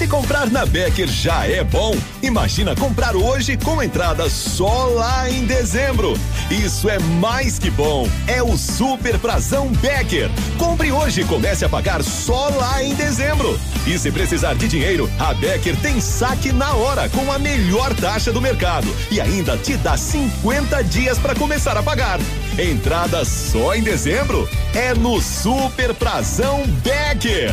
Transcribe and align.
Se 0.00 0.08
comprar 0.08 0.50
na 0.50 0.64
Becker 0.64 1.06
já 1.06 1.46
é 1.46 1.62
bom, 1.62 1.94
imagina 2.22 2.74
comprar 2.74 3.14
hoje 3.14 3.58
com 3.58 3.82
entrada 3.82 4.30
só 4.30 4.86
lá 4.86 5.28
em 5.28 5.44
dezembro. 5.44 6.14
Isso 6.50 6.88
é 6.88 6.98
mais 6.98 7.58
que 7.58 7.70
bom. 7.70 8.08
É 8.26 8.42
o 8.42 8.56
Super 8.56 9.18
Prazão 9.18 9.68
Becker. 9.72 10.30
Compre 10.56 10.90
hoje 10.90 11.20
e 11.20 11.24
comece 11.26 11.66
a 11.66 11.68
pagar 11.68 12.02
só 12.02 12.48
lá 12.48 12.82
em 12.82 12.94
dezembro. 12.94 13.60
E 13.86 13.98
se 13.98 14.10
precisar 14.10 14.54
de 14.54 14.68
dinheiro, 14.68 15.06
a 15.18 15.34
Becker 15.34 15.76
tem 15.82 16.00
saque 16.00 16.50
na 16.50 16.72
hora 16.72 17.06
com 17.10 17.30
a 17.30 17.38
melhor 17.38 17.92
taxa 17.92 18.32
do 18.32 18.40
mercado 18.40 18.88
e 19.10 19.20
ainda 19.20 19.58
te 19.58 19.76
dá 19.76 19.98
50 19.98 20.82
dias 20.84 21.18
para 21.18 21.34
começar 21.34 21.76
a 21.76 21.82
pagar. 21.82 22.18
Entrada 22.58 23.22
só 23.26 23.74
em 23.74 23.82
dezembro? 23.82 24.48
É 24.74 24.94
no 24.94 25.20
Super 25.20 25.92
Prazão 25.92 26.62
Becker. 26.82 27.52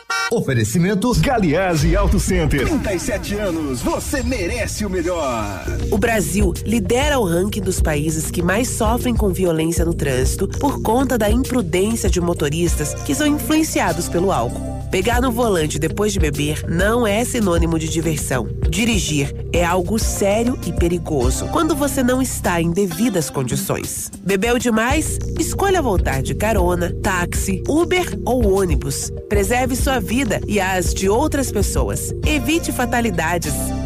Oferecimento 0.33 1.13
Galiase 1.19 1.93
Auto 1.93 2.17
Center. 2.17 2.65
37 2.65 3.35
anos, 3.35 3.81
você 3.81 4.23
merece 4.23 4.85
o 4.85 4.89
melhor. 4.89 5.65
O 5.91 5.97
Brasil 5.97 6.53
lidera 6.65 7.19
o 7.19 7.25
ranking 7.25 7.59
dos 7.59 7.81
países 7.81 8.31
que 8.31 8.41
mais 8.41 8.69
sofrem 8.69 9.13
com 9.13 9.27
violência 9.33 9.83
no 9.83 9.93
trânsito 9.93 10.47
por 10.47 10.81
conta 10.81 11.17
da 11.17 11.29
imprudência 11.29 12.09
de 12.09 12.21
motoristas 12.21 12.93
que 13.03 13.13
são 13.13 13.27
influenciados 13.27 14.07
pelo 14.07 14.31
álcool. 14.31 14.79
Pegar 14.89 15.21
no 15.21 15.31
volante 15.31 15.79
depois 15.79 16.11
de 16.13 16.19
beber 16.19 16.65
não 16.67 17.07
é 17.07 17.23
sinônimo 17.23 17.79
de 17.79 17.87
diversão. 17.87 18.47
Dirigir 18.69 19.33
é 19.53 19.65
algo 19.65 19.97
sério 19.97 20.57
e 20.65 20.71
perigoso 20.71 21.47
quando 21.47 21.75
você 21.75 22.03
não 22.03 22.21
está 22.21 22.61
em 22.61 22.71
devidas 22.71 23.29
condições. 23.29 24.11
Bebeu 24.21 24.59
demais? 24.59 25.17
Escolha 25.39 25.81
voltar 25.81 26.21
de 26.21 26.35
carona, 26.35 26.93
táxi, 27.01 27.63
Uber 27.67 28.19
ou 28.25 28.53
ônibus. 28.53 29.11
Preserve 29.29 29.77
sua 29.77 29.99
vida 29.99 30.20
e 30.47 30.59
as 30.59 30.93
de 30.93 31.09
outras 31.09 31.51
pessoas. 31.51 32.13
Evite 32.25 32.71
fatalidades. 32.71 33.80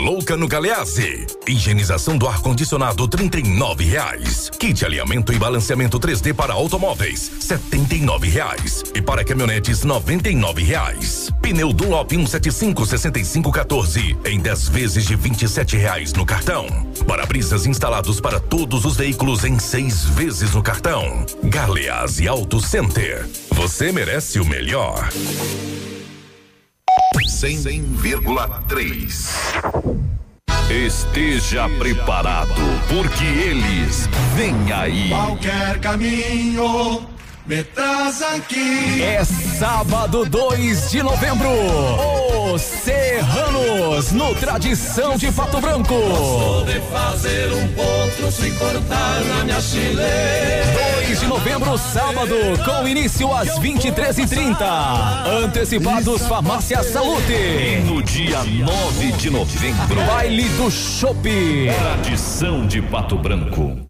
Louca 0.00 0.34
no 0.34 0.48
Galeazzi. 0.48 1.26
Higienização 1.46 2.16
do 2.16 2.26
ar-condicionado, 2.26 3.04
R$ 3.04 3.84
reais. 3.84 4.48
Kit 4.58 4.82
alinhamento 4.82 5.30
e 5.30 5.38
balanceamento 5.38 6.00
3D 6.00 6.32
para 6.32 6.54
automóveis, 6.54 7.30
R$ 7.50 8.30
reais. 8.30 8.82
E 8.94 9.02
para 9.02 9.22
caminhonetes, 9.22 9.82
R$ 9.82 10.62
reais. 10.64 11.30
Pneu 11.42 11.70
Dunlop 11.74 12.10
175 12.10 12.86
6514 12.86 14.16
em 14.24 14.40
10 14.40 14.68
vezes 14.70 15.04
de 15.04 15.16
R$ 15.16 15.78
reais 15.78 16.14
no 16.14 16.24
cartão. 16.24 16.66
Para-brisas 17.06 17.66
instalados 17.66 18.22
para 18.22 18.40
todos 18.40 18.86
os 18.86 18.96
veículos 18.96 19.44
em 19.44 19.58
seis 19.58 20.04
vezes 20.04 20.54
no 20.54 20.62
cartão. 20.62 21.26
Galeazzi 21.44 22.26
Auto 22.26 22.58
Center. 22.58 23.28
Você 23.52 23.92
merece 23.92 24.40
o 24.40 24.46
melhor. 24.46 25.10
100,3. 27.26 29.30
Esteja 30.70 31.68
preparado, 31.78 32.54
porque 32.88 33.24
eles 33.24 34.08
vêm 34.36 34.72
aí. 34.72 35.08
Qualquer 35.08 35.80
caminho 35.80 37.04
me 37.50 37.64
traz 37.64 38.22
aqui. 38.22 39.02
É 39.02 39.24
sábado 39.24 40.24
2 40.24 40.92
de 40.92 41.02
novembro. 41.02 41.48
Os 42.52 42.62
Serranos, 42.62 44.12
no 44.12 44.32
Tradição 44.36 45.16
de 45.16 45.32
Pato 45.32 45.60
Branco. 45.60 45.92
Gosto 45.92 46.66
de 46.66 46.80
fazer 46.82 47.52
um 47.52 47.66
ponto 47.72 48.30
sem 48.30 48.54
cortar 48.54 49.20
na 49.24 49.44
minha 49.44 49.60
chile. 49.60 50.00
2 51.06 51.20
de 51.20 51.26
novembro, 51.26 51.76
sábado, 51.76 52.36
com 52.64 52.86
início 52.86 53.34
às 53.34 53.58
23h30. 53.58 55.44
Antecipados 55.44 56.22
Farmácia 56.28 56.84
Salute. 56.84 57.32
E 57.32 57.82
no 57.84 58.00
dia 58.00 58.44
9 58.44 59.12
de 59.12 59.28
novembro, 59.28 60.00
Baile 60.06 60.48
do 60.50 60.70
Chopp. 60.70 61.28
Tradição 61.76 62.64
de 62.64 62.80
Pato 62.80 63.18
Branco. 63.18 63.89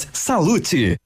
Salute. 0.11 0.97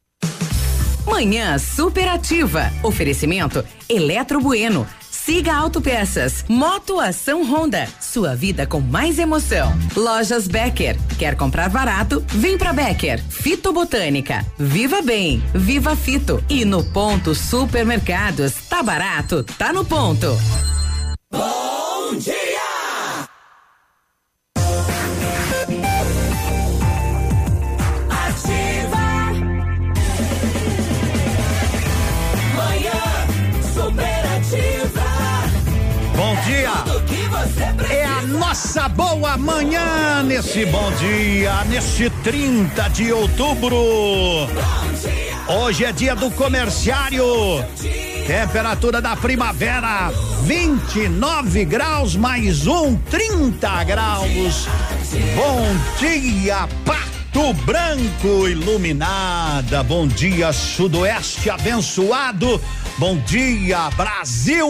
Manhã 1.06 1.58
superativa. 1.58 2.72
Oferecimento 2.84 3.64
Eletro 3.88 4.42
Bueno. 4.42 4.88
Siga 5.26 5.56
Autopeças. 5.56 6.46
Moto 6.48 7.00
Ação 7.00 7.44
Honda. 7.44 7.88
Sua 8.00 8.36
vida 8.36 8.68
com 8.68 8.80
mais 8.80 9.18
emoção. 9.18 9.74
Lojas 9.96 10.48
Becker. 10.48 10.98
Quer 11.18 11.36
comprar 11.36 11.70
barato? 11.70 12.24
Vem 12.28 12.58
pra 12.58 12.74
Becker. 12.74 13.24
Fito 13.30 13.74
Botânica. 13.74 14.46
Viva 14.58 15.02
Bem. 15.02 15.42
Viva 15.54 15.96
Fito. 15.96 16.44
E 16.48 16.64
no 16.64 16.84
ponto 16.84 17.34
Supermercados. 17.34 18.54
Tá 18.70 18.84
barato? 18.84 19.44
Tá 19.58 19.74
no 19.74 19.84
ponto. 19.84 20.28
Bom 21.32 21.85
nesse 40.36 40.66
bom 40.66 40.92
dia, 41.00 41.64
neste 41.64 42.10
30 42.10 42.90
de 42.90 43.14
outubro. 43.14 43.78
Hoje 45.48 45.86
é 45.86 45.94
dia 45.94 46.14
do 46.14 46.30
comerciário. 46.32 47.24
Temperatura 48.28 49.02
da 49.02 49.16
primavera, 49.16 50.12
29 50.44 51.64
graus 51.64 52.18
mais 52.18 52.68
um, 52.68 52.98
30 52.98 53.84
graus. 53.86 54.68
Bom 55.38 55.66
dia, 56.00 56.68
Pato 56.84 57.54
Branco 57.66 58.46
iluminada. 58.46 59.84
Bom 59.84 60.06
dia, 60.06 60.52
Sudoeste 60.52 61.50
abençoado. 61.50 62.60
Bom 62.98 63.18
dia, 63.18 63.90
Brasil, 63.90 64.66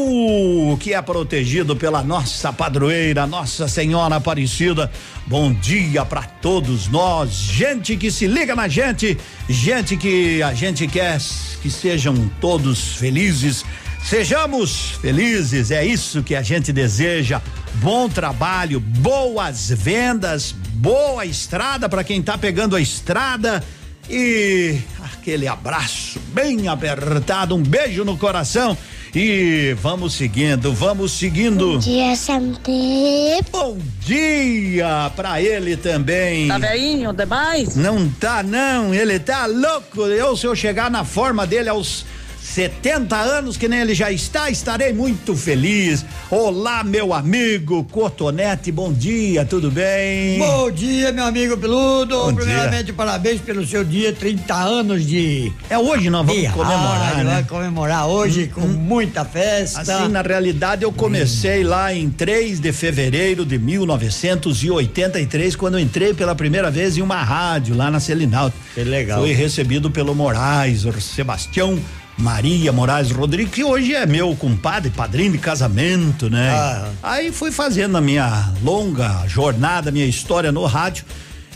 que 0.79 0.95
é 0.95 1.01
protegido 1.01 1.75
pela 1.75 2.01
nossa 2.01 2.51
padroeira, 2.51 3.27
Nossa 3.27 3.67
Senhora 3.67 4.15
Aparecida. 4.15 4.91
Bom 5.27 5.51
dia 5.51 6.05
para 6.05 6.21
todos 6.21 6.87
nós, 6.87 7.31
gente 7.31 7.97
que 7.97 8.11
se 8.11 8.27
liga 8.27 8.55
na 8.55 8.67
gente, 8.67 9.17
gente 9.49 9.97
que 9.97 10.43
a 10.43 10.53
gente 10.53 10.87
quer 10.87 11.17
que 11.63 11.71
sejam 11.71 12.29
todos 12.39 12.95
felizes. 12.95 13.65
Sejamos 14.03 14.91
felizes, 15.01 15.71
é 15.71 15.83
isso 15.83 16.21
que 16.21 16.35
a 16.35 16.43
gente 16.43 16.71
deseja. 16.71 17.41
Bom 17.81 18.07
trabalho, 18.07 18.79
boas 18.79 19.71
vendas, 19.71 20.51
boa 20.51 21.25
estrada 21.25 21.89
para 21.89 22.03
quem 22.03 22.21
tá 22.21 22.37
pegando 22.37 22.75
a 22.75 22.81
estrada 22.81 23.63
e 24.07 24.77
aquele 25.03 25.47
abraço 25.47 26.19
bem 26.35 26.67
apertado, 26.67 27.55
um 27.55 27.63
beijo 27.63 28.05
no 28.05 28.15
coração 28.15 28.77
e 29.15 29.73
vamos 29.75 30.13
seguindo, 30.13 30.73
vamos 30.73 31.13
seguindo. 31.13 31.73
Bom 31.73 31.77
dia, 31.77 32.15
Santé. 32.17 33.39
Bom 33.49 33.77
dia 34.01 35.09
pra 35.15 35.41
ele 35.41 35.77
também. 35.77 36.49
Tá 36.49 36.57
veinho 36.57 37.13
demais? 37.13 37.77
Não 37.77 38.09
tá 38.09 38.43
não, 38.43 38.93
ele 38.93 39.17
tá 39.17 39.45
louco. 39.45 40.01
Eu 40.01 40.35
se 40.35 40.45
eu 40.45 40.53
chegar 40.53 40.91
na 40.91 41.05
forma 41.05 41.47
dele 41.47 41.69
aos 41.69 42.05
70 42.45 43.15
anos, 43.15 43.57
que 43.57 43.67
nem 43.67 43.79
ele 43.79 43.95
já 43.95 44.11
está, 44.11 44.51
estarei 44.51 44.93
muito 44.93 45.35
feliz. 45.35 46.05
Olá, 46.29 46.83
meu 46.83 47.11
amigo 47.11 47.83
Cotonete, 47.85 48.71
bom 48.71 48.93
dia, 48.93 49.43
tudo 49.43 49.71
bem? 49.71 50.37
Bom 50.37 50.69
dia, 50.69 51.11
meu 51.11 51.25
amigo 51.25 51.57
Peludo. 51.57 52.15
Bom 52.15 52.35
Primeiramente, 52.35 52.93
parabéns 52.93 53.41
pelo 53.41 53.65
seu 53.65 53.83
dia, 53.83 54.13
30 54.13 54.53
anos 54.53 55.05
de. 55.05 55.51
É 55.69 55.77
hoje 55.77 56.09
nós 56.09 56.25
vamos 56.25 56.47
comemorar, 56.51 57.01
rádio, 57.01 57.23
né? 57.23 57.33
Vai 57.33 57.43
comemorar 57.43 58.07
hoje 58.07 58.47
com 58.47 58.61
muita 58.61 59.25
festa. 59.25 59.81
Assim, 59.81 60.07
na 60.07 60.21
realidade, 60.21 60.83
eu 60.83 60.93
comecei 60.93 61.63
lá 61.63 61.93
em 61.93 62.09
3 62.11 62.59
de 62.59 62.71
fevereiro 62.71 63.43
de 63.43 63.57
1983, 63.57 65.55
quando 65.55 65.79
entrei 65.79 66.13
pela 66.13 66.35
primeira 66.35 66.69
vez 66.69 66.95
em 66.95 67.01
uma 67.01 67.21
rádio 67.23 67.75
lá 67.75 67.89
na 67.89 67.99
Selinalto. 67.99 68.55
Que 68.75 68.83
legal. 68.83 69.21
Fui 69.21 69.33
recebido 69.33 69.89
pelo 69.89 70.13
Moraes, 70.13 70.85
o 70.85 71.01
Sebastião 71.01 71.79
Maria 72.17 72.71
Moraes 72.71 73.11
Rodrigues, 73.11 73.53
que 73.53 73.63
hoje 73.63 73.93
é 73.93 74.05
meu 74.05 74.35
compadre, 74.35 74.89
padrinho 74.89 75.33
de 75.33 75.37
casamento, 75.37 76.29
né? 76.29 76.49
Ah. 76.51 76.89
Aí 77.03 77.31
fui 77.31 77.51
fazendo 77.51 77.97
a 77.97 78.01
minha 78.01 78.53
longa 78.63 79.27
jornada, 79.27 79.91
minha 79.91 80.05
história 80.05 80.51
no 80.51 80.65
rádio 80.65 81.05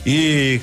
e 0.05 0.61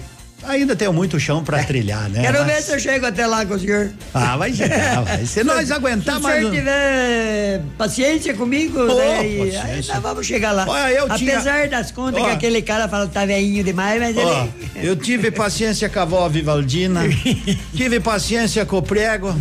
ainda 0.49 0.75
tenho 0.77 0.93
muito 0.93 1.19
chão 1.21 1.43
pra 1.45 1.63
trilhar, 1.65 2.09
né? 2.09 2.23
Quero 2.23 2.39
Mas- 2.39 2.47
ver 2.47 2.63
se 2.63 2.73
eu 2.73 2.79
chego 2.79 3.07
até 3.07 3.27
lá 3.27 3.45
com 3.45 3.55
o 3.55 3.59
senhor. 3.59 3.91
Ah, 4.15 4.37
vai 4.37 4.53
chegar, 4.53 5.03
vai. 5.03 5.27
Se 5.27 5.43
nós 5.45 5.71
aguentar 5.71 6.17
se 6.17 6.23
mais 6.23 6.39
Se 6.41 6.45
o 6.45 6.49
um- 6.49 6.51
senhor 6.51 6.61
tiver 6.65 7.63
paciência 7.79 8.35
comigo, 8.35 8.81
Ô, 8.81 8.97
né? 8.99 9.27
e- 9.29 9.41
aí 9.47 9.51
paciência. 9.63 9.95
nós 9.95 10.03
vamos 10.03 10.27
chegar 10.27 10.53
lá. 10.53 10.65
Olha, 10.69 10.93
eu 10.93 11.09
tinha- 11.17 11.35
Apesar 11.37 11.69
das 11.69 11.91
contas 11.91 12.23
Ó. 12.23 12.25
que 12.27 12.31
aquele 12.33 12.63
cara 12.63 12.89
fala 12.89 13.07
que 13.07 13.15
tá 13.15 13.25
velhinho 13.27 13.63
demais, 13.65 14.01
mas 14.01 14.17
Ó, 14.17 14.49
ele. 14.75 14.89
eu 14.89 14.97
tive 14.97 15.31
paciência 15.31 15.89
com 15.89 15.99
a 15.99 16.03
avó 16.03 16.29
Vivaldina, 16.29 17.03
tive 17.75 18.01
paciência 18.01 18.65
com 18.65 18.79
o 18.79 18.83
prego. 18.83 19.35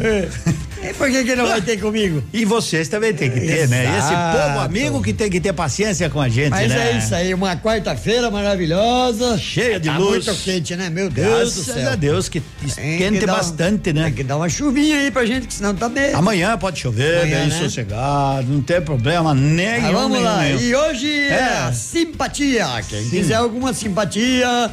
E 0.90 0.94
por 0.94 1.10
que, 1.10 1.24
que 1.24 1.36
não 1.36 1.48
vai 1.48 1.62
ter 1.62 1.78
comigo? 1.80 2.24
E 2.34 2.46
vocês 2.46 2.88
também 2.88 3.14
tem 3.14 3.30
que 3.32 3.40
ter, 3.40 3.68
né? 3.68 3.84
Esse 3.98 4.08
Exato. 4.10 4.38
povo 4.38 4.60
amigo 4.60 5.02
que 5.02 5.14
tem 5.14 5.30
que 5.30 5.40
ter 5.40 5.54
paciência 5.54 6.10
com 6.10 6.20
a 6.22 6.30
gente, 6.30 6.50
Mas 6.52 6.70
né? 6.70 6.92
é 6.92 6.98
isso 6.98 7.14
aí, 7.16 7.34
uma 7.34 7.56
quarta-feira 7.56 8.30
maravilhosa. 8.32 9.38
Cheia 9.38 9.80
de 9.80 9.90
tá 9.90 9.98
luz. 9.98 10.26
muito 10.26 10.42
quente, 10.44 10.76
né? 10.76 10.90
Meu 10.90 11.10
Deus 11.10 11.28
Graças 11.28 11.66
do 11.66 11.74
céu. 11.74 11.92
a 11.92 11.96
Deus 11.96 12.30
que 12.30 12.42
esquente 12.64 13.20
que 13.20 13.26
dar 13.26 13.34
um- 13.34 13.38
bastante, 13.38 13.94
né? 13.94 14.04
Tem 14.06 14.14
que 14.14 14.24
dar 14.24 14.38
uma 14.38 14.50
chuvinha 14.50 15.00
aí 15.00 15.12
pra 15.12 15.26
gente, 15.26 15.48
que 15.48 15.54
senão 15.54 15.74
tá 15.76 15.90
bem. 15.90 16.14
Amanhã 16.14 16.58
pode 16.58 16.80
chover, 16.80 17.20
Amanhã, 17.22 17.40
bem 17.42 17.48
né? 17.50 17.60
sossegado, 17.60 18.48
não 18.52 18.62
tem 18.62 18.82
problema 18.82 19.34
nenhum. 19.34 19.82
Mas 19.82 19.92
vamos 19.94 20.22
lá, 20.22 20.42
nenhum. 20.44 20.60
e 20.62 20.76
hoje 20.76 21.12
é, 21.12 21.68
É. 21.70 21.72
simpatia. 21.74 22.68
Quem 22.88 23.04
Sim. 23.04 23.10
quiser 23.10 23.36
alguma 23.36 23.74
simpatia, 23.74 24.70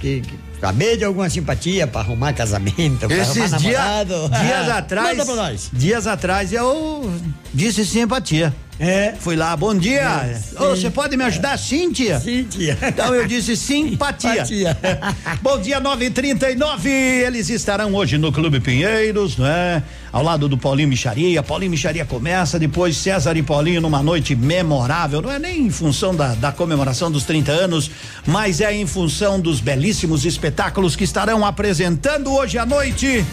que, 0.00 0.20
que 0.20 0.34
saber 0.60 0.96
de 0.96 1.04
alguma 1.04 1.28
simpatia 1.28 1.86
pra 1.86 2.00
arrumar 2.00 2.32
casamento, 2.32 3.10
Esses 3.10 3.38
arrumar 3.52 3.58
dia- 3.58 3.78
namorado. 3.78 4.28
dias 4.28 4.68
atrás, 4.76 5.08
Manda 5.18 5.24
pra 5.26 5.34
nós. 5.34 5.70
dias 5.72 6.06
atrás 6.06 6.52
eu 6.52 7.12
disse 7.52 7.84
simpatia. 7.84 8.54
É. 8.78 9.14
Fui 9.18 9.36
lá, 9.36 9.56
bom 9.56 9.74
dia. 9.74 10.00
É, 10.02 10.40
Ô, 10.62 10.74
sim. 10.74 10.82
Você 10.82 10.90
pode 10.90 11.16
me 11.16 11.24
ajudar, 11.24 11.58
Cíntia? 11.58 12.20
Cíntia. 12.20 12.76
Então 12.82 13.14
eu 13.14 13.26
disse 13.26 13.56
simpatia. 13.56 14.44
Simpatia. 14.46 14.76
Bom 15.40 15.58
dia, 15.60 15.80
939. 15.80 16.90
Eles 16.90 17.48
estarão 17.48 17.94
hoje 17.94 18.18
no 18.18 18.30
Clube 18.30 18.60
Pinheiros, 18.60 19.36
né? 19.36 19.82
Ao 20.12 20.22
lado 20.22 20.48
do 20.48 20.58
Paulinho 20.58 20.88
Micharia. 20.88 21.42
Paulinho 21.42 21.70
Micharia 21.70 22.04
começa, 22.04 22.58
depois 22.58 22.96
César 22.96 23.36
e 23.36 23.42
Paulinho 23.42 23.80
numa 23.80 24.02
noite 24.02 24.34
memorável. 24.34 25.22
Não 25.22 25.30
é 25.30 25.38
nem 25.38 25.66
em 25.66 25.70
função 25.70 26.14
da, 26.14 26.34
da 26.34 26.52
comemoração 26.52 27.10
dos 27.10 27.24
30 27.24 27.52
anos, 27.52 27.90
mas 28.26 28.60
é 28.60 28.74
em 28.74 28.86
função 28.86 29.40
dos 29.40 29.60
belíssimos 29.60 30.24
espetáculos 30.24 30.94
que 30.96 31.04
estarão 31.04 31.44
apresentando 31.44 32.32
hoje 32.32 32.58
à 32.58 32.66
noite. 32.66 33.24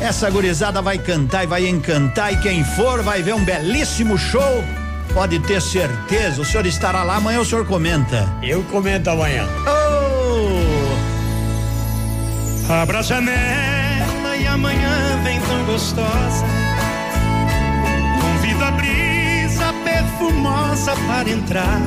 Essa 0.00 0.30
gurizada 0.30 0.80
vai 0.80 0.96
cantar 0.96 1.42
e 1.42 1.46
vai 1.46 1.66
encantar, 1.66 2.32
e 2.32 2.36
quem 2.36 2.64
for 2.64 3.02
vai 3.02 3.20
ver 3.20 3.34
um 3.34 3.44
belíssimo 3.44 4.16
show. 4.16 4.64
Pode 5.12 5.40
ter 5.40 5.60
certeza, 5.60 6.40
o 6.40 6.44
senhor 6.44 6.66
estará 6.66 7.02
lá, 7.02 7.16
amanhã 7.16 7.40
o 7.40 7.44
senhor 7.44 7.66
comenta. 7.66 8.28
Eu 8.42 8.62
comento 8.64 9.10
amanhã. 9.10 9.44
Abra 12.70 13.00
a 13.00 13.02
janela 13.02 14.36
e 14.36 14.46
amanhã 14.46 15.20
vem 15.24 15.40
tão 15.40 15.64
gostosa. 15.64 16.44
Convido 18.20 18.64
a 18.64 18.70
brisa 18.70 19.72
perfumosa 19.84 20.94
para 21.08 21.28
entrar. 21.28 21.80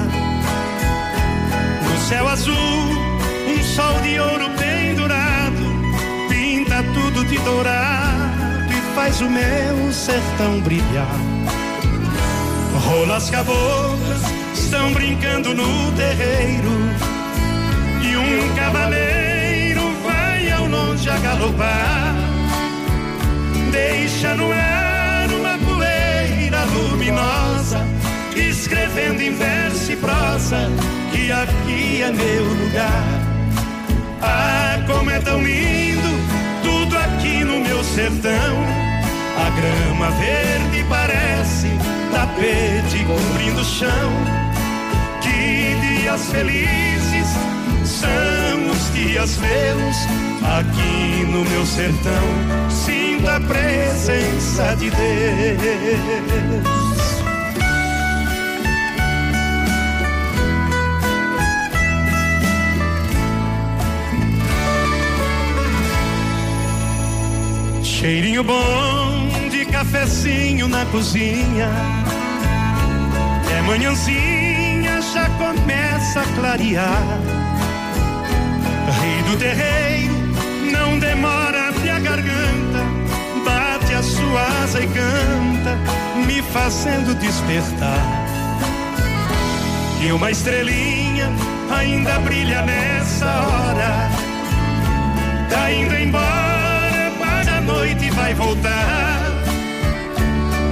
No 1.84 2.00
céu 2.10 2.28
azul, 2.28 2.54
um 2.56 3.64
sol 3.64 4.00
de 4.02 4.20
ouro 4.20 4.50
pendurado. 4.58 5.31
Tudo 7.22 7.30
de 7.30 7.38
dourado 7.40 8.74
e 8.74 8.96
faz 8.96 9.22
o 9.22 9.30
meu 9.30 9.94
sertão 9.94 10.60
brilhar. 10.62 11.06
Rolas 12.74 13.30
caboclas 13.30 14.22
estão 14.56 14.92
brincando 14.92 15.54
no 15.54 15.92
terreiro. 15.92 16.72
E 18.02 18.18
um 18.18 18.56
cavaleiro 18.56 19.82
vai 20.04 20.52
ao 20.52 20.66
longe 20.66 21.10
a 21.12 21.18
galopar. 21.18 22.16
Deixa 23.72 24.34
no 24.34 24.52
ar 24.52 25.30
uma 25.32 25.60
poeira 25.60 26.64
luminosa, 26.74 27.86
escrevendo 28.36 29.22
em 29.22 29.36
verso 29.36 29.92
e 29.92 29.96
prosa 29.96 30.72
que 31.12 31.32
aqui 31.32 32.02
é 32.02 32.12
meu 32.12 32.46
lugar. 32.46 33.04
Ah, 34.24 34.80
como 34.88 35.12
é 35.12 35.20
tão 35.20 35.44
lindo 35.44 36.31
aqui 37.14 37.44
no 37.44 37.60
meu 37.60 37.84
sertão. 37.84 38.66
A 39.38 39.50
grama 39.50 40.10
verde 40.12 40.86
parece 40.90 41.68
tapete 42.12 43.04
cobrindo 43.06 43.62
o 43.62 43.66
chão. 43.66 44.12
Que 45.22 45.76
dias 45.82 46.32
felizes 46.32 47.28
são 47.86 48.72
os 48.72 48.94
dias 48.94 49.38
meus 49.38 49.98
aqui 50.58 51.26
no 51.26 51.46
meu 51.46 51.66
sertão. 51.66 52.70
Sinto 52.70 53.30
a 53.30 53.40
presença 53.40 54.76
de 54.76 54.90
Deus. 54.90 56.91
Cheirinho 68.02 68.44
bom 68.44 69.30
de 69.52 69.64
cafezinho 69.64 70.68
na 70.68 70.84
cozinha. 70.88 71.70
É 73.56 73.62
manhãzinha, 73.62 75.00
já 75.14 75.30
começa 75.38 76.22
a 76.22 76.26
clarear. 76.36 77.04
Rei 79.00 79.22
do 79.30 79.38
terreiro, 79.38 80.16
não 80.72 80.98
demora 80.98 81.72
minha 81.74 82.00
garganta. 82.00 82.80
Bate 83.46 83.94
a 83.94 84.02
sua 84.02 84.64
asa 84.64 84.80
e 84.82 84.88
canta, 84.88 85.78
me 86.26 86.42
fazendo 86.42 87.14
despertar. 87.20 88.26
E 90.02 90.12
uma 90.12 90.32
estrelinha 90.32 91.30
ainda 91.70 92.18
brilha 92.22 92.64
nessa 92.64 93.28
hora. 93.28 94.10
Tá 95.52 95.72
indo 95.72 95.96
embora 95.96 96.51
noite 97.62 98.10
vai 98.12 98.34
voltar 98.34 99.22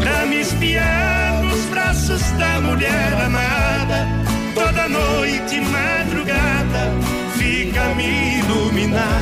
pra 0.01 0.25
me 0.25 0.41
espiar 0.41 1.43
nos 1.43 1.65
braços 1.65 2.21
da 2.31 2.59
mulher 2.61 3.13
amada. 3.25 4.07
Toda 4.53 4.89
noite, 4.89 5.61
madrugada, 5.61 6.91
fica 7.37 7.81
a 7.81 7.95
me 7.95 8.39
iluminar. 8.39 9.21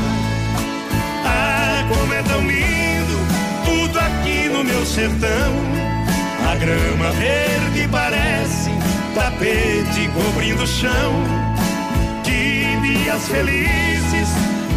Ah, 1.26 1.86
como 1.90 2.14
é 2.14 2.24
tão 2.24 2.42
lindo 2.42 3.18
tudo 3.66 4.00
aqui 4.00 4.50
no 4.50 4.64
meu 4.64 4.86
sertão. 4.86 5.54
A 6.50 6.56
grama 6.56 7.12
verde 7.12 7.88
parece 7.92 8.72
tapete 9.14 10.10
cobrindo 10.14 10.64
o 10.64 10.68
chão. 10.68 11.14
Que 12.24 12.78
dias 12.82 13.28
felizes 13.28 14.30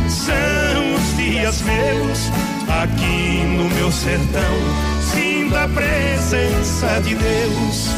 são 0.08 0.94
os 0.94 1.16
dias 1.16 1.62
meus 1.62 2.30
aqui 2.82 3.44
no 3.56 3.68
meu 3.70 3.90
sertão. 3.90 4.54
Sinto 5.12 5.56
a 5.56 5.68
presença 5.68 7.00
de 7.02 7.14
Deus. 7.14 7.88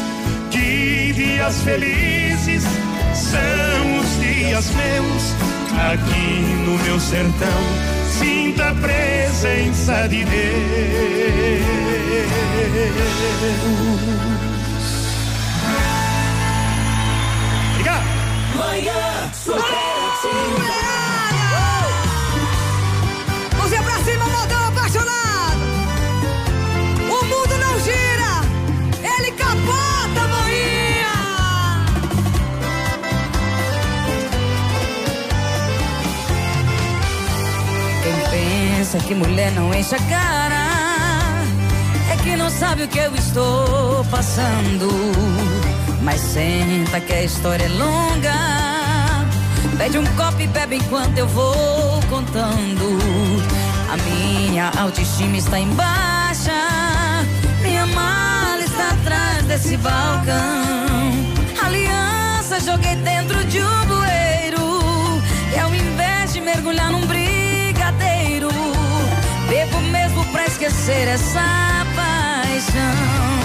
Que 0.51 1.13
dias 1.13 1.61
felizes 1.63 2.63
são 3.13 3.99
os 3.99 4.19
dias 4.19 4.71
meus 4.71 5.33
aqui 5.91 6.39
no 6.65 6.77
meu 6.83 6.99
sertão. 6.99 7.61
Sinto 8.19 8.61
a 8.61 8.73
presença 8.75 10.07
de 10.07 10.23
Deus. 10.23 11.33
Obrigado. 17.71 18.05
Manhã 18.55 19.03
apaixonado. 24.93 25.63
O 27.01 27.25
mundo 27.25 27.57
não 27.59 27.79
gira, 27.79 28.41
ele 29.17 29.31
capota, 29.31 30.27
manhã. 30.27 31.85
Quem 38.03 38.13
pensa 38.29 38.99
que 38.99 39.15
mulher 39.15 39.51
não 39.51 39.73
enche 39.73 39.95
a 39.95 39.99
cara 39.99 40.63
é 42.11 42.17
que 42.17 42.35
não 42.35 42.49
sabe 42.49 42.83
o 42.83 42.87
que 42.87 42.99
eu 42.99 43.15
estou 43.15 44.05
passando. 44.05 44.89
Mas 46.01 46.19
senta 46.19 46.99
que 46.99 47.13
a 47.13 47.23
história 47.23 47.65
é 47.65 47.69
longa. 47.69 48.33
Pede 49.77 49.97
um 49.97 50.05
copo 50.15 50.39
e 50.39 50.47
bebe 50.47 50.75
enquanto 50.75 51.17
eu 51.17 51.27
vou 51.27 52.01
contando. 52.09 53.12
A 53.93 53.97
minha 53.97 54.71
autoestima 54.79 55.37
está 55.37 55.59
em 55.59 55.69
baixa. 55.75 56.51
Minha 57.61 57.85
mala 57.85 58.63
está 58.63 58.89
atrás 58.89 59.45
desse 59.45 59.77
balcão. 59.77 60.33
Aliança 61.63 62.59
joguei 62.59 62.95
dentro 62.95 63.43
de 63.45 63.59
um 63.61 63.85
bueiro. 63.85 65.21
E 65.55 65.59
ao 65.59 65.75
invés 65.75 66.33
de 66.33 66.41
mergulhar 66.41 66.91
num 66.91 67.05
brigadeiro, 67.05 68.49
bebo 69.47 69.79
mesmo 69.81 70.25
pra 70.31 70.47
esquecer 70.47 71.07
essa 71.09 71.85
paixão. 71.95 73.42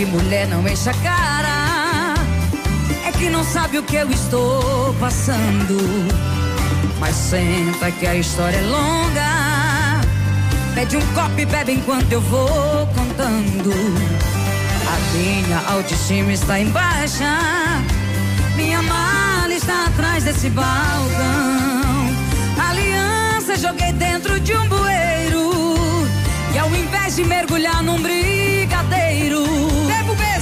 Que 0.00 0.06
mulher 0.06 0.48
não 0.48 0.66
enche 0.66 0.88
a 0.88 0.94
cara 0.94 2.14
é 3.06 3.12
que 3.12 3.28
não 3.28 3.44
sabe 3.44 3.76
o 3.76 3.82
que 3.82 3.96
eu 3.96 4.10
estou 4.10 4.94
passando. 4.94 5.76
Mas 6.98 7.14
senta 7.14 7.90
que 7.90 8.06
a 8.06 8.14
história 8.14 8.56
é 8.56 8.62
longa. 8.62 10.00
Pede 10.74 10.96
um 10.96 11.06
copo 11.12 11.38
e 11.38 11.44
bebe 11.44 11.72
enquanto 11.72 12.10
eu 12.12 12.20
vou 12.22 12.86
contando. 12.96 13.72
A 14.88 15.14
minha 15.14 15.58
autoestima 15.68 16.32
está 16.32 16.58
em 16.58 16.70
baixa. 16.70 17.36
Minha 18.56 18.80
mala 18.80 19.52
está 19.52 19.84
atrás 19.84 20.24
desse 20.24 20.48
balcão. 20.48 20.70
Aliança 22.70 23.54
joguei 23.58 23.92
dentro 23.92 24.40
de 24.40 24.54
um 24.54 24.66
bueiro. 24.66 26.08
E 26.54 26.58
ao 26.58 26.70
invés 26.70 27.16
de 27.16 27.24
mergulhar 27.24 27.82
num 27.82 28.00
brigadeiro, 28.00 28.39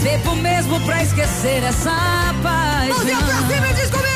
bebo 0.08 0.34
mesmo 0.36 0.80
pra 0.80 1.02
esquecer 1.02 1.62
essa 1.62 2.34
paixão. 2.42 2.96
Mãozinha 2.96 3.18
pra 3.18 3.54
cima 3.54 3.68
e 3.68 3.74
diz 3.74 3.90
comigo. 3.90 4.07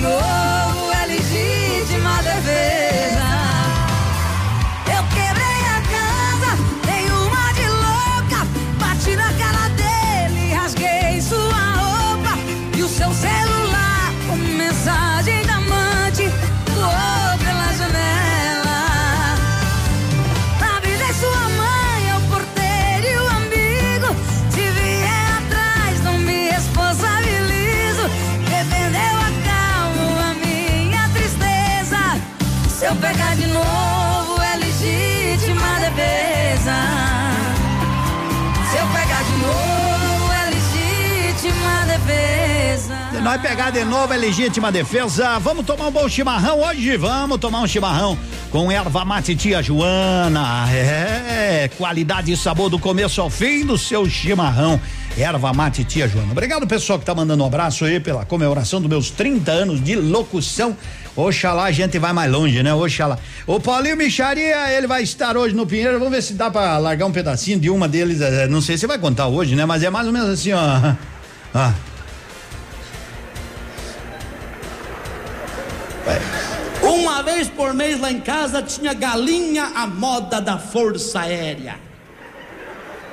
Pegar 0.00 0.39
novo 43.90 44.14
é 44.14 44.16
legítima 44.16 44.70
defesa. 44.70 45.38
Vamos 45.40 45.66
tomar 45.66 45.88
um 45.88 45.90
bom 45.90 46.08
chimarrão 46.08 46.60
hoje? 46.60 46.96
Vamos 46.96 47.38
tomar 47.38 47.60
um 47.60 47.66
chimarrão 47.66 48.16
com 48.50 48.70
erva 48.70 49.04
mate 49.04 49.34
tia 49.34 49.60
Joana. 49.62 50.66
É, 50.72 51.68
qualidade 51.76 52.30
e 52.32 52.36
sabor 52.36 52.70
do 52.70 52.78
começo 52.78 53.20
ao 53.20 53.28
fim 53.28 53.66
do 53.66 53.76
seu 53.76 54.08
chimarrão. 54.08 54.80
Erva 55.18 55.52
mate 55.52 55.82
tia 55.84 56.06
Joana. 56.08 56.30
Obrigado 56.30 56.66
pessoal 56.68 56.98
que 57.00 57.04
tá 57.04 57.14
mandando 57.14 57.42
um 57.42 57.46
abraço 57.46 57.84
aí 57.84 57.98
pela 57.98 58.24
comemoração 58.24 58.80
dos 58.80 58.88
meus 58.88 59.10
30 59.10 59.50
anos 59.50 59.82
de 59.82 59.96
locução. 59.96 60.76
Oxalá 61.16 61.64
a 61.64 61.72
gente 61.72 61.98
vai 61.98 62.12
mais 62.12 62.30
longe, 62.30 62.62
né? 62.62 62.72
Oxalá. 62.72 63.18
O 63.44 63.58
Paulinho 63.58 63.96
Micharia, 63.96 64.70
ele 64.72 64.86
vai 64.86 65.02
estar 65.02 65.36
hoje 65.36 65.54
no 65.54 65.66
Pinheiro. 65.66 65.98
Vamos 65.98 66.14
ver 66.14 66.22
se 66.22 66.34
dá 66.34 66.48
pra 66.48 66.78
largar 66.78 67.06
um 67.06 67.12
pedacinho 67.12 67.58
de 67.58 67.68
uma 67.68 67.88
deles. 67.88 68.20
eh, 68.20 68.46
Não 68.46 68.60
sei 68.60 68.78
se 68.78 68.86
vai 68.86 68.98
contar 68.98 69.26
hoje, 69.26 69.56
né? 69.56 69.66
Mas 69.66 69.82
é 69.82 69.90
mais 69.90 70.06
ou 70.06 70.12
menos 70.12 70.28
assim, 70.30 70.52
ó. 70.52 70.60
Ah. 71.52 71.74
Vez 77.34 77.48
por 77.48 77.72
mês 77.74 78.00
lá 78.00 78.10
em 78.10 78.20
casa 78.20 78.62
tinha 78.62 78.92
galinha 78.92 79.64
à 79.74 79.86
moda 79.86 80.40
da 80.40 80.58
Força 80.58 81.20
Aérea. 81.20 81.76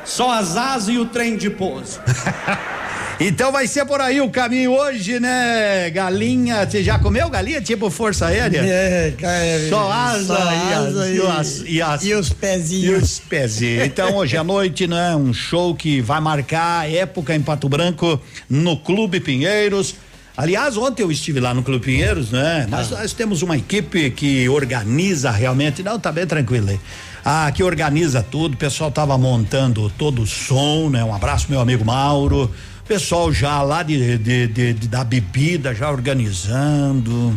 Só 0.06 0.32
as 0.32 0.56
asas 0.56 0.90
e 0.90 0.98
o 0.98 1.06
trem 1.06 1.38
de 1.38 1.50
pouso. 1.50 2.00
Então 3.20 3.52
vai 3.52 3.66
ser 3.66 3.84
por 3.84 4.00
aí 4.00 4.22
o 4.22 4.30
caminho 4.30 4.74
hoje, 4.74 5.20
né? 5.20 5.90
Galinha, 5.90 6.68
você 6.70 6.84
já 6.84 7.00
comeu 7.00 7.28
galinha 7.32 7.60
tipo 7.60 7.90
Força 7.90 8.28
Aérea? 8.28 8.62
É, 8.64 9.12
cara, 9.20 9.70
Só 9.70 9.92
asa, 9.92 10.24
só 10.38 10.52
e, 10.54 10.74
asa 10.76 11.10
e, 11.10 11.16
e- 11.18 11.22
as- 11.28 11.64
e 11.66 11.82
as- 11.82 12.04
e 12.06 12.14
os 12.14 12.30
pezinhos. 12.32 12.86
E 12.86 12.94
os 13.04 13.20
pezinhos. 13.20 13.86
Então 13.88 14.16
hoje 14.18 14.38
à 14.38 14.44
noite, 14.44 14.86
né? 14.86 15.16
Um 15.16 15.34
show 15.34 15.74
que 15.74 16.00
vai 16.00 16.22
marcar 16.22 16.82
a 16.82 16.88
época 16.92 17.34
em 17.36 17.42
Pato 17.42 17.68
Branco 17.68 18.22
no 18.48 18.78
Clube 18.78 19.20
Pinheiros. 19.20 19.96
Aliás, 20.38 20.77
ontem 20.77 21.01
eu 21.01 21.12
estive 21.12 21.39
lá 21.39 21.51
no 21.51 21.63
Clube 21.63 21.84
Pinheiros, 21.84 22.29
né? 22.32 22.67
Nós, 22.70 22.91
nós 22.91 23.12
temos 23.12 23.41
uma 23.41 23.58
equipe 23.58 24.12
que 24.12 24.48
organiza 24.48 25.32
realmente. 25.32 25.82
Não, 25.82 26.00
tá 26.00 26.12
bem 26.12 26.27
tranquilo 26.27 26.70
aí. 26.70 26.79
Ah, 27.25 27.51
que 27.51 27.63
organiza 27.63 28.22
tudo. 28.22 28.53
O 28.53 28.58
pessoal 28.58 28.91
tava 28.91 29.17
montando 29.17 29.91
todo 29.98 30.22
o 30.22 30.27
som, 30.27 30.89
né? 30.89 31.03
Um 31.03 31.13
abraço, 31.13 31.48
meu 31.50 31.60
amigo 31.60 31.84
Mauro. 31.84 32.51
Pessoal 32.88 33.34
já 33.34 33.62
lá 33.63 33.82
de, 33.82 34.17
de- 34.20 34.48
de- 34.48 34.74
de- 34.74 34.88
da 34.88 35.03
bebida, 35.03 35.74
já 35.74 35.89
organizando. 35.91 37.36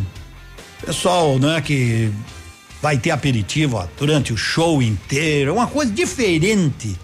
Pessoal, 0.85 1.39
né, 1.39 1.61
que 1.61 2.11
vai 2.81 2.97
ter 2.99 3.11
aperitivo 3.11 3.77
ó, 3.77 3.87
durante 3.99 4.33
o 4.33 4.37
show 4.37 4.81
inteiro, 4.83 5.53
uma 5.55 5.67
coisa 5.67 5.91
diferente. 5.93 6.97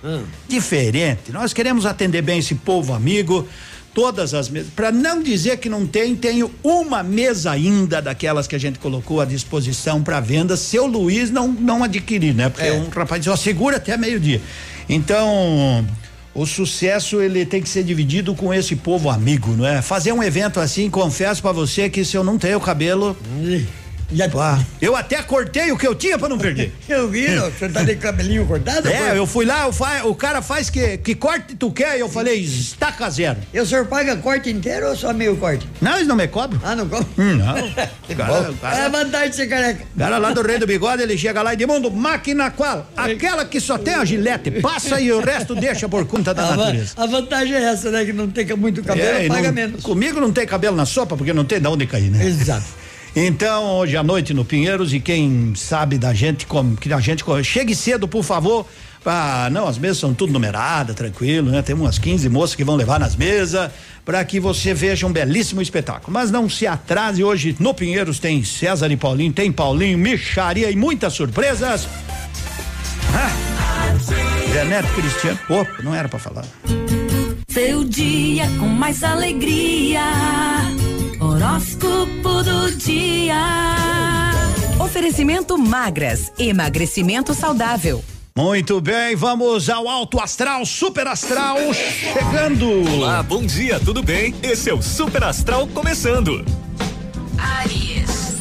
Diferente. 0.49 1.33
Nós 1.33 1.53
queremos 1.53 1.85
atender 1.87 2.23
bem 2.23 2.39
esse 2.39 2.55
povo 2.55 2.93
amigo. 2.95 3.49
Todas 3.97 4.35
as 4.35 4.51
mesas. 4.51 4.69
Para 4.77 4.93
não 4.93 5.23
dizer 5.23 5.57
que 5.57 5.71
não 5.71 5.87
tem, 5.87 6.15
tenho 6.15 6.51
uma 6.63 7.03
mesa 7.03 7.51
ainda 7.51 8.03
daquelas 8.03 8.47
que 8.47 8.55
a 8.55 8.59
gente 8.59 8.79
colocou 8.79 9.23
à 9.23 9.25
disposição 9.25 10.03
para 10.03 10.21
venda. 10.21 10.55
Seu 10.55 10.85
Luiz 10.87 11.31
não 11.31 11.49
não 11.49 11.83
adquirir, 11.83 12.35
né? 12.35 12.51
Porque 12.51 12.71
um 12.73 12.91
rapaz 12.91 13.23
disse, 13.23 13.31
ó, 13.31 13.37
segura 13.37 13.79
até 13.79 13.97
meio-dia. 13.97 14.43
Então, 14.87 15.83
o 16.35 16.45
sucesso 16.45 17.23
ele 17.23 17.47
tem 17.47 17.63
que 17.63 17.69
ser 17.71 17.85
dividido 17.85 18.35
com 18.35 18.53
esse 18.53 18.77
povo 18.77 19.09
amigo, 19.09 19.53
não 19.57 19.67
é? 19.67 19.81
Fazer 19.81 20.13
um 20.13 20.23
evento 20.23 20.61
assim, 20.61 20.91
confesso 20.91 21.41
pra 21.41 21.53
você 21.53 21.89
que 21.89 22.05
se 22.05 22.19
eu 22.19 22.23
não 22.23 22.37
tenho 22.37 22.61
cabelo. 22.61 23.17
Pá, 24.33 24.61
eu 24.81 24.95
até 24.95 25.21
cortei 25.23 25.73
o 25.73 25.77
que 25.77 25.87
eu 25.87 25.95
tinha 25.95 26.17
pra 26.19 26.29
não 26.29 26.39
perder. 26.39 26.73
Eu 26.89 27.09
vi, 27.09 27.27
ó, 27.39 27.51
você 27.51 27.69
tá 27.69 27.83
de 27.83 27.97
cabelinho 27.97 28.47
cortado? 28.47 28.89
É, 28.89 29.19
eu 29.19 29.27
fui 29.27 29.45
lá, 29.45 29.65
eu 29.67 29.73
fa- 29.73 30.05
o 30.05 30.15
cara 30.15 30.41
faz 30.41 30.71
que, 30.71 30.97
que 30.99 31.15
corte 31.17 31.57
tu 31.57 31.71
quer, 31.73 31.99
eu 31.99 32.09
falei, 32.09 32.37
estaca 32.41 33.11
zero. 33.11 33.39
E 33.53 33.59
o 33.61 33.67
senhor 33.67 33.87
paga 33.87 34.17
corte 34.17 34.49
inteiro 34.49 34.89
ou 34.89 34.97
só 34.97 35.13
meio 35.13 35.37
corte? 35.37 35.67
Não, 35.81 35.97
eles 35.97 36.07
não 36.07 36.15
me 36.15 36.29
cobram. 36.29 36.61
Ah, 36.65 36.77
não 36.77 36.89
cobra? 36.89 37.07
Hum, 37.19 37.35
não. 37.35 37.55
Cara, 38.17 38.43
bom. 38.43 38.55
cara- 38.61 38.77
É 38.79 38.87
a 38.87 38.89
vantagem 38.89 39.31
de 39.31 39.37
ser 39.37 39.47
careca. 39.49 39.85
O 39.95 39.99
cara 39.99 40.19
lá 40.19 40.31
do 40.33 40.43
Rei 40.43 40.59
do 40.59 40.67
Bigode, 40.67 41.03
ele 41.03 41.19
chega 41.19 41.43
lá 41.43 41.53
e 41.55 41.57
diz, 41.57 41.67
mundo, 41.67 41.91
máquina 41.91 42.51
qual? 42.53 42.89
Aquela 42.97 43.45
que 43.45 43.61
só 43.61 43.77
tem 43.77 43.95
a 43.95 44.05
gilete, 44.05 44.51
passa 44.63 45.01
e 45.01 45.11
o 45.13 45.21
resto 45.21 45.55
deixa 45.57 45.89
por 45.89 46.07
conta 46.07 46.33
da 46.33 46.45
A, 46.45 46.47
va- 46.51 46.57
natureza. 46.57 46.93
a 46.97 47.07
vantagem 47.07 47.55
é 47.57 47.63
essa, 47.65 47.91
né? 47.91 48.05
Que 48.05 48.13
não 48.13 48.29
tem 48.31 48.47
muito 48.57 48.83
cabelo, 48.85 49.09
É, 49.19 49.25
e 49.25 49.29
paga 49.29 49.49
não- 49.49 49.53
menos. 49.53 49.83
Comigo 49.83 50.21
não 50.21 50.33
tem 50.33 50.47
cabelo 50.47 50.77
na 50.77 50.87
sopa, 50.87 51.17
porque 51.17 51.33
não 51.33 51.45
tem 51.45 51.61
de 51.61 51.67
onde 51.67 51.87
cair, 51.87 52.11
né? 52.11 52.25
Exato. 52.25 52.86
Então, 53.19 53.79
hoje 53.79 53.97
à 53.97 54.03
noite 54.03 54.35
no 54.35 54.45
Pinheiros, 54.45 54.93
e 54.93 55.01
quem 55.01 55.55
sabe 55.57 55.97
da 55.97 56.13
gente, 56.13 56.45
como, 56.45 56.77
que 56.77 56.93
a 56.93 57.01
gente. 57.01 57.25
Chegue 57.43 57.75
cedo, 57.75 58.07
por 58.07 58.23
favor. 58.23 58.67
Ah, 59.07 59.49
não, 59.51 59.67
as 59.67 59.79
mesas 59.79 59.97
são 59.97 60.13
tudo 60.13 60.35
numeradas, 60.35 60.95
tranquilo, 60.95 61.51
né? 61.51 61.63
Tem 61.63 61.75
umas 61.75 61.99
15 61.99 62.29
moças 62.29 62.55
que 62.55 62.63
vão 62.63 62.77
levar 62.77 63.01
nas 63.01 63.17
mesas 63.17 63.71
para 64.05 64.23
que 64.23 64.39
você 64.39 64.75
veja 64.75 65.07
um 65.07 65.13
belíssimo 65.13 65.63
espetáculo. 65.63 66.13
Mas 66.13 66.31
não 66.31 66.47
se 66.47 66.67
atrase, 66.67 67.25
hoje 67.25 67.57
no 67.59 67.73
Pinheiros 67.73 68.19
tem 68.19 68.45
César 68.45 68.91
e 68.93 68.97
Paulinho, 68.99 69.33
tem 69.33 69.51
Paulinho, 69.51 69.97
Micharia 69.97 70.71
e 70.71 70.77
muitas 70.77 71.15
surpresas. 71.15 71.89
Ah, 73.15 73.95
Zé 74.53 74.65
Neto 74.67 74.93
Cristiano. 74.93 75.39
Opa, 75.49 75.83
não 75.83 75.95
era 75.95 76.07
para 76.07 76.19
falar. 76.19 76.45
Seu 77.49 77.83
dia 77.83 78.47
com 78.59 78.67
mais 78.67 79.03
alegria. 79.03 80.03
Horóscopo 81.37 82.43
do 82.43 82.73
dia. 82.77 83.37
Oferecimento 84.81 85.59
magras, 85.59 86.33
emagrecimento 86.39 87.35
saudável. 87.35 88.03
Muito 88.35 88.81
bem, 88.81 89.15
vamos 89.15 89.69
ao 89.69 89.87
alto 89.87 90.19
astral, 90.19 90.65
super 90.65 91.07
astral, 91.07 91.59
chegando. 91.75 92.91
Olá, 92.91 93.23
bom 93.23 93.45
dia, 93.45 93.79
tudo 93.79 94.03
bem? 94.03 94.35
Esse 94.43 94.71
é 94.71 94.75
o 94.75 94.81
Super 94.81 95.25
Astral 95.25 95.67
começando. 95.67 96.43
Aries. 97.37 98.37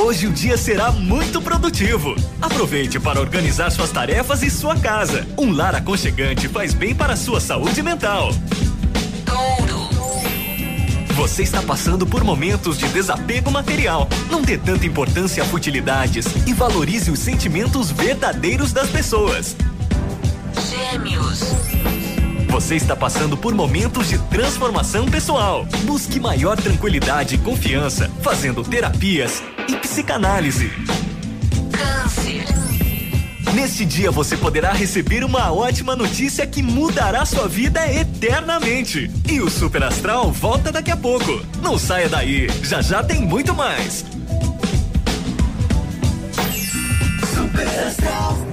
Hoje 0.00 0.28
o 0.28 0.32
dia 0.32 0.56
será 0.56 0.92
muito 0.92 1.42
produtivo. 1.42 2.14
Aproveite 2.40 3.00
para 3.00 3.18
organizar 3.18 3.68
suas 3.72 3.90
tarefas 3.90 4.44
e 4.44 4.50
sua 4.50 4.76
casa. 4.76 5.26
Um 5.36 5.50
lar 5.50 5.74
aconchegante 5.74 6.46
faz 6.46 6.72
bem 6.72 6.94
para 6.94 7.14
a 7.14 7.16
sua 7.16 7.40
saúde 7.40 7.82
mental. 7.82 8.30
Você 11.20 11.42
está 11.42 11.60
passando 11.60 12.06
por 12.06 12.24
momentos 12.24 12.78
de 12.78 12.88
desapego 12.88 13.50
material. 13.50 14.08
Não 14.30 14.40
dê 14.40 14.56
tanta 14.56 14.86
importância 14.86 15.42
a 15.42 15.46
futilidades 15.46 16.24
e 16.46 16.54
valorize 16.54 17.10
os 17.10 17.18
sentimentos 17.18 17.90
verdadeiros 17.90 18.72
das 18.72 18.88
pessoas. 18.88 19.54
Gêmeos. 20.70 21.40
Você 22.48 22.74
está 22.74 22.96
passando 22.96 23.36
por 23.36 23.54
momentos 23.54 24.08
de 24.08 24.16
transformação 24.30 25.04
pessoal. 25.10 25.66
Busque 25.84 26.18
maior 26.18 26.56
tranquilidade 26.56 27.34
e 27.34 27.38
confiança, 27.38 28.10
fazendo 28.22 28.64
terapias 28.64 29.42
e 29.68 29.76
psicanálise. 29.76 30.72
Câncer. 31.70 32.59
Neste 33.54 33.84
dia 33.84 34.10
você 34.10 34.36
poderá 34.36 34.72
receber 34.72 35.24
uma 35.24 35.52
ótima 35.52 35.96
notícia 35.96 36.46
que 36.46 36.62
mudará 36.62 37.24
sua 37.24 37.48
vida 37.48 37.80
eternamente. 37.92 39.10
E 39.28 39.40
o 39.40 39.50
Super 39.50 39.82
Astral 39.82 40.30
volta 40.30 40.70
daqui 40.70 40.90
a 40.90 40.96
pouco. 40.96 41.40
Não 41.62 41.78
saia 41.78 42.08
daí, 42.08 42.48
já 42.62 42.80
já 42.80 43.02
tem 43.02 43.20
muito 43.20 43.54
mais. 43.54 44.04
Super 47.34 47.68
Astral. 47.86 48.49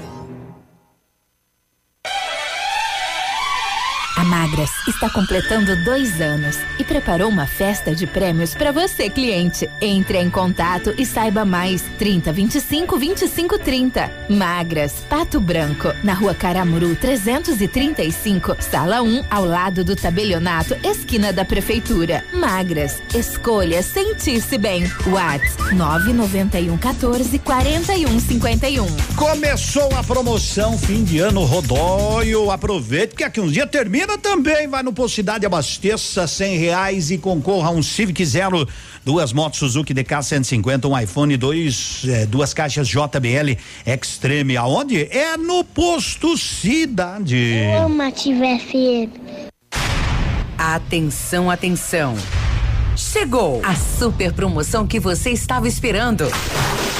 A 4.17 4.23
Magras 4.23 4.71
está 4.87 5.11
completando 5.11 5.75
dois 5.83 6.19
anos 6.19 6.57
e 6.79 6.83
preparou 6.83 7.29
uma 7.29 7.45
festa 7.45 7.93
de 7.93 8.07
prêmios 8.07 8.55
para 8.55 8.71
você, 8.71 9.11
cliente. 9.11 9.69
Entre 9.79 10.17
em 10.17 10.27
contato 10.27 10.91
e 10.97 11.05
saiba 11.05 11.45
mais. 11.45 11.83
30 11.99 12.33
25 12.33 12.97
25 12.97 13.59
30. 13.59 14.11
Magras, 14.27 15.05
Pato 15.07 15.39
Branco, 15.39 15.93
na 16.03 16.15
rua 16.15 16.33
Caramuru 16.33 16.95
335, 16.95 18.57
sala 18.59 19.03
1, 19.03 19.25
ao 19.29 19.45
lado 19.45 19.83
do 19.83 19.95
tabelionato, 19.95 20.75
esquina 20.83 21.31
da 21.31 21.45
prefeitura. 21.45 22.25
Magras, 22.33 22.99
escolha 23.13 23.83
sentir-se 23.83 24.57
bem. 24.57 24.91
Whats 25.05 25.57
991 25.73 26.75
14 26.75 27.37
41 27.37 28.19
51. 28.19 28.87
Começou 29.15 29.95
a 29.95 30.03
promoção 30.03 30.75
fim 30.75 31.03
de 31.03 31.19
ano 31.19 31.43
Rodóio. 31.43 32.49
Aproveite 32.49 33.13
que 33.13 33.23
aqui 33.23 33.39
uns 33.39 33.53
dias 33.53 33.69
termina 33.69 34.06
também. 34.15 34.67
Vai 34.67 34.83
no 34.83 34.93
Pocidade 34.93 35.43
Abasteça 35.43 36.27
cem 36.27 36.55
reais 36.55 37.09
e 37.09 37.17
concorra 37.17 37.69
a 37.69 37.71
um 37.71 37.81
Civic 37.81 38.23
Zero, 38.23 38.67
duas 39.03 39.33
motos 39.33 39.57
Suzuki 39.57 39.91
DK 39.91 40.21
150, 40.21 40.87
um 40.87 40.99
iPhone, 40.99 41.35
dois, 41.35 42.03
eh, 42.07 42.27
duas 42.27 42.53
caixas 42.53 42.87
JBL 42.87 43.57
Extreme. 43.87 44.55
Aonde? 44.55 45.05
É 45.09 45.35
no 45.35 45.63
Posto 45.63 46.37
Cidade. 46.37 47.63
Amo 47.83 48.03
Ativa 48.03 48.45
FM. 48.59 49.49
Atenção, 50.59 51.49
atenção. 51.49 52.15
Chegou 52.95 53.61
a 53.63 53.75
super 53.75 54.33
promoção 54.33 54.85
que 54.85 54.99
você 54.99 55.31
estava 55.31 55.67
esperando. 55.67 56.25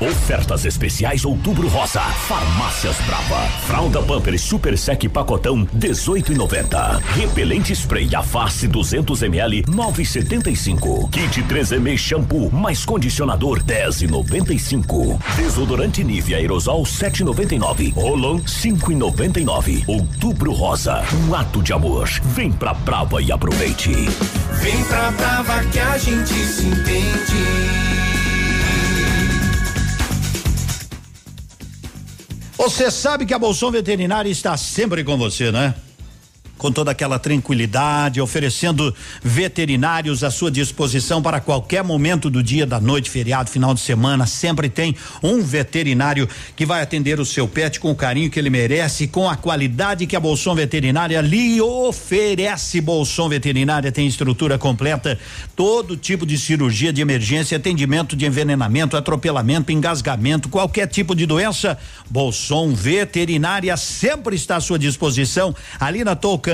Ofertas 0.00 0.64
especiais 0.64 1.24
Outubro 1.24 1.68
Rosa. 1.68 2.00
Farmácias 2.00 2.96
Brava. 3.06 3.48
Fralda 3.64 4.02
Pampers 4.02 4.40
Super 4.40 4.76
Sec 4.76 5.08
Pacotão 5.08 5.64
18,90. 5.66 7.00
Repelente 7.14 7.72
Spray 7.76 8.12
a 8.12 8.20
face 8.20 8.66
200 8.66 9.22
ml 9.22 9.62
9,75. 9.62 11.10
Kit 11.10 11.42
3M 11.44 11.96
Shampoo 11.96 12.50
mais 12.50 12.84
condicionador 12.84 13.62
10,95. 13.62 15.16
Desodorante 15.36 16.02
Nivea 16.02 16.38
Aerosol 16.38 16.82
7,99. 16.82 17.94
Rolon 17.94 18.40
5,99. 18.40 19.84
Outubro 19.86 20.52
Rosa. 20.52 21.04
Um 21.28 21.34
ato 21.36 21.62
de 21.62 21.72
amor. 21.72 22.08
Vem 22.34 22.50
pra 22.50 22.74
Brava 22.74 23.22
e 23.22 23.30
aproveite. 23.30 23.92
Vem 24.60 24.84
pra 24.86 25.12
Brava 25.12 25.62
que 25.66 25.78
a 25.78 25.96
gente 25.98 26.34
se 26.34 26.66
entende. 26.66 28.13
Você 32.56 32.90
sabe 32.90 33.26
que 33.26 33.34
a 33.34 33.38
Bolsão 33.38 33.70
Veterinária 33.70 34.30
está 34.30 34.56
sempre 34.56 35.02
com 35.02 35.16
você, 35.16 35.50
né? 35.50 35.74
Com 36.64 36.72
toda 36.72 36.92
aquela 36.92 37.18
tranquilidade, 37.18 38.22
oferecendo 38.22 38.94
veterinários 39.22 40.24
à 40.24 40.30
sua 40.30 40.50
disposição 40.50 41.20
para 41.20 41.38
qualquer 41.38 41.84
momento 41.84 42.30
do 42.30 42.42
dia, 42.42 42.64
da 42.64 42.80
noite, 42.80 43.10
feriado, 43.10 43.50
final 43.50 43.74
de 43.74 43.80
semana. 43.80 44.26
Sempre 44.26 44.70
tem 44.70 44.96
um 45.22 45.42
veterinário 45.42 46.26
que 46.56 46.64
vai 46.64 46.80
atender 46.80 47.20
o 47.20 47.24
seu 47.26 47.46
pet 47.46 47.78
com 47.78 47.90
o 47.90 47.94
carinho 47.94 48.30
que 48.30 48.38
ele 48.38 48.48
merece, 48.48 49.06
com 49.06 49.28
a 49.28 49.36
qualidade 49.36 50.06
que 50.06 50.16
a 50.16 50.20
Bolson 50.20 50.54
Veterinária 50.54 51.20
lhe 51.20 51.60
oferece. 51.60 52.80
Bolson 52.80 53.28
Veterinária 53.28 53.92
tem 53.92 54.06
estrutura 54.06 54.56
completa, 54.56 55.18
todo 55.54 55.98
tipo 55.98 56.24
de 56.24 56.38
cirurgia 56.38 56.94
de 56.94 57.02
emergência, 57.02 57.58
atendimento 57.58 58.16
de 58.16 58.24
envenenamento, 58.24 58.96
atropelamento, 58.96 59.70
engasgamento, 59.70 60.48
qualquer 60.48 60.86
tipo 60.86 61.14
de 61.14 61.26
doença. 61.26 61.76
Bolson 62.08 62.72
Veterinária 62.72 63.76
sempre 63.76 64.34
está 64.34 64.56
à 64.56 64.60
sua 64.62 64.78
disposição. 64.78 65.54
Ali 65.78 66.02
na 66.02 66.16
Toucan 66.16 66.53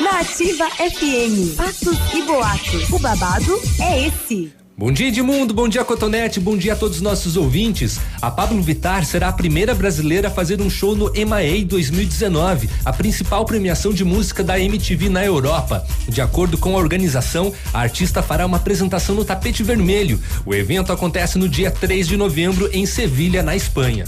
Na 0.00 0.20
Ativa 0.20 0.68
FM, 0.70 1.56
fatos 1.56 1.98
e 2.14 2.22
boatos. 2.22 2.90
O 2.90 2.98
babado 2.98 3.60
é 3.80 4.06
esse. 4.06 4.52
Bom 4.76 4.92
dia, 4.92 5.08
Edmundo. 5.08 5.54
Bom 5.54 5.66
dia, 5.66 5.82
Cotonete. 5.86 6.38
Bom 6.38 6.54
dia 6.54 6.74
a 6.74 6.76
todos 6.76 6.96
os 6.96 7.02
nossos 7.02 7.34
ouvintes. 7.34 7.98
A 8.20 8.30
Pablo 8.30 8.60
Vitar 8.60 9.06
será 9.06 9.28
a 9.28 9.32
primeira 9.32 9.74
brasileira 9.74 10.28
a 10.28 10.30
fazer 10.30 10.60
um 10.60 10.68
show 10.68 10.94
no 10.94 11.10
EMAE 11.16 11.64
2019, 11.64 12.68
a 12.84 12.92
principal 12.92 13.46
premiação 13.46 13.90
de 13.90 14.04
música 14.04 14.44
da 14.44 14.60
MTV 14.60 15.08
na 15.08 15.24
Europa. 15.24 15.82
De 16.06 16.20
acordo 16.20 16.58
com 16.58 16.76
a 16.76 16.78
organização, 16.78 17.50
a 17.72 17.80
artista 17.80 18.22
fará 18.22 18.44
uma 18.44 18.58
apresentação 18.58 19.14
no 19.14 19.24
tapete 19.24 19.62
vermelho. 19.62 20.20
O 20.44 20.54
evento 20.54 20.92
acontece 20.92 21.38
no 21.38 21.48
dia 21.48 21.70
3 21.70 22.06
de 22.06 22.18
novembro 22.18 22.68
em 22.70 22.84
Sevilha, 22.84 23.42
na 23.42 23.56
Espanha. 23.56 24.04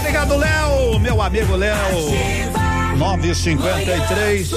Obrigado, 0.00 0.36
Léo, 0.36 1.00
meu 1.00 1.20
amigo 1.20 1.56
Léo. 1.56 2.47
953. 2.98 4.50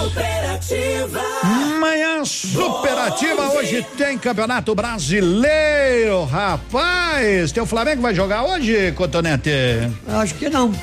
Manhã 1.79 2.25
superativa. 2.25 3.49
Hoje 3.49 3.85
tem 3.95 4.17
Campeonato 4.17 4.73
Brasileiro, 4.73 6.23
rapaz. 6.25 7.51
Tem 7.51 7.61
o 7.61 7.67
Flamengo 7.67 8.01
vai 8.01 8.15
jogar 8.15 8.43
hoje, 8.43 8.91
Cotonete? 8.93 9.51
Acho 10.07 10.33
que 10.35 10.49
não. 10.49 10.73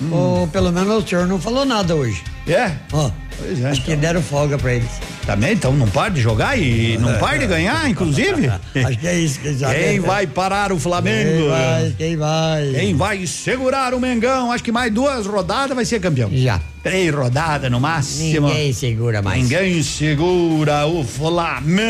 Hum. 0.00 0.12
Ou 0.12 0.46
pelo 0.48 0.70
menos 0.72 1.04
o 1.04 1.06
senhor 1.06 1.26
não 1.26 1.40
falou 1.40 1.64
nada 1.64 1.94
hoje. 1.94 2.22
É? 2.46 2.72
Ó. 2.92 3.10
Pois 3.38 3.60
é, 3.60 3.70
Acho 3.70 3.80
então. 3.82 3.94
que 3.94 4.00
deram 4.00 4.20
folga 4.22 4.58
pra 4.58 4.74
eles. 4.74 4.88
Também, 5.24 5.52
então 5.52 5.72
não 5.72 5.86
para 5.88 6.08
de 6.08 6.20
jogar 6.20 6.58
e 6.58 6.96
não 6.98 7.18
para 7.18 7.38
de 7.38 7.46
ganhar, 7.46 7.88
inclusive? 7.88 8.48
Acho 8.74 8.98
que 8.98 9.06
é 9.06 9.18
isso 9.18 9.38
que 9.38 9.54
já 9.54 9.72
Quem 9.72 10.00
vai 10.00 10.26
parar 10.26 10.72
o 10.72 10.78
Flamengo? 10.78 11.30
Quem 11.30 11.48
vai, 11.48 11.94
quem 11.98 12.16
vai? 12.16 12.70
Quem 12.72 12.94
vai 12.94 13.26
segurar 13.26 13.94
o 13.94 14.00
Mengão? 14.00 14.50
Acho 14.50 14.64
que 14.64 14.72
mais 14.72 14.92
duas 14.92 15.26
rodadas 15.26 15.76
vai 15.76 15.84
ser 15.84 16.00
campeão. 16.00 16.30
Já. 16.32 16.60
Três 16.82 17.14
rodadas 17.14 17.70
no 17.70 17.78
máximo. 17.78 18.48
Ninguém 18.48 18.72
segura 18.72 19.20
mais. 19.22 19.42
Ninguém 19.42 19.82
segura 19.82 20.86
o 20.86 21.04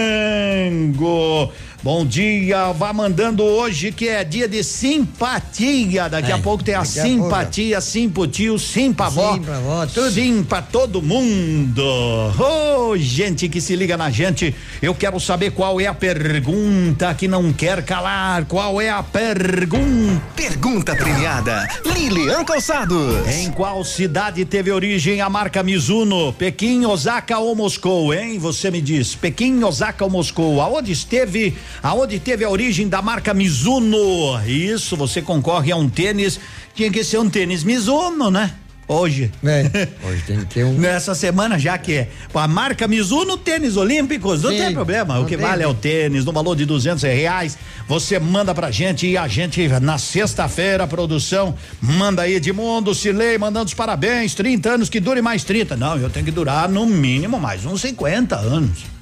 Flamengo. 0.08 1.52
Bom 1.80 2.04
dia, 2.04 2.72
vá 2.72 2.92
mandando 2.92 3.44
hoje 3.44 3.92
que 3.92 4.08
é 4.08 4.24
dia 4.24 4.48
de 4.48 4.64
simpatia. 4.64 6.08
Daqui 6.08 6.32
é, 6.32 6.34
a 6.34 6.38
pouco 6.38 6.64
tem 6.64 6.74
a 6.74 6.84
simpatia, 6.84 7.80
sim 7.80 8.10
pro 8.10 8.26
tio, 8.26 8.58
sim 8.58 8.92
pra 8.92 9.06
avó. 9.06 9.34
Sim 9.34 9.42
pra 9.42 9.86
tudo. 9.86 10.10
Sim 10.10 10.42
pra 10.42 10.60
todo 10.60 11.00
mundo. 11.00 11.80
Ô, 11.80 12.88
oh, 12.88 12.96
gente 12.96 13.48
que 13.48 13.60
se 13.60 13.76
liga 13.76 13.96
na 13.96 14.10
gente, 14.10 14.52
eu 14.82 14.92
quero 14.92 15.20
saber 15.20 15.52
qual 15.52 15.80
é 15.80 15.86
a 15.86 15.94
pergunta 15.94 17.14
que 17.14 17.28
não 17.28 17.52
quer 17.52 17.84
calar. 17.84 18.44
Qual 18.46 18.80
é 18.80 18.90
a 18.90 19.04
pergunta? 19.04 20.20
Pergunta 20.34 20.96
premiada. 20.96 21.68
Lilian 21.84 22.44
Calçados. 22.44 23.28
Em 23.28 23.52
qual 23.52 23.84
cidade 23.84 24.44
teve 24.44 24.72
origem 24.72 25.20
a 25.20 25.30
marca 25.30 25.62
Mizuno? 25.62 26.32
Pequim, 26.32 26.84
Osaka 26.86 27.38
ou 27.38 27.54
Moscou, 27.54 28.12
hein? 28.12 28.36
Você 28.40 28.68
me 28.68 28.80
diz. 28.80 29.14
Pequim, 29.14 29.62
Osaka 29.62 30.04
ou 30.04 30.10
Moscou? 30.10 30.60
Aonde 30.60 30.90
esteve 30.90 31.56
aonde 31.82 32.18
teve 32.18 32.44
a 32.44 32.50
origem 32.50 32.88
da 32.88 33.02
marca 33.02 33.32
Mizuno. 33.34 34.40
Isso, 34.46 34.96
você 34.96 35.22
concorre 35.22 35.72
a 35.72 35.76
um 35.76 35.88
tênis, 35.88 36.38
tinha 36.74 36.90
que 36.90 37.02
ser 37.04 37.18
um 37.18 37.28
tênis 37.28 37.64
Mizuno, 37.64 38.30
né? 38.30 38.52
Hoje. 38.88 39.30
É, 39.44 39.64
hoje 40.02 40.22
tem 40.26 40.38
que 40.38 40.46
ter 40.46 40.64
um. 40.64 40.72
Nessa 40.72 41.14
semana, 41.14 41.58
já 41.58 41.76
que 41.76 41.92
é 41.92 42.08
a 42.32 42.48
marca 42.48 42.88
Mizuno 42.88 43.36
Tênis 43.36 43.76
Olímpicos, 43.76 44.42
não 44.42 44.50
Sim, 44.50 44.56
tem 44.56 44.72
problema. 44.72 45.14
Não 45.14 45.24
o 45.24 45.26
que 45.26 45.36
tem. 45.36 45.46
vale 45.46 45.62
é 45.62 45.66
o 45.66 45.74
tênis, 45.74 46.24
no 46.24 46.32
valor 46.32 46.56
de 46.56 46.64
duzentos 46.64 47.02
reais. 47.02 47.58
Você 47.86 48.18
manda 48.18 48.54
pra 48.54 48.70
gente 48.70 49.06
e 49.06 49.18
a 49.18 49.28
gente, 49.28 49.68
na 49.80 49.98
sexta-feira, 49.98 50.86
produção 50.86 51.54
manda 51.82 52.22
aí 52.22 52.36
Edmundo, 52.36 52.94
Silei, 52.94 53.36
mandando 53.36 53.66
os 53.66 53.74
parabéns. 53.74 54.34
30 54.34 54.70
anos 54.70 54.88
que 54.88 55.00
dure 55.00 55.20
mais 55.20 55.44
30. 55.44 55.76
Não, 55.76 55.98
eu 55.98 56.08
tenho 56.08 56.24
que 56.24 56.32
durar 56.32 56.66
no 56.66 56.86
mínimo 56.86 57.38
mais 57.38 57.66
uns 57.66 57.82
50 57.82 58.36
anos. 58.36 58.97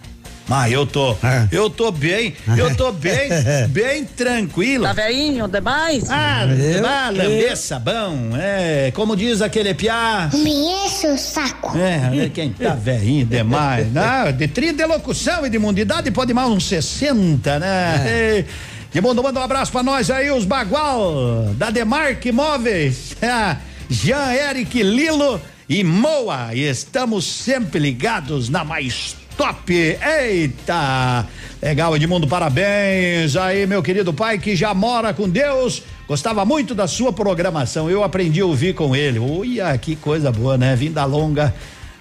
Mas 0.49 0.73
eu 0.73 0.87
tô, 0.87 1.13
é. 1.25 1.49
eu 1.51 1.69
tô 1.69 1.91
bem, 1.91 2.35
eu 2.57 2.75
tô 2.77 2.93
bem, 2.93 3.29
bem 3.69 4.05
tranquilo. 4.05 4.85
Tá 4.85 4.93
veinho 4.93 5.49
demais? 5.49 6.09
Ah, 6.09 6.43
ah 6.85 7.11
lamber 7.11 7.57
sabão, 7.57 8.31
é, 8.37 8.93
como 8.93 9.17
diz 9.17 9.43
aquele 9.43 9.75
piá. 9.75 10.31
Me 10.33 10.51
enche 10.51 11.09
o 11.09 11.19
saco. 11.19 11.77
É, 11.77 12.29
quem 12.29 12.53
tá 12.53 12.75
veinho 12.75 13.27
demais, 13.27 13.89
ah, 13.97 14.31
de 14.31 14.47
30 14.47 14.77
de 14.77 14.87
locução 14.87 15.45
e 15.45 15.51
de 15.51 15.59
mundidade 15.59 16.11
pode 16.13 16.33
mais 16.33 16.49
uns 16.49 16.67
60, 16.69 17.59
né? 17.59 18.05
É. 18.07 18.45
De 18.93 19.01
mundo, 19.01 19.23
manda 19.23 19.41
um 19.41 19.43
abraço 19.43 19.73
pra 19.73 19.83
nós 19.83 20.11
aí, 20.11 20.31
os 20.31 20.45
Bagual, 20.45 21.53
da 21.57 21.71
Demarque 21.71 22.29
Imóveis, 22.29 23.17
Jean 23.91 24.33
Eric 24.33 24.81
Lilo 24.83 25.41
e 25.69 25.83
Moa, 25.83 26.55
e 26.55 26.61
estamos 26.61 27.27
sempre 27.27 27.81
ligados 27.81 28.49
na 28.49 28.65
mais 28.65 29.17
top. 29.37 29.73
Eita! 29.73 31.27
Legal, 31.63 31.97
Edmundo, 31.97 32.27
parabéns. 32.27 33.37
Aí, 33.37 33.67
meu 33.67 33.83
querido 33.83 34.13
pai 34.13 34.39
que 34.39 34.55
já 34.55 34.73
mora 34.75 35.13
com 35.13 35.29
Deus. 35.29 35.83
Gostava 36.07 36.45
muito 36.45 36.75
da 36.75 36.87
sua 36.87 37.13
programação. 37.13 37.91
Eu 37.91 38.05
aprendi 38.05 38.41
a 38.41 38.47
ouvir 38.47 38.75
com 38.75 38.95
ele. 38.95 39.19
Uia, 39.19 39.77
que 39.79 39.97
coisa 39.97 40.31
boa, 40.31 40.57
né? 40.57 40.77
Vinda 40.77 41.05
longa 41.05 41.55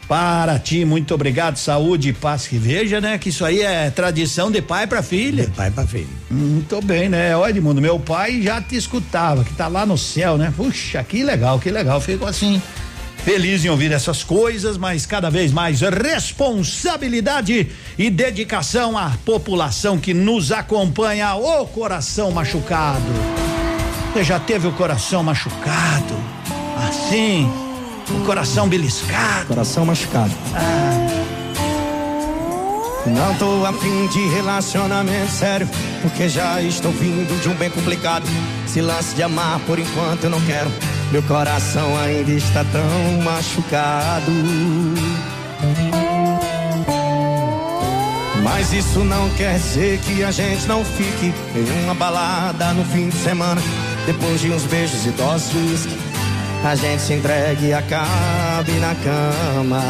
para 0.07 0.59
ti, 0.59 0.85
muito 0.85 1.15
obrigado, 1.15 1.57
saúde 1.57 2.09
e 2.09 2.13
paz. 2.13 2.47
Que 2.47 2.57
veja, 2.57 3.01
né? 3.01 3.17
Que 3.17 3.29
isso 3.29 3.43
aí 3.43 3.61
é 3.61 3.89
tradição 3.89 4.51
de 4.51 4.61
pai 4.61 4.85
para 4.85 5.01
filha. 5.01 5.45
De 5.45 5.51
pai 5.51 5.71
para 5.71 5.87
filha. 5.87 6.07
Muito 6.29 6.79
bem, 6.81 7.09
né? 7.09 7.35
Olha, 7.35 7.49
Edmundo, 7.49 7.81
meu 7.81 7.99
pai 7.99 8.41
já 8.41 8.61
te 8.61 8.75
escutava, 8.75 9.43
que 9.43 9.53
tá 9.53 9.67
lá 9.67 9.85
no 9.85 9.97
céu, 9.97 10.37
né? 10.37 10.53
Puxa, 10.55 11.03
que 11.03 11.23
legal, 11.23 11.59
que 11.59 11.71
legal. 11.71 11.99
Fico 11.99 12.25
assim 12.25 12.61
Feliz 13.25 13.65
em 13.65 13.69
ouvir 13.69 13.91
essas 13.91 14.23
coisas, 14.23 14.77
mas 14.77 15.07
cada 15.07 15.31
vez 15.31 15.51
mais 15.51 15.81
responsabilidade 15.81 17.71
e 17.97 18.09
dedicação 18.11 18.95
à 18.95 19.13
população 19.25 19.97
que 19.97 20.13
nos 20.13 20.51
acompanha. 20.51 21.33
O 21.33 21.65
coração 21.65 22.29
machucado. 22.29 23.01
Você 24.13 24.23
já 24.23 24.39
teve 24.39 24.67
o 24.67 24.71
coração 24.73 25.23
machucado? 25.23 26.13
Assim, 26.87 27.51
o 28.11 28.23
coração 28.25 28.69
beliscado. 28.69 29.47
Coração 29.47 29.87
machucado. 29.87 30.31
Ah. 30.53 30.95
Não 33.07 33.33
tô 33.39 33.65
afim 33.65 34.05
de 34.07 34.27
relacionamento 34.35 35.31
sério, 35.31 35.67
porque 36.03 36.29
já 36.29 36.61
estou 36.61 36.91
vindo 36.91 37.41
de 37.41 37.49
um 37.49 37.55
bem 37.55 37.71
complicado. 37.71 38.27
Se 38.67 38.81
lance 38.81 39.15
de 39.15 39.23
amar 39.23 39.59
por 39.61 39.79
enquanto 39.79 40.25
eu 40.25 40.29
não 40.29 40.41
quero. 40.41 40.69
Meu 41.11 41.23
coração 41.23 41.97
ainda 41.99 42.31
está 42.31 42.63
tão 42.65 43.21
machucado. 43.23 44.31
Mas 48.43 48.71
isso 48.73 48.99
não 48.99 49.29
quer 49.31 49.55
dizer 49.55 49.99
que 49.99 50.23
a 50.23 50.31
gente 50.31 50.67
não 50.67 50.83
fique 50.83 51.33
em 51.55 51.83
uma 51.83 51.93
balada 51.93 52.73
no 52.73 52.85
fim 52.85 53.09
de 53.09 53.17
semana. 53.17 53.61
Depois 54.05 54.39
de 54.39 54.51
uns 54.51 54.63
beijos 54.63 55.05
e 55.05 55.09
doses 55.11 55.87
a 56.63 56.73
gente 56.73 57.01
se 57.01 57.13
entregue 57.13 57.67
e 57.67 57.73
acabe 57.73 58.71
na 58.79 58.95
cama. 58.95 59.81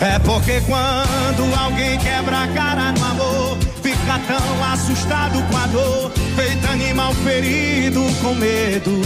É 0.00 0.18
porque 0.20 0.60
quando 0.62 1.60
alguém 1.60 1.98
quebra 1.98 2.42
a 2.42 2.48
cara 2.48 2.92
no 2.92 3.04
amor, 3.04 3.58
fica 4.02 4.18
tão 4.26 4.64
assustado 4.72 5.42
com 5.48 5.56
a 5.56 5.66
dor, 5.66 6.10
feito 6.36 6.66
animal 6.70 7.14
ferido 7.14 8.00
com 8.20 8.34
medo. 8.34 9.00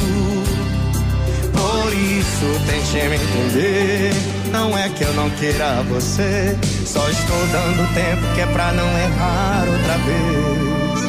Por 1.52 1.92
isso 1.92 2.60
tente 2.66 3.08
me 3.08 3.16
entender. 3.16 4.12
Não 4.50 4.76
é 4.76 4.88
que 4.88 5.04
eu 5.04 5.12
não 5.14 5.28
queira 5.30 5.82
você, 5.82 6.56
só 6.86 7.08
estou 7.08 7.46
dando 7.48 7.94
tempo 7.94 8.34
que 8.34 8.40
é 8.40 8.46
pra 8.46 8.72
não 8.72 8.88
errar 8.98 9.66
outra 9.68 9.98
vez. 9.98 11.04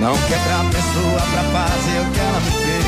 Não 0.00 0.16
quebrar 0.26 0.60
a 0.60 0.64
pessoa 0.70 1.20
pra 1.32 1.42
fazer 1.52 2.00
o 2.00 2.10
que 2.10 2.20
ela 2.20 2.40
me 2.40 2.50
fez. 2.62 2.84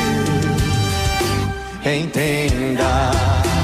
Entenda. 2.01 3.56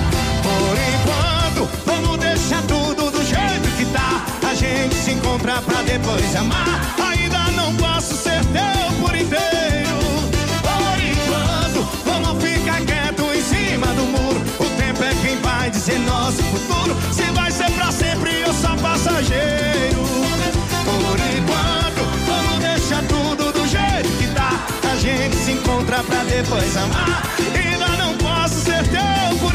Gente 5.14 5.14
se 5.14 5.14
encontra 5.14 5.62
pra 5.62 5.82
depois 5.84 6.36
amar. 6.36 6.96
Ainda 7.12 7.40
não 7.52 7.76
posso 7.76 8.16
ser 8.16 8.40
teu 8.46 8.98
por 9.02 9.16
inteiro. 9.16 9.98
Por 10.62 10.98
enquanto, 11.02 11.88
vamos 12.06 12.44
ficar 12.44 12.82
quieto 12.82 13.24
em 13.34 13.42
cima 13.42 13.88
do 13.88 14.04
muro. 14.04 14.42
O 14.60 14.66
tempo 14.78 15.04
é 15.04 15.14
quem 15.22 15.38
vai 15.42 15.70
dizer 15.70 16.00
nosso 16.00 16.42
futuro. 16.44 16.96
Se 17.12 17.24
vai 17.32 17.52
ser 17.52 17.72
pra 17.72 17.92
sempre 17.92 18.44
ou 18.46 18.54
só 18.54 18.76
passageiro. 18.78 20.04
Por 20.86 21.20
enquanto, 21.38 22.04
vamos 22.28 22.60
deixar 22.60 23.04
tudo 23.04 23.52
do 23.52 23.68
jeito 23.68 24.10
que 24.18 24.28
tá. 24.34 24.66
A 24.92 24.96
gente 24.98 25.36
se 25.36 25.52
encontra 25.52 26.04
pra 26.04 26.24
depois 26.24 26.78
amar. 26.78 27.24
Ainda 27.56 27.88
não 27.98 28.18
posso 28.18 28.56
ser 28.62 28.88
teu 28.88 29.38
por 29.40 29.53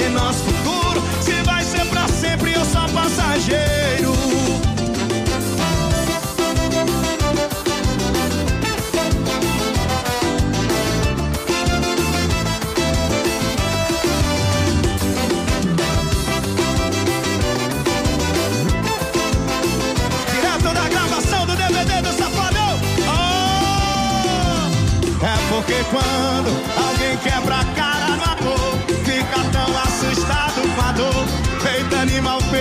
dizer 0.00 0.10
nosso 0.10 0.38
futuro. 0.44 1.02
Se 1.20 1.42
vai 1.42 1.62
ser 1.62 1.84
pra 1.86 2.08
sempre 2.08 2.56
ou 2.56 2.64
só 2.64 2.88
passageiro. 2.88 4.12
Direto 20.32 20.74
da 20.74 20.88
gravação 20.88 21.46
do 21.46 21.54
DVD 21.56 22.00
do 22.02 22.12
Safadão. 22.12 22.80
Oh! 23.06 23.20
É 25.24 25.36
porque 25.50 25.84
quando 25.90 26.50
alguém 26.86 27.16
quebra 27.18 27.60
a 27.60 27.79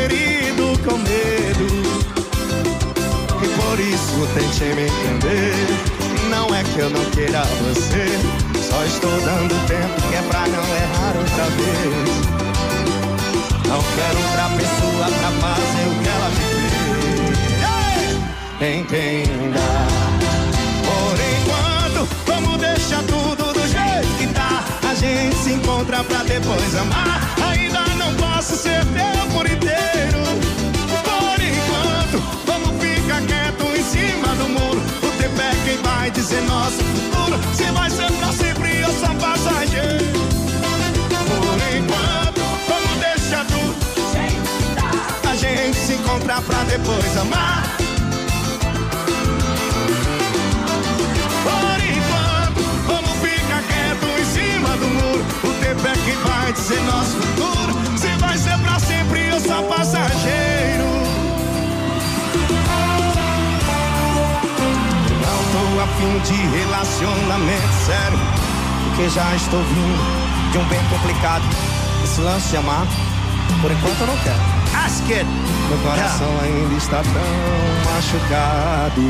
ferido 0.09 0.77
com 0.83 0.97
medo. 0.97 1.67
E 3.41 3.47
por 3.47 3.79
isso 3.79 4.27
tente 4.33 4.65
me 4.75 4.87
entender. 4.87 5.53
Não 6.29 6.53
é 6.53 6.61
que 6.63 6.79
eu 6.79 6.89
não 6.89 7.05
queira 7.11 7.43
você, 7.43 8.19
só 8.69 8.83
estou 8.85 9.21
dando 9.21 9.55
tempo 9.67 10.01
que 10.09 10.15
é 10.15 10.21
pra 10.29 10.45
não 10.47 10.75
errar 10.75 11.15
outra 11.17 11.45
vez. 11.57 12.09
Não 13.67 13.81
quero 13.95 14.17
outra 14.25 14.49
pessoa 14.57 15.05
pra 15.05 15.31
fazer 15.41 15.85
o 15.87 15.93
que 16.01 16.09
ela 16.09 16.29
me 16.29 16.35
fez. 16.61 16.79
Entenda. 18.77 19.67
Por 20.85 21.17
enquanto, 21.31 22.01
vamos 22.25 22.55
deixar 22.59 23.03
tudo 23.03 23.43
do 23.53 23.63
jeito 23.67 24.09
que 24.17 24.27
tá. 24.33 24.63
A 24.89 24.93
gente 24.93 25.35
se 25.35 25.51
encontra 25.53 26.03
pra 26.03 26.23
depois 26.23 26.75
amar. 26.75 27.21
Ainda 27.49 27.88
posso 28.49 28.63
ser 28.63 28.83
teu 28.85 29.27
por 29.31 29.45
inteiro. 29.45 30.23
Por 31.03 31.39
enquanto, 31.39 32.17
vamos 32.45 32.83
ficar 32.83 33.21
quieto 33.21 33.63
em 33.77 33.83
cima 33.83 34.35
do 34.35 34.49
muro. 34.49 34.81
O 35.03 35.21
tempo 35.21 35.41
é 35.41 35.51
quem 35.65 35.77
vai 35.77 36.09
dizer 36.09 36.41
nosso 36.43 36.83
futuro. 36.83 37.39
Se 37.53 37.63
vai 37.71 37.89
ser 37.89 38.11
pra 38.13 38.31
sempre 38.31 38.83
ou 38.85 38.93
só 38.93 39.13
passageiro. 39.15 40.19
Por 41.27 41.59
enquanto, 41.77 42.41
vamos 42.67 42.99
deixar 42.99 43.45
tudo. 43.45 43.75
A 45.29 45.35
gente 45.35 45.77
se 45.77 45.93
encontra 45.93 46.41
pra 46.41 46.63
depois 46.63 47.17
amar. 47.17 47.88
De 66.25 66.33
relacionamento 66.33 67.73
sério. 67.85 68.19
Porque 68.83 69.09
já 69.09 69.35
estou 69.35 69.61
vindo 69.63 70.51
de 70.51 70.57
um 70.57 70.65
bem 70.65 70.79
complicado. 70.89 71.43
Esse 72.03 72.21
lance 72.21 72.49
de 72.49 72.57
amar, 72.57 72.87
por 73.61 73.71
enquanto 73.71 74.01
eu 74.01 74.07
não 74.07 74.17
quero. 74.17 74.39
Ask 74.85 75.03
it. 75.11 75.25
Meu 75.69 75.77
coração 75.79 76.27
ainda 76.41 76.75
está 76.75 77.01
tão 77.03 77.93
machucado. 77.93 79.01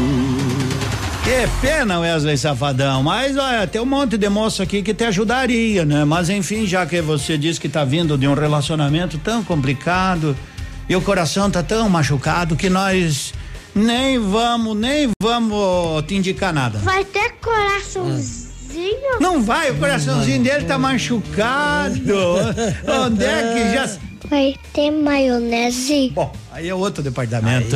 Que 1.24 1.48
pena, 1.62 2.00
Wesley 2.00 2.38
Safadão. 2.38 3.04
Mas 3.04 3.38
olha, 3.38 3.68
tem 3.68 3.82
um 3.82 3.86
monte 3.86 4.18
de 4.18 4.30
moço 4.30 4.64
aqui 4.64 4.82
que 4.82 4.94
te 4.94 5.04
ajudaria, 5.04 5.86
né? 5.86 6.06
Mas 6.06 6.30
enfim, 6.30 6.66
já 6.66 6.86
que 6.86 7.02
você 7.02 7.38
disse 7.38 7.60
que 7.60 7.70
tá 7.70 7.84
vindo 7.84 8.18
de 8.18 8.28
um 8.28 8.34
relacionamento 8.34 9.18
tão 9.18 9.44
complicado 9.44 10.36
e 10.88 10.96
o 10.96 11.02
coração 11.02 11.52
tá 11.52 11.62
tão 11.62 11.88
machucado 11.90 12.56
que 12.56 12.70
nós 12.70 13.34
nem 13.80 14.20
vamos, 14.20 14.78
nem 14.78 15.10
vamos 15.22 16.04
te 16.06 16.16
indicar 16.16 16.54
nada. 16.54 16.80
Vai 16.80 17.04
ter 17.06 17.34
coraçãozinho? 17.42 19.20
Não 19.20 19.42
vai, 19.42 19.72
o 19.72 19.78
coraçãozinho 19.78 20.44
dele 20.44 20.66
tá 20.66 20.78
machucado. 20.78 22.00
Onde 23.06 23.26
é 23.26 23.54
que 23.54 23.74
já. 23.74 24.09
Vai 24.30 24.56
ter 24.74 24.92
maionese? 24.92 26.12
Bom, 26.14 26.32
aí 26.52 26.70
é 26.70 26.76
outro 26.76 27.02
departamento. 27.02 27.76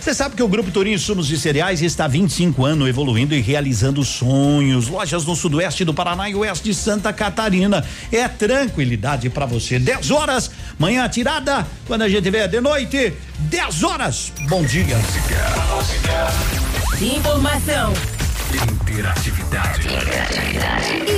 Você 0.00 0.12
sabe 0.12 0.34
que 0.34 0.42
o 0.42 0.48
Grupo 0.48 0.70
Turim 0.70 0.92
Insumos 0.92 1.28
de 1.28 1.38
Cereais 1.38 1.80
está 1.80 2.06
há 2.06 2.08
25 2.08 2.64
anos 2.64 2.88
evoluindo 2.88 3.34
e 3.34 3.40
realizando 3.40 4.04
sonhos. 4.04 4.88
Lojas 4.88 5.24
no 5.24 5.36
sudoeste 5.36 5.84
do 5.84 5.94
Paraná 5.94 6.28
e 6.28 6.34
oeste 6.34 6.64
de 6.64 6.74
Santa 6.74 7.12
Catarina. 7.12 7.84
É 8.10 8.26
tranquilidade 8.26 9.30
para 9.30 9.46
você. 9.46 9.78
10 9.78 10.10
horas, 10.10 10.50
manhã 10.76 11.08
tirada. 11.08 11.64
Quando 11.86 12.02
a 12.02 12.08
gente 12.08 12.28
vê 12.30 12.48
de 12.48 12.60
noite, 12.60 13.12
10 13.38 13.84
horas. 13.84 14.32
Bom 14.48 14.64
dia. 14.64 14.98
Informação 17.00 17.92
Interatividade. 18.52 19.88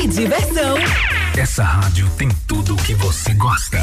e 0.03 0.07
diversão. 0.07 0.77
Essa 1.37 1.64
rádio 1.64 2.09
tem 2.16 2.29
tudo 2.47 2.75
o 2.75 2.77
que 2.77 2.94
você 2.94 3.35
gosta. 3.35 3.83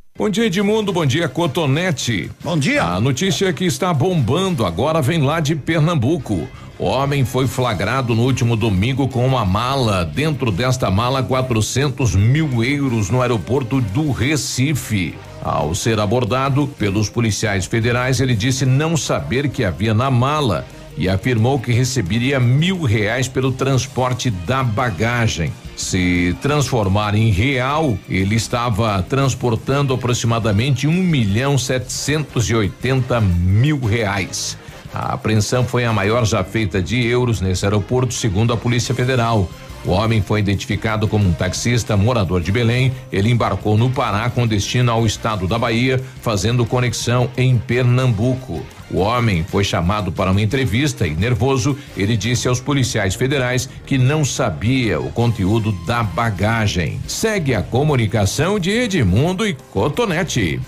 Bom 0.21 0.29
dia, 0.29 0.45
Edmundo. 0.45 0.93
Bom 0.93 1.03
dia, 1.03 1.27
Cotonete. 1.27 2.29
Bom 2.43 2.55
dia. 2.55 2.83
A 2.83 3.01
notícia 3.01 3.51
que 3.51 3.65
está 3.65 3.91
bombando 3.91 4.63
agora 4.67 5.01
vem 5.01 5.23
lá 5.23 5.39
de 5.39 5.55
Pernambuco. 5.55 6.47
O 6.77 6.85
homem 6.85 7.25
foi 7.25 7.47
flagrado 7.47 8.13
no 8.13 8.21
último 8.21 8.55
domingo 8.55 9.07
com 9.07 9.25
uma 9.25 9.43
mala. 9.43 10.05
Dentro 10.05 10.51
desta 10.51 10.91
mala, 10.91 11.23
400 11.23 12.13
mil 12.13 12.63
euros 12.63 13.09
no 13.09 13.19
aeroporto 13.19 13.81
do 13.81 14.11
Recife. 14.11 15.15
Ao 15.43 15.73
ser 15.73 15.99
abordado 15.99 16.67
pelos 16.67 17.09
policiais 17.09 17.65
federais, 17.65 18.19
ele 18.19 18.35
disse 18.35 18.63
não 18.63 18.95
saber 18.95 19.49
que 19.49 19.65
havia 19.65 19.91
na 19.91 20.11
mala 20.11 20.67
e 20.95 21.09
afirmou 21.09 21.57
que 21.57 21.71
receberia 21.71 22.39
mil 22.39 22.83
reais 22.83 23.27
pelo 23.27 23.51
transporte 23.51 24.29
da 24.29 24.63
bagagem. 24.63 25.51
Se 25.75 26.35
transformar 26.41 27.15
em 27.15 27.31
real, 27.31 27.97
ele 28.07 28.35
estava 28.35 29.01
transportando 29.01 29.93
aproximadamente 29.93 30.87
um 30.87 30.93
milhão 31.03 31.57
setecentos 31.57 32.49
e 32.49 32.55
oitenta 32.55 33.19
mil 33.19 33.79
reais. 33.79 34.57
A 34.93 35.13
apreensão 35.13 35.63
foi 35.65 35.85
a 35.85 35.93
maior 35.93 36.25
já 36.25 36.43
feita 36.43 36.81
de 36.81 37.05
euros 37.05 37.41
nesse 37.41 37.65
aeroporto, 37.65 38.13
segundo 38.13 38.53
a 38.53 38.57
Polícia 38.57 38.93
Federal. 38.93 39.49
O 39.85 39.91
homem 39.91 40.21
foi 40.21 40.39
identificado 40.39 41.07
como 41.07 41.27
um 41.27 41.33
taxista 41.33 41.97
morador 41.97 42.41
de 42.41 42.51
Belém. 42.51 42.91
Ele 43.11 43.31
embarcou 43.31 43.77
no 43.77 43.89
Pará 43.89 44.29
com 44.29 44.45
destino 44.45 44.91
ao 44.91 45.05
estado 45.05 45.47
da 45.47 45.57
Bahia, 45.57 46.01
fazendo 46.21 46.65
conexão 46.65 47.29
em 47.35 47.57
Pernambuco. 47.57 48.63
O 48.91 48.99
homem 48.99 49.43
foi 49.47 49.63
chamado 49.63 50.11
para 50.11 50.31
uma 50.31 50.41
entrevista 50.41 51.07
e, 51.07 51.15
nervoso, 51.15 51.77
ele 51.95 52.17
disse 52.17 52.47
aos 52.47 52.59
policiais 52.59 53.15
federais 53.15 53.69
que 53.85 53.97
não 53.97 54.25
sabia 54.25 54.99
o 54.99 55.09
conteúdo 55.11 55.71
da 55.85 56.03
bagagem. 56.03 56.99
Segue 57.07 57.55
a 57.55 57.61
comunicação 57.61 58.59
de 58.59 58.69
Edmundo 58.69 59.47
e 59.47 59.53
Cotonete. 59.71 60.59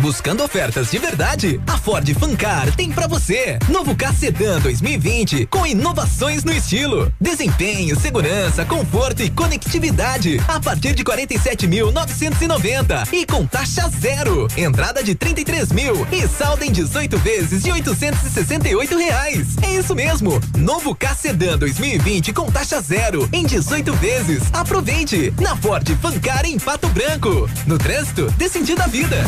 Buscando 0.00 0.42
ofertas 0.44 0.90
de 0.90 0.98
verdade? 0.98 1.58
A 1.66 1.78
Ford 1.78 2.06
Fancar 2.18 2.70
tem 2.76 2.92
para 2.92 3.06
você. 3.06 3.58
Novo 3.68 3.96
K 3.96 4.12
Sedan 4.12 4.60
2020 4.60 5.46
com 5.46 5.66
inovações 5.66 6.44
no 6.44 6.52
estilo, 6.52 7.10
desempenho, 7.20 7.98
segurança, 7.98 8.64
conforto 8.64 9.22
e 9.22 9.30
conectividade 9.30 10.40
a 10.46 10.60
partir 10.60 10.94
de 10.94 11.02
47.990 11.02 13.08
e 13.12 13.24
com 13.24 13.46
taxa 13.46 13.88
zero. 13.88 14.46
Entrada 14.56 15.02
de 15.02 15.14
33 15.14 15.72
mil 15.72 16.06
e 16.12 16.28
saldo 16.28 16.64
em 16.64 16.72
18 16.72 17.16
vezes 17.18 17.62
de 17.62 17.72
868 17.72 18.98
reais. 18.98 19.56
É 19.62 19.72
isso 19.72 19.94
mesmo. 19.94 20.38
Novo 20.58 20.94
K 20.94 21.14
Sedan 21.14 21.56
2020 21.58 22.34
com 22.34 22.50
taxa 22.50 22.82
zero 22.82 23.26
em 23.32 23.46
18 23.46 23.94
vezes. 23.94 24.42
Aproveite 24.52 25.32
na 25.40 25.56
Ford 25.56 25.88
Fancar 26.02 26.44
em 26.44 26.58
Pato 26.58 26.88
Branco. 26.88 27.48
No 27.66 27.78
trânsito, 27.78 28.30
sentido 28.48 28.82
à 28.82 28.86
vida. 28.86 29.24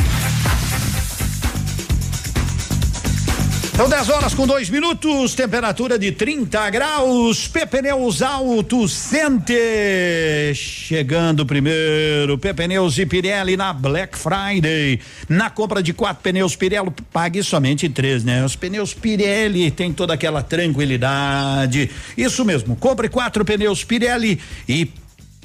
São 3.79 3.89
10 3.89 4.09
horas 4.09 4.35
com 4.35 4.45
dois 4.45 4.69
minutos, 4.69 5.37
temperatura 5.37 5.97
de 5.97 6.11
30 6.11 6.69
graus. 6.69 7.47
Pepneus 7.47 8.23
Auto 8.23 8.89
Center. 8.89 10.53
Chegando 10.53 11.47
primeiro, 11.47 12.37
Pepneus 12.39 12.99
e 12.99 13.07
Pirelli 13.07 13.57
na 13.57 13.73
Black 13.73 14.19
Friday. 14.19 14.99
Na 15.29 15.49
compra 15.49 15.81
de 15.81 15.93
quatro 15.93 16.25
pneus 16.25 16.57
Pirelli, 16.57 16.93
pague 17.13 17.41
somente 17.41 17.89
três, 17.89 18.25
né? 18.25 18.45
Os 18.45 18.57
pneus 18.57 18.93
Pirelli 18.93 19.71
tem 19.71 19.93
toda 19.93 20.13
aquela 20.13 20.43
tranquilidade. 20.43 21.89
Isso 22.17 22.45
mesmo, 22.45 22.75
compre 22.75 23.09
quatro 23.09 23.45
pneus 23.45 23.85
Pirelli 23.85 24.41
e 24.69 24.91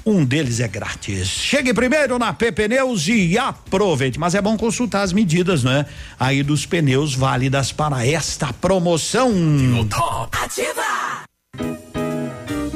um 0.06 0.26
deles 0.26 0.60
é 0.60 0.68
grátis. 0.68 1.28
Chegue 1.28 1.74
primeiro 1.74 2.20
na 2.20 2.34
P 2.34 2.52
Pneus 2.52 3.08
e 3.08 3.38
aproveite. 3.38 4.20
Mas 4.20 4.36
é 4.36 4.42
bom 4.42 4.58
consultar 4.58 5.02
as 5.02 5.13
medidas, 5.13 5.63
né? 5.63 5.86
Aí 6.20 6.44
dos 6.44 6.66
pneus 6.66 7.16
válidas 7.16 7.72
para 7.72 8.06
esta 8.06 8.52
promoção. 8.52 9.32
Ativa! 10.32 10.92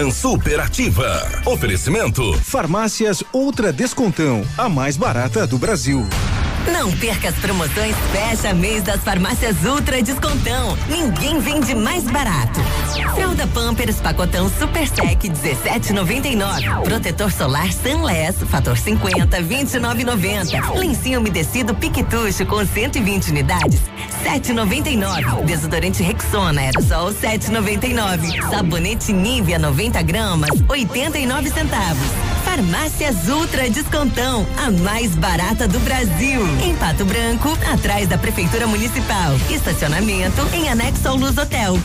Manhã 0.00 0.10
Superativa. 0.10 1.42
Oferecimento. 1.44 2.32
Farmácias 2.42 3.22
Ultra 3.34 3.70
Descontão, 3.70 4.42
a 4.56 4.66
mais 4.66 4.96
barata 4.96 5.46
do 5.46 5.58
Brasil. 5.58 6.06
Não 6.66 6.92
perca 6.92 7.28
as 7.28 7.34
promoções 7.36 7.94
Fecha 8.12 8.52
Mês 8.52 8.82
das 8.82 9.00
Farmácias 9.02 9.64
Ultra 9.64 10.02
Descontão. 10.02 10.76
Ninguém 10.88 11.40
vende 11.40 11.74
mais 11.74 12.04
barato. 12.04 12.60
Fralda 13.14 13.46
Pampers 13.48 13.96
Pacotão 13.96 14.50
Super 14.50 14.86
Sec 14.86 15.22
17,99. 15.22 16.82
Protetor 16.84 17.32
solar 17.32 17.72
Sunless 17.72 18.44
Fator 18.46 18.76
50 18.76 19.42
29,90. 19.42 20.74
Lencinho 20.78 21.20
umedecido 21.20 21.74
Piquetucho 21.74 22.44
com 22.46 22.64
120 22.64 23.30
unidades 23.30 23.80
7,99. 24.24 25.44
Desodorante 25.44 26.02
Rexona 26.02 26.60
Aerosol 26.60 27.12
7,99. 27.12 28.50
Sabonete 28.50 29.12
Nivea 29.12 29.58
90 29.58 30.02
gramas 30.02 30.50
89 30.68 31.50
centavos. 31.50 32.29
Farmácias 32.60 33.26
Ultra 33.26 33.70
Descontão, 33.70 34.46
a 34.58 34.70
mais 34.70 35.14
barata 35.14 35.66
do 35.66 35.80
Brasil. 35.80 36.42
Em 36.62 36.76
Pato 36.76 37.06
Branco, 37.06 37.48
atrás 37.72 38.06
da 38.06 38.18
Prefeitura 38.18 38.66
Municipal. 38.66 39.34
Estacionamento 39.48 40.46
em 40.52 40.68
anexo 40.68 41.08
ao 41.08 41.16
Luz 41.16 41.38
Hotel. 41.38 41.80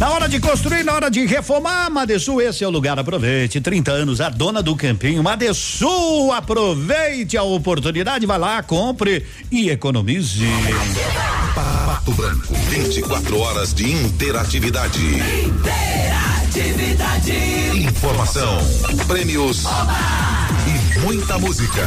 Na 0.00 0.10
hora 0.12 0.30
de 0.30 0.40
construir, 0.40 0.82
na 0.82 0.94
hora 0.94 1.10
de 1.10 1.26
reformar, 1.26 1.90
Madesul, 1.90 2.40
esse 2.40 2.64
é 2.64 2.66
o 2.66 2.70
lugar. 2.70 2.98
Aproveite. 2.98 3.60
30 3.60 3.92
anos, 3.92 4.18
a 4.22 4.30
dona 4.30 4.62
do 4.62 4.74
campinho. 4.74 5.22
Madesul, 5.22 6.32
aproveite 6.32 7.36
a 7.36 7.42
oportunidade, 7.42 8.24
vai 8.24 8.38
lá, 8.38 8.62
compre 8.62 9.26
e 9.52 9.68
economize. 9.68 10.46
Pato 11.54 12.12
Branco, 12.12 12.54
24 12.70 13.38
horas 13.38 13.74
de 13.74 13.92
interatividade. 13.92 15.22
Interatividade. 16.54 17.32
Informação, 17.74 18.58
prêmios 19.08 19.64
e 20.68 21.00
muita 21.00 21.36
música. 21.36 21.82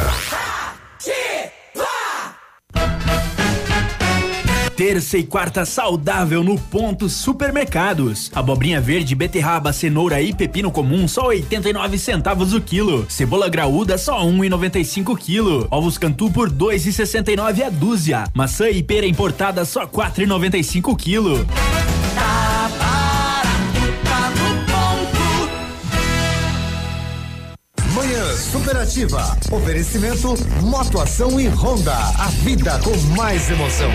Terça 4.76 5.16
e 5.16 5.24
quarta 5.24 5.64
saudável 5.64 6.44
no 6.44 6.58
Ponto 6.58 7.08
Supermercados. 7.08 8.30
Abobrinha 8.34 8.78
verde, 8.78 9.14
beterraba, 9.14 9.72
cenoura 9.72 10.20
e 10.20 10.34
pepino 10.34 10.70
comum 10.70 11.08
só 11.08 11.28
89 11.28 11.98
centavos 11.98 12.52
o 12.52 12.60
quilo. 12.60 13.06
Cebola 13.08 13.48
graúda 13.48 13.96
só 13.96 14.22
1,95 14.22 15.16
quilo. 15.16 15.66
Ovos 15.70 15.96
cantu 15.96 16.30
por 16.30 16.50
2,69 16.50 17.62
a 17.62 17.70
dúzia. 17.70 18.24
Maçã 18.34 18.68
e 18.68 18.82
pera 18.82 19.06
importada 19.06 19.64
só 19.64 19.86
4,95 19.86 20.94
quilo. 20.94 21.46
Superativa. 28.38 29.36
Oferecimento 29.50 30.34
Motoação 30.62 31.40
e 31.40 31.48
Honda. 31.48 31.94
A 31.94 32.28
vida 32.44 32.78
com 32.78 32.96
mais 33.16 33.50
emoção. 33.50 33.90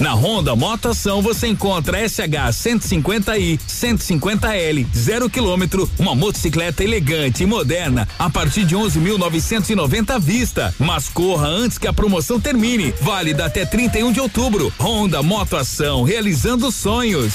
Na 0.00 0.14
Honda 0.14 0.56
Motoação 0.56 1.22
você 1.22 1.46
encontra 1.46 2.08
SH 2.08 2.50
150i, 2.50 3.60
150L, 3.68 4.86
zero 4.96 5.30
quilômetro, 5.30 5.88
uma 5.98 6.14
motocicleta 6.14 6.82
elegante 6.82 7.44
e 7.44 7.46
moderna 7.46 8.08
a 8.18 8.28
partir 8.28 8.64
de 8.64 8.74
11.990 8.74 10.10
à 10.10 10.18
vista. 10.18 10.74
Mas 10.78 11.08
corra 11.08 11.46
antes 11.46 11.78
que 11.78 11.86
a 11.86 11.92
promoção 11.92 12.40
termine. 12.40 12.92
Válida 13.00 13.44
até 13.44 13.64
31 13.64 14.10
de 14.10 14.20
outubro. 14.20 14.72
Honda 14.80 15.22
Motoação, 15.22 16.02
realizando 16.02 16.72
sonhos. 16.72 17.32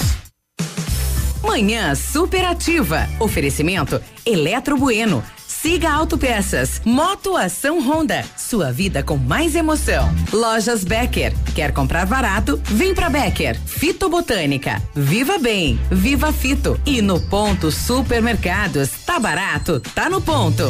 Manhã 1.42 1.94
superativa. 1.94 3.08
Oferecimento 3.18 4.00
Eletro 4.24 4.76
Bueno. 4.76 5.22
Siga 5.46 5.90
Autopeças. 5.90 6.80
Moto 6.84 7.36
Ação 7.36 7.80
Honda. 7.80 8.24
Sua 8.36 8.70
vida 8.70 9.02
com 9.02 9.16
mais 9.16 9.56
emoção. 9.56 10.14
Lojas 10.32 10.84
Becker. 10.84 11.34
Quer 11.54 11.72
comprar 11.72 12.06
barato? 12.06 12.60
Vem 12.64 12.94
pra 12.94 13.10
Becker. 13.10 13.58
Fitobotânica. 13.66 14.80
Viva 14.94 15.38
Bem. 15.38 15.78
Viva 15.90 16.32
Fito. 16.32 16.80
E 16.86 17.02
no 17.02 17.20
ponto 17.20 17.72
Supermercados. 17.72 18.90
Tá 19.04 19.18
barato? 19.18 19.80
Tá 19.80 20.08
no 20.08 20.20
ponto. 20.20 20.62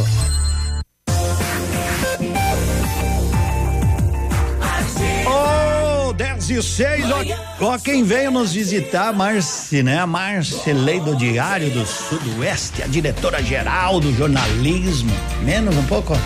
10 6.18 6.50
e 6.50 6.60
6, 6.60 7.04
ó, 7.12 7.64
ó, 7.64 7.78
quem 7.78 8.02
veio 8.02 8.32
nos 8.32 8.52
visitar, 8.52 9.12
Marci, 9.12 9.84
né? 9.84 10.00
A 10.00 10.06
Marcelei 10.06 10.98
do 10.98 11.14
Diário 11.14 11.70
do 11.70 11.86
Sudoeste, 11.86 12.82
a 12.82 12.88
diretora 12.88 13.40
geral 13.40 14.00
do 14.00 14.12
jornalismo. 14.12 15.12
Menos 15.44 15.76
um 15.76 15.84
pouco, 15.84 16.14
ó. 16.14 16.16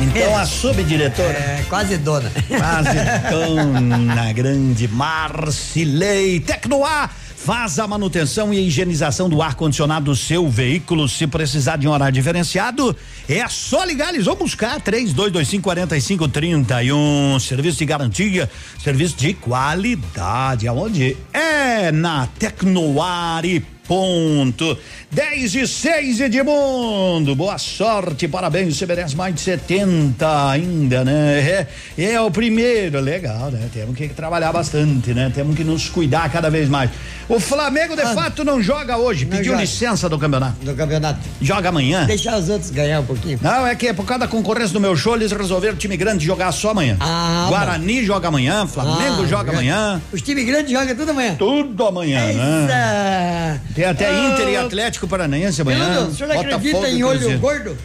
Então 0.00 0.34
a 0.34 0.46
subdiretora. 0.46 1.28
É, 1.28 1.62
quase 1.68 1.98
dona. 1.98 2.32
Quase 2.48 2.96
dona, 3.30 4.32
grande 4.32 4.88
Marcilei. 4.88 6.40
Tecnoar 6.40 7.10
faz 7.48 7.78
a 7.78 7.86
manutenção 7.86 8.52
e 8.52 8.58
a 8.58 8.60
higienização 8.60 9.26
do 9.26 9.40
ar-condicionado 9.40 10.04
do 10.04 10.14
seu 10.14 10.50
veículo. 10.50 11.08
Se 11.08 11.26
precisar 11.26 11.78
de 11.78 11.88
um 11.88 11.90
horário 11.90 12.12
diferenciado, 12.12 12.94
é 13.26 13.48
só 13.48 13.84
ligar, 13.84 14.12
eles 14.12 14.26
vão 14.26 14.36
buscar. 14.36 14.78
3225 14.82 15.64
4531. 15.64 17.40
Serviço 17.40 17.78
de 17.78 17.86
garantia, 17.86 18.50
serviço 18.84 19.16
de 19.16 19.32
qualidade. 19.32 20.68
Aonde? 20.68 21.16
É 21.32 21.90
na 21.90 22.26
Tecnoar 22.38 23.46
e 23.46 23.60
ponto. 23.88 24.76
10 25.10 25.54
e 25.54 25.66
6, 25.66 26.20
Edmundo. 26.20 27.34
Boa 27.34 27.56
sorte, 27.56 28.28
parabéns. 28.28 28.76
Você 28.76 28.84
merece 28.84 29.16
mais 29.16 29.34
de 29.34 29.40
70 29.40 30.50
ainda, 30.50 31.02
né? 31.02 31.66
É, 31.98 32.04
é 32.12 32.20
o 32.20 32.30
primeiro. 32.30 33.00
Legal, 33.00 33.50
né? 33.50 33.68
Temos 33.72 33.96
que 33.96 34.06
trabalhar 34.08 34.52
bastante, 34.52 35.14
né? 35.14 35.32
Temos 35.34 35.56
que 35.56 35.64
nos 35.64 35.88
cuidar 35.88 36.30
cada 36.30 36.50
vez 36.50 36.68
mais. 36.68 36.90
O 37.28 37.40
Flamengo, 37.40 37.94
de 37.96 38.02
Ah, 38.02 38.14
fato, 38.14 38.44
não 38.44 38.62
joga 38.62 38.96
hoje. 38.96 39.24
não 39.24 39.32
Pediu 39.36 39.52
joga. 39.52 39.60
licença 39.62 40.08
do 40.08 40.18
campeonato. 40.18 40.64
Do 40.64 40.74
campeonato. 40.74 41.20
Joga 41.40 41.70
amanhã? 41.70 42.04
Deixar 42.06 42.38
os 42.38 42.48
outros 42.48 42.70
ganhar 42.70 43.00
um 43.00 43.04
pouquinho. 43.06 43.38
Não, 43.42 43.66
é 43.66 43.74
que 43.74 43.92
por 43.94 44.04
causa 44.06 44.20
da 44.20 44.28
concorrência 44.28 44.72
do 44.72 44.80
meu 44.80 44.94
show, 44.96 45.14
eles 45.16 45.32
resolveram 45.32 45.74
o 45.74 45.78
time 45.78 45.96
grande 45.96 46.24
jogar 46.24 46.52
só 46.52 46.70
amanhã. 46.70 46.96
Ah, 47.00 47.46
Guarani 47.48 48.04
joga 48.04 48.28
amanhã, 48.28 48.66
Flamengo 48.66 49.22
Ah, 49.22 49.26
joga 49.26 49.44
grande. 49.52 49.68
amanhã. 49.70 50.02
Os 50.12 50.20
times 50.22 50.44
grandes 50.46 50.72
jogam 50.72 50.94
tudo 50.94 51.10
amanhã. 51.10 51.34
Tudo 51.38 51.86
amanhã, 51.86 52.20
né? 52.32 53.60
Tem 53.78 53.86
até 53.86 54.08
Ah, 54.08 54.28
Inter 54.32 54.48
e 54.48 54.56
Atlético 54.56 55.06
Paranaense 55.06 55.62
amanhã. 55.62 55.94
Peludo, 55.94 56.10
o 56.10 56.14
senhor 56.14 56.28
Botafogo 56.34 56.54
acredita 56.56 56.88
em 56.90 57.04
olho 57.04 57.18
Cruzeiro. 57.18 57.38
gordo? 57.40 57.78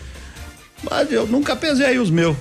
Mas 0.90 1.12
eu 1.12 1.28
nunca 1.28 1.56
pesei 1.56 2.00
os 2.00 2.10
meus. 2.10 2.36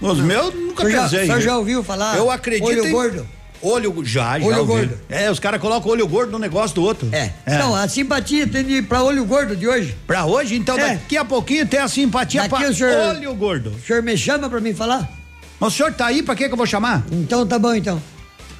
Os 0.00 0.18
meus 0.18 0.54
nunca 0.54 0.88
já- 0.88 1.02
pesei. 1.02 1.22
o 1.24 1.26
senhor 1.26 1.40
já 1.40 1.56
ouviu 1.58 1.82
falar 1.82 2.16
Eu 2.16 2.30
acredito 2.30 2.64
olho 2.66 2.86
em- 2.86 2.92
gordo? 2.92 3.28
Olho 3.60 4.04
já, 4.04 4.38
já 4.38 4.46
Olho 4.46 4.58
ouvi. 4.58 4.72
gordo. 4.72 4.98
É, 5.08 5.28
os 5.30 5.40
caras 5.40 5.60
colocam 5.60 5.90
olho 5.90 6.06
gordo 6.06 6.30
no 6.30 6.38
negócio 6.38 6.74
do 6.76 6.82
outro. 6.84 7.08
É. 7.12 7.30
Então, 7.46 7.74
a 7.74 7.88
simpatia 7.88 8.46
tem 8.46 8.62
de 8.62 8.74
ir 8.74 8.82
pra 8.82 9.02
olho 9.02 9.24
gordo 9.24 9.56
de 9.56 9.66
hoje. 9.66 9.96
Pra 10.06 10.24
hoje, 10.24 10.54
então, 10.54 10.78
É. 10.78 10.90
daqui 10.94 11.16
a 11.16 11.24
pouquinho 11.24 11.66
tem 11.66 11.80
a 11.80 11.88
simpatia 11.88 12.42
Daqui 12.42 12.54
pra 12.62 12.72
senhor- 12.72 13.16
olho 13.16 13.34
gordo. 13.34 13.70
O 13.70 13.80
senhor 13.84 14.00
me 14.02 14.16
chama 14.16 14.48
pra 14.48 14.60
mim 14.60 14.74
falar? 14.74 15.10
Mas 15.58 15.72
o 15.72 15.76
senhor 15.76 15.92
tá 15.92 16.06
aí, 16.06 16.22
pra 16.22 16.36
que 16.36 16.46
que 16.46 16.52
eu 16.52 16.56
vou 16.58 16.66
chamar? 16.66 17.04
Então 17.10 17.44
tá 17.46 17.58
bom, 17.58 17.74
então. 17.74 18.00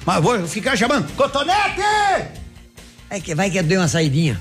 Mas 0.05 0.21
vou 0.23 0.45
ficar 0.47 0.75
chamando. 0.75 1.07
Cotonete! 1.15 1.81
É 3.15 3.19
que 3.21 3.33
vai 3.33 3.49
que 3.49 3.57
eu 3.57 3.63
dei 3.63 3.77
uma 3.77 3.87
saidinha. 3.87 4.37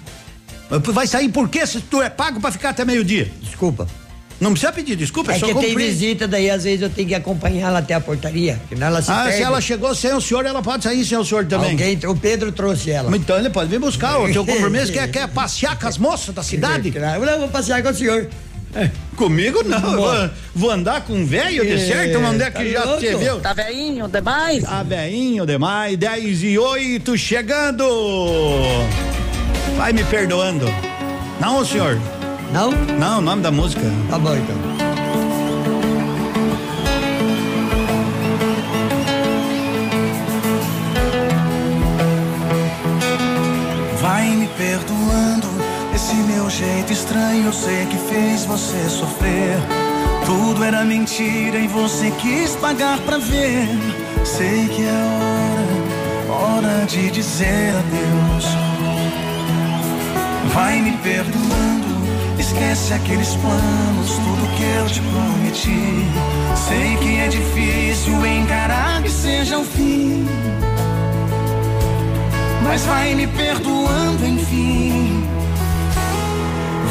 Vai 0.69 1.07
sair 1.07 1.29
por 1.29 1.49
quê 1.49 1.65
se 1.65 1.81
tu 1.81 2.03
é 2.03 2.11
pago 2.11 2.41
pra 2.41 2.51
ficar 2.51 2.71
até 2.71 2.85
meio-dia? 2.85 3.31
Desculpa. 3.41 3.87
Não 4.41 4.51
precisa 4.51 4.73
pedir 4.73 4.97
desculpa, 4.97 5.31
é, 5.33 5.37
É 5.37 5.39
só 5.39 5.47
que 5.47 5.55
tem 5.55 5.77
visita, 5.77 6.27
daí 6.27 6.51
às 6.51 6.65
vezes 6.65 6.83
eu 6.83 6.91
tenho 6.91 7.07
que 7.07 7.15
acompanhar 7.15 7.69
ela 7.69 7.79
até 7.79 7.95
a 7.95 8.01
portaria. 8.01 8.61
Ela 8.81 9.01
se 9.01 9.13
Ah, 9.13 9.23
perde. 9.23 9.37
se 9.37 9.43
ela 9.45 9.61
chegou 9.61 9.95
sem 9.95 10.13
o 10.13 10.21
senhor, 10.21 10.45
ela 10.45 10.61
pode 10.61 10.83
sair 10.83 11.05
sem 11.05 11.17
o 11.17 11.25
senhor 11.25 11.47
também. 11.47 11.71
Alguém, 11.71 11.97
o 12.09 12.17
Pedro 12.17 12.51
trouxe 12.51 12.91
ela. 12.91 13.17
Então 13.17 13.39
ele 13.39 13.49
pode 13.49 13.71
vir 13.71 13.79
buscar. 13.79 14.19
O 14.21 14.33
teu 14.33 14.43
compromisso 14.45 14.91
quer, 14.93 15.09
quer 15.09 15.29
passear 15.29 15.79
com 15.79 15.87
as 15.87 15.97
moças 15.97 16.35
da 16.35 16.43
cidade? 16.43 16.91
Claro, 16.91 17.23
eu 17.25 17.39
vou 17.39 17.49
passear 17.49 17.81
com 17.81 17.91
o 17.91 17.95
senhor. 17.95 18.29
Comigo 19.17 19.63
não. 19.63 19.79
eu 19.79 19.97
Vou, 19.97 20.31
vou 20.55 20.71
andar 20.71 21.03
com 21.03 21.13
um 21.15 21.25
velho 21.25 21.65
de 21.65 21.73
É, 21.75 21.79
certo? 21.79 22.19
Onde 22.19 22.43
é 22.43 22.51
que 22.51 22.59
tá 22.59 22.65
já 22.65 22.85
louco? 22.85 23.01
você 23.01 23.17
viu? 23.17 23.41
Tá 23.41 23.53
velhinho 23.53 24.09
demais. 24.09 24.65
Tá 24.65 24.83
velhinho 24.83 25.47
demais. 25.47 25.97
10 25.97 26.43
e 26.43 26.59
8 26.59 27.17
chegando. 27.17 27.85
Vai 29.77 29.93
me 29.93 30.03
perdoando. 30.05 30.67
Não, 31.41 31.65
senhor. 31.65 31.99
Não? 32.53 32.71
Não, 32.71 33.19
o 33.19 33.23
nome 33.23 33.43
da 33.43 33.51
música. 33.51 33.83
Tá 34.11 34.19
bom, 34.19 34.35
então. 34.35 34.85
Vai 44.01 44.29
me 44.31 44.47
perdoando 44.49 45.54
esse 46.15 46.23
meu 46.23 46.49
jeito 46.49 46.93
estranho. 46.93 47.47
Eu 47.47 47.53
sei 47.53 47.87
que 47.87 47.97
fez 47.97 48.45
você 48.45 48.89
sofrer. 48.89 49.59
Tudo 50.25 50.65
era 50.65 50.85
mentira 50.85 51.59
e 51.59 51.67
você 51.67 52.11
quis 52.13 52.55
pagar 52.57 52.99
pra 53.01 53.19
ver. 53.19 53.69
Sei 54.25 54.69
que 54.69 54.83
é 54.83 56.29
hora, 56.31 56.77
hora 56.77 56.87
de 56.87 57.11
dizer 57.11 57.71
adeus. 57.71 58.47
Vai 60.55 60.81
me 60.81 60.93
perdoando, 60.99 62.39
esquece 62.39 62.95
aqueles 62.95 63.35
planos, 63.37 64.11
tudo 64.11 64.57
que 64.57 64.63
eu 64.63 64.87
te 64.87 65.01
prometi. 65.01 66.07
Sei 66.69 66.97
que 66.97 67.19
é 67.19 67.29
difícil 67.29 68.25
encarar 68.25 69.03
que 69.03 69.11
seja 69.11 69.59
o 69.59 69.65
fim. 69.65 70.27
Mas 72.63 72.87
vai 72.87 73.15
me 73.15 73.27
perdoando, 73.27 74.27
enfim. 74.27 75.34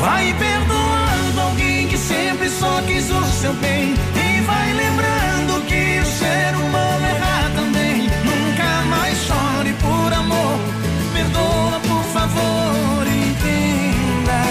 Vai 0.04 0.34
perdoando 0.34 1.39
alguém 1.39 1.88
que 1.88 1.97
sempre 1.97 2.49
só 2.49 2.82
quis 2.82 3.10
o 3.10 3.24
seu 3.24 3.54
bem. 3.54 3.93
E 3.93 4.41
vai 4.41 4.74
lembrando 4.74 5.66
que 5.66 6.01
o 6.01 6.06
ser 6.06 6.54
humano 6.58 7.06
erra 7.06 7.49
também. 7.56 8.10
Nunca 8.26 8.82
mais 8.89 9.18
chore 9.20 9.74
por 9.80 10.12
amor. 10.12 10.60
Perdoa, 11.14 11.80
por 11.88 12.04
favor, 12.12 13.08
entenda. 13.08 14.43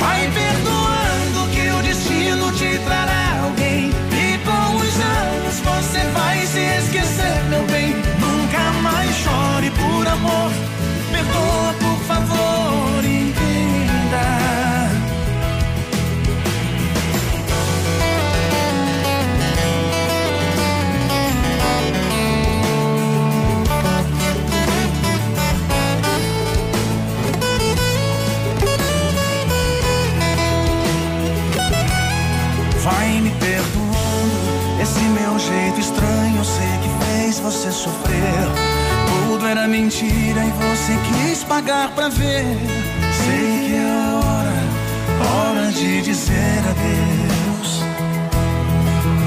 Vai 0.00 0.28
perdoando 0.32 1.48
que 1.52 1.70
o 1.70 1.82
destino 1.82 2.50
te 2.50 2.76
trará 2.80 3.40
alguém. 3.44 3.90
E 4.10 4.38
com 4.38 4.76
os 4.78 4.94
anos 4.98 5.60
você 5.60 6.00
vai 6.08 6.44
se 6.44 6.58
esquecer, 6.58 7.44
meu 7.50 7.64
bem. 7.66 7.94
Nunca 8.18 8.72
mais 8.82 9.14
chore 9.14 9.70
por 9.70 10.08
amor. 10.08 10.50
Perdoa, 11.12 11.72
por 11.78 11.98
favor, 12.08 12.63
você. 37.70 38.52
Tudo 39.06 39.46
era 39.46 39.66
mentira 39.66 40.40
e 40.44 40.50
você 40.50 40.98
quis 41.06 41.44
pagar 41.44 41.90
pra 41.92 42.08
ver. 42.08 42.44
Sei 43.24 43.68
que 43.68 43.74
é 43.74 44.12
hora, 44.14 45.58
hora 45.60 45.72
de 45.72 46.02
dizer 46.02 46.58
adeus. 46.58 47.82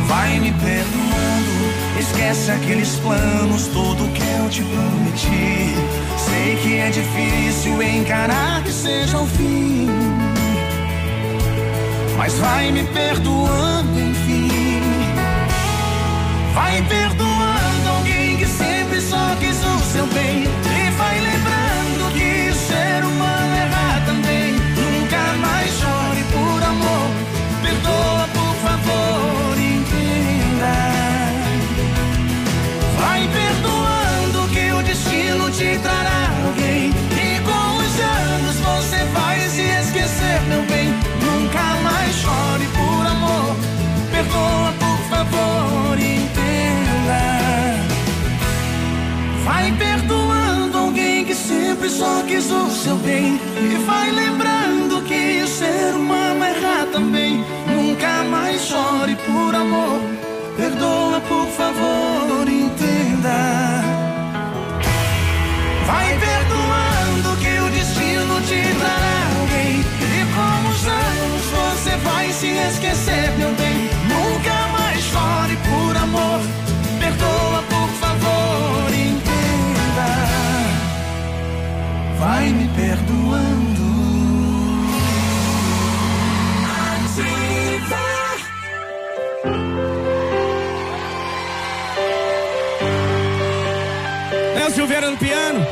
Vai 0.07 0.39
me 0.39 0.51
perdoando, 0.51 1.99
esquece 1.99 2.51
aqueles 2.51 2.95
planos, 2.97 3.67
tudo 3.67 4.11
que 4.13 4.21
eu 4.21 4.49
te 4.49 4.63
prometi. 4.63 5.73
Sei 6.17 6.55
que 6.57 6.77
é 6.77 6.89
difícil 6.89 7.81
encarar 7.81 8.63
que 8.63 8.71
seja 8.71 9.17
o 9.17 9.25
fim. 9.25 9.87
Mas 12.17 12.33
vai 12.35 12.71
me 12.71 12.83
perdoando, 12.83 13.99
enfim. 13.99 14.81
Vai 16.53 16.81
perdoando 16.83 17.46
que 18.37 18.45
sempre 18.45 19.01
só 19.01 19.35
quis 19.39 19.57
o 19.63 19.79
seu 19.91 20.05
bem. 20.07 20.43
E 20.43 20.89
vai 20.91 21.19
lembrando 21.19 22.13
que 22.13 22.49
o 22.49 22.55
ser 22.55 23.03
humano 23.03 23.55
erra 23.55 24.01
também. 24.05 24.53
Nunca 24.53 25.23
mais 25.41 25.71
chore 25.79 26.23
por 26.31 26.63
amor. 26.63 27.09
Perdoa, 27.61 28.27
por 28.33 28.53
favor, 28.63 29.57
entenda. 29.57 30.75
Vai 32.99 33.27
perdoando 33.27 34.47
que 34.53 34.71
o 34.71 34.83
destino 34.83 35.49
te 35.51 35.79
trará 35.79 36.29
alguém. 36.45 36.91
E 37.11 37.39
com 37.41 37.65
os 37.81 37.93
anos 37.99 38.55
você 38.57 39.03
vai 39.13 39.39
se 39.49 39.61
esquecer, 39.61 40.41
meu 40.47 40.63
bem. 40.67 40.93
Nunca 41.21 41.65
mais 41.81 42.13
chore 42.15 42.67
por 42.77 43.05
amor. 43.07 43.55
Perdoa, 44.11 44.73
por 44.79 44.99
favor, 45.09 45.86
Perdoando 49.77 50.77
alguém 50.77 51.25
que 51.25 51.35
sempre 51.35 51.89
só 51.89 52.23
quis 52.27 52.49
o 52.51 52.69
seu 52.69 52.95
bem. 52.97 53.39
E 53.57 53.75
vai 53.85 54.11
lembrando 54.11 55.01
que 55.03 55.45
ser 55.47 55.95
humano 55.95 56.43
é 56.43 56.49
erra 56.49 56.85
também. 56.91 57.43
Nunca 57.67 58.23
mais 58.25 58.61
chore 58.61 59.15
por 59.25 59.55
amor. 59.55 59.99
Perdoa 60.55 61.19
por 61.21 61.47
favor, 61.47 62.47
entenda. 62.47 63.81
Vai 65.85 66.17
perdoando 66.19 67.37
que 67.41 67.59
o 67.59 67.69
destino 67.69 68.41
te 68.41 68.61
trará 68.79 69.39
alguém. 69.39 69.79
E 69.79 70.25
com 70.35 70.69
os 70.69 70.87
anos 70.87 71.43
você 71.57 71.95
vai 71.97 72.31
se 72.31 72.47
esquecer, 72.47 73.31
meu 73.37 73.51
bem. 73.53 73.89
Nunca 74.09 74.67
mais 74.77 75.01
chore 75.03 75.46
vai 82.27 82.49
me 82.49 82.67
perdoando. 82.75 83.87
É 86.65 86.79
Ativa. 87.05 88.03
Léo 94.55 94.71
Silveira 94.71 95.09
no 95.09 95.17
piano. 95.17 95.65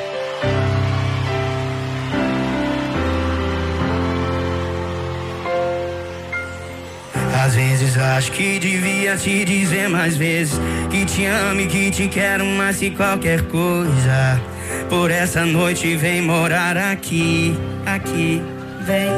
Às 7.43 7.53
vezes 7.53 7.97
acho 7.97 8.31
que 8.31 8.59
devia 8.59 9.17
te 9.17 9.43
dizer 9.43 9.89
mais 9.89 10.15
vezes 10.15 10.57
que 10.89 11.05
te 11.05 11.25
amo 11.25 11.61
e 11.61 11.67
que 11.67 11.91
te 11.91 12.07
quero 12.07 12.45
mais 12.45 12.77
que 12.77 12.91
qualquer 12.91 13.41
coisa. 13.43 14.54
Por 14.89 15.11
essa 15.11 15.45
noite 15.45 15.95
vem 15.95 16.21
morar 16.21 16.77
aqui, 16.77 17.55
aqui, 17.85 18.41
vem. 18.81 19.09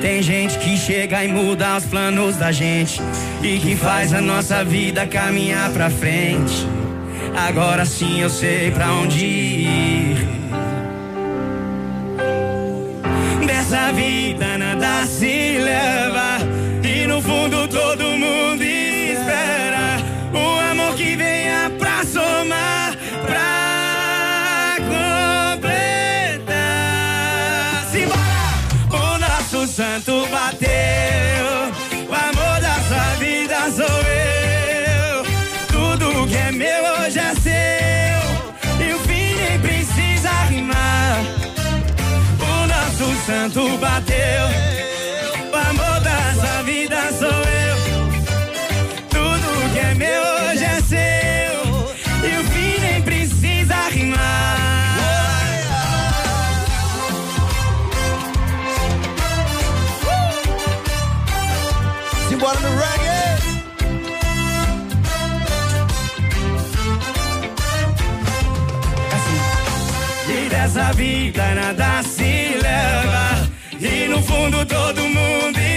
Tem 0.00 0.22
gente 0.22 0.58
que 0.58 0.76
chega 0.76 1.24
e 1.24 1.28
muda 1.28 1.76
os 1.76 1.84
planos 1.84 2.36
da 2.36 2.50
gente 2.52 3.00
e 3.42 3.58
que 3.58 3.76
faz 3.76 4.14
a 4.14 4.20
nossa 4.20 4.64
vida 4.64 5.06
caminhar 5.06 5.70
pra 5.70 5.90
frente. 5.90 6.66
Agora 7.36 7.84
sim 7.84 8.20
eu 8.20 8.30
sei 8.30 8.70
pra 8.70 8.92
onde 8.92 9.24
ir. 9.24 10.28
Dessa 13.46 13.92
vida 13.92 14.58
nada 14.58 15.06
se 15.06 15.58
leva 15.58 16.38
E 16.82 17.06
no 17.06 17.20
fundo 17.20 17.68
todo 17.68 18.04
mundo 18.04 18.62
santo 43.30 43.78
bateu. 43.78 44.44
O 45.52 45.56
amor 45.70 46.00
da 46.00 46.34
sua 46.34 46.62
vida 46.64 46.96
sou 47.12 47.28
eu. 47.28 47.76
Tudo 49.08 49.72
que 49.72 49.78
é 49.78 49.94
meu 49.94 50.22
hoje 50.22 50.64
é 50.64 50.80
seu. 50.92 51.54
E 52.28 52.40
o 52.40 52.44
fim 52.50 52.80
nem 52.80 53.02
precisa 53.02 53.76
rimar. 53.90 54.58
Simbora 62.28 62.60
no 62.60 62.70
reggae! 62.80 63.20
E 70.28 70.48
dessa 70.48 70.92
vida 70.94 71.54
nada 71.54 72.02
se. 72.02 72.24
E 72.24 72.49
no 74.20 74.26
fundo 74.26 74.66
todo 74.66 75.02
mundo 75.08 75.69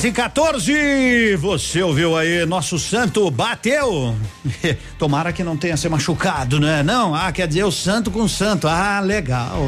10 0.00 0.04
e 0.04 0.12
14, 0.12 1.36
você 1.36 1.82
ouviu 1.82 2.16
aí, 2.16 2.46
nosso 2.46 2.78
santo 2.78 3.30
bateu. 3.30 4.16
Tomara 4.98 5.30
que 5.30 5.44
não 5.44 5.58
tenha 5.58 5.76
se 5.76 5.86
machucado, 5.90 6.58
né? 6.58 6.82
Não, 6.82 7.14
ah, 7.14 7.30
quer 7.30 7.46
dizer 7.46 7.64
o 7.64 7.70
santo 7.70 8.10
com 8.10 8.26
santo. 8.26 8.66
Ah, 8.66 8.98
legal. 9.00 9.58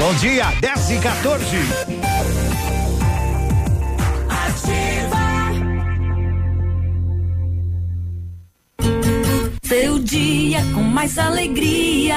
Bom 0.00 0.12
dia, 0.14 0.46
10 0.60 0.90
e 0.90 0.98
14. 0.98 1.46
Seu 9.62 10.00
dia 10.00 10.60
com 10.74 10.82
mais 10.82 11.16
alegria. 11.18 12.16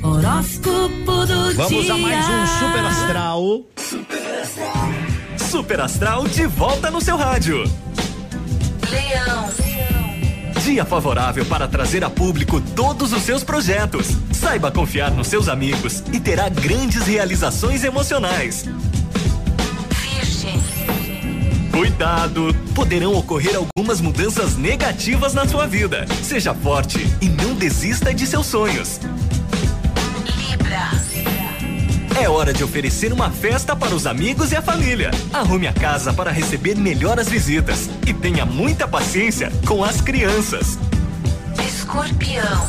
Horóscopo 0.00 1.26
do 1.26 1.54
dia. 1.54 1.54
Vamos 1.56 1.90
a 1.90 1.98
mais 1.98 2.24
um 2.24 2.46
Super 2.46 2.84
Astral. 2.84 3.75
Super 5.56 5.80
Astral 5.80 6.28
de 6.28 6.46
volta 6.46 6.90
no 6.90 7.00
seu 7.00 7.16
rádio. 7.16 7.64
Leão. 8.90 9.50
Dia 10.62 10.84
favorável 10.84 11.46
para 11.46 11.66
trazer 11.66 12.04
a 12.04 12.10
público 12.10 12.60
todos 12.60 13.10
os 13.10 13.22
seus 13.22 13.42
projetos. 13.42 14.06
Saiba 14.32 14.70
confiar 14.70 15.12
nos 15.12 15.28
seus 15.28 15.48
amigos 15.48 16.04
e 16.12 16.20
terá 16.20 16.50
grandes 16.50 17.06
realizações 17.06 17.84
emocionais. 17.84 18.66
Virgem. 19.88 20.62
Cuidado! 21.70 22.54
Poderão 22.74 23.14
ocorrer 23.14 23.56
algumas 23.56 24.02
mudanças 24.02 24.58
negativas 24.58 25.32
na 25.32 25.48
sua 25.48 25.66
vida. 25.66 26.04
Seja 26.22 26.52
forte 26.52 26.98
e 27.22 27.30
não 27.30 27.54
desista 27.54 28.12
de 28.12 28.26
seus 28.26 28.44
sonhos. 28.44 29.00
É 32.18 32.30
hora 32.30 32.50
de 32.50 32.64
oferecer 32.64 33.12
uma 33.12 33.30
festa 33.30 33.76
para 33.76 33.94
os 33.94 34.06
amigos 34.06 34.50
e 34.50 34.56
a 34.56 34.62
família. 34.62 35.10
Arrume 35.34 35.66
a 35.66 35.72
casa 35.72 36.14
para 36.14 36.30
receber 36.30 36.74
melhores 36.74 37.28
visitas 37.28 37.90
e 38.06 38.14
tenha 38.14 38.46
muita 38.46 38.88
paciência 38.88 39.52
com 39.66 39.84
as 39.84 40.00
crianças. 40.00 40.78
Escorpião. 41.68 42.66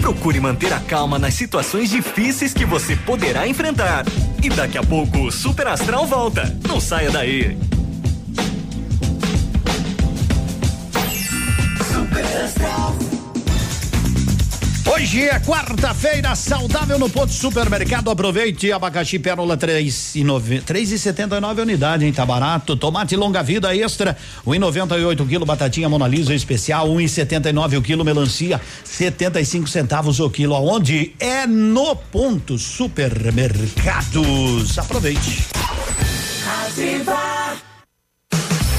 Procure 0.00 0.40
manter 0.40 0.72
a 0.72 0.80
calma 0.80 1.18
nas 1.18 1.34
situações 1.34 1.90
difíceis 1.90 2.54
que 2.54 2.64
você 2.64 2.96
poderá 2.96 3.46
enfrentar. 3.46 4.06
E 4.42 4.48
daqui 4.48 4.78
a 4.78 4.82
pouco 4.82 5.18
o 5.18 5.30
Super 5.30 5.66
Astral 5.66 6.06
volta. 6.06 6.56
Não 6.66 6.80
saia 6.80 7.10
daí. 7.10 7.58
Hoje 14.94 15.24
é 15.24 15.40
quarta-feira, 15.40 16.36
saudável 16.36 17.00
no 17.00 17.10
ponto 17.10 17.32
supermercado. 17.32 18.12
Aproveite 18.12 18.70
abacaxi 18.70 19.18
pérola 19.18 19.56
três 19.56 20.14
e 20.14 20.22
nove, 20.22 20.60
três 20.60 20.92
e 20.92 20.98
setenta 21.00 21.36
e 21.36 21.40
nove 21.40 21.60
unidade, 21.60 22.04
hein? 22.04 22.12
Tá 22.12 22.24
barato. 22.24 22.76
Tomate 22.76 23.16
longa 23.16 23.42
vida 23.42 23.76
extra, 23.76 24.16
um 24.46 24.54
e 24.54 24.58
noventa 24.58 24.96
e 24.96 25.04
oito 25.04 25.26
quilo. 25.26 25.44
Batatinha 25.44 25.88
Mona 25.88 26.06
Lisa 26.06 26.32
especial, 26.32 26.88
um 26.88 27.00
e 27.00 27.08
setenta 27.08 27.50
e 27.50 27.52
nove 27.52 27.76
o 27.76 27.82
quilo. 27.82 28.04
Melancia, 28.04 28.60
setenta 28.84 29.40
e 29.40 29.44
cinco 29.44 29.68
centavos 29.68 30.20
o 30.20 30.30
quilo. 30.30 30.54
Aonde? 30.54 31.12
É 31.18 31.44
no 31.44 31.96
ponto 31.96 32.56
supermercados. 32.56 34.78
Aproveite. 34.78 35.48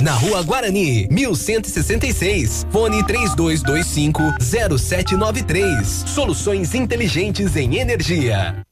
na 0.00 0.12
Rua 0.12 0.42
Guarani, 0.42 1.06
1166. 1.10 2.66
Fone 2.70 3.04
3225 3.04 4.22
0793. 4.40 6.04
Soluções 6.06 6.74
inteligentes 6.74 7.56
em 7.56 7.76
energia. 7.76 8.62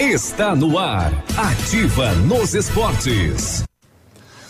Está 0.00 0.54
no 0.54 0.78
ar. 0.78 1.12
Ativa 1.36 2.12
nos 2.14 2.54
esportes. 2.54 3.67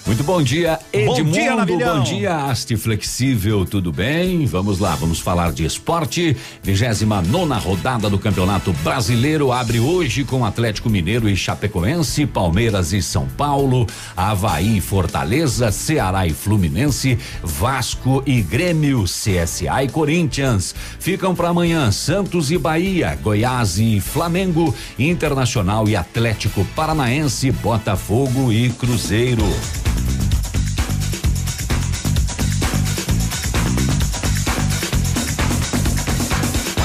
Muito 0.09 0.25
bom 0.25 0.43
dia, 0.43 0.81
Edmundo. 0.91 1.25
Bom 1.25 1.31
dia, 1.33 1.55
Navilhão. 1.55 1.99
Bom 1.99 2.03
dia, 2.03 2.35
Haste 2.35 2.79
Flexível, 2.79 3.67
tudo 3.67 3.93
bem? 3.93 4.47
Vamos 4.47 4.79
lá, 4.79 4.95
vamos 4.95 5.21
falar 5.21 5.53
de 5.53 5.67
esporte. 5.67 6.35
29 6.63 7.29
nona 7.29 7.59
rodada 7.59 8.09
do 8.09 8.19
Campeonato 8.19 8.73
Brasileiro 8.83 9.53
abre 9.53 9.79
hoje 9.79 10.25
com 10.25 10.47
Atlético 10.47 10.89
Mineiro 10.89 11.29
e 11.29 11.37
Chapecoense, 11.37 12.25
Palmeiras 12.25 12.95
e 12.95 13.03
São 13.03 13.27
Paulo, 13.37 13.87
Havaí 14.17 14.79
e 14.79 14.81
Fortaleza, 14.81 15.71
Ceará 15.71 16.27
e 16.27 16.33
Fluminense, 16.33 17.19
Vasco 17.43 18.23
e 18.25 18.41
Grêmio, 18.41 19.05
CSA 19.05 19.85
e 19.85 19.91
Corinthians. 19.91 20.75
Ficam 20.99 21.35
para 21.35 21.51
amanhã 21.51 21.93
Santos 21.93 22.51
e 22.51 22.57
Bahia, 22.57 23.15
Goiás 23.23 23.79
e 23.79 24.01
Flamengo, 24.01 24.75
Internacional 24.99 25.87
e 25.87 25.95
Atlético 25.95 26.65
Paranaense, 26.75 27.51
Botafogo 27.51 28.51
e 28.51 28.71
Cruzeiro. 28.71 29.45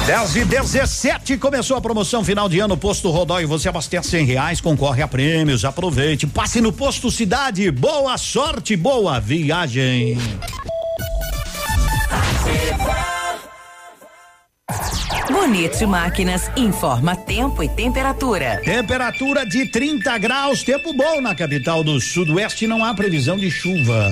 10 0.05 0.35
e 0.35 0.43
17 0.43 1.37
começou 1.37 1.77
a 1.77 1.81
promoção 1.81 2.25
final 2.25 2.49
de 2.49 2.59
ano 2.59 2.75
Posto 2.75 3.09
Rodóio. 3.09 3.47
Você 3.47 3.69
abastece 3.69 4.09
100 4.09 4.25
reais, 4.25 4.59
concorre 4.59 5.01
a 5.01 5.07
prêmios. 5.07 5.63
Aproveite, 5.63 6.27
passe 6.27 6.59
no 6.59 6.73
Posto 6.73 7.09
Cidade. 7.09 7.71
Boa 7.71 8.17
sorte, 8.17 8.75
boa 8.75 9.17
viagem. 9.21 10.17
Bonito 15.31 15.87
Máquinas 15.87 16.51
informa 16.57 17.15
tempo 17.15 17.63
e 17.63 17.69
temperatura. 17.69 18.59
Temperatura 18.61 19.45
de 19.45 19.71
30 19.71 20.17
graus, 20.17 20.63
tempo 20.63 20.93
bom 20.93 21.21
na 21.21 21.33
capital 21.33 21.81
do 21.81 22.01
Sudoeste. 22.01 22.67
Não 22.67 22.83
há 22.83 22.93
previsão 22.93 23.37
de 23.37 23.49
chuva. 23.49 24.11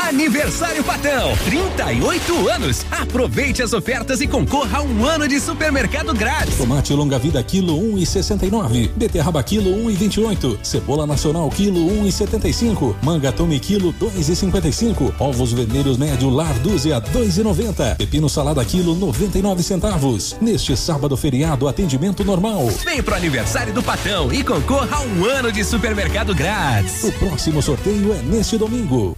Aniversário 0.00 0.82
Patão, 0.82 1.36
38 1.44 2.48
anos. 2.48 2.84
Aproveite 2.90 3.62
as 3.62 3.72
ofertas 3.72 4.20
e 4.20 4.26
concorra 4.26 4.78
a 4.78 4.82
um 4.82 5.06
ano 5.06 5.26
de 5.28 5.38
supermercado 5.38 6.12
grátis. 6.12 6.56
Tomate 6.56 6.92
longa 6.92 7.18
vida 7.18 7.42
quilo 7.42 7.78
um 7.78 7.96
e 7.96 8.04
sessenta 8.04 8.44
e 8.44 8.50
nove. 8.50 8.90
Beterraba 8.96 9.42
quilo 9.42 9.70
um 9.70 9.88
e 9.88 9.94
vinte 9.94 10.16
e 10.16 10.20
oito. 10.20 10.58
Cebola 10.62 11.06
nacional 11.06 11.48
quilo 11.48 11.86
um 11.86 12.06
e 12.06 12.12
setenta 12.12 12.48
e 12.48 12.52
cinco. 12.52 12.96
Manga 13.02 13.30
tome 13.32 13.58
quilo 13.60 13.92
dois 13.92 14.28
e 14.28 14.36
cinquenta 14.36 14.68
e 14.68 14.72
cinco. 14.72 15.14
Ovos 15.18 15.52
vermelhos 15.52 15.96
médio 15.96 16.28
lar 16.28 16.54
dúzia 16.58 17.00
dois 17.00 17.38
e 17.38 17.42
noventa. 17.42 17.94
Pepino 17.96 18.28
salada 18.28 18.64
quilo 18.64 18.94
noventa 18.94 19.38
e 19.38 19.42
nove 19.42 19.62
centavos. 19.62 20.36
Neste 20.40 20.76
sábado 20.76 21.16
feriado 21.16 21.68
atendimento 21.68 22.24
normal. 22.24 22.66
Vem 22.84 23.02
pro 23.02 23.14
aniversário 23.14 23.72
do 23.72 23.82
Patão 23.82 24.32
e 24.32 24.42
concorra 24.42 24.96
a 24.96 25.00
um 25.02 25.24
ano 25.24 25.52
de 25.52 25.64
supermercado 25.64 26.34
grátis. 26.34 27.04
O 27.04 27.12
próximo 27.12 27.62
sorteio 27.62 28.12
é 28.12 28.22
neste 28.22 28.58
domingo. 28.58 29.16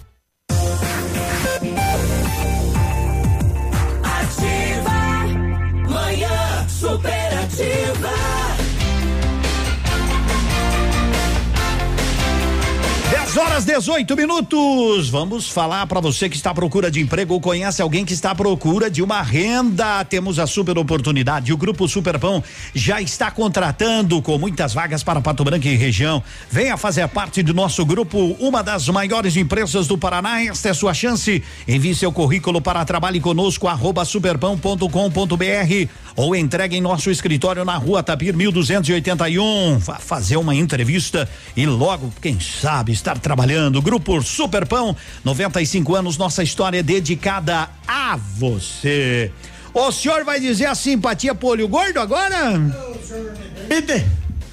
Horas 13.47 13.65
18 13.65 14.15
minutos. 14.15 15.09
Vamos 15.09 15.49
falar 15.49 15.87
para 15.87 16.01
você 16.01 16.27
que 16.27 16.35
está 16.35 16.51
à 16.51 16.53
procura 16.53 16.91
de 16.91 16.99
emprego 16.99 17.33
ou 17.33 17.39
conhece 17.39 17.81
alguém 17.81 18.03
que 18.03 18.13
está 18.13 18.31
à 18.31 18.35
procura 18.35 18.89
de 18.91 19.01
uma 19.01 19.21
renda. 19.21 20.03
Temos 20.03 20.37
a 20.37 20.45
super 20.45 20.77
oportunidade. 20.77 21.53
O 21.53 21.57
Grupo 21.57 21.87
Superpão 21.87 22.43
já 22.73 23.01
está 23.01 23.31
contratando 23.31 24.21
com 24.21 24.37
muitas 24.37 24.73
vagas 24.73 25.01
para 25.01 25.21
Pato 25.21 25.45
Branco 25.45 25.65
e 25.65 25.75
região. 25.75 26.21
Venha 26.51 26.75
fazer 26.75 27.07
parte 27.07 27.41
do 27.41 27.53
nosso 27.53 27.85
grupo, 27.85 28.35
uma 28.39 28.61
das 28.61 28.89
maiores 28.89 29.37
empresas 29.37 29.87
do 29.87 29.97
Paraná. 29.97 30.43
Esta 30.43 30.69
é 30.69 30.73
sua 30.73 30.93
chance. 30.93 31.41
Envie 31.67 31.95
seu 31.95 32.11
currículo 32.11 32.61
para 32.61 32.83
trabalhe 32.83 33.21
conosco 33.21 33.67
arroba 33.67 34.03
superpão.com.br 34.03 35.89
ou 36.15 36.35
entregue 36.35 36.75
em 36.75 36.81
nosso 36.81 37.09
escritório 37.09 37.63
na 37.63 37.77
rua 37.77 38.03
Tapir 38.03 38.35
1281. 38.35 39.77
Vá 39.79 39.99
fazer 39.99 40.35
uma 40.35 40.53
entrevista 40.53 41.29
e 41.55 41.65
logo, 41.65 42.11
quem 42.21 42.39
sabe, 42.39 42.91
estar 42.91 43.17
trabalhando. 43.17 43.36
Grupo 43.81 44.21
Superpão, 44.21 44.95
95 45.23 45.95
anos, 45.95 46.17
nossa 46.17 46.41
história 46.43 46.79
é 46.79 46.83
dedicada 46.83 47.69
a 47.87 48.17
você. 48.17 49.31
O 49.73 49.91
senhor 49.91 50.23
vai 50.23 50.39
dizer 50.39 50.65
a 50.65 50.75
simpatia 50.75 51.35
pro 51.35 51.49
olho 51.49 51.67
gordo 51.67 51.99
agora? 51.99 52.59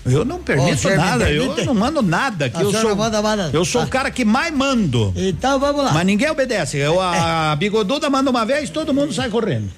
Eu 0.05 0.23
não 0.23 0.39
permito 0.43 0.87
nada, 0.97 1.31
eu 1.31 1.65
não 1.65 1.75
mando 1.75 2.03
nada. 2.03 2.51
Ah, 2.53 2.61
eu 2.63 2.71
sou, 2.73 2.95
manda 2.95 3.23
nada? 3.23 3.51
eu 3.55 3.65
sou 3.65 3.81
Ah. 3.81 3.85
o 3.85 3.89
cara 3.89 4.11
que 4.11 4.23
mais 4.23 4.53
mando. 4.55 5.15
Então 5.17 5.59
vamos 5.59 5.83
lá. 5.83 5.93
Mas 5.95 6.05
ninguém 6.05 6.31
obedece. 6.31 6.77
Eu, 6.77 7.01
a 7.01 7.57
bigoduda 7.59 8.11
manda 8.11 8.31
uma 8.31 8.45
vez, 8.45 8.69
todo 8.69 8.93
mundo 8.93 9.15
sai 9.15 9.31
correndo. 9.31 9.71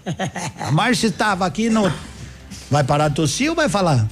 A 0.59 0.72
Márcia 0.72 1.07
estava 1.07 1.46
aqui 1.46 1.70
no. 1.70 1.90
Vai 2.68 2.82
parar 2.82 3.07
de 3.09 3.14
tossir 3.14 3.48
ou 3.48 3.54
vai 3.54 3.68
falar? 3.68 4.09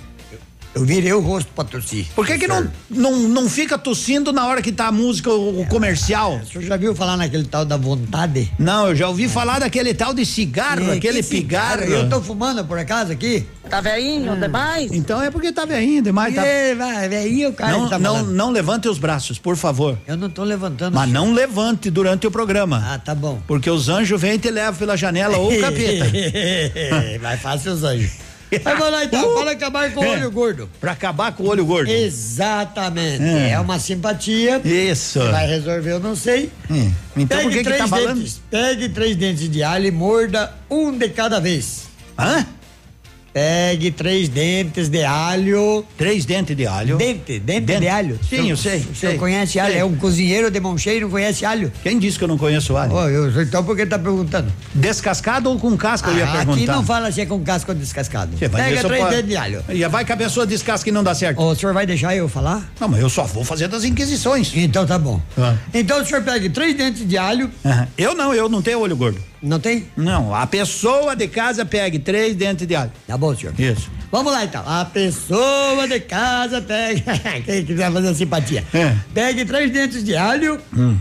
Eu 0.74 0.84
virei 0.84 1.12
o 1.12 1.20
rosto 1.20 1.52
pra 1.54 1.62
tossir. 1.64 2.06
Por 2.16 2.26
que 2.26 2.36
que 2.36 2.48
não, 2.48 2.68
não, 2.90 3.16
não 3.28 3.48
fica 3.48 3.78
tossindo 3.78 4.32
na 4.32 4.44
hora 4.46 4.60
que 4.60 4.72
tá 4.72 4.88
a 4.88 4.92
música, 4.92 5.30
o, 5.30 5.60
o 5.60 5.66
comercial? 5.66 6.40
O 6.42 6.46
senhor 6.46 6.64
já 6.64 6.76
viu 6.76 6.94
falar 6.96 7.16
naquele 7.16 7.44
tal 7.44 7.64
da 7.64 7.76
vontade? 7.76 8.50
Não, 8.58 8.88
eu 8.88 8.96
já 8.96 9.08
ouvi 9.08 9.28
falar 9.28 9.60
daquele 9.60 9.94
tal 9.94 10.12
de 10.12 10.26
cigarro, 10.26 10.90
É, 10.90 10.96
aquele 10.96 11.22
cigarro? 11.22 11.82
pigarro. 11.82 12.02
Eu 12.02 12.08
tô 12.08 12.20
fumando 12.20 12.64
por 12.64 12.76
acaso 12.78 13.12
aqui? 13.12 13.46
Tá 13.70 13.80
veinho 13.80 14.36
demais? 14.36 14.90
Então 14.92 15.22
é 15.22 15.30
porque 15.30 15.52
tá 15.52 15.64
veinho 15.64 16.02
demais. 16.02 16.34
Tá... 16.34 16.44
É, 16.44 16.74
vai, 16.74 17.08
velhinho, 17.08 17.50
o 17.50 17.52
cara 17.52 17.72
Não, 17.72 17.88
tá 17.88 17.98
não, 17.98 18.22
não 18.24 18.50
levante 18.50 18.88
os 18.88 18.98
braços, 18.98 19.38
por 19.38 19.56
favor. 19.56 19.96
Eu 20.06 20.16
não 20.16 20.28
tô 20.28 20.42
levantando. 20.42 20.94
Mas 20.94 21.08
não 21.08 21.32
levante 21.32 21.88
durante 21.88 22.26
o 22.26 22.30
programa. 22.30 22.82
Ah, 22.84 22.98
tá 22.98 23.14
bom. 23.14 23.40
Porque 23.46 23.70
os 23.70 23.88
anjos 23.88 24.20
vêm 24.20 24.34
e 24.34 24.38
te 24.38 24.50
levam 24.50 24.74
pela 24.74 24.96
janela 24.96 25.38
ou 25.38 25.52
o 25.52 25.60
capeta. 25.60 26.04
Vai 27.22 27.36
fácil 27.36 27.72
os 27.72 27.84
anjos. 27.84 28.10
Mas 28.64 28.78
vamos 28.78 28.92
lá 28.92 29.04
então, 29.04 29.34
para 29.34 29.50
acabar 29.52 29.90
com 29.92 30.00
o 30.00 30.04
É. 30.04 30.08
olho 30.10 30.30
gordo. 30.30 30.70
Pra 30.80 30.92
acabar 30.92 31.32
com 31.32 31.42
o 31.44 31.48
olho 31.48 31.64
gordo. 31.64 31.90
Exatamente. 31.90 33.22
É. 33.22 33.50
É, 33.50 33.60
uma 33.60 33.78
simpatia. 33.78 34.60
Isso. 34.64 35.18
Vai 35.20 35.46
resolver, 35.46 35.92
eu 35.92 36.00
não 36.00 36.14
sei. 36.14 36.50
Hum, 36.70 36.92
Então 37.16 37.40
por 37.42 37.50
que 37.52 37.64
que 37.64 37.72
tá 37.72 37.88
falando? 37.88 38.16
dentes, 38.18 38.40
Pegue 38.50 38.88
três 38.88 39.16
dentes 39.16 39.48
de 39.50 39.62
alho 39.62 39.86
e 39.86 39.90
morda 39.90 40.52
um 40.70 40.96
de 40.96 41.08
cada 41.08 41.40
vez. 41.40 41.84
Hã? 42.18 42.46
Pegue 43.34 43.90
três 43.90 44.28
dentes 44.28 44.88
de 44.88 45.02
alho. 45.02 45.84
Três 45.98 46.24
dentes 46.24 46.56
de 46.56 46.68
alho? 46.68 46.96
Dente, 46.96 47.40
dente, 47.40 47.62
Dente. 47.66 47.80
de 47.80 47.88
alho. 47.88 48.16
Sim, 48.22 48.28
senhor- 48.36 48.48
eu 48.50 48.56
sei, 48.56 48.78
O 48.92 48.94
senhor 48.94 49.16
conhece 49.18 49.58
alho? 49.58 49.72
sei. 49.72 49.80
É 49.80 49.84
um 49.84 49.96
cozinheiro 49.96 50.52
de 50.52 50.60
mão 50.60 50.78
cheia 50.78 50.98
e 50.98 51.00
não 51.00 51.10
conhece 51.10 51.44
alho? 51.44 51.72
Quem 51.82 51.98
disse 51.98 52.16
que 52.16 52.22
eu 52.22 52.28
não 52.28 52.38
conheço 52.38 52.76
alho? 52.76 52.92
Oh, 52.94 53.08
eu, 53.08 53.42
então 53.42 53.64
por 53.64 53.74
que 53.76 53.84
tá 53.86 53.98
perguntando? 53.98 54.52
Descascado 54.72 55.50
ou 55.50 55.58
com 55.58 55.76
casca, 55.76 56.10
eu 56.10 56.18
ia 56.18 56.24
Ah, 56.28 56.32
perguntar. 56.36 56.52
aqui 56.52 56.66
não 56.66 56.84
fala 56.84 57.10
se 57.10 57.22
é 57.22 57.26
com 57.26 57.40
casca 57.40 57.72
ou 57.72 57.76
descascado. 57.78 58.38
Você 58.38 58.48
Pega 58.48 58.80
três 58.84 59.02
pra- 59.02 59.10
dentes 59.10 59.28
de 59.28 59.36
alho. 59.36 59.64
E 59.68 59.84
vai 59.88 60.04
que 60.04 60.12
a 60.12 60.16
pessoa 60.16 60.46
descasca 60.46 60.88
e 60.88 60.92
não 60.92 61.02
dá 61.02 61.12
certo. 61.12 61.42
O 61.42 61.56
senhor 61.56 61.74
vai 61.74 61.84
deixar 61.86 62.14
eu 62.14 62.28
falar? 62.28 62.72
Não, 62.80 62.86
mas 62.86 63.00
eu 63.00 63.10
só 63.10 63.24
vou 63.24 63.42
fazer 63.44 63.66
das 63.66 63.82
inquisições. 63.82 64.52
Então 64.54 64.86
tá 64.86 64.96
bom. 64.96 65.20
Ah. 65.36 65.56
Então 65.74 66.00
o 66.00 66.06
senhor 66.06 66.22
pegue 66.22 66.48
três 66.50 66.76
dentes 66.76 67.04
de 67.04 67.18
alho. 67.18 67.50
Eu 67.98 68.14
não, 68.14 68.32
eu 68.32 68.48
não 68.48 68.62
tenho 68.62 68.78
olho 68.78 68.94
gordo. 68.96 69.20
Não 69.44 69.60
tem? 69.60 69.86
Não, 69.94 70.34
a 70.34 70.46
pessoa 70.46 71.14
de 71.14 71.28
casa 71.28 71.66
pegue 71.66 71.98
três 71.98 72.34
dentes 72.34 72.66
de 72.66 72.74
alho. 72.74 72.90
Tá 73.06 73.18
bom, 73.18 73.36
senhor. 73.36 73.54
Isso. 73.60 73.90
Vamos 74.10 74.32
lá 74.32 74.42
então. 74.42 74.62
A 74.66 74.86
pessoa 74.86 75.86
de 75.86 76.00
casa 76.00 76.62
pega. 76.62 77.18
Quem 77.44 77.62
quiser 77.62 77.92
fazer 77.92 78.14
simpatia. 78.14 78.64
É. 78.72 78.96
Pegue 79.12 79.44
três 79.44 79.70
dentes 79.70 80.02
de 80.02 80.16
alho. 80.16 80.58
Hum. 80.74 80.96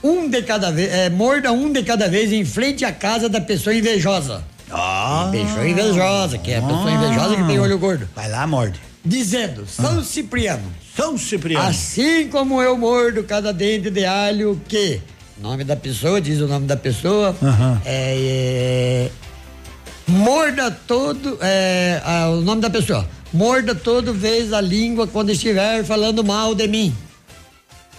Um 0.00 0.30
de 0.30 0.42
cada 0.42 0.70
vez. 0.70 0.92
É, 0.92 1.10
morda 1.10 1.50
um 1.50 1.72
de 1.72 1.82
cada 1.82 2.08
vez 2.08 2.32
em 2.32 2.44
frente 2.44 2.84
à 2.84 2.92
casa 2.92 3.28
da 3.28 3.40
pessoa 3.40 3.74
invejosa. 3.74 4.44
Ah. 4.70 5.28
Pessoa 5.32 5.68
invejosa, 5.68 6.38
que 6.38 6.52
é 6.52 6.58
a 6.58 6.62
pessoa 6.62 6.92
invejosa 6.92 7.36
que 7.36 7.44
tem 7.48 7.58
olho 7.58 7.78
gordo. 7.80 8.08
Vai 8.14 8.30
lá, 8.30 8.46
morde. 8.46 8.80
Dizendo, 9.04 9.66
São 9.66 10.04
Cipriano. 10.04 10.72
São 10.94 11.18
Cipriano. 11.18 11.66
Assim 11.66 12.28
como 12.28 12.62
eu 12.62 12.78
mordo 12.78 13.24
cada 13.24 13.52
dente 13.52 13.90
de 13.90 14.04
alho, 14.04 14.60
que 14.68 15.00
nome 15.40 15.64
da 15.64 15.76
pessoa, 15.76 16.20
diz 16.20 16.40
o 16.40 16.46
nome 16.46 16.66
da 16.66 16.76
pessoa, 16.76 17.34
Aham. 17.42 17.80
é, 17.84 19.08
é, 19.08 19.10
morda 20.06 20.70
todo, 20.70 21.38
é, 21.40 22.00
ah, 22.04 22.28
o 22.30 22.40
nome 22.40 22.60
da 22.60 22.70
pessoa, 22.70 23.06
Morda 23.32 23.76
toda 23.76 24.12
vez 24.12 24.52
a 24.52 24.60
língua 24.60 25.06
quando 25.06 25.30
estiver 25.30 25.84
falando 25.84 26.24
mal 26.24 26.54
de 26.54 26.66
mim. 26.66 26.94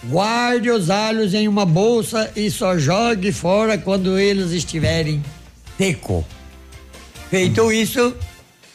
Guarde 0.04 0.70
os 0.70 0.90
alhos 0.90 1.32
em 1.32 1.48
uma 1.48 1.64
bolsa 1.64 2.30
e 2.36 2.50
só 2.50 2.76
jogue 2.76 3.32
fora 3.32 3.78
quando 3.78 4.18
eles 4.18 4.50
estiverem 4.50 5.22
seco. 5.78 6.24
Feito 7.30 7.72
isso, 7.72 8.14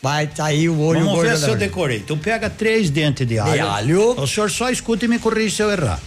vai 0.02 0.28
sair 0.34 0.70
o 0.70 0.80
olho 0.80 1.06
Vamos 1.06 1.22
ver 1.22 1.38
se 1.38 1.48
eu 1.48 1.56
decorei. 1.56 2.00
Tu 2.00 2.18
pega 2.18 2.50
três 2.50 2.90
dentes 2.90 3.28
de 3.28 3.38
alho. 3.38 3.68
alho. 3.68 4.20
O 4.20 4.26
senhor 4.26 4.50
só 4.50 4.72
escuta 4.72 5.06
e 5.06 5.08
me 5.08 5.20
corrige 5.20 5.58
se 5.58 5.62
eu 5.62 5.70
errar. 5.70 6.00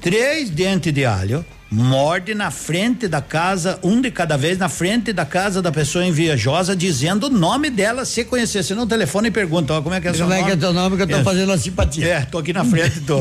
Três 0.00 0.48
dentes 0.48 0.94
de 0.94 1.04
alho, 1.04 1.44
morde 1.70 2.34
na 2.34 2.50
frente 2.50 3.06
da 3.06 3.20
casa, 3.22 3.78
um 3.82 4.00
de 4.00 4.10
cada 4.10 4.36
vez, 4.36 4.58
na 4.58 4.68
frente 4.68 5.12
da 5.12 5.24
casa 5.24 5.62
da 5.62 5.70
pessoa 5.70 6.04
invejosa, 6.04 6.74
dizendo 6.74 7.28
o 7.28 7.30
nome 7.30 7.70
dela, 7.70 8.04
se 8.04 8.24
conhecer. 8.24 8.64
Se 8.64 8.74
não, 8.74 8.86
telefone 8.86 9.28
e 9.28 9.30
pergunta, 9.30 9.74
ó, 9.74 9.80
como 9.82 9.94
é 9.94 10.00
que 10.00 10.08
é 10.08 10.12
seu 10.12 10.26
Como 10.26 10.30
nome? 10.30 10.42
é 10.42 10.46
que 10.46 10.52
é 10.52 10.56
teu 10.56 10.72
nome 10.72 10.96
que 10.96 11.02
eu 11.02 11.06
tô 11.08 11.16
É. 11.16 11.22
fazendo 11.22 11.52
a 11.52 11.58
simpatia? 11.58 12.06
É, 12.06 12.20
tô 12.22 12.38
aqui 12.38 12.52
na 12.52 12.64
frente, 12.64 13.00
tô. 13.06 13.20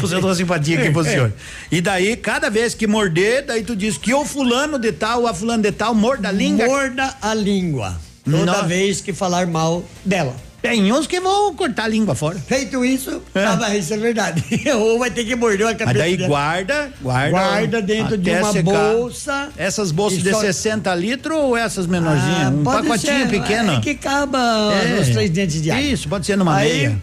Fazendo 0.00 0.24
uma 0.26 0.34
simpatia 0.34 0.78
aqui 0.78 0.90
pro 0.90 1.02
senhor. 1.04 1.32
E 1.70 1.80
daí, 1.80 2.16
cada 2.16 2.48
vez 2.48 2.74
que 2.74 2.86
morder, 2.86 3.44
daí 3.44 3.64
tu 3.64 3.74
diz 3.74 3.98
que 3.98 4.14
o 4.14 4.24
fulano 4.24 4.78
de 4.78 4.92
tal, 4.92 5.26
a 5.26 5.34
fulano 5.34 5.62
de 5.62 5.72
tal, 5.72 5.94
morda 5.94 6.28
a 6.28 6.32
língua. 6.32 6.66
Morda 6.66 7.16
a 7.20 7.34
língua. 7.34 7.96
Toda 8.24 8.44
Não. 8.62 8.68
vez 8.68 9.00
que 9.00 9.12
falar 9.12 9.46
mal 9.46 9.84
dela. 10.04 10.34
Tem 10.64 10.90
uns 10.90 11.06
que 11.06 11.20
vão 11.20 11.54
cortar 11.54 11.84
a 11.84 11.88
língua 11.88 12.14
fora. 12.14 12.38
Feito 12.38 12.82
isso, 12.82 13.20
ah, 13.34 13.56
mas 13.60 13.84
isso 13.84 13.92
é 13.92 13.98
verdade. 13.98 14.42
Ou 14.74 14.98
vai 14.98 15.10
ter 15.10 15.22
que 15.24 15.36
morder 15.36 15.66
a 15.66 15.70
Mas 15.70 15.78
cabeça. 15.78 15.98
daí 15.98 16.16
dela. 16.16 16.28
guarda, 16.28 16.90
guarda. 17.02 17.30
Guarda 17.30 17.82
dentro 17.82 18.16
de 18.16 18.30
uma 18.30 18.50
secar. 18.50 18.72
bolsa. 18.94 19.48
Essas 19.58 19.90
bolsas 19.90 20.22
de 20.22 20.30
só- 20.30 20.40
60 20.40 20.94
litros 20.94 21.36
ou 21.36 21.54
essas 21.54 21.86
menorzinhas? 21.86 22.46
Ah, 22.46 22.48
um 22.50 22.64
pode 22.64 22.88
pacotinho 22.88 23.18
ser, 23.18 23.28
pequeno. 23.28 23.72
É 23.74 23.80
que 23.80 23.94
caba 23.94 24.38
É. 24.72 25.04
três 25.12 25.28
dentes 25.30 25.60
de 25.60 25.70
alho. 25.70 25.84
Isso, 25.84 26.08
pode 26.08 26.24
ser 26.24 26.36
numa 26.38 26.56
Aí, 26.56 26.72
meia. 26.88 27.02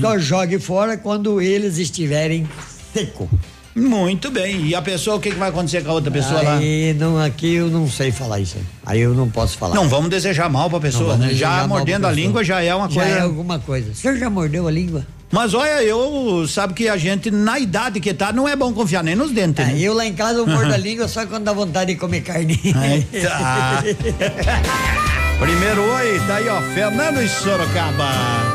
Só 0.00 0.18
jogue 0.18 0.58
fora 0.58 0.96
quando 0.96 1.38
eles 1.40 1.76
estiverem 1.76 2.48
seco. 2.94 3.28
Muito 3.74 4.30
bem. 4.30 4.66
E 4.66 4.74
a 4.74 4.82
pessoa, 4.82 5.16
o 5.16 5.20
que, 5.20 5.30
que 5.30 5.36
vai 5.36 5.48
acontecer 5.48 5.82
com 5.82 5.90
a 5.90 5.94
outra 5.94 6.10
pessoa 6.10 6.42
lá? 6.42 6.58
aí, 6.58 6.94
não, 6.98 7.18
aqui 7.18 7.54
eu 7.54 7.68
não 7.68 7.88
sei 7.88 8.12
falar 8.12 8.38
isso 8.40 8.58
aí. 8.58 8.64
Aí 8.84 9.00
eu 9.00 9.14
não 9.14 9.30
posso 9.30 9.56
falar. 9.56 9.74
Não 9.74 9.88
vamos 9.88 10.10
desejar 10.10 10.50
mal 10.50 10.68
pra 10.68 10.78
pessoa, 10.80 11.16
né? 11.16 11.32
Já 11.32 11.66
mordendo 11.66 12.04
a 12.04 12.10
pessoa. 12.10 12.26
língua 12.26 12.44
já 12.44 12.60
é 12.62 12.74
uma 12.74 12.90
Já 12.90 13.00
coisa. 13.02 13.18
é 13.18 13.22
alguma 13.22 13.58
coisa. 13.58 13.92
O 13.92 13.94
senhor 13.94 14.18
já 14.18 14.28
mordeu 14.28 14.68
a 14.68 14.70
língua? 14.70 15.06
Mas 15.30 15.54
olha, 15.54 15.82
eu 15.82 16.46
sabe 16.46 16.74
que 16.74 16.86
a 16.90 16.98
gente, 16.98 17.30
na 17.30 17.58
idade 17.58 17.98
que 18.00 18.12
tá, 18.12 18.30
não 18.34 18.46
é 18.46 18.54
bom 18.54 18.70
confiar 18.74 19.02
nem 19.02 19.16
nos 19.16 19.30
dentes. 19.30 19.66
né? 19.66 19.72
É, 19.74 19.80
eu 19.80 19.94
lá 19.94 20.04
em 20.04 20.12
casa 20.12 20.40
eu 20.40 20.46
mordo 20.46 20.74
a 20.74 20.76
língua 20.76 21.08
só 21.08 21.24
quando 21.24 21.44
dá 21.44 21.54
vontade 21.54 21.94
de 21.94 21.98
comer 21.98 22.20
carne. 22.20 22.60
Aí. 22.76 23.06
Primeiro 25.40 25.82
oi, 25.82 26.20
tá 26.26 26.36
aí, 26.36 26.48
ó, 26.48 26.60
Fernando 26.74 27.22
e 27.22 27.28
Sorocaba. 27.28 28.51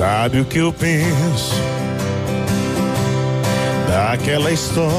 Sabe 0.00 0.40
o 0.40 0.46
que 0.46 0.56
eu 0.56 0.72
penso 0.72 1.54
daquela 3.86 4.50
história 4.50 4.96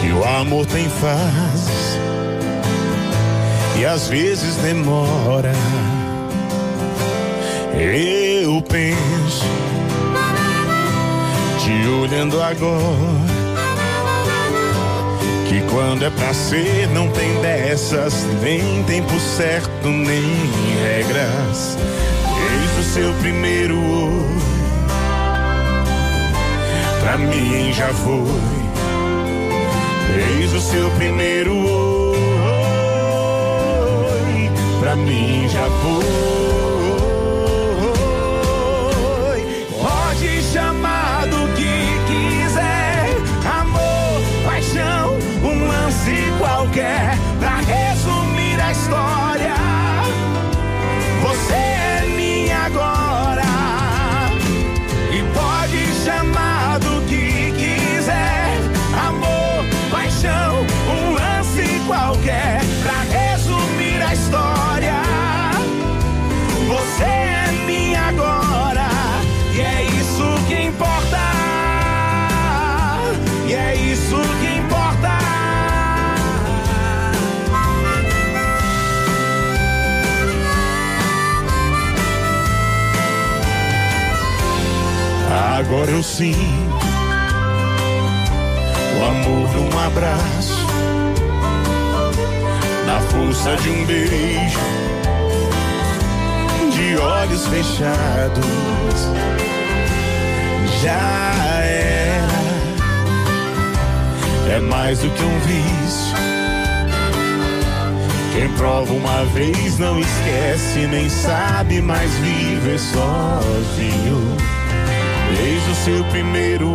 que 0.00 0.10
o 0.10 0.24
amor 0.24 0.66
tem 0.66 0.88
fases 0.88 1.98
e 3.78 3.86
às 3.86 4.08
vezes 4.08 4.56
demora. 4.56 5.52
Eu 7.78 8.60
penso 8.62 9.46
te 11.60 11.88
olhando 11.90 12.42
agora 12.42 13.22
que 15.48 15.60
quando 15.70 16.04
é 16.04 16.10
pra 16.10 16.34
ser 16.34 16.88
não 16.88 17.08
tem 17.12 17.40
dessas, 17.40 18.26
nem 18.42 18.82
tempo 18.82 19.16
certo, 19.20 19.86
nem 19.86 20.24
regras. 20.82 21.78
Seu 22.92 23.12
primeiro 23.22 23.78
oi, 23.78 24.26
pra 27.00 27.16
mim 27.16 27.72
já 27.72 27.88
foi. 27.88 28.42
Desde 30.14 30.56
o 30.56 30.60
seu 30.60 30.90
primeiro 30.90 31.54
oi, 31.54 32.20
pra 34.78 34.94
mim 34.94 35.48
já 35.48 35.64
foi. 35.80 36.41
Agora 85.72 85.90
eu 85.90 86.02
sinto 86.02 86.36
o 89.00 89.04
amor 89.06 89.48
num 89.54 89.78
abraço, 89.86 90.66
na 92.86 93.00
força 93.00 93.56
de 93.56 93.70
um 93.70 93.86
beijo, 93.86 94.58
de 96.74 96.98
olhos 96.98 97.46
fechados. 97.46 98.44
Já 100.82 101.62
era, 101.64 102.28
é 104.54 104.60
mais 104.60 104.98
do 104.98 105.08
que 105.08 105.22
um 105.22 105.38
vício. 105.38 106.14
Quem 108.34 108.46
prova 108.58 108.92
uma 108.92 109.24
vez 109.32 109.78
não 109.78 109.98
esquece, 109.98 110.86
nem 110.86 111.08
sabe 111.08 111.80
mais 111.80 112.12
viver 112.16 112.78
sozinho. 112.78 114.36
Desde 115.36 115.70
o 115.70 115.74
seu 115.74 116.04
primeiro 116.04 116.68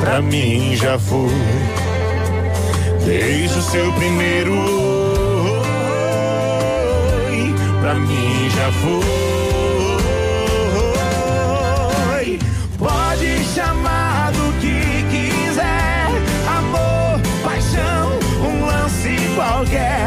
pra 0.00 0.20
mim 0.20 0.76
já 0.76 0.98
foi. 0.98 1.30
Desde 3.04 3.58
o 3.58 3.62
seu 3.62 3.92
primeiro 3.92 4.52
oi, 7.32 7.54
pra 7.80 7.94
mim 7.94 8.50
já 8.50 8.72
foi. 8.72 9.24
Pode 12.78 13.44
chamar 13.54 14.32
do 14.32 14.52
que 14.60 15.04
quiser, 15.10 16.06
amor, 16.46 17.20
paixão, 17.42 18.18
um 18.42 18.66
lance 18.66 19.16
qualquer, 19.34 20.03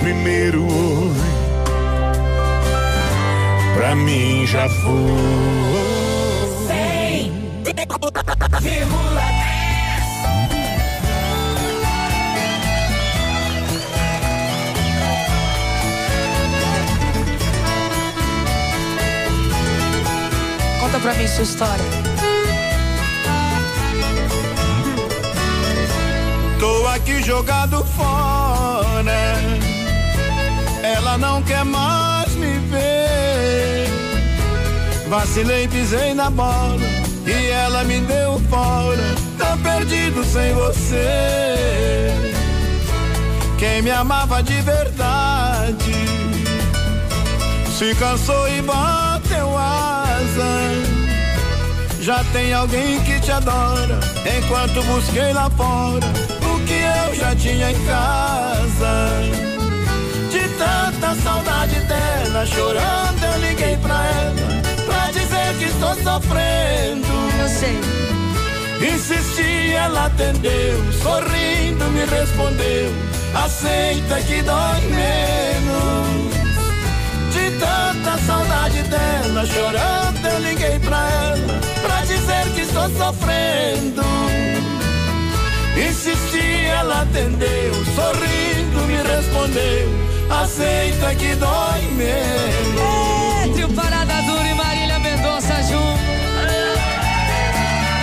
primeiro 0.00 0.64
oi, 0.64 1.12
pra 3.74 3.94
mim 3.94 4.46
já 4.46 4.68
foi. 4.68 5.58
Conta 20.80 21.00
pra 21.00 21.14
mim 21.14 21.28
sua 21.28 21.44
história. 21.44 21.84
Tô 26.58 26.86
aqui 26.86 27.22
jogado 27.22 27.84
fora. 27.84 29.67
Não 31.18 31.42
quer 31.42 31.64
mais 31.64 32.34
me 32.34 32.58
ver. 32.70 33.88
Vacilei, 35.08 35.66
pisei 35.68 36.14
na 36.14 36.30
bola 36.30 36.86
e 37.26 37.46
ela 37.50 37.84
me 37.84 38.00
deu 38.00 38.40
fora. 38.50 39.14
Tá 39.38 39.56
perdido 39.62 40.24
sem 40.24 40.52
você. 40.54 42.12
Quem 43.58 43.82
me 43.82 43.90
amava 43.90 44.42
de 44.42 44.60
verdade 44.60 45.94
se 47.76 47.94
cansou 47.94 48.48
e 48.48 48.62
bateu 48.62 49.56
asa. 49.56 51.08
Já 52.00 52.24
tem 52.32 52.52
alguém 52.52 53.00
que 53.02 53.20
te 53.20 53.30
adora. 53.30 53.98
Enquanto 54.38 54.82
busquei 54.84 55.32
lá 55.32 55.50
fora 55.50 56.06
o 56.42 56.60
que 56.64 56.74
eu 56.74 57.14
já 57.14 57.34
tinha 57.34 57.70
em 57.70 57.86
casa. 57.86 59.57
De 60.58 60.64
tanta 60.64 61.14
saudade 61.22 61.78
dela, 61.82 62.44
chorando, 62.44 63.22
eu 63.22 63.38
liguei 63.38 63.76
pra 63.76 63.94
ela. 63.94 64.62
Pra 64.86 65.06
dizer 65.12 65.54
que 65.56 65.66
estou 65.66 65.94
sofrendo. 65.94 67.06
Eu 67.40 67.48
sei. 67.48 67.78
Insisti, 68.92 69.72
ela 69.72 70.06
atendeu, 70.06 70.92
sorrindo 71.00 71.84
me 71.92 72.04
respondeu. 72.06 72.92
Aceita 73.34 74.20
que 74.22 74.42
dói 74.42 74.80
menos. 74.90 76.34
De 77.32 77.50
tanta 77.60 78.18
saudade 78.26 78.82
dela, 78.82 79.46
chorando, 79.46 80.26
eu 80.26 80.40
liguei 80.40 80.80
pra 80.80 81.08
ela. 81.08 81.60
Pra 81.82 82.00
dizer 82.00 82.52
que 82.56 82.62
estou 82.62 82.90
sofrendo. 82.96 84.02
Insisti, 85.76 86.64
ela 86.66 87.02
atendeu, 87.02 87.74
sorrindo 87.94 88.80
me 88.88 88.96
respondeu. 88.96 90.17
Aceita 90.30 91.14
que 91.14 91.34
dói 91.36 91.82
menos. 91.96 93.46
Entre 93.46 93.64
o 93.64 93.68
Parada 93.72 94.22
Dura 94.22 94.46
e 94.46 94.54
Marília 94.54 94.98
Mendonça 94.98 95.62
junto. 95.62 95.98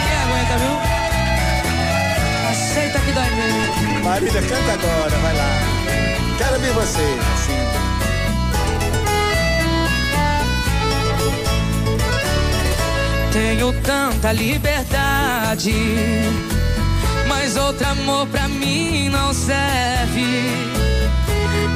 Quem 0.04 0.16
aguenta, 0.24 0.58
viu? 0.58 0.76
Aceita 2.50 3.00
que 3.00 3.12
dói 3.12 3.30
mesmo. 3.30 4.04
Marília, 4.04 4.42
canta 4.42 4.74
agora, 4.74 5.18
vai 5.18 5.36
lá. 5.36 5.50
Quero 6.38 6.60
ver 6.60 6.74
você, 6.74 7.18
assim. 7.34 7.96
Tenho 13.32 13.74
tanta 13.82 14.32
liberdade, 14.32 15.74
mas 17.28 17.58
outro 17.58 17.86
amor 17.88 18.28
pra 18.28 18.48
mim 18.48 19.10
não 19.10 19.34
serve. 19.34 20.85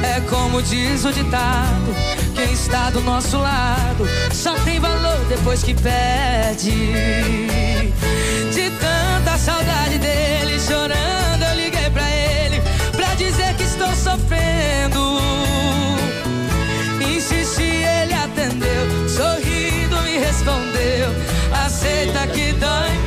É 0.02 0.20
como 0.28 0.62
diz 0.62 1.04
o 1.04 1.12
ditado: 1.12 1.94
quem 2.34 2.52
está 2.52 2.90
do 2.90 3.00
nosso 3.00 3.38
lado 3.38 4.06
só 4.32 4.54
tem 4.60 4.80
valor 4.80 5.18
depois 5.28 5.62
que 5.62 5.74
perde. 5.74 6.70
De 8.52 8.70
tanta 8.70 9.38
saudade 9.38 9.98
dele, 9.98 10.58
chorando, 10.58 11.42
eu 11.50 11.56
liguei 11.56 11.90
pra 11.90 12.08
ele 12.10 12.62
pra 12.92 13.14
dizer 13.14 13.54
que 13.54 13.62
estou 13.62 13.92
sofrendo. 13.94 15.20
Insisti, 17.00 17.62
ele 17.62 18.14
atendeu, 18.14 19.08
sorrindo 19.08 20.00
me 20.02 20.18
respondeu. 20.18 21.08
Aceita 21.64 22.26
que 22.28 22.52
dói 22.52 22.99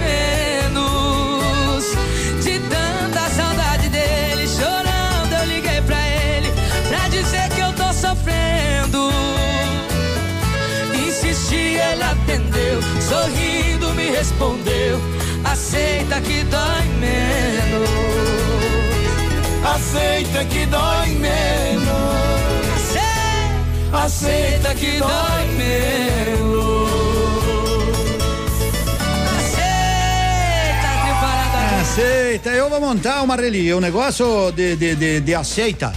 sorrindo 13.23 13.93
me 13.93 14.09
respondeu. 14.11 14.99
Aceita 15.43 16.19
que 16.21 16.43
dói 16.43 16.83
menos. 16.99 17.89
Aceita 19.65 20.45
que 20.45 20.65
dói 20.65 21.09
menos. 21.09 21.93
Aceita 23.93 24.73
que 24.75 24.97
dói 24.99 25.45
menos. 25.57 26.83
Aceita, 31.81 32.49
eu 32.49 32.69
vou 32.71 32.79
montar 32.81 33.21
uma 33.21 33.35
religião, 33.35 33.77
um 33.77 33.81
negócio 33.81 34.51
de, 34.51 34.75
de, 34.75 34.95
de, 34.95 35.19
de 35.19 35.35
aceita. 35.35 35.93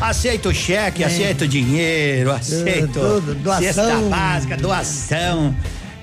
Aceito 0.00 0.54
cheque, 0.54 1.02
É. 1.02 1.06
aceito 1.06 1.46
dinheiro, 1.46 2.32
aceito 2.32 2.92
tudo, 2.98 3.34
doação. 3.34 3.62
cesta 3.62 3.96
básica, 4.08 4.56
doação. 4.56 5.54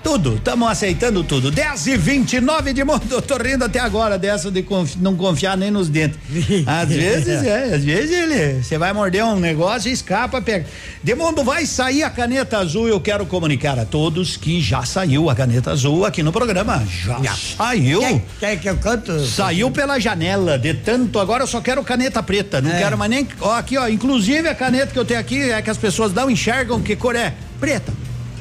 Tudo, 0.06 0.36
estamos 0.36 0.70
aceitando 0.70 1.24
tudo. 1.24 1.50
10 1.50 1.88
e 1.88 1.98
29 1.98 2.74
de 2.74 2.84
mundo. 2.84 3.02
Eu 3.10 3.24
tô 3.24 3.38
rindo 3.38 3.66
até 3.66 3.80
agora 3.80 4.20
dessa 4.20 4.52
de 4.52 4.64
não 5.00 5.16
confiar 5.16 5.58
nem 5.58 5.72
nos 5.72 5.90
dentes. 5.90 6.20
Às 6.68 6.90
vezes 6.90 7.44
é, 7.44 7.74
às 7.74 7.84
vezes 7.84 8.12
ele. 8.12 8.62
Você 8.64 8.78
vai 8.78 8.94
morder 8.94 9.26
um 9.26 9.40
negócio 9.40 9.90
e 9.90 9.92
escapa, 9.92 10.40
pega. 10.44 10.68
Demundo, 11.02 11.44
vai 11.44 11.66
sair 11.66 12.04
a 12.04 12.12
caneta 12.12 12.60
azul. 12.60 12.88
Eu 12.88 13.02
quero 13.02 13.26
comunicar 13.26 13.80
a 13.80 13.84
todos 13.86 14.38
que 14.38 14.62
já 14.62 14.86
saiu 14.86 15.28
a 15.28 15.34
caneta 15.34 15.72
azul 15.72 16.06
aqui 16.06 16.22
no 16.22 16.32
programa. 16.32 16.86
Já, 16.86 17.36
saiu. 17.58 18.00
Quer, 18.00 18.22
quer 18.40 18.56
que 18.60 18.70
eu 18.70 18.78
canto? 18.78 19.20
Saiu 19.26 19.72
pela 19.72 20.00
janela, 20.00 20.60
de 20.60 20.76
tanto. 20.76 21.18
Agora 21.18 21.42
eu 21.44 21.48
só 21.48 21.60
quero 21.62 21.84
caneta 21.84 22.22
preta. 22.22 22.62
Não 22.62 22.70
É. 22.70 22.78
quero 22.78 22.96
mais 22.96 23.10
nem. 23.10 23.28
Ó, 23.42 23.56
aqui, 23.56 23.76
ó. 23.76 23.88
Inclusive 23.88 24.48
a 24.48 24.54
caneta 24.54 24.94
que 24.94 25.00
eu 25.00 25.06
tenho 25.06 25.20
aqui 25.20 25.50
é 25.50 25.60
que 25.64 25.70
as 25.72 25.78
pessoas 25.80 26.14
não 26.14 26.30
enxergam 26.30 26.80
que 26.80 26.96
cor 26.96 27.16
é. 27.16 27.34
Preta. 27.60 27.92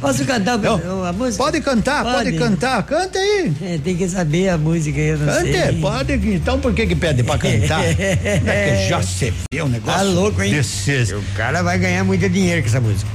Posso 0.04 0.24
cantar 0.24 0.62
Eu- 0.62 1.04
a 1.04 1.12
música? 1.12 1.42
Pode 1.42 1.60
cantar, 1.60 2.04
pode, 2.04 2.32
cantar. 2.32 2.82
Canta 2.84 3.18
aí. 3.18 3.52
É, 3.62 3.78
tem 3.82 3.96
que 3.96 4.08
saber 4.08 4.48
a 4.50 4.58
música, 4.58 4.98
eu 4.98 5.18
não 5.18 5.26
Cante, 5.32 5.52
sei. 5.52 5.72
pode. 5.80 6.12
Então 6.34 6.60
por 6.60 6.72
que 6.74 6.86
que 6.86 6.94
pede 6.96 7.22
pra 7.22 7.38
cantar? 7.38 7.82
é 7.84 8.78
que 8.82 8.86
já 8.90 9.02
se 9.02 9.32
vê 9.52 9.62
um 9.62 9.68
negócio 9.68 9.98
Tá 9.98 10.02
louco, 10.04 10.42
hein? 10.42 10.52
desses. 10.52 11.10
O 11.12 11.22
cara 11.36 11.62
vai 11.62 11.78
ganhar 11.78 12.04
muito 12.04 12.28
dinheiro 12.28 12.62
com 12.62 12.68
essa 12.68 12.80
música. 12.80 13.10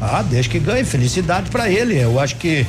Ah, 0.00 0.22
deixa 0.22 0.48
que 0.48 0.58
ganhe. 0.58 0.84
Felicidade 0.84 1.50
pra 1.50 1.68
ele. 1.68 1.98
Eu 1.98 2.18
acho 2.18 2.36
que 2.36 2.66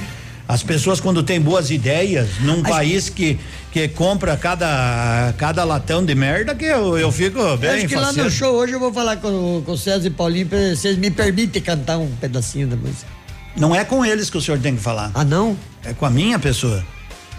as 0.47 0.61
pessoas 0.63 0.99
quando 0.99 1.23
têm 1.23 1.39
boas 1.39 1.71
ideias 1.71 2.27
num 2.41 2.61
país 2.61 3.07
que 3.09 3.39
que 3.71 3.88
compra 3.88 4.36
cada 4.36 5.34
cada 5.38 5.63
latão 5.63 6.03
de 6.03 6.13
merda 6.13 6.53
que 6.53 6.65
eu, 6.65 6.97
eu 6.97 7.09
fico 7.09 7.55
bem 7.55 7.69
Acho 7.69 7.88
que 7.88 7.95
lá 7.95 8.07
faceiro. 8.07 8.25
no 8.27 8.36
show 8.36 8.53
hoje 8.55 8.73
eu 8.73 8.79
vou 8.82 8.91
falar 8.93 9.15
com, 9.15 9.63
com 9.65 9.71
o 9.71 9.77
César 9.77 10.07
e 10.07 10.09
Paulinho 10.09 10.49
vocês 10.75 10.97
me 10.97 11.09
permitem 11.09 11.61
cantar 11.61 11.97
um 11.99 12.11
pedacinho 12.19 12.67
da 12.67 12.75
música. 12.75 13.07
Não 13.56 13.76
é 13.76 13.84
com 13.84 14.06
eles 14.06 14.30
que 14.30 14.38
o 14.38 14.41
senhor 14.41 14.60
tem 14.60 14.76
que 14.76 14.82
falar. 14.82 15.12
Ah, 15.14 15.24
não? 15.24 15.58
É 15.84 15.93
com 15.93 16.06
a 16.06 16.10
minha 16.10 16.39
pessoa. 16.39 16.84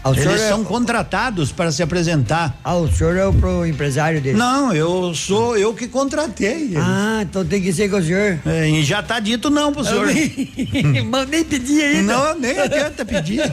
Ah, 0.04 0.10
eles 0.10 0.26
é- 0.42 0.48
são 0.48 0.64
contratados 0.64 1.52
para 1.52 1.70
se 1.70 1.80
apresentar. 1.82 2.58
Ah, 2.64 2.74
o 2.74 2.90
senhor 2.90 3.16
é 3.16 3.24
o 3.24 3.32
pro 3.32 3.64
empresário 3.64 4.20
dele? 4.20 4.36
Não, 4.36 4.72
eu 4.74 5.14
sou 5.14 5.56
eu 5.56 5.72
que 5.72 5.86
contratei. 5.86 6.48
eles. 6.48 6.76
Ah, 6.76 7.20
então 7.22 7.44
tem 7.44 7.62
que 7.62 7.72
ser 7.72 7.88
com 7.88 7.98
o 7.98 8.02
senhor. 8.02 8.38
É, 8.44 8.68
e 8.68 8.82
já 8.82 9.00
tá 9.02 9.20
dito 9.20 9.48
não 9.48 9.72
pro 9.72 9.84
senhor. 9.84 10.08
Mas 11.08 11.28
nem 11.28 11.44
pedi 11.44 11.80
ainda. 11.80 12.12
Não, 12.12 12.38
nem 12.38 12.58
adianta 12.58 13.04
pedir. 13.04 13.42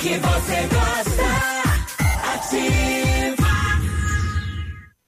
Que 0.00 0.18
você 0.18 0.68
gosta. 0.72 1.26
Ativa. 2.34 3.05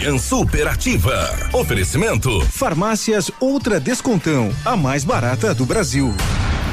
Manhã 0.00 0.16
Superativa. 0.16 1.28
Oferecimento. 1.52 2.40
Farmácias 2.46 3.30
Ultra 3.38 3.78
Descontão, 3.78 4.50
a 4.64 4.74
mais 4.74 5.04
barata 5.04 5.54
do 5.54 5.66
Brasil. 5.66 6.14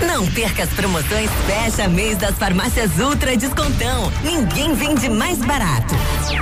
Não 0.05 0.27
perca 0.27 0.63
as 0.63 0.69
promoções 0.69 1.29
Fecha 1.45 1.87
Mês 1.87 2.17
das 2.17 2.37
Farmácias 2.37 2.99
Ultra 2.99 3.35
Descontão. 3.35 4.11
Ninguém 4.23 4.73
vende 4.75 5.09
mais 5.09 5.39
barato. 5.39 5.95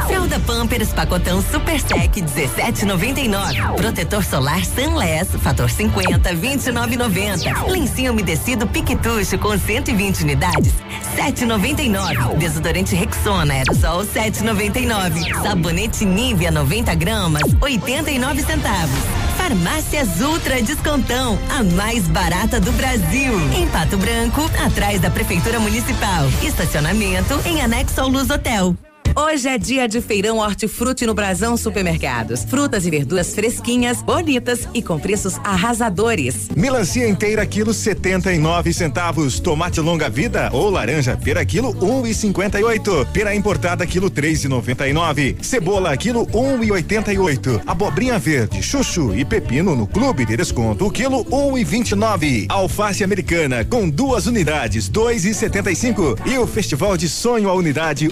Fralda 0.07 0.39
Pampers 0.41 0.91
Pacotão 0.91 1.41
Super 1.41 1.79
Sec 1.79 2.15
17,99. 2.15 3.75
Protetor 3.75 4.23
solar 4.23 4.63
Sunless 4.65 5.37
Fator 5.39 5.69
50 5.69 6.33
29,90. 6.35 7.67
Lencinho 7.67 8.11
umedecido 8.11 8.67
Piquetucho 8.67 9.37
com 9.37 9.57
120 9.57 10.23
unidades 10.23 10.73
7,99. 11.15 12.37
Desodorante 12.37 12.95
Rexona 12.95 13.53
Aerosol 13.53 14.05
7,99. 14.05 15.41
Sabonete 15.41 16.05
Nivea 16.05 16.51
90 16.51 16.93
gramas 16.95 17.43
89 17.61 18.41
centavos. 18.43 19.24
Farmácias 19.37 20.21
Ultra 20.21 20.61
Descontão, 20.61 21.39
a 21.49 21.63
mais 21.63 22.07
barata 22.07 22.59
do 22.59 22.71
Brasil. 22.73 23.33
Em 23.53 23.67
Pato 23.67 23.97
Branco, 23.97 24.41
atrás 24.65 24.99
da 24.99 25.09
Prefeitura 25.09 25.59
Municipal. 25.59 26.25
Estacionamento 26.43 27.39
em 27.45 27.61
anexo 27.61 28.01
ao 28.01 28.07
Luz 28.07 28.29
Hotel. 28.29 28.75
Hoje 29.17 29.47
é 29.47 29.57
dia 29.57 29.87
de 29.87 30.01
feirão 30.01 30.39
hortifruti 30.39 31.05
no 31.05 31.13
Brasão 31.13 31.55
Supermercados. 31.55 32.43
Frutas 32.43 32.85
e 32.85 32.89
verduras 32.89 33.33
fresquinhas, 33.33 34.01
bonitas 34.01 34.67
e 34.73 34.81
com 34.81 34.99
preços 34.99 35.37
arrasadores. 35.37 36.49
Melancia 36.53 37.07
inteira 37.07 37.45
quilo 37.45 37.73
79 37.73 38.73
centavos, 38.73 39.39
tomate 39.39 39.79
longa 39.79 40.09
vida 40.09 40.49
ou 40.51 40.69
laranja 40.69 41.15
pera 41.15 41.45
quilo 41.45 41.73
1,58, 41.75 43.07
pera 43.13 43.33
importada 43.33 43.87
quilo 43.87 44.11
3,99, 44.11 45.37
cebola 45.41 45.95
quilo 45.95 46.27
1,88, 46.27 47.61
abobrinha 47.65 48.19
verde, 48.19 48.61
chuchu 48.61 49.15
e 49.15 49.23
pepino 49.23 49.77
no 49.77 49.87
clube 49.87 50.25
de 50.25 50.35
desconto 50.35 50.91
quilo 50.91 51.23
1,29, 51.23 52.47
alface 52.49 53.01
americana 53.01 53.63
com 53.63 53.89
duas 53.89 54.27
unidades 54.27 54.89
2,75 54.89 56.19
e 56.25 56.37
o 56.37 56.45
festival 56.45 56.97
de 56.97 57.07
sonho 57.07 57.49
a 57.49 57.53
unidade 57.53 58.09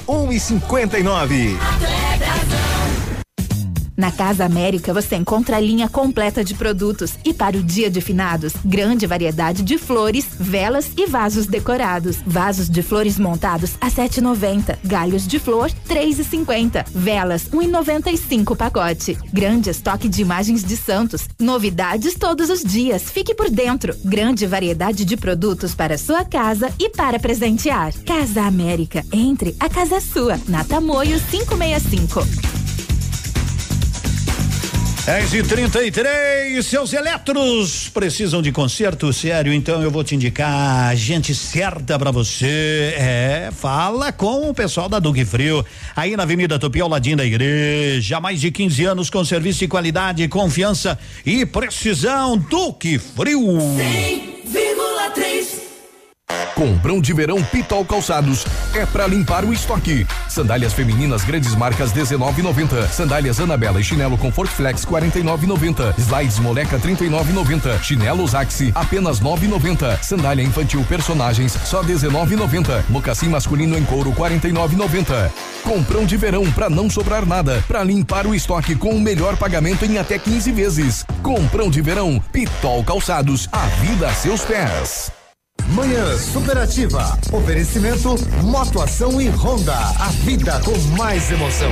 1,59. 1.01 3.02
Na 3.95 4.11
Casa 4.11 4.43
América 4.43 4.93
você 4.93 5.15
encontra 5.15 5.57
a 5.57 5.59
linha 5.59 5.87
completa 5.87 6.43
de 6.43 6.55
produtos 6.55 7.13
e 7.23 7.33
para 7.33 7.57
o 7.57 7.63
dia 7.63 7.89
de 7.91 8.01
finados, 8.01 8.53
grande 8.65 9.05
variedade 9.05 9.61
de 9.61 9.77
flores, 9.77 10.27
velas 10.39 10.91
e 10.97 11.05
vasos 11.05 11.45
decorados. 11.45 12.17
Vasos 12.25 12.69
de 12.69 12.81
flores 12.81 13.19
montados 13.19 13.75
a 13.79 13.89
7,90, 13.89 14.79
galhos 14.83 15.27
de 15.27 15.39
flor 15.39 15.69
3,50, 15.87 16.85
velas 16.89 17.49
1,95 17.49 18.55
pacote. 18.55 19.17
Grande 19.31 19.69
estoque 19.69 20.09
de 20.09 20.21
imagens 20.21 20.63
de 20.63 20.75
santos, 20.75 21.27
novidades 21.39 22.15
todos 22.15 22.49
os 22.49 22.63
dias. 22.63 23.03
Fique 23.03 23.35
por 23.35 23.49
dentro. 23.49 23.95
Grande 24.03 24.47
variedade 24.47 25.05
de 25.05 25.15
produtos 25.15 25.75
para 25.75 25.97
sua 25.97 26.25
casa 26.25 26.73
e 26.79 26.89
para 26.89 27.19
presentear. 27.19 27.93
Casa 28.05 28.41
América, 28.41 29.03
entre, 29.11 29.55
a 29.59 29.69
casa 29.69 29.95
é 29.95 29.99
sua. 29.99 30.39
Na 30.47 30.63
Tamoio 30.63 31.19
565. 31.29 32.62
10 35.05 35.33
e 35.33 35.43
33 35.43 36.65
seus 36.65 36.93
eletros 36.93 37.89
precisam 37.93 38.41
de 38.41 38.53
conserto 38.53 39.11
sério, 39.11 39.51
então 39.51 39.83
eu 39.83 39.91
vou 39.91 40.01
te 40.01 40.15
indicar 40.15 40.87
a 40.87 40.95
gente 40.95 41.35
certa 41.35 41.99
para 41.99 42.09
você. 42.09 42.95
É, 42.97 43.49
fala 43.51 44.13
com 44.13 44.49
o 44.49 44.53
pessoal 44.53 44.87
da 44.87 44.99
Duque 44.99 45.25
Frio, 45.25 45.65
aí 45.93 46.15
na 46.15 46.23
Avenida 46.23 46.57
Tupi, 46.57 46.79
ao 46.79 46.87
ladinho 46.87 47.17
da 47.17 47.25
igreja. 47.25 48.21
Mais 48.21 48.39
de 48.39 48.49
15 48.49 48.85
anos 48.85 49.09
com 49.09 49.25
serviço 49.25 49.59
de 49.59 49.67
qualidade, 49.67 50.25
confiança 50.29 50.97
e 51.25 51.45
precisão. 51.45 52.37
Duque 52.37 52.97
Frio. 52.97 53.41
100,3 53.41 55.52
Comprão 56.63 57.01
de 57.01 57.11
verão 57.13 57.43
Pitol 57.43 57.83
Calçados 57.83 58.45
é 58.73 58.85
para 58.85 59.07
limpar 59.07 59.43
o 59.43 59.51
estoque. 59.51 60.07
Sandálias 60.29 60.71
femininas 60.71 61.23
grandes 61.23 61.55
marcas 61.55 61.91
19,90. 61.91 62.87
Sandálias 62.87 63.39
Anabela 63.39 63.81
e 63.81 63.83
chinelo 63.83 64.17
Comfort 64.17 64.49
Flex 64.49 64.85
49,90. 64.85 65.93
Slides 65.97 66.39
Moleca 66.39 66.79
39,90. 66.79 67.81
Chinelos 67.81 68.33
Axi 68.35 68.71
apenas 68.75 69.19
9,90. 69.19 70.01
Sandália 70.01 70.43
infantil 70.43 70.85
personagens 70.87 71.51
só 71.65 71.83
19,90. 71.83 72.83
Mocassim 72.87 73.29
masculino 73.29 73.77
em 73.77 73.83
couro 73.83 74.11
49,90. 74.13 75.31
Comprão 75.63 76.05
de 76.05 76.15
verão 76.17 76.49
para 76.51 76.69
não 76.69 76.89
sobrar 76.89 77.25
nada, 77.25 77.63
para 77.67 77.83
limpar 77.83 78.27
o 78.27 78.35
estoque 78.35 78.75
com 78.75 78.91
o 78.91 79.01
melhor 79.01 79.35
pagamento 79.37 79.85
em 79.85 79.97
até 79.97 80.19
15 80.19 80.51
vezes. 80.51 81.05
Comprão 81.21 81.69
de 81.69 81.81
verão 81.81 82.21
Pitol 82.31 82.83
Calçados, 82.83 83.49
a 83.51 83.65
vida 83.81 84.07
a 84.07 84.13
seus 84.13 84.41
pés. 84.41 85.11
Manhã 85.69 86.17
Superativa. 86.17 87.17
Oferecimento 87.31 88.15
Motoação 88.43 89.21
e 89.21 89.29
Honda. 89.29 89.75
A 89.75 90.09
vida 90.23 90.59
com 90.63 90.77
mais 90.97 91.31
emoção. 91.31 91.71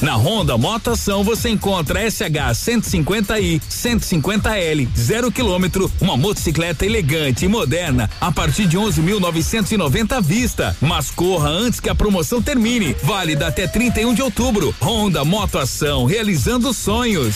Na 0.00 0.14
Honda 0.14 0.56
Motoação 0.56 1.24
você 1.24 1.48
encontra 1.48 2.08
SH 2.08 2.54
150i, 2.54 3.60
150L, 3.68 4.88
0 4.96 5.32
quilômetro, 5.32 5.90
uma 6.00 6.16
motocicleta 6.16 6.86
elegante 6.86 7.44
e 7.44 7.48
moderna 7.48 8.08
a 8.20 8.30
partir 8.30 8.66
de 8.66 8.78
11.990 8.78 10.12
à 10.12 10.20
vista. 10.20 10.76
Mas 10.80 11.10
corra 11.10 11.48
antes 11.48 11.80
que 11.80 11.88
a 11.88 11.94
promoção 11.94 12.40
termine. 12.40 12.94
Válida 13.02 13.48
até 13.48 13.66
31 13.66 14.14
de 14.14 14.22
outubro. 14.22 14.74
Honda 14.80 15.24
Motoação, 15.24 16.04
realizando 16.04 16.72
sonhos. 16.72 17.34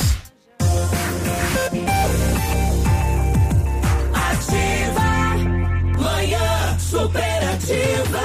Superativa. 7.62 8.20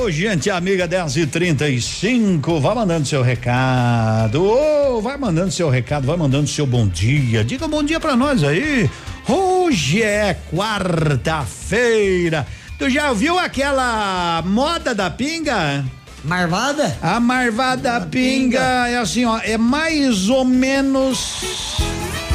Ô, 0.00 0.10
gente 0.10 0.50
amiga 0.50 0.88
10 0.88 1.16
e 1.18 1.26
35 1.26 2.58
vai 2.60 2.74
mandando 2.74 3.06
seu 3.06 3.22
recado. 3.22 4.42
Ô, 4.42 5.00
vai 5.00 5.16
mandando 5.16 5.52
seu 5.52 5.70
recado, 5.70 6.06
vai 6.06 6.16
mandando 6.16 6.48
seu 6.48 6.66
bom 6.66 6.88
dia. 6.88 7.44
Diga 7.44 7.68
bom 7.68 7.82
dia 7.82 8.00
pra 8.00 8.16
nós 8.16 8.42
aí. 8.42 8.90
Hoje 9.28 10.02
é 10.02 10.36
quarta-feira. 10.52 12.46
Tu 12.78 12.90
já 12.90 13.10
ouviu 13.10 13.38
aquela 13.38 14.42
moda 14.44 14.92
da 14.94 15.08
pinga? 15.08 15.84
Marvada? 16.24 16.96
A 17.02 17.18
marvada 17.18 18.00
pinga 18.10 18.88
é 18.88 18.96
assim, 18.96 19.24
ó, 19.24 19.38
é 19.42 19.58
mais 19.58 20.28
ou 20.28 20.44
menos 20.44 21.76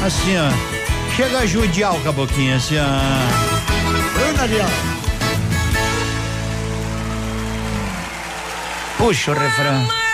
assim, 0.04 0.36
ó. 0.36 1.16
Chega 1.16 1.38
a 1.38 1.46
judiar 1.46 1.94
o 1.96 2.00
caboquinho, 2.02 2.54
assim, 2.56 2.76
ó. 2.78 2.84
Puxa 8.98 9.32
o 9.32 9.34
refrão. 9.34 10.07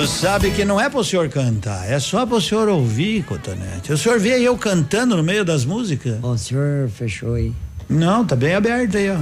Tu 0.00 0.06
sabe 0.06 0.50
que 0.50 0.64
não 0.64 0.80
é 0.80 0.88
pro 0.88 1.04
senhor 1.04 1.28
cantar, 1.28 1.86
é 1.86 1.98
só 1.98 2.24
pro 2.24 2.40
senhor 2.40 2.70
ouvir, 2.70 3.22
Cotonete. 3.22 3.92
O 3.92 3.98
senhor 3.98 4.18
vê 4.18 4.40
eu 4.40 4.56
cantando 4.56 5.14
no 5.14 5.22
meio 5.22 5.44
das 5.44 5.66
músicas? 5.66 6.16
O 6.24 6.38
senhor 6.38 6.88
fechou 6.88 7.34
aí. 7.34 7.52
Não, 7.86 8.24
tá 8.24 8.34
bem 8.34 8.54
aberto 8.54 8.96
aí, 8.96 9.10
ó. 9.10 9.18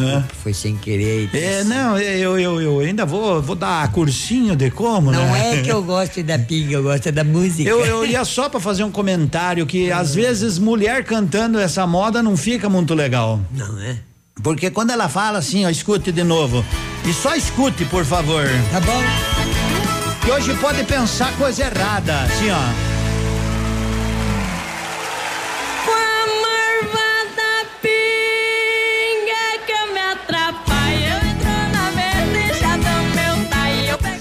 É. 0.00 0.22
Foi 0.40 0.54
sem 0.54 0.76
querer. 0.76 1.28
É, 1.34 1.64
não, 1.64 1.98
eu, 1.98 2.38
eu, 2.38 2.60
eu 2.60 2.78
ainda 2.78 3.04
vou, 3.04 3.42
vou 3.42 3.56
dar 3.56 3.90
cursinho 3.90 4.54
de 4.54 4.70
como, 4.70 5.10
Não 5.10 5.32
né? 5.32 5.58
é 5.58 5.62
que 5.62 5.68
eu 5.68 5.82
gosto 5.82 6.22
da 6.22 6.38
pinga, 6.38 6.74
eu 6.74 6.84
gosto 6.84 7.10
da 7.10 7.24
música. 7.24 7.68
Eu, 7.68 7.84
eu 7.84 8.06
ia 8.06 8.24
só 8.24 8.48
pra 8.48 8.60
fazer 8.60 8.84
um 8.84 8.92
comentário 8.92 9.66
que 9.66 9.90
às 9.90 10.14
vezes 10.14 10.60
mulher 10.60 11.02
cantando 11.02 11.58
essa 11.58 11.84
moda 11.88 12.22
não 12.22 12.36
fica 12.36 12.68
muito 12.68 12.94
legal. 12.94 13.40
Não 13.50 13.80
é? 13.80 13.98
Porque 14.44 14.70
quando 14.70 14.90
ela 14.90 15.08
fala 15.08 15.38
assim, 15.38 15.66
ó, 15.66 15.68
escute 15.68 16.12
de 16.12 16.22
novo. 16.22 16.64
E 17.04 17.12
só 17.12 17.34
escute, 17.34 17.84
por 17.86 18.04
favor. 18.04 18.44
Tá 18.70 18.78
bom. 18.78 19.47
Que 20.28 20.32
hoje 20.32 20.52
pode 20.60 20.84
pensar 20.84 21.34
coisa 21.38 21.62
errada, 21.64 22.20
assim, 22.24 22.50
ó. 22.50 23.78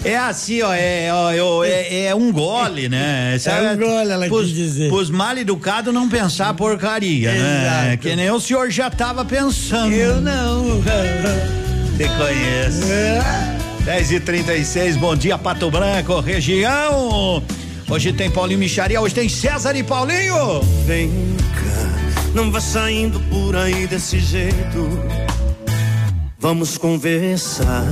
É 0.06 0.16
assim, 0.16 0.62
ó, 0.62 0.74
é, 0.74 1.10
ó, 1.12 1.34
eu- 1.34 1.64
é, 1.66 2.06
é 2.06 2.16
um 2.16 2.32
gole, 2.32 2.88
né? 2.88 3.36
É 3.46 3.74
um 3.74 3.78
gole, 3.78 4.10
ela 4.10 4.28
pros, 4.28 4.46
quis 4.48 4.56
dizer. 4.56 4.88
Pros 4.90 5.10
mal 5.10 5.38
educados 5.38 5.94
não 5.94 6.08
pensar 6.08 6.54
porcaria, 6.54 7.34
né? 7.34 7.88
Exato. 7.90 7.98
Que 7.98 8.16
nem 8.16 8.32
o 8.32 8.40
senhor 8.40 8.70
já 8.72 8.90
tava 8.90 9.26
pensando. 9.26 9.92
Eu 9.94 10.22
não. 10.22 10.82
Te 11.98 12.08
conheço. 12.08 13.57
10 13.88 14.12
e 14.12 14.20
36 14.20 14.98
bom 14.98 15.16
dia, 15.16 15.38
Pato 15.38 15.72
Branco, 15.72 16.20
região. 16.20 17.42
Hoje 17.90 18.12
tem 18.12 18.30
Paulinho 18.30 18.60
Micharia, 18.60 19.00
hoje 19.00 19.16
tem 19.16 19.30
César 19.30 19.74
e 19.78 19.82
Paulinho. 19.82 20.60
Vem 20.86 21.10
cá, 21.54 22.30
não 22.36 22.52
vá 22.52 22.60
saindo 22.60 23.18
por 23.30 23.56
aí 23.56 23.88
desse 23.88 24.20
jeito. 24.20 24.90
Vamos 26.38 26.78
conversar. 26.78 27.86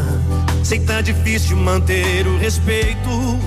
Sei 0.65 0.79
que 0.79 0.85
tá 0.85 0.99
difícil 0.99 1.55
manter 1.55 2.27
o 2.27 2.37
respeito. 2.37 3.39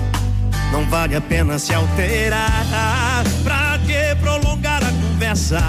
Não 0.71 0.89
vale 0.89 1.15
a 1.15 1.21
pena 1.21 1.59
se 1.59 1.71
alterar. 1.71 3.23
Pra 3.43 3.68
conversa? 5.19 5.59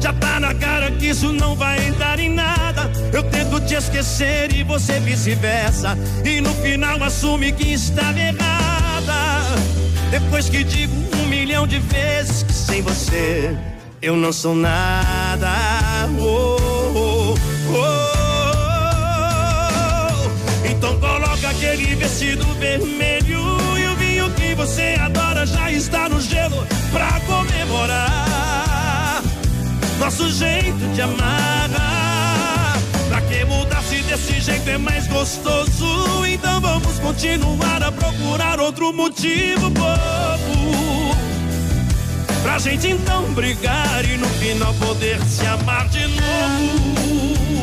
Já 0.00 0.14
tá 0.14 0.40
na 0.40 0.54
cara 0.54 0.90
que 0.90 1.08
isso 1.08 1.30
não 1.30 1.54
vai 1.54 1.90
dar 1.92 2.18
em 2.18 2.30
nada. 2.30 2.90
Eu 3.12 3.22
tento 3.24 3.60
te 3.60 3.74
esquecer 3.74 4.50
e 4.54 4.64
você 4.64 4.98
vice-versa. 4.98 5.98
E 6.24 6.40
no 6.40 6.54
final 6.54 7.02
assume 7.02 7.52
que 7.52 7.74
estava 7.74 8.18
errada. 8.18 9.42
Depois 10.10 10.48
que 10.48 10.64
digo 10.64 10.94
um 11.18 11.26
milhão 11.26 11.66
de 11.66 11.78
vezes 11.80 12.44
que 12.44 12.52
sem 12.54 12.80
você 12.80 13.54
eu 14.00 14.16
não 14.16 14.32
sou 14.32 14.54
nada. 14.54 15.50
Oh, 16.18 16.56
oh, 16.94 17.34
oh. 17.70 18.14
Então 20.66 20.98
coloca 20.98 21.50
aquele 21.50 21.94
vestido 21.94 22.46
vermelho 22.54 23.40
e 23.78 23.86
o 23.86 23.96
vinho 23.96 24.30
que 24.30 24.54
você 24.54 24.96
adora 24.98 25.44
já 25.44 25.70
está 25.70 26.08
no 26.08 26.18
gelo 26.20 26.66
pra 26.90 27.20
comemorar 27.20 28.33
nosso 30.04 30.28
jeito 30.30 30.86
de 30.94 31.00
amar. 31.00 31.70
Pra 33.08 33.22
que 33.22 33.42
mudar 33.46 33.82
se 33.82 34.02
desse 34.02 34.38
jeito 34.38 34.68
é 34.68 34.76
mais 34.76 35.06
gostoso? 35.06 36.26
Então 36.26 36.60
vamos 36.60 36.98
continuar 36.98 37.82
a 37.82 37.90
procurar 37.90 38.60
outro 38.60 38.92
motivo 38.92 39.70
bobo. 39.70 41.16
Pra 42.42 42.58
gente 42.58 42.88
então 42.88 43.32
brigar 43.32 44.04
e 44.04 44.18
no 44.18 44.28
final 44.28 44.74
poder 44.74 45.18
se 45.22 45.46
amar 45.46 45.88
de 45.88 46.06
novo. 46.06 47.53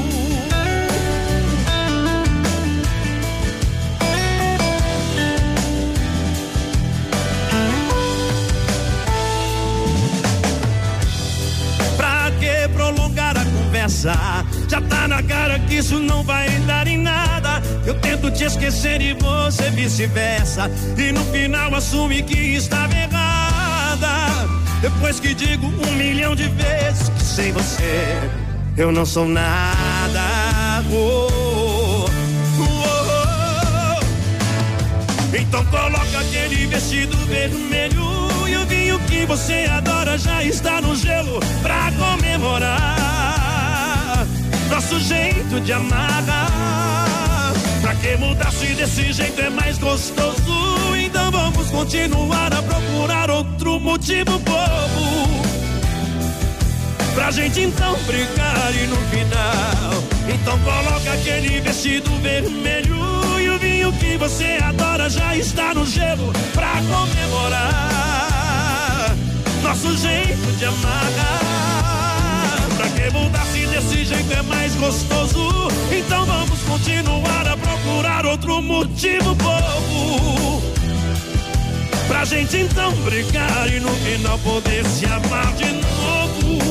A? 14.07 14.45
Já 14.67 14.81
tá 14.81 15.07
na 15.07 15.21
cara 15.23 15.59
que 15.59 15.75
isso 15.75 15.99
não 15.99 16.23
vai 16.23 16.49
dar 16.67 16.87
em 16.87 16.97
nada. 16.97 17.61
Eu 17.85 17.95
tento 17.95 18.31
te 18.31 18.43
esquecer 18.43 19.01
e 19.01 19.13
você 19.13 19.69
vice-versa. 19.71 20.69
E 20.97 21.11
no 21.11 21.23
final 21.25 21.73
assume 21.75 22.21
que 22.23 22.37
estava 22.55 22.93
errada. 22.93 24.47
Depois 24.81 25.19
que 25.19 25.33
digo 25.33 25.67
um 25.67 25.91
milhão 25.93 26.35
de 26.35 26.47
vezes 26.47 27.09
que 27.09 27.23
sem 27.23 27.51
você 27.51 28.19
eu 28.77 28.91
não 28.91 29.05
sou 29.05 29.27
nada. 29.27 30.21
Oh, 30.91 31.27
oh, 31.29 32.09
oh, 32.59 32.69
oh. 33.99 35.37
Então 35.37 35.63
coloca 35.65 36.19
aquele 36.19 36.65
vestido 36.67 37.15
vermelho 37.27 38.47
e 38.47 38.57
o 38.57 38.65
vinho 38.65 38.99
que 39.01 39.25
você 39.25 39.67
adora 39.69 40.17
já 40.17 40.43
está 40.43 40.81
no 40.81 40.95
gelo 40.95 41.39
pra 41.61 41.91
comemorar 41.91 43.00
nosso 44.71 44.99
jeito 45.01 45.59
de 45.59 45.73
amar. 45.73 46.23
Pra 47.81 47.93
que 47.95 48.15
mudar 48.15 48.51
se 48.51 48.67
desse 48.67 49.11
jeito 49.11 49.41
é 49.41 49.49
mais 49.49 49.77
gostoso? 49.77 50.95
Então 50.97 51.29
vamos 51.29 51.69
continuar 51.69 52.53
a 52.53 52.63
procurar 52.63 53.29
outro 53.29 53.79
motivo 53.79 54.39
bobo. 54.39 55.41
Pra 57.13 57.29
gente 57.31 57.61
então 57.61 57.97
brigar 58.07 58.73
e 58.73 58.87
no 58.87 58.95
final. 59.09 60.03
Então 60.33 60.57
coloca 60.59 61.13
aquele 61.13 61.59
vestido 61.59 62.09
vermelho 62.21 62.95
e 63.39 63.49
o 63.49 63.59
vinho 63.59 63.91
que 63.93 64.17
você 64.17 64.57
adora 64.63 65.09
já 65.09 65.35
está 65.35 65.73
no 65.73 65.85
gelo 65.85 66.31
pra 66.53 66.75
comemorar 66.89 67.91
nosso 69.61 69.97
jeito 69.97 70.57
de 70.57 70.65
amar. 70.65 71.11
Pra 72.77 72.87
que 72.89 73.09
mudar 73.11 73.45
desse 73.81 74.05
jeito 74.05 74.31
é 74.33 74.41
mais 74.43 74.73
gostoso? 74.75 75.67
Então 75.91 76.25
vamos 76.25 76.61
continuar 76.61 77.45
a 77.47 77.57
procurar 77.57 78.25
outro 78.25 78.61
motivo 78.61 79.35
bobo. 79.35 80.61
Pra 82.07 82.23
gente 82.25 82.57
então 82.57 82.91
brigar 83.03 83.73
e 83.73 83.79
no 83.79 83.89
final 83.89 84.37
poder 84.39 84.85
se 84.85 85.05
amar 85.05 85.53
de 85.55 85.71
novo. 85.71 86.61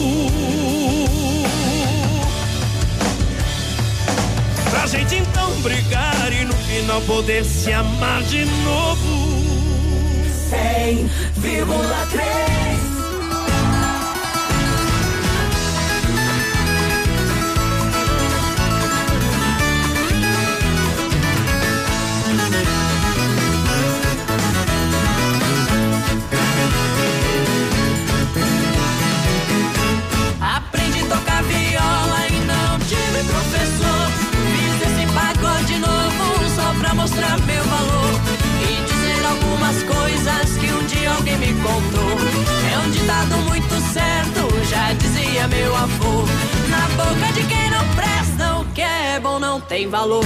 Pra 4.71 4.87
gente 4.87 5.17
então 5.17 5.51
brigar 5.63 6.33
e 6.33 6.45
no 6.45 6.55
final 6.55 7.01
poder 7.03 7.45
se 7.45 7.73
amar 7.73 8.23
de 8.23 8.45
novo. 8.45 9.41
100,3 10.51 13.00
meu 37.39 37.65
valor 37.65 38.21
e 38.63 38.83
dizer 38.85 39.25
algumas 39.25 39.83
coisas 39.83 40.57
que 40.59 40.73
um 40.73 40.87
dia 40.87 41.13
alguém 41.13 41.39
me 41.39 41.53
contou. 41.63 42.17
É 42.73 42.79
um 42.79 42.91
ditado 42.91 43.37
muito 43.49 43.93
certo, 43.93 44.49
já 44.69 44.93
dizia 44.95 45.49
meu 45.49 45.75
avô. 45.77 46.25
Na 46.69 46.89
boca 46.97 47.33
de 47.33 47.43
quem 47.45 47.71
não 47.71 47.87
presta, 47.95 48.59
o 48.59 48.65
que 48.75 48.83
é 48.83 49.21
bom 49.21 49.39
não 49.39 49.61
tem 49.61 49.89
valor. 49.89 50.25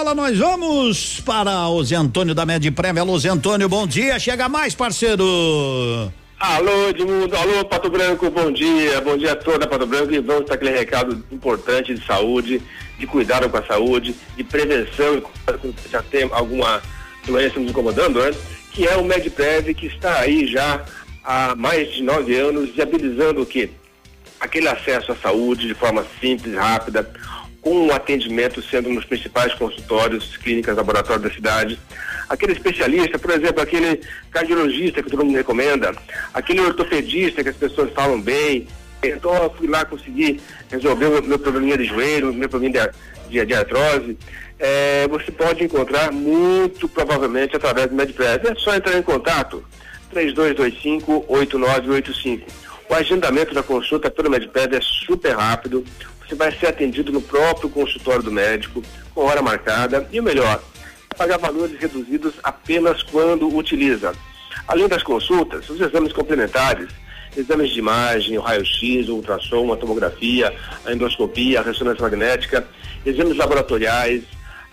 Viola 0.00 0.14
nós 0.14 0.38
vamos 0.38 1.20
para 1.20 1.68
o 1.68 1.84
Zé 1.84 1.94
Antônio 1.96 2.34
da 2.34 2.46
Medprev. 2.46 2.98
Alô, 2.98 3.18
Zé 3.18 3.28
Antônio, 3.28 3.68
bom 3.68 3.86
dia. 3.86 4.18
Chega 4.18 4.48
mais, 4.48 4.74
parceiro. 4.74 5.22
Alô, 6.38 6.88
Edmundo, 6.88 7.36
alô, 7.36 7.64
Pato 7.66 7.90
Branco, 7.90 8.30
bom 8.30 8.50
dia, 8.50 8.98
bom 9.02 9.14
dia 9.14 9.32
a 9.32 9.36
toda 9.36 9.66
Pato 9.66 9.86
Branco 9.86 10.10
e 10.10 10.20
vamos 10.20 10.46
para 10.46 10.54
aquele 10.54 10.70
recado 10.70 11.22
importante 11.30 11.94
de 11.94 12.06
saúde, 12.06 12.62
de 12.98 13.06
cuidado 13.06 13.50
com 13.50 13.58
a 13.58 13.66
saúde, 13.66 14.14
de 14.34 14.42
prevenção, 14.42 15.22
já 15.90 16.02
tem 16.02 16.30
alguma 16.32 16.80
doença 17.26 17.60
nos 17.60 17.70
incomodando, 17.70 18.22
né? 18.22 18.30
Que 18.72 18.86
é 18.86 18.96
o 18.96 19.04
MedPrev, 19.04 19.74
que 19.74 19.86
está 19.86 20.18
aí 20.20 20.46
já 20.46 20.82
há 21.22 21.54
mais 21.54 21.92
de 21.92 22.02
nove 22.02 22.34
anos, 22.34 22.70
viabilizando 22.70 23.42
o 23.42 23.46
quê? 23.46 23.68
Aquele 24.40 24.68
acesso 24.68 25.12
à 25.12 25.16
saúde 25.16 25.66
de 25.66 25.74
forma 25.74 26.06
simples, 26.22 26.54
rápida, 26.54 27.02
com 27.60 27.86
o 27.86 27.92
atendimento 27.92 28.62
sendo 28.62 28.88
nos 28.88 29.04
principais 29.04 29.52
consultórios, 29.54 30.36
clínicas, 30.38 30.76
laboratórios 30.76 31.22
da 31.22 31.30
cidade. 31.30 31.78
Aquele 32.28 32.52
especialista, 32.52 33.18
por 33.18 33.32
exemplo, 33.32 33.60
aquele 33.60 34.00
cardiologista 34.30 35.02
que 35.02 35.10
todo 35.10 35.24
mundo 35.24 35.36
recomenda, 35.36 35.92
aquele 36.32 36.60
ortopedista 36.60 37.42
que 37.42 37.48
as 37.48 37.56
pessoas 37.56 37.92
falam 37.92 38.20
bem. 38.20 38.68
Então 39.02 39.52
fui 39.56 39.66
lá 39.66 39.84
conseguir 39.84 40.40
resolver 40.70 41.06
o 41.06 41.22
meu 41.22 41.38
probleminha 41.38 41.76
de 41.76 41.84
joelho, 41.84 42.32
meu 42.32 42.48
probleminha 42.48 42.90
de, 43.28 43.40
de, 43.40 43.46
de 43.46 43.54
artrose. 43.54 44.16
É, 44.58 45.08
você 45.08 45.32
pode 45.32 45.64
encontrar 45.64 46.12
muito 46.12 46.88
provavelmente 46.88 47.56
através 47.56 47.88
do 47.88 47.94
MedPrev. 47.94 48.46
É 48.46 48.54
só 48.56 48.74
entrar 48.74 48.98
em 48.98 49.02
contato 49.02 49.64
3225-8985. 50.14 52.42
O 52.88 52.94
agendamento 52.94 53.54
da 53.54 53.62
consulta 53.62 54.10
pelo 54.10 54.28
MedPrev 54.28 54.76
é 54.76 54.80
super 54.80 55.36
rápido. 55.36 55.84
Você 56.30 56.36
vai 56.36 56.56
ser 56.56 56.68
atendido 56.68 57.10
no 57.10 57.20
próprio 57.20 57.68
consultório 57.68 58.22
do 58.22 58.30
médico, 58.30 58.84
com 59.12 59.22
hora 59.22 59.42
marcada. 59.42 60.06
E 60.12 60.20
o 60.20 60.22
melhor, 60.22 60.62
pagar 61.18 61.38
valores 61.38 61.76
reduzidos 61.80 62.34
apenas 62.44 63.02
quando 63.02 63.52
utiliza. 63.52 64.12
Além 64.68 64.86
das 64.86 65.02
consultas, 65.02 65.68
os 65.68 65.80
exames 65.80 66.12
complementares, 66.12 66.88
exames 67.36 67.70
de 67.72 67.80
imagem, 67.80 68.38
o 68.38 68.40
raio-x, 68.40 69.08
o 69.08 69.16
ultrassom, 69.16 69.72
a 69.72 69.76
tomografia, 69.76 70.54
a 70.84 70.92
endoscopia, 70.92 71.58
a 71.58 71.62
ressonância 71.64 72.00
magnética, 72.00 72.64
exames 73.04 73.36
laboratoriais, 73.36 74.22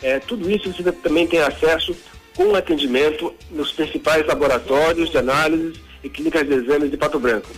é, 0.03 0.19
tudo 0.19 0.51
isso 0.51 0.71
você 0.71 0.91
também 0.91 1.25
tem 1.25 1.39
acesso 1.39 1.97
com 2.35 2.53
atendimento 2.55 3.34
nos 3.49 3.71
principais 3.71 4.27
laboratórios 4.27 5.09
de 5.09 5.17
análises 5.17 5.79
e 6.03 6.09
clínicas 6.09 6.47
de 6.47 6.53
exames 6.53 6.91
de 6.91 6.97
Pato 6.97 7.17
Branco. 7.17 7.49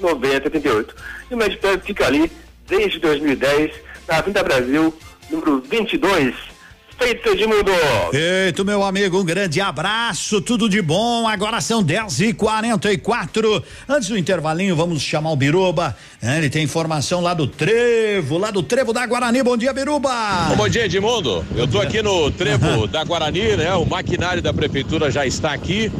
98826-9088. 0.03 0.89
E 1.31 1.33
o 1.33 1.37
MedPrev 1.37 1.81
fica 1.83 2.05
ali 2.05 2.31
desde 2.67 2.99
2010, 2.99 3.71
na 4.07 4.17
Avenida 4.17 4.43
Brasil, 4.43 4.93
número 5.29 5.61
22, 5.61 6.35
Feito, 6.97 7.27
Edmundo. 7.29 7.71
Feito, 8.11 8.63
meu 8.63 8.83
amigo, 8.83 9.19
um 9.19 9.25
grande 9.25 9.59
abraço, 9.59 10.39
tudo 10.39 10.69
de 10.69 10.81
bom. 10.81 11.27
Agora 11.27 11.59
são 11.59 11.83
10 11.83 12.19
e 12.21 12.33
44 12.33 13.63
Antes 13.89 14.09
do 14.09 14.17
intervalinho, 14.17 14.75
vamos 14.75 15.01
chamar 15.01 15.31
o 15.31 15.35
Biruba. 15.35 15.97
É, 16.21 16.37
ele 16.37 16.49
tem 16.49 16.63
informação 16.63 17.19
lá 17.19 17.33
do 17.33 17.47
Trevo, 17.47 18.37
lá 18.37 18.51
do 18.51 18.63
Trevo 18.63 18.93
da 18.93 19.05
Guarani. 19.05 19.43
Bom 19.43 19.57
dia, 19.57 19.73
Biruba. 19.73 20.09
Bom 20.55 20.69
dia, 20.69 20.85
Edmundo. 20.85 21.43
Eu 21.55 21.67
tô 21.67 21.81
aqui 21.81 22.01
no 22.01 22.31
Trevo 22.31 22.87
da 22.87 23.03
Guarani, 23.03 23.57
né? 23.57 23.73
O 23.73 23.85
maquinário 23.85 24.41
da 24.41 24.53
prefeitura 24.53 25.11
já 25.11 25.25
está 25.25 25.51
aqui. 25.51 25.91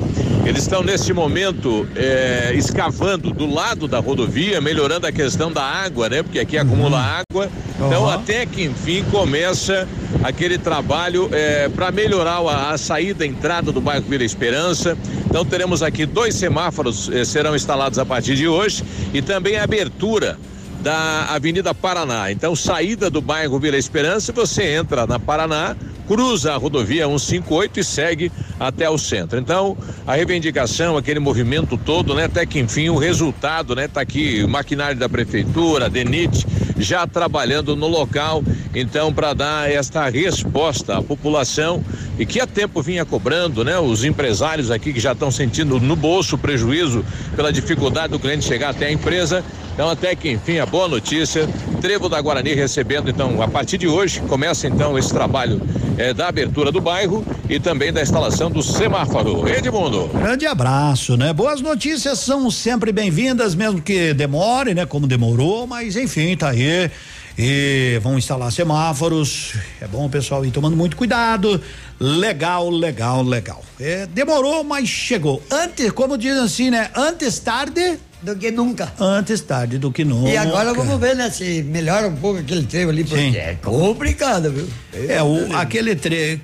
Eles 0.45 0.63
estão 0.63 0.83
neste 0.83 1.13
momento 1.13 1.87
é, 1.95 2.51
escavando 2.55 3.31
do 3.31 3.45
lado 3.45 3.87
da 3.87 3.99
rodovia, 3.99 4.59
melhorando 4.59 5.07
a 5.07 5.11
questão 5.11 5.51
da 5.51 5.63
água, 5.63 6.09
né? 6.09 6.21
Porque 6.21 6.37
aqui 6.37 6.57
acumula 6.57 6.99
água. 6.99 7.49
Então, 7.75 8.09
até 8.09 8.45
que 8.45 8.63
enfim 8.63 9.05
começa 9.09 9.87
aquele 10.21 10.57
trabalho 10.57 11.29
é, 11.31 11.69
para 11.69 11.91
melhorar 11.91 12.39
a, 12.39 12.71
a, 12.71 12.77
saída, 12.77 13.23
a 13.23 13.27
entrada 13.27 13.71
do 13.71 13.79
bairro 13.79 14.03
Vila 14.07 14.23
Esperança. 14.23 14.97
Então 15.25 15.45
teremos 15.45 15.81
aqui 15.81 16.05
dois 16.05 16.35
semáforos 16.35 17.09
eh, 17.09 17.25
serão 17.25 17.55
instalados 17.55 17.97
a 17.97 18.05
partir 18.05 18.35
de 18.35 18.47
hoje 18.47 18.83
e 19.13 19.21
também 19.21 19.57
a 19.57 19.63
abertura 19.63 20.37
da 20.81 21.25
Avenida 21.29 21.73
Paraná. 21.73 22.31
Então 22.31 22.55
saída 22.55 23.09
do 23.09 23.21
bairro 23.21 23.57
Vila 23.59 23.77
Esperança, 23.77 24.31
você 24.31 24.75
entra 24.75 25.07
na 25.07 25.17
Paraná, 25.17 25.75
cruza 26.13 26.53
a 26.53 26.57
rodovia 26.57 27.07
158 27.07 27.79
e 27.79 27.83
segue 27.83 28.31
até 28.59 28.87
o 28.87 28.99
centro. 28.99 29.39
Então, 29.39 29.75
a 30.05 30.13
reivindicação, 30.13 30.95
aquele 30.95 31.19
movimento 31.19 31.75
todo, 31.75 32.13
né, 32.13 32.25
até 32.25 32.45
que 32.45 32.59
enfim 32.59 32.87
o 32.89 32.97
resultado, 32.97 33.73
né, 33.75 33.87
tá 33.87 34.01
aqui 34.01 34.43
o 34.43 34.47
maquinário 34.47 34.95
da 34.95 35.09
prefeitura, 35.09 35.89
DENIT 35.89 36.45
já 36.77 37.07
trabalhando 37.07 37.75
no 37.75 37.87
local, 37.87 38.43
então 38.75 39.11
para 39.11 39.33
dar 39.33 39.71
esta 39.71 40.07
resposta 40.07 40.97
à 40.97 41.01
população 41.01 41.83
e 42.19 42.25
que 42.25 42.39
há 42.39 42.45
tempo 42.45 42.81
vinha 42.81 43.05
cobrando, 43.05 43.63
né, 43.63 43.79
os 43.79 44.03
empresários 44.03 44.69
aqui 44.69 44.93
que 44.93 44.99
já 44.99 45.13
estão 45.13 45.31
sentindo 45.31 45.79
no 45.79 45.95
bolso 45.95 46.37
prejuízo 46.37 47.03
pela 47.35 47.51
dificuldade 47.51 48.09
do 48.09 48.19
cliente 48.19 48.45
chegar 48.45 48.69
até 48.69 48.87
a 48.87 48.91
empresa. 48.91 49.43
Então, 49.73 49.89
até 49.89 50.15
que 50.15 50.29
enfim, 50.29 50.59
a 50.59 50.67
boa 50.67 50.87
notícia, 50.87 51.49
Trevo 51.81 52.07
da 52.07 52.21
Guarani 52.21 52.53
recebendo, 52.53 53.09
então, 53.09 53.41
a 53.41 53.47
partir 53.47 53.79
de 53.79 53.87
hoje, 53.87 54.21
começa 54.21 54.67
então 54.67 54.97
esse 54.97 55.11
trabalho 55.11 55.59
eh, 55.97 56.13
da 56.13 56.27
abertura 56.27 56.71
do 56.71 56.81
bairro 56.81 57.25
e 57.49 57.59
também 57.59 57.91
da 57.91 58.01
instalação 58.01 58.49
do 58.49 58.61
semáforo. 58.61 59.47
Edmundo. 59.47 60.07
Grande 60.13 60.45
abraço, 60.45 61.17
né? 61.17 61.33
Boas 61.33 61.61
notícias 61.61 62.19
são 62.19 62.49
sempre 62.49 62.91
bem-vindas, 62.91 63.55
mesmo 63.55 63.81
que 63.81 64.13
demore, 64.13 64.73
né? 64.73 64.85
Como 64.85 65.07
demorou, 65.07 65.67
mas 65.67 65.95
enfim, 65.95 66.35
tá 66.35 66.49
aí. 66.49 66.89
E 67.37 67.99
vão 68.03 68.17
instalar 68.17 68.51
semáforos. 68.51 69.55
É 69.81 69.87
bom 69.87 70.05
o 70.05 70.09
pessoal 70.09 70.45
ir 70.45 70.51
tomando 70.51 70.75
muito 70.75 70.95
cuidado. 70.95 71.59
Legal, 71.99 72.69
legal, 72.69 73.23
legal. 73.23 73.63
É, 73.79 74.05
demorou, 74.05 74.63
mas 74.63 74.87
chegou. 74.87 75.41
Antes, 75.49 75.91
como 75.91 76.17
dizem 76.17 76.43
assim, 76.43 76.69
né? 76.69 76.91
Antes 76.95 77.39
tarde 77.39 77.99
do 78.23 78.35
que 78.35 78.49
nunca. 78.51 78.91
Antes 78.99 79.41
tarde 79.41 79.77
do 79.77 79.91
que 79.91 80.03
nunca. 80.05 80.29
E 80.29 80.37
agora 80.37 80.73
vamos 80.73 80.99
ver, 80.99 81.15
né, 81.15 81.29
se 81.29 81.61
melhora 81.63 82.07
um 82.07 82.15
pouco 82.15 82.39
aquele 82.39 82.63
trevo 82.63 82.89
ali, 82.91 83.03
porque 83.03 83.31
Sim. 83.31 83.35
é 83.37 83.57
complicado, 83.61 84.51
viu? 84.51 84.67
É, 85.09 85.21
o, 85.21 85.55
aquele 85.55 85.95
trevo. 85.95 86.41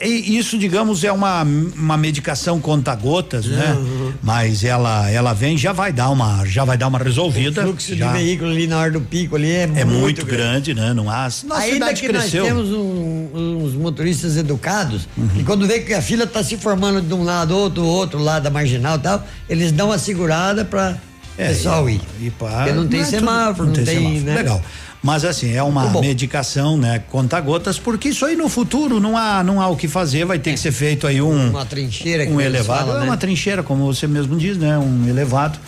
Isso, 0.00 0.58
digamos, 0.58 1.04
é 1.04 1.12
uma, 1.12 1.42
uma 1.42 1.96
medicação 1.96 2.60
conta-gotas, 2.60 3.46
né? 3.46 3.74
Uhum. 3.78 4.12
Mas 4.22 4.64
ela 4.64 5.10
ela 5.10 5.32
vem 5.32 5.56
já 5.56 5.72
vai 5.72 5.92
dar 5.92 6.10
uma 6.10 6.44
já 6.44 6.64
vai 6.64 6.76
dar 6.76 6.88
uma 6.88 6.98
resolvida. 6.98 7.60
O 7.62 7.64
fluxo 7.66 7.94
já, 7.94 8.08
de 8.08 8.18
veículo 8.18 8.50
ali 8.50 8.66
na 8.66 8.78
hora 8.78 8.90
do 8.90 9.00
pico 9.00 9.36
ali 9.36 9.50
é, 9.50 9.70
é 9.76 9.84
muito, 9.84 10.24
grande, 10.24 10.74
né? 10.74 10.92
Não 10.94 11.08
há. 11.10 11.24
Nossa 11.24 11.54
Ainda 11.56 11.74
cidade 11.86 12.00
que 12.00 12.08
cresceu. 12.08 12.44
nós 12.44 12.52
temos 12.52 12.70
um- 12.70 13.62
uns 13.64 13.74
motoristas 13.74 14.36
educados, 14.36 15.06
que 15.34 15.44
quando 15.44 15.66
vê 15.66 15.80
que 15.80 15.94
a 15.94 16.02
fila 16.02 16.24
está 16.24 16.42
se 16.42 16.56
formando 16.56 17.00
de 17.00 17.14
um 17.14 17.22
lado, 17.22 17.56
outro, 17.56 17.84
outro 17.84 18.18
lado 18.18 18.42
da 18.44 18.50
marginal 18.50 18.96
e 18.96 19.00
tal, 19.00 19.26
eles 19.48 19.70
dão 19.72 19.88
uma 19.88 19.98
segurada 19.98 20.64
para 20.64 20.96
pessoal 21.36 21.88
ir. 21.88 22.00
E 22.20 22.30
pá, 22.30 22.48
Porque 22.64 22.72
não 22.72 22.86
tem 22.86 23.00
é 23.00 23.04
tudo- 23.04 23.10
semáforo, 23.18 23.66
não 23.66 23.72
tem, 23.74 23.84
semáforo. 23.86 24.20
né? 24.24 24.34
Legal. 24.34 24.62
Mas 25.02 25.24
assim, 25.24 25.52
é 25.52 25.62
uma 25.62 25.86
bom. 25.86 26.00
medicação, 26.00 26.76
né? 26.76 27.02
Conta 27.10 27.40
gotas, 27.40 27.76
porque 27.76 28.10
isso 28.10 28.24
aí 28.24 28.36
no 28.36 28.48
futuro 28.48 29.00
não 29.00 29.16
há, 29.16 29.42
não 29.42 29.60
há 29.60 29.66
o 29.66 29.76
que 29.76 29.88
fazer, 29.88 30.24
vai 30.24 30.38
ter 30.38 30.52
que 30.52 30.60
ser 30.60 30.70
feito 30.70 31.06
aí 31.08 31.20
um. 31.20 31.50
Uma 31.50 31.66
trincheira 31.66 32.24
que 32.24 32.30
Um 32.32 32.40
elevado. 32.40 32.78
falam, 32.86 32.96
é 32.96 33.00
né? 33.00 33.06
uma 33.06 33.16
trincheira, 33.16 33.62
como 33.64 33.84
você 33.84 34.06
mesmo 34.06 34.36
diz, 34.36 34.56
né? 34.56 34.78
Um 34.78 35.08
elevado 35.08 35.58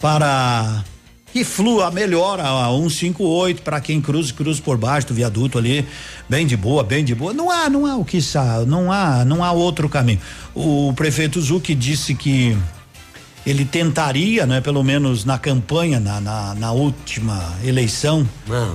para 0.00 0.84
que 1.32 1.42
flua 1.42 1.90
melhor 1.90 2.38
a 2.38 2.68
158 2.70 3.62
para 3.62 3.80
quem 3.80 4.00
cruza, 4.00 4.32
cruza 4.32 4.62
por 4.62 4.76
baixo 4.76 5.08
do 5.08 5.14
viaduto 5.14 5.58
ali, 5.58 5.84
bem 6.28 6.46
de 6.46 6.56
boa, 6.56 6.84
bem 6.84 7.04
de 7.04 7.12
boa. 7.16 7.32
Não 7.34 7.50
há, 7.50 7.68
não 7.68 7.84
há 7.86 7.96
o 7.96 8.04
que 8.04 8.20
não 8.68 8.92
há, 8.92 9.24
não 9.24 9.42
há 9.42 9.50
outro 9.50 9.88
caminho. 9.88 10.20
O 10.54 10.92
prefeito 10.94 11.40
Zucchi 11.40 11.74
disse 11.74 12.14
que 12.14 12.56
ele 13.46 13.64
tentaria, 13.64 14.46
né, 14.46 14.60
pelo 14.60 14.82
menos 14.82 15.24
na 15.24 15.38
campanha, 15.38 16.00
na, 16.00 16.20
na, 16.20 16.54
na 16.54 16.72
última 16.72 17.54
eleição, 17.62 18.26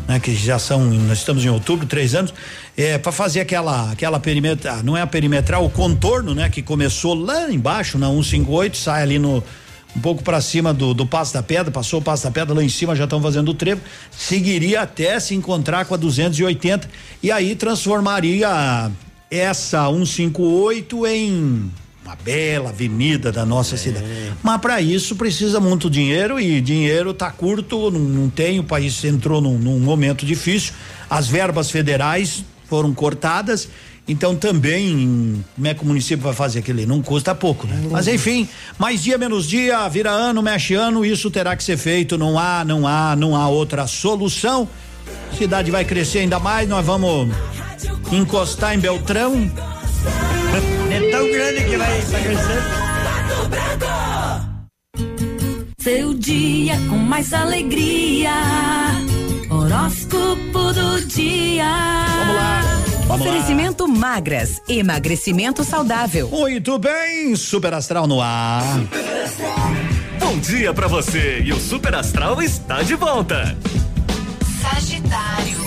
né, 0.07 0.19
que 0.19 0.35
já 0.35 0.59
são, 0.59 0.85
nós 0.85 1.19
estamos 1.19 1.43
em 1.43 1.49
outubro, 1.49 1.87
três 1.87 2.13
anos, 2.13 2.33
é 2.77 2.97
para 2.97 3.11
fazer 3.11 3.39
aquela, 3.39 3.91
aquela 3.91 4.19
perimetral, 4.19 4.83
não 4.83 4.95
é 4.95 5.01
a 5.01 5.07
perimetral, 5.07 5.65
o 5.65 5.69
contorno, 5.69 6.35
né, 6.35 6.49
que 6.49 6.61
começou 6.61 7.15
lá 7.15 7.51
embaixo 7.51 7.97
na 7.97 8.07
158, 8.09 8.77
sai 8.77 9.03
ali 9.03 9.19
no 9.19 9.43
um 9.95 10.01
pouco 10.01 10.23
para 10.23 10.39
cima 10.39 10.71
do, 10.71 10.93
do 10.93 11.05
Passo 11.05 11.33
da 11.33 11.41
Pedra, 11.41 11.71
passou 11.71 11.99
o 11.99 12.03
Passo 12.03 12.23
da 12.23 12.31
Pedra 12.31 12.53
lá 12.53 12.63
em 12.63 12.69
cima, 12.69 12.95
já 12.95 13.05
estão 13.05 13.19
fazendo 13.19 13.49
o 13.49 13.53
trevo, 13.55 13.81
seguiria 14.11 14.81
até 14.81 15.19
se 15.19 15.33
encontrar 15.33 15.85
com 15.85 15.95
a 15.95 15.97
280 15.97 16.87
e 17.23 17.31
aí 17.31 17.55
transformaria 17.55 18.91
essa 19.31 19.89
158 19.89 21.07
em 21.07 21.71
uma 22.03 22.15
bela 22.15 22.69
avenida 22.69 23.31
da 23.31 23.45
nossa 23.45 23.77
cidade. 23.77 24.05
Mas 24.41 24.59
para 24.61 24.81
isso 24.81 25.15
precisa 25.15 25.59
muito 25.59 25.89
dinheiro 25.89 26.39
e 26.39 26.61
dinheiro 26.61 27.13
tá 27.13 27.29
curto, 27.29 27.91
não, 27.91 27.99
não 27.99 28.29
tem, 28.29 28.59
o 28.59 28.63
país 28.63 29.03
entrou 29.03 29.41
num, 29.41 29.57
num 29.57 29.79
momento 29.79 30.25
difícil. 30.25 30.73
As 31.09 31.27
verbas 31.27 31.69
federais 31.69 32.43
foram 32.67 32.93
cortadas, 32.93 33.67
então 34.07 34.35
também 34.35 35.43
como 35.55 35.67
é 35.67 35.73
que 35.73 35.83
o 35.83 35.85
município 35.85 36.23
vai 36.23 36.33
fazer 36.33 36.59
aquilo? 36.59 36.85
Não 36.87 37.01
custa 37.01 37.35
pouco, 37.35 37.67
né? 37.67 37.79
Mas 37.91 38.07
enfim, 38.07 38.47
mais 38.77 39.03
dia 39.03 39.17
menos 39.17 39.47
dia, 39.47 39.87
vira 39.87 40.09
ano, 40.09 40.41
mexe 40.41 40.73
ano, 40.73 41.05
isso 41.05 41.29
terá 41.29 41.55
que 41.55 41.63
ser 41.63 41.77
feito, 41.77 42.17
não 42.17 42.39
há, 42.39 42.63
não 42.65 42.87
há, 42.87 43.15
não 43.15 43.35
há 43.35 43.47
outra 43.49 43.85
solução. 43.85 44.67
A 45.31 45.35
cidade 45.35 45.69
vai 45.69 45.85
crescer 45.85 46.19
ainda 46.19 46.39
mais, 46.39 46.67
nós 46.67 46.85
vamos 46.85 47.35
encostar 48.11 48.73
em 48.73 48.79
Beltrão. 48.79 49.51
É 50.91 51.11
tão 51.11 51.31
grande 51.31 51.63
que 51.65 51.77
vai, 51.77 52.01
vai 52.01 52.23
crescer. 52.23 52.63
Seu 55.79 56.13
dia 56.13 56.75
com 56.89 56.97
mais 56.97 57.33
alegria. 57.33 58.31
Horóscopo 59.49 60.73
do 60.73 61.01
dia. 61.05 61.65
Vamos 62.19 62.35
lá. 62.35 62.79
Oferecimento 63.15 63.87
magras, 63.87 64.61
emagrecimento 64.69 65.63
saudável. 65.63 66.29
Muito 66.29 66.77
bem, 66.77 67.35
Super 67.35 67.73
Astral 67.73 68.05
no 68.05 68.21
ar. 68.21 68.63
Bom 70.19 70.37
dia 70.37 70.71
pra 70.73 70.87
você 70.87 71.41
e 71.43 71.51
o 71.51 71.59
Super 71.59 71.95
Astral 71.95 72.39
está 72.41 72.83
de 72.83 72.93
volta. 72.93 73.57
Sagitário. 74.61 75.58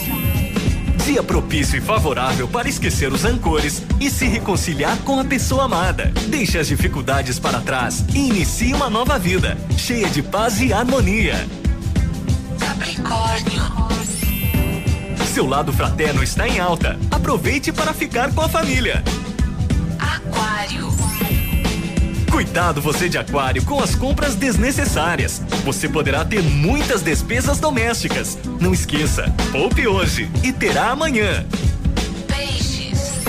Dia 1.05 1.23
propício 1.23 1.77
e 1.77 1.81
favorável 1.81 2.47
para 2.47 2.69
esquecer 2.69 3.13
os 3.13 3.23
rancores 3.23 3.83
e 4.01 4.09
se 4.09 4.27
reconciliar 4.27 4.97
com 4.99 5.19
a 5.19 5.25
pessoa 5.25 5.65
amada. 5.65 6.13
Deixe 6.29 6.59
as 6.59 6.69
dificuldades 6.69 7.41
para 7.41 7.61
trás 7.61 8.05
e 8.15 8.29
inicie 8.29 8.73
uma 8.73 8.89
nova 8.89 9.19
vida, 9.19 9.59
cheia 9.77 10.09
de 10.09 10.23
paz 10.23 10.61
e 10.61 10.73
harmonia. 10.73 11.45
Capricórnio. 12.59 13.63
Seu 15.35 15.47
lado 15.47 15.73
fraterno 15.73 16.23
está 16.23 16.47
em 16.47 16.61
alta. 16.61 16.99
Aproveite 17.11 17.73
para 17.73 17.93
ficar 17.93 18.33
com 18.33 18.43
a 18.43 18.49
família. 18.49 19.03
Aquário. 19.99 21.02
Cuidado 22.33 22.81
você 22.81 23.11
de 23.11 23.19
aquário 23.19 23.63
com 23.63 23.79
as 23.79 23.95
compras 23.95 24.35
desnecessárias. 24.35 25.43
Você 25.67 25.87
poderá 25.87 26.25
ter 26.25 26.43
muitas 26.43 27.03
despesas 27.03 27.61
domésticas. 27.61 28.39
Não 28.59 28.73
esqueça, 28.73 29.31
poupe 29.53 29.87
hoje 29.87 30.31
e 30.43 30.51
terá 30.51 30.89
amanhã. 30.89 31.47
Peixes. 32.27 33.21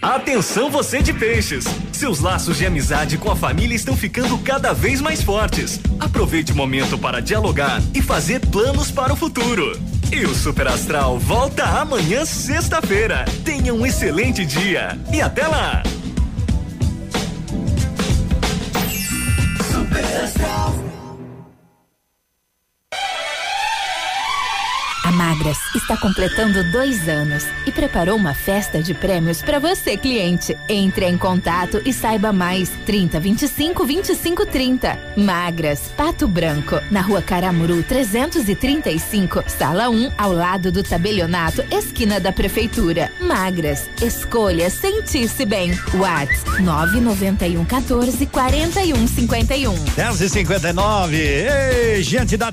Atenção 0.00 0.70
você 0.70 1.02
de 1.02 1.12
peixes! 1.12 1.64
Seus 1.92 2.20
laços 2.20 2.56
de 2.56 2.64
amizade 2.64 3.18
com 3.18 3.32
a 3.32 3.36
família 3.36 3.74
estão 3.74 3.96
ficando 3.96 4.38
cada 4.38 4.72
vez 4.72 5.00
mais 5.00 5.20
fortes. 5.20 5.80
Aproveite 5.98 6.52
o 6.52 6.56
momento 6.56 6.96
para 6.96 7.20
dialogar 7.20 7.82
e 7.92 8.00
fazer 8.00 8.38
planos 8.46 8.92
para 8.92 9.12
o 9.12 9.16
futuro. 9.16 9.76
E 10.12 10.24
o 10.24 10.34
Super 10.36 10.68
Astral 10.68 11.18
volta 11.18 11.64
amanhã, 11.64 12.24
sexta-feira. 12.24 13.24
Tenha 13.44 13.74
um 13.74 13.84
excelente 13.84 14.46
dia 14.46 14.96
e 15.12 15.20
até 15.20 15.48
lá! 15.48 15.82
A 20.16 20.83
Magras 25.34 25.58
está 25.74 25.96
completando 25.96 26.62
dois 26.70 27.08
anos 27.08 27.44
e 27.66 27.72
preparou 27.72 28.14
uma 28.16 28.32
festa 28.32 28.80
de 28.80 28.94
prêmios 28.94 29.42
para 29.42 29.58
você, 29.58 29.96
cliente. 29.96 30.56
Entre 30.68 31.06
em 31.06 31.18
contato 31.18 31.82
e 31.84 31.92
saiba 31.92 32.32
mais. 32.32 32.70
30 32.86 33.18
25 33.18 33.84
25 33.84 34.46
30. 34.46 34.96
Magras, 35.16 35.90
Pato 35.96 36.28
Branco, 36.28 36.80
na 36.88 37.00
rua 37.00 37.20
Caramuru 37.20 37.82
335, 37.82 39.42
sala 39.48 39.90
1, 39.90 40.12
ao 40.16 40.32
lado 40.32 40.70
do 40.70 40.84
tabelionato, 40.84 41.64
esquina 41.68 42.20
da 42.20 42.30
prefeitura. 42.30 43.10
Magras, 43.20 43.90
escolha 44.00 44.70
sentir-se 44.70 45.44
bem. 45.44 45.72
Whats 45.94 46.44
991 46.60 47.64
14 47.64 48.26
41 48.26 49.08
51. 49.08 49.74
10 49.96 50.20
e 50.20 50.28
59 50.28 51.16
Ei, 51.16 52.02
gente 52.04 52.36
da 52.36 52.52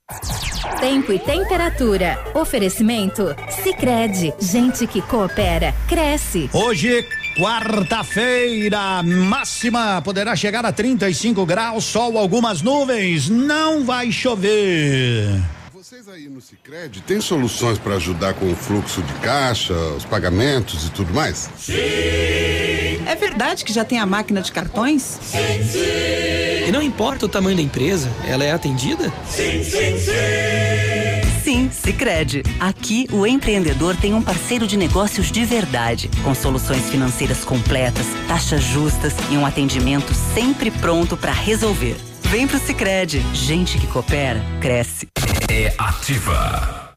Tempo 0.78 1.12
e 1.12 1.18
temperatura. 1.18 2.16
Oferecimento? 2.32 3.34
Sicredi 3.62 4.32
Gente 4.38 4.86
que 4.86 5.02
coopera, 5.02 5.74
cresce. 5.88 6.48
Hoje, 6.52 7.04
quarta-feira, 7.36 9.02
máxima 9.02 10.00
poderá 10.02 10.36
chegar 10.36 10.64
a 10.64 10.70
35 10.70 11.44
graus, 11.44 11.84
sol, 11.84 12.16
algumas 12.16 12.62
nuvens, 12.62 13.28
não 13.28 13.84
vai 13.84 14.12
chover. 14.12 15.42
Vocês 15.72 16.08
aí 16.08 16.28
no 16.28 16.40
Cicred 16.40 17.00
têm 17.00 17.20
soluções 17.20 17.76
para 17.76 17.96
ajudar 17.96 18.34
com 18.34 18.50
o 18.52 18.54
fluxo 18.54 19.02
de 19.02 19.12
caixa, 19.14 19.74
os 19.74 20.04
pagamentos 20.04 20.86
e 20.86 20.90
tudo 20.92 21.12
mais? 21.12 21.50
É 21.68 23.16
verdade 23.18 23.64
que 23.64 23.72
já 23.72 23.84
tem 23.84 23.98
a 23.98 24.06
máquina 24.06 24.40
de 24.40 24.52
cartões? 24.52 25.02
Sim, 25.02 25.64
sim. 25.64 26.55
E 26.66 26.72
não 26.72 26.82
importa 26.82 27.26
o 27.26 27.28
tamanho 27.28 27.56
da 27.56 27.62
empresa, 27.62 28.10
ela 28.26 28.42
é 28.42 28.50
atendida? 28.50 29.12
Sim, 29.30 29.62
sim, 29.62 29.96
sim. 30.00 31.42
Sim, 31.44 31.70
Sicredi. 31.70 32.42
Aqui 32.58 33.06
o 33.12 33.24
empreendedor 33.24 33.94
tem 33.94 34.12
um 34.12 34.20
parceiro 34.20 34.66
de 34.66 34.76
negócios 34.76 35.30
de 35.30 35.44
verdade, 35.44 36.10
com 36.24 36.34
soluções 36.34 36.90
financeiras 36.90 37.44
completas, 37.44 38.04
taxas 38.26 38.64
justas 38.64 39.14
e 39.30 39.36
um 39.36 39.46
atendimento 39.46 40.12
sempre 40.34 40.72
pronto 40.72 41.16
para 41.16 41.30
resolver. 41.30 41.94
Vem 42.22 42.48
pro 42.48 42.58
Sicredi. 42.58 43.24
Gente 43.32 43.78
que 43.78 43.86
coopera, 43.86 44.44
cresce. 44.60 45.06
É 45.48 45.72
ativa. 45.78 46.94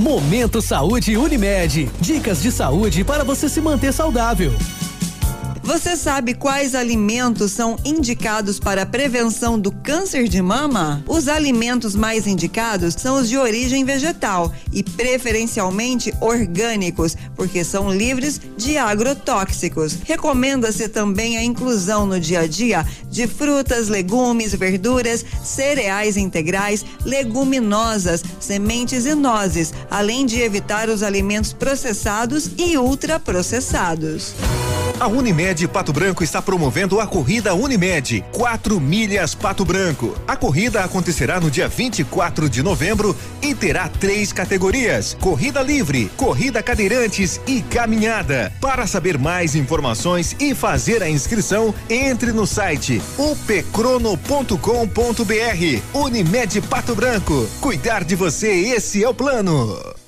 Momento 0.00 0.60
Saúde 0.60 1.16
Unimed. 1.16 1.88
Dicas 2.00 2.42
de 2.42 2.50
saúde 2.50 3.04
para 3.04 3.22
você 3.22 3.48
se 3.48 3.60
manter 3.60 3.92
saudável. 3.92 4.52
Você 5.66 5.96
sabe 5.96 6.32
quais 6.32 6.76
alimentos 6.76 7.50
são 7.50 7.76
indicados 7.84 8.60
para 8.60 8.82
a 8.82 8.86
prevenção 8.86 9.58
do 9.58 9.72
câncer 9.72 10.28
de 10.28 10.40
mama? 10.40 11.02
Os 11.08 11.26
alimentos 11.26 11.96
mais 11.96 12.24
indicados 12.24 12.94
são 12.94 13.20
os 13.20 13.28
de 13.28 13.36
origem 13.36 13.84
vegetal 13.84 14.54
e 14.72 14.84
preferencialmente 14.84 16.14
orgânicos, 16.20 17.16
porque 17.34 17.64
são 17.64 17.92
livres 17.92 18.40
de 18.56 18.78
agrotóxicos. 18.78 19.98
Recomenda-se 20.04 20.88
também 20.88 21.36
a 21.36 21.42
inclusão 21.42 22.06
no 22.06 22.20
dia 22.20 22.42
a 22.42 22.46
dia 22.46 22.86
de 23.10 23.26
frutas, 23.26 23.88
legumes, 23.88 24.54
verduras, 24.54 25.24
cereais 25.42 26.16
integrais, 26.16 26.84
leguminosas, 27.04 28.22
sementes 28.38 29.04
e 29.04 29.16
nozes, 29.16 29.74
além 29.90 30.26
de 30.26 30.40
evitar 30.40 30.88
os 30.88 31.02
alimentos 31.02 31.52
processados 31.52 32.50
e 32.56 32.78
ultraprocessados. 32.78 34.32
A 34.98 35.08
Unimed 35.08 35.68
Pato 35.68 35.92
Branco 35.92 36.24
está 36.24 36.40
promovendo 36.40 36.98
a 37.00 37.06
corrida 37.06 37.54
Unimed 37.54 38.24
4 38.32 38.80
milhas 38.80 39.34
Pato 39.34 39.62
Branco. 39.62 40.16
A 40.26 40.34
corrida 40.36 40.82
acontecerá 40.82 41.38
no 41.38 41.50
dia 41.50 41.68
24 41.68 42.48
de 42.48 42.62
novembro 42.62 43.14
e 43.42 43.54
terá 43.54 43.90
três 43.90 44.32
categorias: 44.32 45.14
corrida 45.20 45.60
livre, 45.60 46.10
corrida 46.16 46.62
cadeirantes 46.62 47.38
e 47.46 47.60
caminhada. 47.60 48.50
Para 48.58 48.86
saber 48.86 49.18
mais 49.18 49.54
informações 49.54 50.34
e 50.40 50.54
fazer 50.54 51.02
a 51.02 51.10
inscrição, 51.10 51.74
entre 51.90 52.32
no 52.32 52.46
site 52.46 53.02
upcrono.com.br. 53.18 54.16
Unimed 55.92 56.62
Pato 56.62 56.94
Branco. 56.94 57.46
Cuidar 57.60 58.02
de 58.02 58.14
você, 58.14 58.48
esse 58.48 59.04
é 59.04 59.08
o 59.08 59.12
plano. 59.12 60.05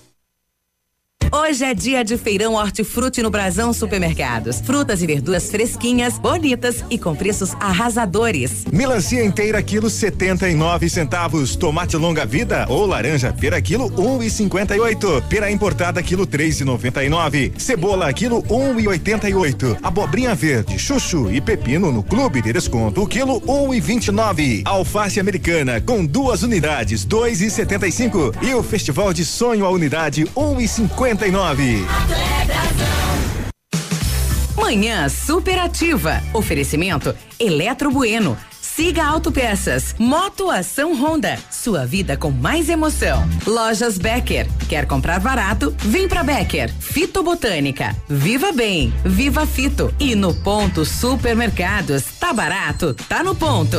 Hoje 1.30 1.62
é 1.62 1.74
dia 1.74 2.02
de 2.02 2.16
feirão 2.16 2.54
hortifruti 2.54 3.22
no 3.22 3.28
Brasão 3.30 3.70
Supermercados. 3.74 4.60
Frutas 4.60 5.02
e 5.02 5.06
verduras 5.06 5.50
fresquinhas, 5.50 6.18
bonitas 6.18 6.82
e 6.88 6.98
com 6.98 7.14
preços 7.14 7.52
arrasadores. 7.60 8.64
Melancia 8.72 9.22
inteira 9.22 9.62
quilo 9.62 9.90
79 9.90 10.88
centavos, 10.88 11.54
tomate 11.54 11.98
longa 11.98 12.24
vida 12.24 12.64
ou 12.70 12.86
laranja 12.86 13.30
pera 13.30 13.60
quilo 13.60 13.90
1,58, 13.90 15.22
pera 15.28 15.50
importada 15.50 16.02
quilo 16.02 16.26
3,99, 16.26 17.52
cebola 17.58 18.10
quilo 18.12 18.42
1,88, 18.44 19.78
abobrinha 19.82 20.34
verde, 20.34 20.78
chuchu 20.78 21.30
e 21.30 21.42
pepino 21.42 21.92
no 21.92 22.02
clube 22.02 22.40
de 22.40 22.54
desconto 22.54 23.06
quilo 23.06 23.38
1,29, 23.42 24.62
alface 24.64 25.20
americana 25.20 25.78
com 25.78 26.06
duas 26.06 26.42
unidades 26.42 27.06
2,75 27.06 28.34
e 28.42 28.54
o 28.54 28.62
festival 28.62 29.12
de 29.12 29.26
sonho 29.26 29.66
a 29.66 29.70
unidade 29.70 30.24
1,59. 31.18 31.84
Manhã 34.56 35.08
superativa. 35.08 36.22
Oferecimento 36.32 37.14
Eletro 37.38 37.90
Bueno. 37.90 38.36
Siga 38.60 39.04
Autopeças. 39.04 39.96
Moto 39.98 40.50
Ação 40.50 40.94
Honda. 40.94 41.36
Sua 41.50 41.84
vida 41.84 42.16
com 42.16 42.30
mais 42.30 42.68
emoção. 42.68 43.28
Lojas 43.44 43.98
Becker. 43.98 44.46
Quer 44.68 44.86
comprar 44.86 45.18
barato? 45.18 45.74
Vem 45.78 46.06
pra 46.06 46.22
Becker. 46.22 46.72
Fitobotânica. 46.78 47.96
Viva 48.08 48.52
Bem. 48.52 48.92
Viva 49.04 49.44
Fito. 49.44 49.92
E 49.98 50.14
no 50.14 50.32
Ponto 50.32 50.84
Supermercados. 50.84 52.04
Tá 52.20 52.32
barato? 52.32 52.94
Tá 53.08 53.24
no 53.24 53.34
ponto. 53.34 53.78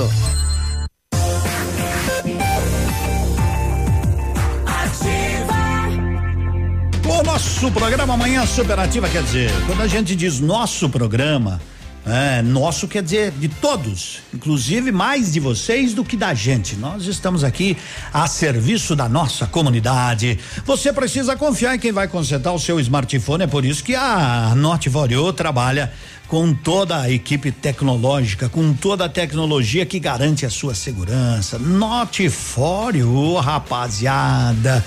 O 7.09 7.23
nosso 7.23 7.71
programa 7.71 8.15
Manhã 8.15 8.45
Superativa 8.45 9.09
quer 9.09 9.23
dizer, 9.23 9.51
quando 9.65 9.81
a 9.81 9.87
gente 9.87 10.15
diz 10.15 10.39
nosso 10.39 10.87
programa, 10.87 11.59
é, 12.05 12.43
nosso 12.43 12.87
quer 12.87 13.01
dizer 13.01 13.31
de 13.31 13.49
todos, 13.49 14.19
inclusive 14.31 14.91
mais 14.91 15.33
de 15.33 15.39
vocês 15.39 15.95
do 15.95 16.05
que 16.05 16.15
da 16.15 16.35
gente. 16.35 16.75
Nós 16.75 17.07
estamos 17.07 17.43
aqui 17.43 17.75
a 18.13 18.27
serviço 18.27 18.95
da 18.95 19.09
nossa 19.09 19.47
comunidade. 19.47 20.37
Você 20.65 20.93
precisa 20.93 21.35
confiar 21.35 21.75
em 21.75 21.79
quem 21.79 21.91
vai 21.91 22.07
consertar 22.07 22.53
o 22.53 22.59
seu 22.59 22.79
smartphone, 22.79 23.43
é 23.43 23.47
por 23.47 23.65
isso 23.65 23.83
que 23.83 23.95
a 23.95 24.53
Norte 24.55 24.87
trabalha 25.35 25.91
com 26.27 26.53
toda 26.53 27.01
a 27.01 27.11
equipe 27.11 27.51
tecnológica, 27.51 28.47
com 28.47 28.71
toda 28.71 29.05
a 29.05 29.09
tecnologia 29.09 29.83
que 29.83 29.99
garante 29.99 30.45
a 30.45 30.49
sua 30.49 30.75
segurança. 30.75 31.57
Norte 31.57 32.27
Vorio, 32.27 33.35
rapaziada. 33.37 34.85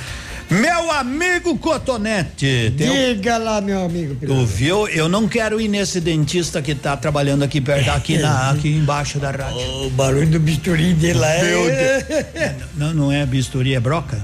Meu 0.51 0.91
amigo 0.91 1.57
Cotonete. 1.59 2.71
Diga 2.77 3.39
lá, 3.39 3.61
meu 3.61 3.85
amigo. 3.85 4.17
Tu 4.27 4.47
viu? 4.47 4.87
Eu 4.89 5.09
não 5.09 5.27
quero 5.27 5.61
ir 5.61 5.69
nesse 5.69 6.01
dentista 6.01 6.61
que 6.61 6.75
tá 6.75 6.97
trabalhando 6.97 7.43
aqui 7.43 7.61
perto, 7.61 7.89
aqui, 7.91 8.19
na, 8.19 8.51
aqui 8.51 8.69
embaixo 8.69 9.19
da 9.19 9.31
rádio. 9.31 9.87
O 9.87 9.91
barulho 9.91 10.29
do 10.29 10.41
bisturi 10.41 10.93
dele 10.95 11.19
lá 11.19 11.29
é. 11.31 12.57
Não, 12.77 12.93
não 12.93 13.13
é 13.13 13.25
bisturi, 13.25 13.75
é 13.75 13.81
broca? 13.81 14.21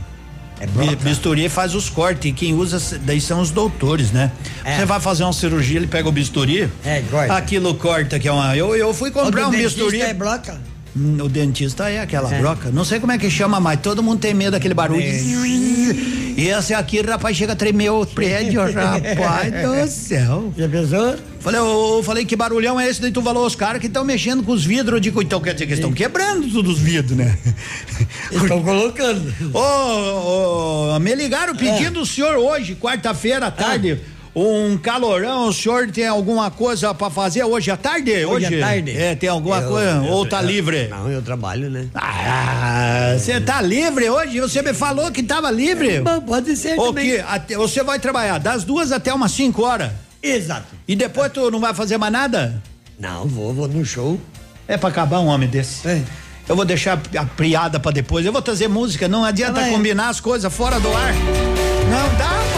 É 0.61 0.67
broca. 0.67 0.97
Bisturi 0.97 1.49
faz 1.49 1.75
os 1.75 1.89
cortes 1.89 2.31
e 2.31 2.35
quem 2.35 2.53
usa 2.55 2.99
daí 2.99 3.21
são 3.21 3.41
os 3.41 3.51
doutores, 3.51 4.11
né? 4.11 4.33
Você 4.65 4.85
vai 4.85 5.01
fazer 5.01 5.23
uma 5.23 5.33
cirurgia, 5.33 5.77
ele 5.77 5.87
pega 5.87 6.09
o 6.09 6.13
bisturi. 6.13 6.69
É, 6.85 7.03
corta. 7.09 7.35
Aquilo 7.37 7.75
corta 7.75 8.19
que 8.19 8.27
é 8.27 8.33
uma. 8.33 8.57
Eu, 8.57 8.75
eu 8.75 8.93
fui 8.93 9.11
comprar 9.11 9.49
um 9.49 9.51
bisturi. 9.51 10.01
É 10.01 10.13
broca? 10.13 10.59
Hum, 10.97 11.19
O 11.23 11.29
dentista 11.29 11.89
é 11.91 12.01
aquela 12.01 12.33
É. 12.35 12.39
broca. 12.41 12.71
Não 12.71 12.85
sei 12.85 12.99
como 13.01 13.13
é 13.13 13.19
que 13.19 13.31
chama, 13.31 13.61
mas 13.61 13.81
todo 13.81 14.03
mundo 14.03 14.19
tem 14.21 14.35
medo 14.35 14.53
daquele 14.53 14.75
barulho. 14.75 15.03
E 15.03 16.49
esse 16.49 16.73
aqui, 16.73 17.01
rapaz, 17.01 17.37
chega 17.37 17.53
a 17.53 17.57
tremer 17.57 17.91
o 17.91 18.07
prédio, 18.07 18.61
rapaz 18.73 19.53
do 19.53 19.89
céu. 19.91 20.53
Já 20.57 20.69
pensou? 20.69 21.17
Falei, 21.41 21.61
eu 21.61 22.03
falei, 22.05 22.25
que 22.25 22.35
barulhão 22.37 22.79
é 22.81 22.89
esse? 22.89 23.01
Daí 23.01 23.11
tu 23.13 23.23
falou, 23.23 23.47
os 23.47 23.55
caras 23.55 23.81
que 23.81 23.87
estão 23.87 24.05
mexendo 24.05 24.43
com 24.43 24.53
os 24.53 24.65
vidros. 24.65 24.95
Eu 24.95 25.01
digo, 25.01 25.23
então 25.23 25.41
quer 25.41 25.53
dizer 25.55 25.67
que 25.67 25.75
estão 25.75 25.93
quebrando 25.93 26.49
todos 26.53 26.75
os 26.75 26.79
vidros, 26.81 27.17
né? 27.17 27.37
Estão 28.31 28.63
colocando. 28.63 29.33
Ô, 29.55 30.95
ô, 30.95 30.99
me 31.01 31.15
ligaram 31.15 31.55
pedindo 31.57 32.01
o 32.01 32.07
senhor 32.07 32.37
hoje, 32.37 32.75
quarta-feira 32.75 33.47
à 33.47 33.51
tarde. 33.51 34.01
Um 34.35 34.77
calorão, 34.79 35.49
o 35.49 35.53
senhor 35.53 35.91
tem 35.91 36.07
alguma 36.07 36.51
coisa 36.51 36.95
pra 36.95 37.11
fazer 37.11 37.43
hoje 37.45 37.71
à 37.71 37.77
tarde? 37.77 38.25
Hoje 38.25 38.47
à 38.47 38.61
tarde? 38.67 38.97
É, 38.97 39.15
tem 39.17 39.29
alguma 39.29 39.59
Eu- 39.61 39.69
coisa? 39.69 39.91
eu- 39.91 40.05
Ou 40.13 40.27
tá 40.27 40.43
eu- 40.43 40.47
livre? 40.47 40.87
Não, 40.89 41.11
eu 41.11 41.21
trabalho, 41.23 41.69
né? 41.71 41.87
Ah, 41.95 43.15
você 43.19 43.41
tá 43.41 43.61
livre 43.61 44.09
hoje? 44.09 44.41
Você 44.41 44.63
me 44.63 44.73
falou 44.75 45.11
que 45.11 45.23
tava 45.23 45.51
livre? 45.51 46.01
Bom, 46.01 46.21
Pode 46.21 46.57
ser 46.57 46.79
O 46.79 46.87
também. 46.89 47.11
que? 47.11 47.19
Até- 47.21 47.57
Você 47.57 47.83
vai 47.83 47.99
trabalhar 47.99 48.39
das 48.39 48.63
duas 48.65 48.93
até 48.93 49.13
umas 49.13 49.33
5 49.33 49.63
horas? 49.65 49.91
Exato. 50.23 50.67
E 50.87 50.95
depois 50.95 51.33
tu 51.33 51.51
não 51.51 51.59
vai 51.61 51.73
fazer 51.75 51.97
mais 51.97 52.13
nada? 52.13 52.63
Não, 52.99 53.27
vou, 53.27 53.53
vou 53.55 53.67
no 53.69 53.85
show. 53.85 54.21
É 54.67 54.77
pra 54.77 54.89
acabar 54.91 55.21
um 55.21 55.27
homem 55.27 55.49
desse. 55.49 55.87
É. 55.89 56.03
Eu 56.49 56.55
vou 56.57 56.65
deixar 56.65 57.01
a 57.19 57.25
priada 57.25 57.79
pra 57.81 57.91
depois. 57.91 58.25
Eu 58.25 58.33
vou 58.33 58.43
trazer 58.43 58.69
música. 58.69 59.09
Não 59.09 59.25
adianta 59.25 59.61
combinar 59.69 60.09
as 60.11 60.21
coisas 60.21 60.53
fora 60.53 60.79
do 60.81 60.89
ar. 60.95 61.15
Não 61.15 62.19
dá 62.19 62.29
pra 62.53 62.58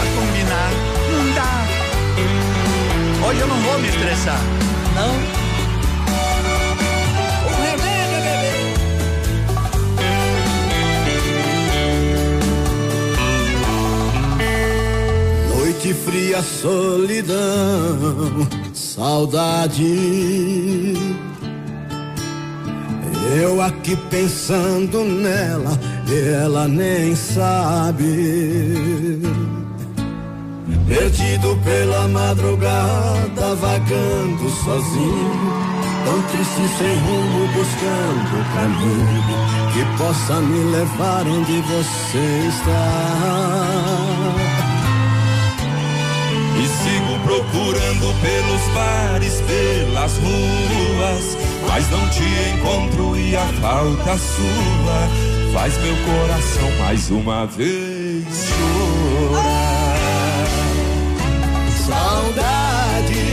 Hoje 3.31 3.39
eu 3.39 3.47
não 3.47 3.59
vou 3.61 3.79
me 3.79 3.87
estressar. 3.87 4.41
Não? 4.93 5.15
O 7.47 7.51
bebê. 7.61 7.95
Noite 15.55 15.93
fria, 15.93 16.41
solidão, 16.41 17.37
saudade. 18.73 19.93
Eu 23.41 23.61
aqui 23.61 23.95
pensando 24.09 25.05
nela, 25.05 25.79
ela 26.43 26.67
nem 26.67 27.15
sabe. 27.15 29.21
Perdido 30.91 31.57
pela 31.63 32.05
madrugada, 32.09 33.55
vagando 33.55 34.49
sozinho, 34.49 35.53
tão 36.03 36.21
triste 36.23 36.77
sem 36.77 36.95
rumo, 36.97 37.47
buscando 37.53 38.35
o 38.35 38.45
caminho 38.53 39.23
que 39.71 39.97
possa 39.97 40.41
me 40.41 40.69
levar 40.69 41.25
onde 41.25 41.61
você 41.61 42.49
está. 42.49 42.89
E 46.59 46.67
sigo 46.67 47.19
procurando 47.23 48.13
pelos 48.19 48.67
bares, 48.75 49.41
pelas 49.47 50.17
ruas, 50.17 51.37
mas 51.69 51.89
não 51.89 52.09
te 52.09 52.25
encontro 52.53 53.17
e 53.17 53.33
a 53.37 53.47
falta 53.61 54.17
sua 54.17 55.31
faz 55.53 55.77
meu 55.77 55.95
coração 55.95 56.69
mais 56.79 57.09
uma 57.09 57.45
vez 57.45 58.25
chorar. 58.27 58.90
Saudade 61.91 63.25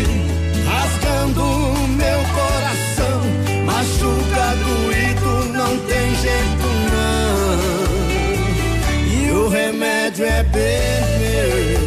rasgando 0.67 1.45
meu 1.91 2.21
coração, 2.35 3.21
machuca 3.65 4.57
doído, 4.57 5.33
não 5.53 5.79
tem 5.87 6.13
jeito 6.17 6.69
não. 6.91 7.61
E 9.07 9.31
o 9.31 9.49
remédio 9.49 10.25
é 10.27 10.43
beber. 10.43 11.79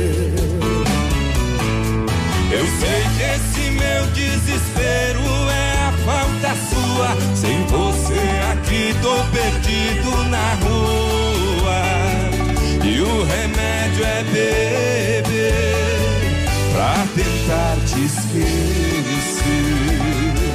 Eu 2.54 2.66
sei 2.80 3.02
que 3.18 3.24
esse 3.36 3.72
meu 3.72 4.06
desespero 4.14 5.26
é 5.52 5.74
a 5.78 5.92
falta 6.06 6.56
sua. 6.70 7.10
Sem 7.36 7.66
você 7.66 8.22
aqui 8.54 8.96
tô 9.02 9.16
perdido 9.36 10.24
na 10.30 10.54
rua. 10.64 11.82
E 12.82 13.02
o 13.02 13.26
remédio 13.26 14.06
é 14.06 14.24
beber 14.24 15.31
tentar 17.16 17.76
te 17.88 18.06
esquecer. 18.06 19.42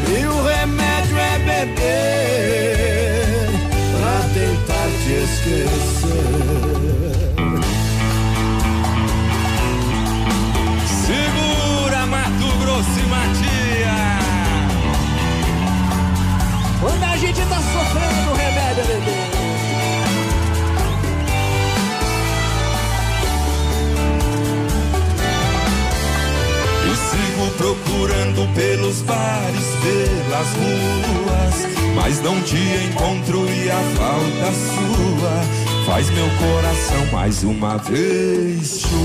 E 0.08 0.26
o 0.26 0.42
remédio 0.42 1.18
é 1.18 1.38
beber 1.38 2.46
pra 3.92 4.16
tentar 4.32 4.88
te 5.02 5.12
esquecer. 5.24 6.46
Segura 11.06 12.00
Mato 12.06 12.48
Grosso 12.62 12.98
e 12.98 13.06
Matias. 13.06 14.26
Quando 16.80 17.04
a 17.04 17.16
gente 17.16 17.40
tá 17.40 17.56
sofrendo, 17.56 18.30
o 18.30 18.34
remédio 18.34 18.82
é 18.82 18.86
beber. 18.86 19.15
Procurando 28.06 28.46
pelos 28.54 29.02
bares, 29.02 29.66
pelas 29.82 30.46
ruas, 30.54 31.66
mas 31.94 32.20
não 32.22 32.40
te 32.42 32.56
encontro 32.56 33.44
e 33.50 33.68
a 33.70 33.80
falta 33.96 34.52
sua 34.52 35.42
faz 35.86 36.08
meu 36.10 36.28
coração 36.38 37.06
mais 37.12 37.42
uma 37.42 37.76
vez 37.78 38.80
chorar. 38.80 38.96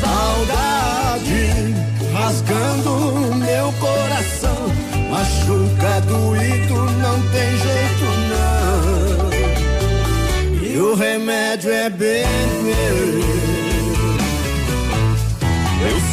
Saudade 0.00 1.74
rasgando 2.12 3.34
meu 3.36 3.72
coração, 3.78 4.68
machuca 5.08 6.00
doído, 6.00 6.74
não 6.74 7.20
tem 7.30 7.50
jeito 7.58 8.06
não. 8.32 9.30
E 10.68 10.78
o 10.78 10.94
remédio 10.94 11.70
é 11.70 11.88
beber. 11.88 13.35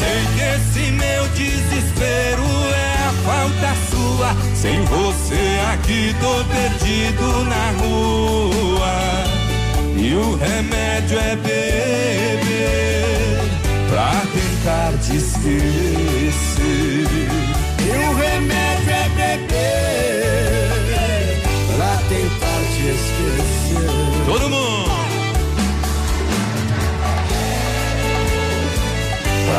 Sei 0.03 0.21
que 0.35 0.43
esse 0.55 0.91
meu 0.91 1.23
desespero 1.29 2.43
é 2.75 2.95
a 3.07 3.13
falta 3.23 3.69
sua. 3.89 4.29
Sem 4.53 4.83
você 4.83 5.43
aqui 5.71 6.13
tô 6.19 6.43
perdido 6.45 7.45
na 7.45 7.71
rua. 7.79 8.95
E 9.95 10.13
o 10.13 10.35
remédio 10.35 11.17
é 11.19 11.35
beber 11.37 12.41
pra 13.89 14.11
tentar 14.33 14.91
te 14.99 15.15
esquecer. 15.15 16.33
E 17.79 17.89
o 17.89 18.13
remédio 18.15 18.91
é 18.91 19.09
beber 19.09 19.52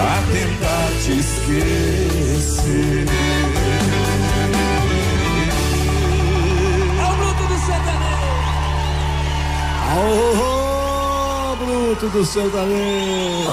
Pra 0.05 0.21
tentar 0.31 0.89
te 1.03 1.13
esquecer. 1.19 3.07
É 7.01 7.05
o 7.07 7.15
bruto 7.17 7.45
do 7.49 7.57
sertanejo. 7.65 8.29
Ô, 9.97 11.57
bruto 11.57 12.07
do 12.09 12.23
sertanejo. 12.23 13.51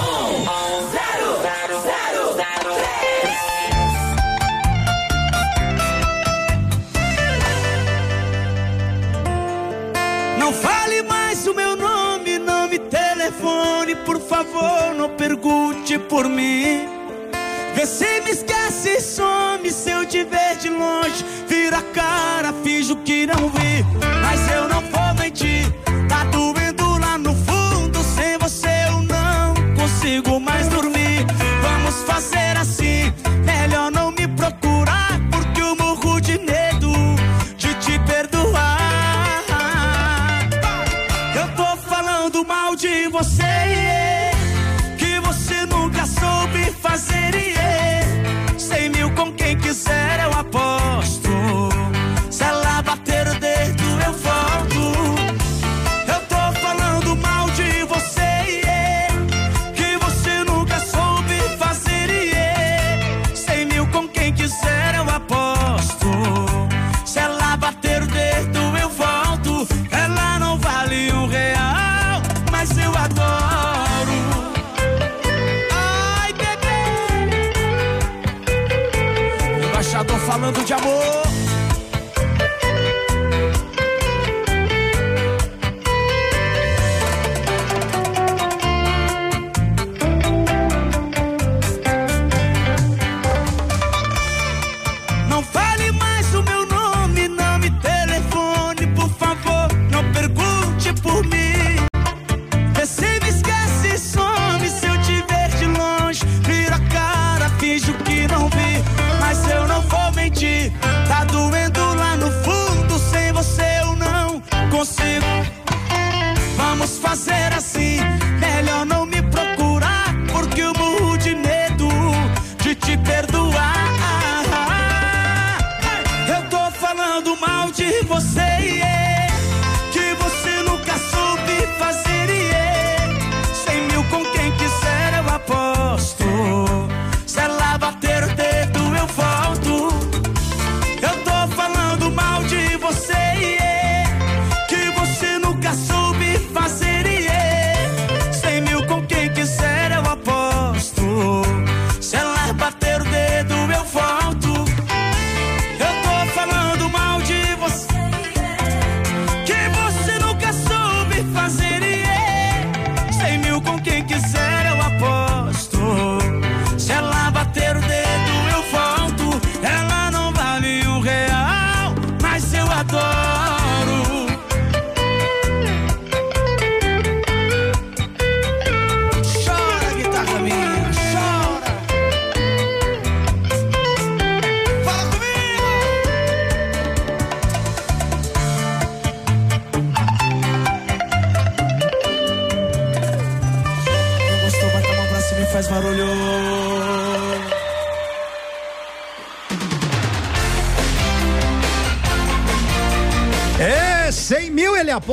Não 10.38 10.52
fale 10.52 11.02
mais 11.04 11.11
telefone, 13.32 13.96
por 13.96 14.20
favor, 14.20 14.94
não 14.94 15.08
pergunte 15.16 15.98
por 15.98 16.28
mim. 16.28 16.86
Vê 17.74 17.86
se 17.86 18.20
me 18.20 18.30
esquece 18.30 18.90
e 18.90 19.00
some 19.00 19.70
se 19.70 19.90
eu 19.90 20.04
te 20.04 20.22
ver 20.24 20.56
de 20.58 20.68
longe. 20.68 21.24
Vira 21.48 21.78
a 21.78 21.82
cara, 21.82 22.52
finjo 22.62 22.96
que 22.96 23.26
não 23.26 23.48
vi, 23.48 23.84
mas 24.20 24.50
eu 24.50 24.68
não 24.68 24.80
vou 24.82 25.14
mentir. 25.18 25.64
Tá 26.08 26.24
doendo 26.24 26.98
lá 26.98 27.16
no 27.16 27.34
fundo, 27.34 27.98
sem 28.02 28.36
você 28.38 28.68
eu 28.88 29.00
não 29.02 29.54
consigo 29.74 30.38
mais 30.38 30.68
dormir. 30.68 31.24
Vamos 31.62 32.02
fazer 32.02 32.56
assim, 32.58 33.12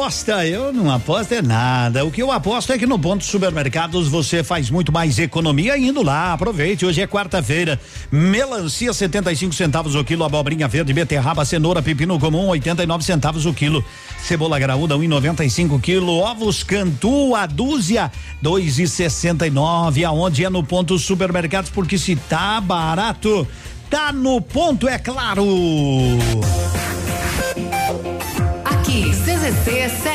aposta. 0.10 0.44
Eu 0.48 0.74
não 0.74 0.90
aposto 0.92 1.34
é 1.34 1.42
nada. 1.42 2.04
O 2.04 2.10
que 2.10 2.22
eu 2.22 2.32
aposto 2.32 2.74
é 2.74 2.80
que 2.80 2.88
no 2.88 2.98
ponto 2.98 3.24
supermercados 3.24 4.08
você 4.08 4.44
faz 4.44 4.72
muito 4.72 4.92
mais 4.92 5.20
economia 5.20 5.78
indo 5.78 6.02
lá. 6.02 6.34
Aproveite, 6.34 6.84
hoje 6.84 7.00
é 7.00 7.06
quarta-feira. 7.06 7.80
Melancia 8.12 8.92
75 8.92 9.54
centavos 9.54 9.94
o 9.94 10.04
quilo, 10.04 10.24
abobrinha 10.24 10.68
verde, 10.68 10.94
beterraba, 10.94 11.46
cenoura, 11.46 11.84
pepino 11.84 12.20
comum 12.20 12.48
89 12.48 13.04
centavos 13.04 13.46
o 13.46 13.54
quilo. 13.54 13.86
Cebola 14.18 14.58
graúda 14.58 14.96
1,95 14.96 15.80
quilo, 15.80 16.18
ovos 16.18 16.64
cantu 16.64 17.36
a 17.36 17.46
dúzia 17.46 18.12
2,69. 18.44 20.04
Aonde 20.06 20.44
é 20.44 20.50
no 20.50 20.64
ponto 20.64 20.98
supermercados 20.98 21.70
porque 21.70 22.00
se 22.00 22.16
tá 22.16 22.60
barato, 22.60 23.48
tá 23.92 24.12
no 24.12 24.42
ponto 24.42 24.88
é 24.88 24.98
claro. 24.98 25.46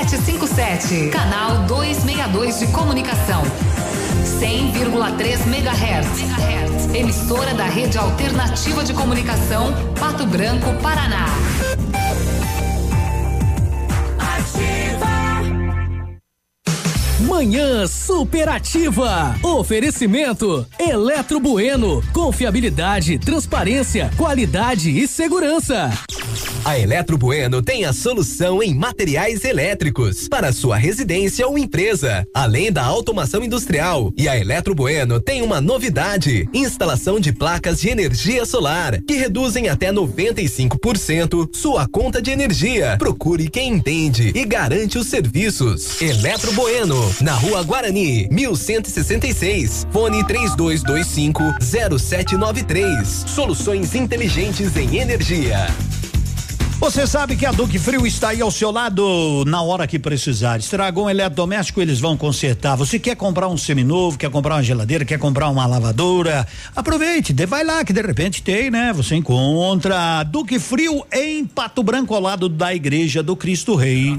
757, 0.09 1.09
canal 1.09 1.64
262 1.66 2.59
de 2.59 2.66
comunicação. 2.68 3.43
100,3 4.39 5.47
MHz. 5.47 6.94
Emissora 6.94 7.55
da 7.55 7.64
Rede 7.64 7.97
Alternativa 7.97 8.85
de 8.85 8.93
Comunicação, 8.93 9.72
Pato 9.98 10.26
Branco, 10.26 10.74
Paraná. 10.82 11.26
Manhã 17.20 17.86
superativa. 17.86 19.35
Oferecimento 19.43 20.66
Eletro 20.78 21.40
Bueno. 21.40 22.02
Confiabilidade, 22.12 23.18
transparência, 23.18 24.10
qualidade 24.16 24.90
e 24.90 25.09
segurança. 25.09 25.90
A 26.65 26.78
Eletro 26.78 27.19
Bueno 27.19 27.61
tem 27.61 27.85
a 27.85 27.93
solução 27.93 28.62
em 28.62 28.74
materiais 28.74 29.45
elétricos 29.45 30.27
para 30.28 30.51
sua 30.51 30.78
residência 30.78 31.47
ou 31.47 31.59
empresa, 31.59 32.27
além 32.32 32.73
da 32.73 32.82
automação 32.82 33.45
industrial. 33.45 34.11
E 34.16 34.27
a 34.27 34.39
Eletro 34.39 34.74
Bueno 34.74 35.20
tem 35.20 35.43
uma 35.43 35.61
novidade: 35.61 36.49
instalação 36.55 37.20
de 37.20 37.35
placas 37.35 37.82
de 37.82 37.91
energia 37.91 38.47
solar 38.47 38.99
que 39.07 39.15
reduzem 39.15 39.69
até 39.69 39.93
95% 39.93 41.51
sua 41.53 41.86
conta 41.86 42.23
de 42.23 42.31
energia. 42.31 42.97
Procure 42.97 43.51
quem 43.51 43.74
entende 43.74 44.32
e 44.35 44.43
garante 44.47 44.97
os 44.97 45.09
serviços. 45.09 46.01
Eletro 46.01 46.51
Bueno, 46.55 47.15
na 47.20 47.35
Rua 47.35 47.62
Guarani, 47.62 48.27
1166. 48.31 49.86
Fone 49.93 50.24
3225 50.27 51.43
0793. 51.61 53.24
Soluções 53.27 53.95
inteligentes 53.95 54.74
em 54.78 54.97
energia. 54.97 55.66
Você 56.85 57.06
sabe 57.06 57.35
que 57.35 57.47
a 57.47 57.51
Duque 57.51 57.78
Frio 57.78 58.06
está 58.06 58.28
aí 58.28 58.43
ao 58.43 58.51
seu 58.51 58.70
lado 58.70 59.43
na 59.47 59.62
hora 59.62 59.86
que 59.86 59.98
precisar. 59.98 60.59
Estragou 60.61 61.06
um 61.06 61.11
eletrodoméstico, 61.11 61.81
eles 61.81 61.98
vão 61.98 62.15
consertar. 62.15 62.77
Você 62.77 62.98
quer 62.98 63.16
comprar 63.16 63.48
um 63.48 63.56
seminovo, 63.56 64.19
quer 64.19 64.31
comprar 64.31 64.56
uma 64.56 64.62
geladeira, 64.62 65.02
quer 65.02 65.19
comprar 65.19 65.48
uma 65.48 65.66
lavadora? 65.66 66.47
Aproveite, 66.77 67.32
dê- 67.32 67.47
vai 67.47 67.65
lá 67.65 67.82
que 67.86 67.93
de 67.94 68.02
repente 68.02 68.43
tem, 68.43 68.70
né? 68.70 68.93
Você 68.93 69.15
encontra 69.16 70.23
Duque 70.24 70.59
Frio 70.59 71.06
em 71.11 71.47
Pato 71.47 71.82
Branco 71.82 72.15
ao 72.15 72.20
lado 72.20 72.51
da 72.51 72.74
Igreja 72.74 73.23
do 73.23 73.35
Cristo 73.35 73.74
Rei. 73.74 74.11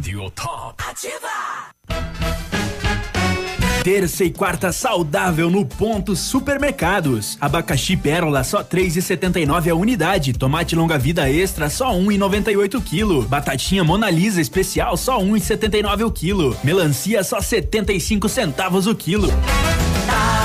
Terça 3.86 4.24
e 4.24 4.32
quarta 4.32 4.72
saudável 4.72 5.48
no 5.48 5.64
ponto 5.64 6.16
supermercados. 6.16 7.38
Abacaxi 7.40 7.96
pérola 7.96 8.44
só 8.44 8.64
3,79 8.64 9.70
a 9.70 9.76
unidade. 9.76 10.34
Tomate 10.34 10.76
longa 10.76 10.98
vida 10.98 11.30
extra 11.30 11.70
só 11.70 11.94
1,98 11.94 12.82
quilo. 12.84 13.22
Batatinha 13.22 13.84
Mona 13.84 14.10
Lisa 14.10 14.42
especial 14.42 14.98
só 14.98 15.22
1,79 15.22 16.04
o 16.04 16.12
quilo. 16.12 16.58
Melancia 16.64 17.24
só 17.24 17.40
75 17.40 18.28
centavos 18.28 18.88
o 18.88 18.96
quilo. 18.96 19.28
O 19.28 20.45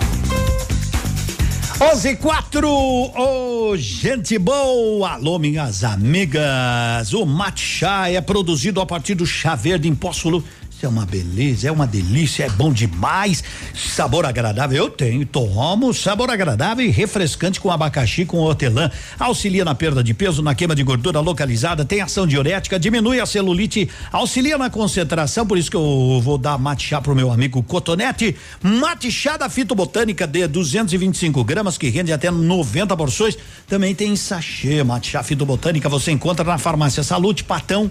11 1.83 2.09
e 2.09 2.15
4, 2.15 2.69
ô 2.69 3.75
gente 3.75 4.37
boa, 4.37 5.13
alô 5.13 5.39
minhas 5.39 5.83
amigas, 5.83 7.11
o 7.11 7.25
mate 7.25 7.59
chá 7.59 8.07
é 8.07 8.21
produzido 8.21 8.79
a 8.79 8.85
partir 8.85 9.15
do 9.15 9.25
chá 9.25 9.55
verde 9.55 9.89
em 9.89 9.95
Pósfolo, 9.95 10.43
isso 10.43 10.60
é 10.85 10.89
uma 10.89 11.05
beleza, 11.05 11.67
é 11.67 11.71
uma 11.71 11.85
delícia, 11.85 12.45
é 12.45 12.49
bom 12.49 12.71
demais, 12.71 13.43
sabor 13.73 14.25
agradável, 14.25 14.77
eu 14.77 14.89
tenho, 14.89 15.25
tomo, 15.25 15.93
sabor 15.93 16.29
agradável 16.29 16.85
e 16.85 16.89
refrescante 16.89 17.59
com 17.59 17.69
abacaxi 17.69 18.25
com 18.25 18.37
hortelã, 18.37 18.89
auxilia 19.19 19.63
na 19.63 19.75
perda 19.75 20.03
de 20.03 20.13
peso, 20.13 20.41
na 20.41 20.55
queima 20.55 20.75
de 20.75 20.83
gordura 20.83 21.19
localizada, 21.19 21.85
tem 21.85 22.01
ação 22.01 22.25
diurética, 22.25 22.79
diminui 22.79 23.19
a 23.19 23.25
celulite, 23.25 23.89
auxilia 24.11 24.57
na 24.57 24.69
concentração, 24.69 25.45
por 25.45 25.57
isso 25.57 25.69
que 25.69 25.77
eu 25.77 26.21
vou 26.23 26.37
dar 26.37 26.57
mate 26.57 26.87
chá 26.87 27.01
pro 27.01 27.15
meu 27.15 27.31
amigo 27.31 27.61
Cotonete, 27.63 28.35
mate 28.61 29.11
chá 29.11 29.37
da 29.37 29.49
fitobotânica 29.49 30.25
de 30.25 30.47
225 30.47 31.43
gramas 31.43 31.77
que 31.77 31.89
rende 31.89 32.11
até 32.11 32.31
90 32.31 32.95
porções, 32.97 33.37
também 33.67 33.93
tem 33.93 34.15
sachê, 34.15 34.83
mate 34.83 35.11
chá 35.11 35.23
fitobotânica, 35.23 35.89
você 35.89 36.11
encontra 36.11 36.45
na 36.45 36.57
farmácia 36.57 37.03
Salute, 37.03 37.43
Patão, 37.43 37.89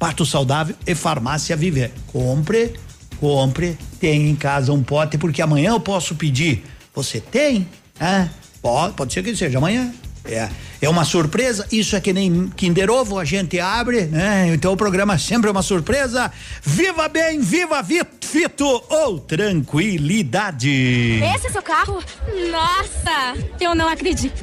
Pato 0.00 0.24
Saudável 0.24 0.74
e 0.86 0.94
Farmácia 0.94 1.54
Viver. 1.54 1.92
Compre, 2.06 2.72
compre, 3.20 3.76
tem 4.00 4.30
em 4.30 4.34
casa 4.34 4.72
um 4.72 4.82
pote, 4.82 5.18
porque 5.18 5.42
amanhã 5.42 5.72
eu 5.72 5.80
posso 5.80 6.14
pedir. 6.14 6.64
Você 6.94 7.20
tem? 7.20 7.68
Ah, 8.00 8.26
pode, 8.62 8.94
pode 8.94 9.12
ser 9.12 9.22
que 9.22 9.36
seja 9.36 9.58
amanhã. 9.58 9.92
É, 10.24 10.48
é 10.80 10.88
uma 10.88 11.04
surpresa, 11.04 11.66
isso 11.70 11.96
é 11.96 12.00
que 12.00 12.14
nem 12.14 12.48
Kinder 12.48 12.90
Ovo, 12.90 13.18
a 13.18 13.26
gente 13.26 13.60
abre, 13.60 14.06
né? 14.06 14.50
Então 14.54 14.72
o 14.72 14.76
programa 14.76 15.18
sempre 15.18 15.48
é 15.48 15.52
uma 15.52 15.62
surpresa. 15.62 16.32
Viva 16.62 17.06
bem, 17.06 17.40
viva 17.40 17.84
Fito 18.22 18.82
ou 18.88 19.18
tranquilidade. 19.18 21.20
Esse 21.34 21.48
é 21.48 21.50
seu 21.50 21.62
carro? 21.62 22.02
Nossa, 22.50 23.34
eu 23.60 23.74
não 23.74 23.88
acredito. 23.88 24.42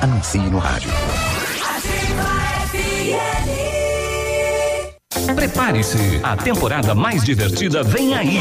Anuncie 0.00 0.40
no 0.50 0.60
rádio. 0.60 1.19
Prepare-se, 5.34 6.20
a 6.22 6.36
temporada 6.36 6.94
mais 6.94 7.22
divertida 7.22 7.82
vem 7.82 8.14
aí. 8.14 8.38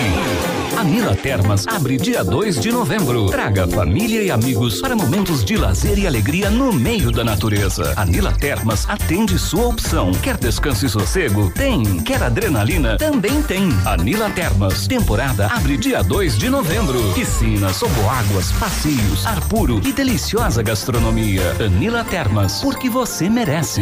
A 0.77 0.84
Nila 0.84 1.15
Termas 1.15 1.68
abre 1.68 1.97
dia 1.97 2.23
2 2.23 2.60
de 2.60 2.72
novembro. 2.72 3.27
Traga 3.27 3.68
família 3.68 4.22
e 4.22 4.31
amigos 4.31 4.80
para 4.80 4.95
momentos 4.95 5.43
de 5.43 5.57
lazer 5.57 5.97
e 5.99 6.07
alegria 6.07 6.49
no 6.49 6.72
meio 6.72 7.11
da 7.11 7.23
natureza. 7.23 7.93
A 7.95 8.06
Nila 8.06 8.31
Termas 8.31 8.88
atende 8.88 9.38
sua 9.38 9.68
opção. 9.68 10.11
Quer 10.11 10.38
descanso 10.38 10.85
e 10.85 10.89
sossego? 10.89 11.51
Tem. 11.51 11.84
Quer 11.99 12.23
adrenalina? 12.23 12.97
Também 12.97 13.41
tem. 13.41 13.69
A 13.85 13.97
Nila 13.97 14.30
Termas, 14.30 14.88
temporada 14.88 15.47
abre 15.47 15.77
dia 15.77 16.01
2 16.01 16.38
de 16.38 16.49
novembro. 16.49 17.14
Piscinas, 17.14 17.80
águas, 18.10 18.51
passeios, 18.53 19.26
ar 19.26 19.39
puro 19.41 19.81
e 19.85 19.91
deliciosa 19.91 20.61
gastronomia. 20.61 21.56
Anila 21.64 22.03
Termas, 22.03 22.61
porque 22.61 22.89
você 22.89 23.30
merece. 23.30 23.81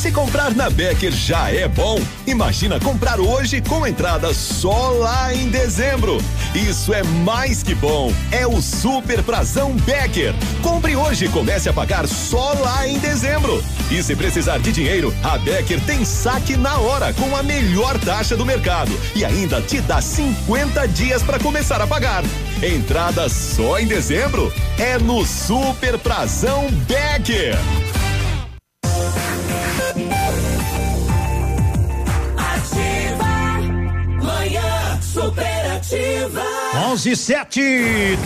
Se 0.00 0.10
comprar 0.10 0.54
na 0.54 0.70
Becker 0.70 1.12
já 1.12 1.50
é 1.50 1.68
bom, 1.68 2.00
imagina 2.26 2.80
comprar 2.80 3.20
hoje 3.20 3.60
com 3.60 3.86
entrada 3.86 4.32
só 4.32 4.92
lá 4.92 5.34
em 5.34 5.50
dezembro. 5.50 6.16
Isso 6.54 6.94
é 6.94 7.02
mais 7.02 7.62
que 7.62 7.74
bom. 7.74 8.10
É 8.32 8.46
o 8.46 8.62
Super 8.62 9.22
Prazão 9.22 9.74
Becker. 9.74 10.32
Compre 10.62 10.96
hoje 10.96 11.26
e 11.26 11.28
comece 11.28 11.68
a 11.68 11.72
pagar 11.74 12.08
só 12.08 12.54
lá 12.54 12.88
em 12.88 12.98
dezembro. 12.98 13.62
E 13.90 14.02
se 14.02 14.16
precisar 14.16 14.58
de 14.60 14.72
dinheiro, 14.72 15.14
a 15.22 15.36
Becker 15.36 15.78
tem 15.84 16.02
saque 16.02 16.56
na 16.56 16.78
hora 16.78 17.12
com 17.12 17.36
a 17.36 17.42
melhor 17.42 17.98
taxa 17.98 18.34
do 18.34 18.46
mercado 18.46 18.98
e 19.14 19.22
ainda 19.22 19.60
te 19.60 19.82
dá 19.82 20.00
50 20.00 20.88
dias 20.88 21.22
para 21.22 21.38
começar 21.38 21.82
a 21.82 21.86
pagar. 21.86 22.24
Entrada 22.62 23.28
só 23.28 23.78
em 23.78 23.86
dezembro? 23.86 24.50
É 24.78 24.98
no 24.98 25.26
Super 25.26 25.98
Prazão 25.98 26.70
Becker. 26.88 27.58
Superativa. 35.20 36.42
11 36.90 37.10
e 37.10 37.16
7, 37.16 37.60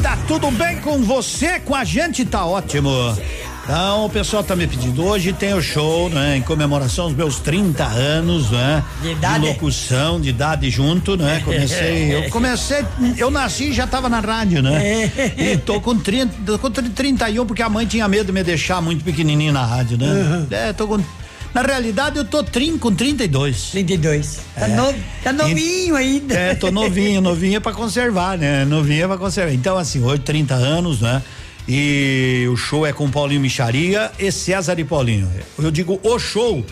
tá 0.03 0.19
tudo 0.29 0.51
bem 0.51 0.79
com 0.81 1.03
você? 1.03 1.59
Com 1.61 1.75
a 1.75 1.85
gente 1.85 2.25
tá 2.25 2.47
ótimo. 2.47 2.91
Então, 3.65 4.05
o 4.05 4.11
pessoal 4.11 4.45
tá 4.45 4.55
me 4.55 4.67
pedindo. 4.67 5.03
Hoje 5.03 5.33
tem 5.33 5.55
o 5.55 5.63
show, 5.63 6.11
né? 6.11 6.37
Em 6.37 6.43
comemoração 6.43 7.07
aos 7.07 7.15
meus 7.15 7.39
30 7.39 7.83
anos, 7.83 8.51
né? 8.51 8.85
De 9.01 9.13
idade? 9.13 9.47
locução, 9.47 10.21
de 10.21 10.29
idade 10.29 10.69
junto, 10.69 11.17
né? 11.17 11.41
Comecei, 11.43 12.15
eu 12.15 12.29
comecei, 12.31 12.85
eu 13.17 13.31
nasci 13.31 13.71
e 13.71 13.73
já 13.73 13.87
tava 13.87 14.11
na 14.11 14.21
rádio, 14.21 14.63
né? 14.63 15.11
E 15.39 15.57
tô 15.57 15.81
com 15.81 15.99
30, 15.99 16.35
tô 16.45 16.59
com 16.59 16.71
31 16.71 17.47
porque 17.47 17.63
a 17.63 17.69
mãe 17.71 17.87
tinha 17.87 18.07
medo 18.07 18.27
de 18.27 18.33
me 18.33 18.45
deixar 18.45 18.83
muito 18.83 19.03
pequenininho 19.03 19.53
na 19.53 19.65
rádio, 19.65 19.97
né? 19.97 20.07
Uhum. 20.07 20.47
É, 20.51 20.73
tô 20.75 20.87
com 20.87 21.03
na 21.55 21.63
realidade, 21.63 22.19
eu 22.19 22.25
tô 22.25 22.43
trin, 22.43 22.77
com 22.77 22.93
32. 22.93 23.71
32. 23.71 24.41
Tá, 24.55 24.67
no, 24.67 24.95
tá 25.23 25.33
novinho 25.33 25.95
ainda. 25.95 26.35
É, 26.35 26.55
tô 26.57 26.73
novinho, 26.73 27.21
novinho 27.21 27.59
é 27.59 27.61
pra 27.61 27.73
conservar, 27.73 28.37
né? 28.37 28.65
Novinho 28.65 29.05
é 29.05 29.07
pra 29.07 29.17
conservar. 29.17 29.53
Então, 29.53 29.79
assim, 29.79 30.03
hoje 30.03 30.23
30 30.23 30.55
anos, 30.55 31.01
né? 31.01 31.23
E 31.69 32.47
o 32.53 32.57
show 32.57 32.85
é 32.85 32.93
com 32.93 33.09
Paulinho 33.09 33.41
Micharia 33.41 34.11
e 34.19 34.33
César 34.33 34.79
e 34.79 34.85
Paulinho. 34.85 35.31
Eu 35.57 35.71
digo 35.71 36.01
o 36.03 36.19
show, 36.19 36.67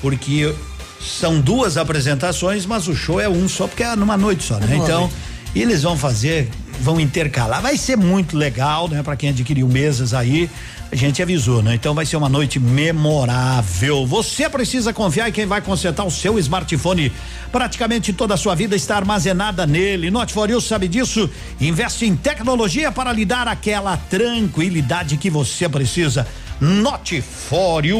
porque 0.00 0.54
são 1.00 1.40
duas 1.40 1.76
apresentações, 1.76 2.64
mas 2.64 2.86
o 2.86 2.94
show 2.94 3.20
é 3.20 3.28
um 3.28 3.48
só, 3.48 3.66
porque 3.66 3.82
é 3.82 3.96
numa 3.96 4.16
noite 4.16 4.44
só, 4.44 4.54
né? 4.58 4.66
numa 4.70 4.84
Então, 4.84 5.10
eles 5.54 5.82
vão 5.82 5.96
fazer, 5.96 6.48
vão 6.80 7.00
intercalar. 7.00 7.60
Vai 7.60 7.76
ser 7.76 7.96
muito 7.96 8.36
legal, 8.36 8.88
né? 8.88 9.02
Pra 9.02 9.16
quem 9.16 9.30
adquiriu 9.30 9.68
mesas 9.68 10.14
aí, 10.14 10.48
a 10.90 10.96
gente 10.96 11.22
avisou, 11.22 11.62
né? 11.62 11.74
Então 11.74 11.94
vai 11.94 12.06
ser 12.06 12.16
uma 12.16 12.28
noite 12.28 12.58
memorável. 12.58 14.06
Você 14.06 14.48
precisa 14.48 14.92
confiar 14.92 15.28
em 15.28 15.32
quem 15.32 15.46
vai 15.46 15.60
consertar 15.60 16.04
o 16.04 16.10
seu 16.10 16.38
smartphone. 16.38 17.12
Praticamente 17.52 18.12
toda 18.12 18.34
a 18.34 18.36
sua 18.36 18.54
vida 18.54 18.74
está 18.74 18.96
armazenada 18.96 19.66
nele. 19.66 20.10
Note 20.10 20.32
for 20.32 20.48
You 20.48 20.60
sabe 20.60 20.88
disso. 20.88 21.28
Investe 21.60 22.06
em 22.06 22.16
tecnologia 22.16 22.90
para 22.90 23.12
lhe 23.12 23.24
dar 23.24 23.48
aquela 23.48 23.96
tranquilidade 23.96 25.16
que 25.16 25.28
você 25.28 25.68
precisa. 25.68 26.26
Note 26.60 27.20
for 27.20 27.84
You. 27.84 27.98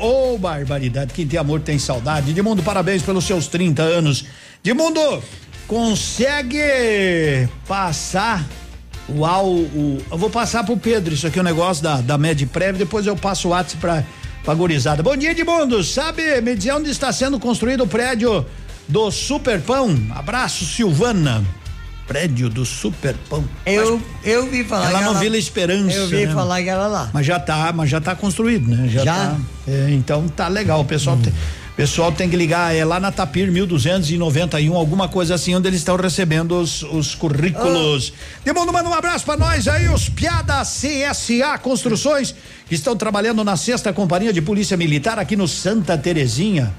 Oh, 0.00 0.36
barbaridade. 0.38 1.12
Quem 1.14 1.26
tem 1.26 1.38
amor 1.38 1.60
tem 1.60 1.78
saudade. 1.78 2.30
Edmundo, 2.30 2.62
parabéns 2.62 3.02
pelos 3.02 3.24
seus 3.24 3.46
30 3.46 3.82
anos. 3.82 4.24
Edmundo, 4.64 5.22
consegue 5.72 7.48
passar 7.66 8.44
o, 9.08 9.24
au- 9.24 9.46
o 9.54 9.98
eu 10.10 10.18
vou 10.18 10.28
passar 10.28 10.64
pro 10.64 10.76
Pedro 10.76 11.14
isso 11.14 11.26
aqui 11.26 11.40
o 11.40 11.42
negócio 11.42 11.82
da 11.82 11.96
da 12.02 12.18
Medprev, 12.18 12.76
depois 12.76 13.06
eu 13.06 13.16
passo 13.16 13.48
o 13.48 13.50
WhatsApp 13.52 13.80
pra 13.80 14.04
pra 14.44 14.54
gurizada. 14.54 15.02
Bom 15.04 15.16
dia, 15.16 15.30
Edmundo. 15.30 15.82
Sabe, 15.84 16.40
me 16.42 16.54
dizer 16.56 16.72
onde 16.72 16.90
está 16.90 17.12
sendo 17.12 17.38
construído 17.38 17.84
o 17.84 17.86
prédio 17.86 18.44
do 18.88 19.08
Superpão? 19.10 19.96
Abraço, 20.14 20.64
Silvana. 20.66 21.42
Prédio 22.08 22.50
do 22.50 22.66
Superpão. 22.66 23.44
Eu, 23.64 24.02
eu 24.24 24.50
vi 24.50 24.64
falar 24.64 24.88
Ela 24.90 24.98
que 24.98 25.04
não 25.04 25.10
ela- 25.12 25.20
Vila 25.20 25.36
Esperança. 25.38 25.96
Eu 25.96 26.08
vi 26.08 26.26
né? 26.26 26.32
falar 26.34 26.60
que 26.60 26.68
era 26.68 26.86
lá. 26.88 27.08
Mas 27.14 27.24
já 27.24 27.38
tá, 27.38 27.72
mas 27.72 27.88
já 27.88 28.00
tá 28.00 28.14
construído, 28.16 28.68
né? 28.68 28.88
Já? 28.88 29.04
Já? 29.04 29.14
tá. 29.14 29.36
É, 29.68 29.86
então 29.92 30.26
tá 30.28 30.48
legal. 30.48 30.80
O 30.80 30.84
pessoal 30.84 31.16
tem, 31.16 31.32
o 31.32 31.61
pessoal 31.76 32.12
tem 32.12 32.28
que 32.28 32.36
ligar 32.36 32.74
é 32.74 32.84
lá 32.84 33.00
na 33.00 33.10
Tapir 33.10 33.50
1291, 33.50 34.74
alguma 34.74 35.08
coisa 35.08 35.34
assim, 35.34 35.54
onde 35.54 35.68
eles 35.68 35.80
estão 35.80 35.96
recebendo 35.96 36.52
os, 36.60 36.82
os 36.82 37.14
currículos. 37.14 38.12
Demundo, 38.44 38.72
manda 38.72 38.88
um 38.88 38.94
abraço 38.94 39.24
pra 39.24 39.36
nós 39.36 39.66
aí, 39.66 39.88
os 39.88 40.08
Piada 40.08 40.62
CSA 40.62 41.58
Construções, 41.62 42.34
que 42.66 42.74
estão 42.74 42.94
trabalhando 42.96 43.42
na 43.42 43.56
sexta 43.56 43.92
companhia 43.92 44.32
de 44.32 44.42
polícia 44.42 44.76
militar 44.76 45.18
aqui 45.18 45.36
no 45.36 45.48
Santa 45.48 45.96
Terezinha. 45.96 46.72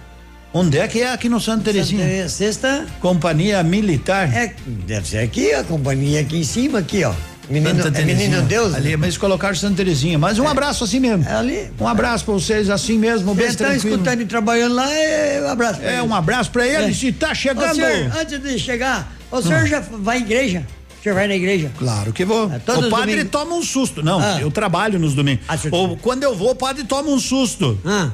Onde 0.54 0.78
é 0.78 0.88
que 0.88 1.02
é 1.02 1.12
aqui 1.12 1.28
no 1.28 1.42
Santa 1.42 1.64
Terezinha? 1.64 2.30
Sexta. 2.30 2.86
Companhia 3.00 3.64
Militar. 3.64 4.32
É, 4.32 4.54
deve 4.68 5.08
ser 5.08 5.18
aqui, 5.18 5.52
a 5.52 5.64
companhia 5.64 6.22
aqui 6.22 6.38
em 6.38 6.44
cima, 6.44 6.78
aqui, 6.80 7.04
ó. 7.04 7.14
Menino, 7.50 7.84
Santa 7.84 8.02
é 8.02 8.06
menino. 8.06 8.42
Deus? 8.44 8.72
né? 8.72 8.78
Ali, 8.78 8.96
mas 8.96 9.04
eles 9.08 9.18
colocaram 9.18 9.54
Santa 9.56 9.76
Terezinha. 9.76 10.18
Mas 10.18 10.40
um 10.40 10.48
abraço 10.48 10.84
assim 10.84 11.00
mesmo. 11.00 11.26
ali. 11.28 11.70
Um 11.80 11.88
abraço 11.88 12.24
pra 12.26 12.34
vocês 12.34 12.70
assim 12.70 12.98
mesmo, 12.98 13.28
bem 13.36 13.46
Vocês 13.46 13.52
estão 13.52 13.68
tranquilo. 13.68 13.96
escutando 13.96 14.22
e 14.22 14.26
trabalhando 14.26 14.76
lá, 14.76 14.90
é 14.94 15.42
um 15.46 15.50
abraço 15.50 15.80
pra 15.80 15.90
É, 15.90 15.94
eles. 15.98 16.10
um 16.10 16.16
abraço 16.16 16.52
pra 16.52 16.68
eles 16.68 17.04
É. 17.04 17.08
e 17.08 17.12
tá 17.12 17.34
chegando. 17.36 17.76
Senhor, 17.76 18.12
antes 18.18 18.40
de 18.42 18.58
chegar, 18.60 19.14
o 19.30 19.42
senhor 19.42 19.66
já 19.68 19.80
vai 19.82 20.18
à 20.18 20.20
igreja? 20.22 20.66
O 21.00 21.04
senhor 21.04 21.16
vai 21.16 21.28
na 21.28 21.36
igreja? 21.36 21.70
Claro 21.78 22.14
que 22.14 22.24
vou. 22.24 22.50
todos 22.66 22.86
o 22.86 22.90
padre 22.90 23.26
toma 23.26 23.54
um 23.56 23.62
susto. 23.62 24.02
Não, 24.02 24.22
Ah. 24.22 24.38
eu 24.40 24.50
trabalho 24.50 24.98
nos 24.98 25.14
domingos. 25.14 25.44
Ah, 25.50 25.58
Ou 25.72 25.98
quando 25.98 26.24
eu 26.24 26.34
vou, 26.34 26.52
o 26.52 26.56
padre 26.56 26.86
toma 26.86 27.10
um 27.10 27.20
susto. 27.20 27.78
Ah. 27.86 28.10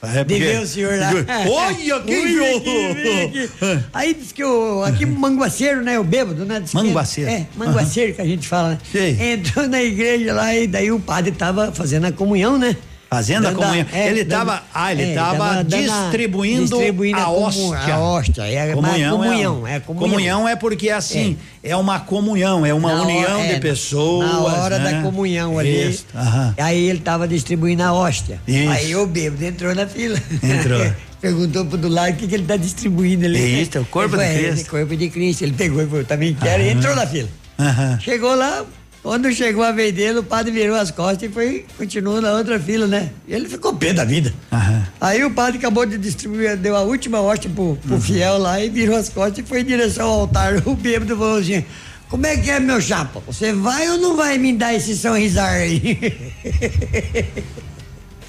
É, 0.00 0.22
De 0.22 0.38
ver 0.38 0.60
o 0.60 0.66
senhor 0.66 0.96
lá. 0.98 1.10
Olha, 1.50 2.00
quem 2.06 2.26
viu? 2.26 2.56
aqui. 2.56 3.50
Aí 3.92 4.14
diz 4.14 4.30
que 4.30 4.44
o, 4.44 4.84
aqui 4.84 5.04
manguaceiro, 5.04 5.82
né? 5.82 5.98
O 5.98 6.04
bêbado, 6.04 6.44
né? 6.44 6.60
Diz 6.60 6.72
Manguaceiro. 6.72 7.28
É, 7.28 7.46
manguaceiro 7.56 8.14
que 8.14 8.20
a 8.22 8.24
gente 8.24 8.46
fala, 8.46 8.70
né? 8.70 8.78
Entrou 9.32 9.66
na 9.66 9.82
igreja 9.82 10.32
lá 10.32 10.54
e 10.54 10.68
daí 10.68 10.92
o 10.92 11.00
padre 11.00 11.32
tava 11.32 11.72
fazendo 11.72 12.04
a 12.06 12.12
comunhão, 12.12 12.56
né? 12.56 12.76
Fazendo 13.10 13.48
a 13.48 13.52
comunhão. 13.52 13.86
é, 13.90 14.08
ele 14.08 14.22
dando- 14.22 14.46
tava, 14.48 14.62
ah, 14.74 14.92
ele 14.92 15.02
é, 15.02 15.14
tava 15.14 15.64
dando 15.64 15.80
distribuindo, 15.80 16.60
distribuindo 16.66 17.18
a, 17.18 17.30
hóstia. 17.30 17.94
A 17.94 17.98
hóstia, 18.00 18.42
é 18.42 18.74
comunhão, 18.74 19.16
comunhão, 19.18 19.66
é, 19.66 19.76
é, 19.76 19.80
comunhão. 19.80 20.10
comunhão 20.10 20.48
é 20.48 20.56
porque 20.56 20.90
assim, 20.90 21.38
é, 21.62 21.74
uma 21.74 22.00
comunhão, 22.00 22.66
é 22.66 22.74
uma 22.74 22.94
Na 22.94 23.02
união 23.04 23.38
hora- 23.38 23.46
de 23.48 23.54
é, 23.54 23.60
pessoas. 23.60 24.28
Na 24.30 24.40
hora 24.40 24.78
né? 24.78 24.92
da 24.92 25.02
comunhão 25.02 25.58
ali. 25.58 25.88
Isso. 25.90 26.04
Aí 26.58 26.86
ele 26.88 26.98
tava 27.00 27.26
distribuindo 27.26 27.82
a 27.82 27.94
hóstia. 27.94 28.38
Isso. 28.46 28.70
Aí 28.70 28.94
o 28.94 29.06
bêbado 29.06 29.42
entrou 29.44 29.74
na 29.74 29.86
fila. 29.86 30.20
Entrou. 30.42 30.92
Perguntou 31.18 31.64
pro 31.64 31.76
do 31.78 31.88
lado 31.88 32.12
o 32.12 32.16
que, 32.16 32.28
que 32.28 32.34
ele 32.34 32.44
tá 32.44 32.56
distribuindo 32.56 33.24
ali. 33.24 33.62
Isso, 33.62 33.76
é 33.76 33.80
o 33.80 33.84
corpo 33.86 34.14
Ele 34.16 34.22
de 34.24 34.28
falou, 34.34 34.44
"É, 34.46 34.50
Cristo." 34.52 34.70
corpo 34.70 34.96
de 34.96 35.08
Cristo. 35.10 35.42
Ele 35.42 35.52
pegou 35.52 35.82
e 35.82 35.86
falou, 35.88 36.04
também 36.04 36.34
quero. 36.40 36.62
E 36.62 36.68
entrou 36.68 36.94
na 36.94 37.06
fila. 37.06 37.28
Aham. 37.58 37.98
Chegou 38.00 38.36
lá, 38.36 38.64
quando 39.02 39.32
chegou 39.32 39.62
a 39.62 39.72
vez 39.72 39.94
dele, 39.94 40.18
o 40.18 40.22
padre 40.24 40.50
virou 40.52 40.76
as 40.76 40.90
costas 40.90 41.30
e 41.30 41.32
foi, 41.32 41.64
continuou 41.76 42.20
na 42.20 42.32
outra 42.32 42.58
fila, 42.58 42.86
né? 42.86 43.10
E 43.26 43.32
ele 43.32 43.48
ficou 43.48 43.74
pé 43.74 43.92
da 43.92 44.04
vida. 44.04 44.34
Aham. 44.52 44.86
Aí 45.00 45.24
o 45.24 45.30
padre 45.30 45.58
acabou 45.58 45.86
de 45.86 45.96
distribuir, 45.96 46.56
deu 46.56 46.76
a 46.76 46.82
última 46.82 47.20
hóstia 47.20 47.50
pro, 47.54 47.76
pro 47.76 48.00
fiel 48.00 48.38
lá 48.38 48.62
e 48.62 48.68
virou 48.68 48.96
as 48.96 49.08
costas 49.08 49.38
e 49.38 49.42
foi 49.48 49.60
em 49.60 49.64
direção 49.64 50.06
ao 50.06 50.20
altar. 50.20 50.54
O 50.66 50.74
bêbado 50.74 51.16
falou 51.16 51.38
assim: 51.38 51.64
Como 52.08 52.26
é 52.26 52.36
que 52.36 52.50
é, 52.50 52.60
meu 52.60 52.80
chapa? 52.80 53.20
Você 53.26 53.52
vai 53.52 53.88
ou 53.88 53.98
não 53.98 54.16
vai 54.16 54.36
me 54.36 54.52
dar 54.52 54.74
esse 54.74 54.96
sorrisar 54.96 55.52
aí? 55.52 55.98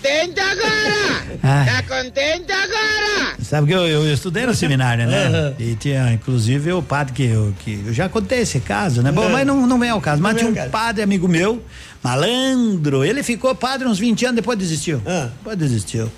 Contente 0.02 0.40
agora! 0.40 1.40
Ah. 1.44 1.66
Tá 1.66 1.84
contente 1.84 2.52
agora? 2.52 3.36
Sabe 3.44 3.68
que 3.68 3.74
eu, 3.74 3.86
eu 3.86 4.14
estudei 4.14 4.46
no 4.46 4.54
seminário, 4.56 5.06
né? 5.06 5.26
Aham. 5.28 5.54
E 5.60 5.76
tinha, 5.76 6.14
inclusive, 6.14 6.72
o 6.72 6.82
padre 6.82 7.14
que 7.14 7.24
eu, 7.26 7.54
que 7.60 7.84
eu 7.86 7.94
já 7.94 8.08
contei 8.08 8.40
esse 8.40 8.62
caso, 8.62 9.02
né? 9.02 9.12
Bom, 9.12 9.30
mas 9.30 9.46
não, 9.46 9.68
não 9.68 9.78
vem 9.78 9.90
ao 9.90 10.00
caso. 10.00 10.22
Mas 10.22 10.34
Não 10.34 10.40
tinha 10.40 10.52
um 10.52 10.56
caso. 10.56 10.70
padre 10.70 11.04
amigo 11.04 11.28
meu, 11.28 11.62
malandro. 12.02 13.04
Ele 13.04 13.24
ficou 13.24 13.54
padre 13.54 13.88
uns 13.88 14.00
20 14.00 14.26
anos, 14.26 14.36
depois 14.38 14.58
desistiu. 14.58 15.02
Ah. 15.06 15.30
Depois 15.38 15.58
desistiu. 15.58 16.10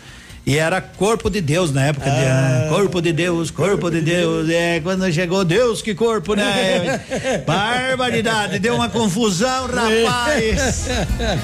E 0.45 0.57
era 0.57 0.81
corpo 0.81 1.29
de 1.29 1.39
Deus 1.39 1.71
na 1.71 1.85
época. 1.85 2.09
de, 2.09 2.15
ah, 2.25 2.65
corpo 2.69 2.99
de 3.01 3.13
Deus, 3.13 3.51
corpo 3.51 3.89
de 3.91 4.01
Deus. 4.01 4.49
É, 4.49 4.79
quando 4.79 5.11
chegou 5.13 5.43
Deus, 5.45 5.81
que 5.81 5.93
corpo, 5.95 6.33
né? 6.33 6.99
Barbaridade, 7.45 8.57
deu 8.59 8.75
uma 8.75 8.89
confusão, 8.89 9.67
rapaz. 9.67 10.87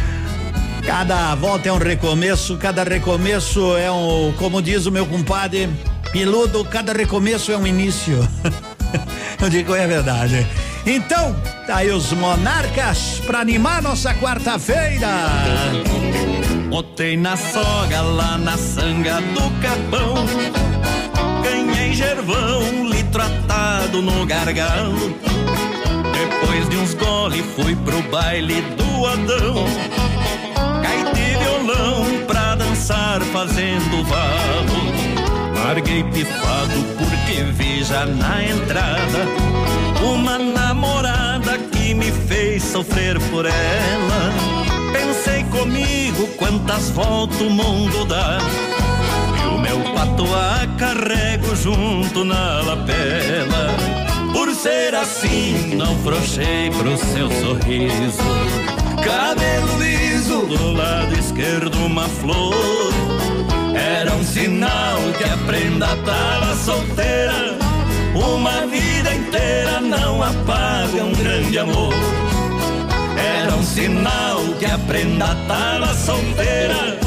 Cada 0.85 1.35
volta 1.35 1.69
é 1.69 1.71
um 1.71 1.77
recomeço, 1.77 2.57
cada 2.57 2.83
recomeço 2.83 3.77
é 3.77 3.91
um, 3.91 4.33
como 4.37 4.61
diz 4.61 4.85
o 4.85 4.91
meu 4.91 5.05
compadre, 5.05 5.69
piludo, 6.11 6.65
cada 6.65 6.91
recomeço 6.93 7.51
é 7.51 7.57
um 7.57 7.65
início. 7.65 8.27
Eu 9.41 9.49
digo 9.49 9.75
é 9.75 9.87
verdade. 9.87 10.45
Então, 10.85 11.35
tá 11.65 11.77
aí 11.77 11.91
os 11.91 12.11
monarcas 12.11 13.21
pra 13.25 13.39
animar 13.39 13.81
nossa 13.81 14.13
quarta-feira. 14.15 15.07
Botei 16.69 17.17
na 17.17 17.37
soga 17.37 18.01
lá 18.01 18.37
na 18.37 18.57
sanga 18.57 19.21
do 19.21 19.49
capão. 19.61 20.25
Ganhei 21.43 21.93
gervão, 21.93 22.87
litro 22.87 23.21
atado 23.21 24.01
no 24.01 24.25
gargalo. 24.25 25.15
fui 27.55 27.75
pro 27.75 28.01
baile 28.03 28.61
do 28.61 29.05
Adão. 29.05 29.65
Caí 30.81 31.03
de 31.13 31.37
violão 31.37 32.25
pra 32.27 32.55
dançar 32.55 33.21
fazendo 33.33 34.03
valo. 34.05 35.61
Larguei 35.63 36.03
pifado 36.03 36.83
porque 36.97 37.43
vi 37.43 37.83
já 37.83 38.05
na 38.05 38.43
entrada 38.43 39.27
uma 40.03 40.37
namorada 40.37 41.57
que 41.71 41.93
me 41.93 42.11
fez 42.11 42.63
sofrer 42.63 43.19
por 43.29 43.45
ela. 43.45 44.33
Pensei 44.91 45.43
comigo 45.45 46.27
quantas 46.37 46.89
voltas 46.89 47.39
o 47.41 47.49
mundo 47.49 48.05
dá. 48.05 48.39
E 49.41 49.47
o 49.47 49.59
meu 49.59 49.79
patoa 49.93 50.67
carrego 50.77 51.55
junto 51.55 52.25
na 52.25 52.61
lapela. 52.61 53.69
Por 54.33 54.53
ser 54.55 54.95
assim, 54.95 55.75
não 55.75 55.95
frouxei 55.99 56.71
pro 56.71 56.97
seu 56.97 57.29
sorriso. 57.29 58.23
Cabelo 59.03 59.79
liso, 59.79 60.10
do 60.39 60.73
lado 60.73 61.13
esquerdo 61.19 61.75
uma 61.85 62.07
flor. 62.07 62.93
Era 63.75 64.13
um 64.13 64.23
sinal 64.23 64.97
que 65.17 65.23
a 65.25 65.37
prenda 65.45 65.87
tava 66.05 66.55
solteira. 66.55 67.57
Uma 68.15 68.65
vida 68.65 69.13
inteira 69.13 69.81
não 69.81 70.23
apaga 70.23 71.03
um 71.03 71.11
grande 71.11 71.59
amor. 71.59 71.93
Era 73.17 73.53
um 73.53 73.63
sinal 73.63 74.41
que 74.57 74.65
a 74.65 74.77
prenda 74.77 75.35
tava 75.47 75.93
solteira. 75.93 76.97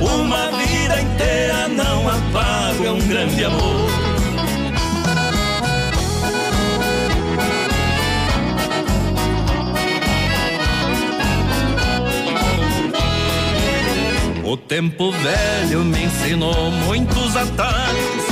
Uma 0.00 0.50
vida 0.58 1.00
inteira 1.00 1.68
não 1.68 2.08
apaga 2.08 2.92
um 2.92 3.08
grande 3.08 3.44
amor. 3.44 3.95
O 14.46 14.56
tempo 14.56 15.10
velho 15.10 15.84
me 15.84 16.04
ensinou 16.04 16.70
muitos 16.70 17.36
atalhos. 17.36 18.24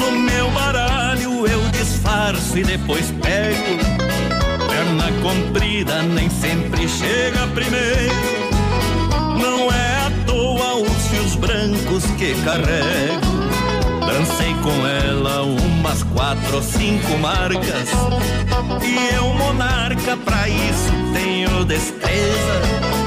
No 0.00 0.10
meu 0.12 0.50
baralho 0.52 1.46
eu 1.46 1.60
disfarço 1.68 2.56
e 2.58 2.64
depois 2.64 3.12
pego. 3.20 3.78
Perna 4.66 5.12
comprida 5.22 6.02
nem 6.02 6.30
sempre 6.30 6.88
chega 6.88 7.46
primeiro. 7.48 8.14
Não 9.38 9.70
é 9.70 10.06
à 10.06 10.12
toa 10.24 10.76
os 10.76 11.08
fios 11.08 11.34
brancos 11.34 12.04
que 12.16 12.34
carrego. 12.42 13.20
Dancei 14.06 14.54
com 14.62 14.86
ela 14.86 15.42
umas 15.42 16.04
quatro 16.04 16.56
ou 16.56 16.62
cinco 16.62 17.18
marcas. 17.18 17.90
E 18.82 19.14
eu, 19.14 19.26
monarca, 19.34 20.16
pra 20.24 20.48
isso 20.48 20.90
tenho 21.12 21.66
destreza. 21.66 22.97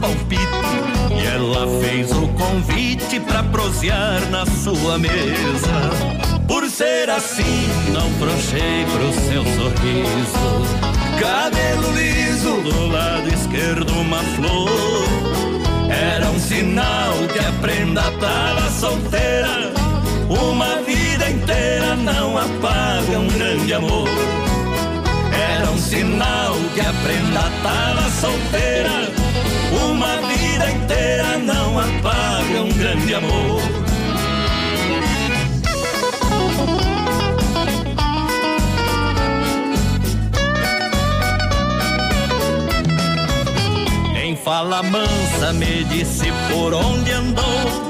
Palpites. 0.00 0.46
E 1.10 1.26
ela 1.26 1.66
fez 1.80 2.10
o 2.12 2.28
convite 2.28 3.20
pra 3.20 3.42
prosear 3.42 4.20
na 4.30 4.46
sua 4.46 4.98
mesa. 4.98 5.90
Por 6.46 6.68
ser 6.70 7.10
assim, 7.10 7.68
não 7.92 8.10
frouxei 8.12 8.86
pro 8.86 9.12
seu 9.26 9.44
sorriso. 9.44 10.88
Cabelo 11.20 11.92
liso, 11.96 12.62
do 12.62 12.86
lado 12.86 13.28
esquerdo 13.28 13.92
uma 14.00 14.18
flor. 14.36 15.04
Era 15.90 16.30
um 16.30 16.38
sinal 16.38 17.12
que 17.32 17.38
a 17.38 17.52
prenda 17.60 18.02
tava 18.20 18.70
solteira. 18.70 19.72
Uma 20.28 20.82
vida 20.82 21.30
inteira 21.30 21.96
não 21.96 22.38
apaga 22.38 23.18
um 23.18 23.28
grande 23.28 23.74
amor. 23.74 24.08
Era 25.32 25.70
um 25.70 25.78
sinal 25.78 26.54
que 26.74 26.80
a 26.80 26.92
prenda 27.02 27.50
tava 27.62 28.10
solteira. 28.10 29.27
Uma 29.84 30.16
vida 30.28 30.70
inteira 30.70 31.38
não 31.38 31.78
apaga 31.78 32.62
um 32.62 32.72
grande 32.72 33.14
amor. 33.14 33.60
'Em 44.14 44.36
fala 44.36 44.82
mansa 44.82 45.52
me 45.54 45.84
disse 45.84 46.26
por 46.50 46.74
onde 46.74 47.12
andou 47.12 47.88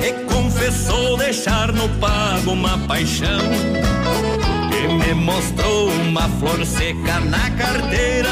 e 0.00 0.12
confessou 0.32 1.16
deixar 1.16 1.72
no 1.72 1.88
pago 2.00 2.52
uma 2.52 2.78
paixão 2.86 3.40
e 4.70 4.88
me 4.92 5.14
mostrou 5.14 5.88
uma 5.88 6.28
flor 6.38 6.64
seca 6.64 7.20
na 7.20 7.50
carteira 7.50 8.30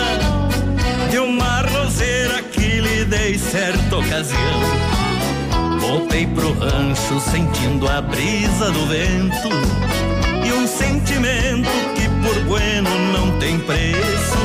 de 1.11 1.19
uma 1.19 1.63
roseira 2.01 2.43
que 2.43 2.81
lhe 2.81 3.05
dei 3.05 3.39
certa 3.39 3.99
ocasião. 3.99 4.61
Voltei 5.79 6.27
pro 6.27 6.53
rancho 6.59 7.21
sentindo 7.21 7.87
a 7.89 8.01
brisa 8.01 8.71
do 8.71 8.87
vento 8.87 9.49
e 10.47 10.53
um 10.53 10.67
sentimento 10.67 11.69
que 11.95 12.09
por 12.23 12.45
bueno 12.45 12.91
não 13.13 13.39
tem 13.39 13.59
preço. 13.61 14.39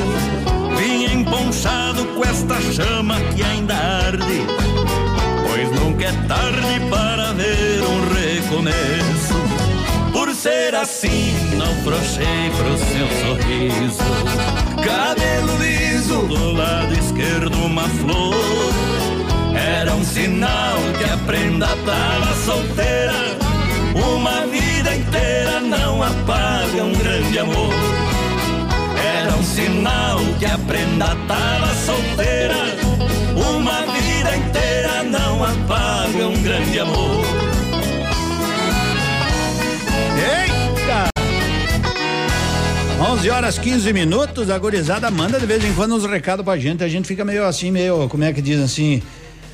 Vim 0.77 1.05
emponchado 1.19 2.05
com 2.07 2.23
esta 2.23 2.59
chama 2.73 3.19
que 3.35 3.43
ainda 3.43 3.73
arde, 3.73 4.45
pois 5.47 5.71
nunca 5.79 6.05
é 6.05 6.11
tarde 6.27 6.79
para 6.89 7.33
ver 7.33 7.81
um 7.83 8.13
recomeço. 8.13 9.35
Por 10.11 10.33
ser 10.33 10.75
assim, 10.75 11.33
não 11.55 11.73
frouxei 11.83 12.51
pro 12.57 12.77
seu 12.77 13.07
sorriso. 13.21 14.03
Cabelo 14.83 15.57
liso, 15.57 15.84
do 16.07 16.51
lado 16.51 16.93
esquerdo 16.93 17.55
uma 17.65 17.83
flor. 17.83 18.35
Era 19.55 19.93
um 19.95 20.03
sinal 20.03 20.77
que 20.97 21.03
a 21.03 21.17
prenda 21.25 21.67
tava 21.67 22.35
solteira. 22.45 23.37
Uma 23.95 24.45
vida 24.45 24.95
inteira 24.95 25.59
não 25.61 26.03
apaga 26.03 26.83
um 26.83 26.93
grande 26.93 27.39
amor. 27.39 27.73
Era 29.03 29.35
um 29.35 29.43
sinal 29.43 30.19
que 30.37 30.45
a 30.45 30.57
prenda 30.59 31.15
tava 31.27 31.73
solteira. 31.73 32.55
Uma 33.35 33.81
vida 33.93 34.35
inteira 34.37 35.03
não 35.03 35.43
apaga 35.43 36.27
um 36.27 36.43
grande 36.43 36.79
amor. 36.79 37.44
11 42.99 43.29
horas 43.29 43.59
15 43.59 43.91
minutos, 43.93 44.49
a 44.49 44.57
gurizada 44.57 45.11
manda 45.11 45.39
de 45.39 45.45
vez 45.45 45.63
em 45.63 45.73
quando 45.73 45.95
uns 45.95 46.05
recados 46.05 46.45
pra 46.45 46.57
gente, 46.57 46.83
a 46.83 46.87
gente 46.87 47.07
fica 47.07 47.25
meio 47.25 47.45
assim, 47.45 47.69
meio, 47.71 48.07
como 48.07 48.23
é 48.23 48.31
que 48.31 48.41
diz 48.41 48.59
assim, 48.59 49.01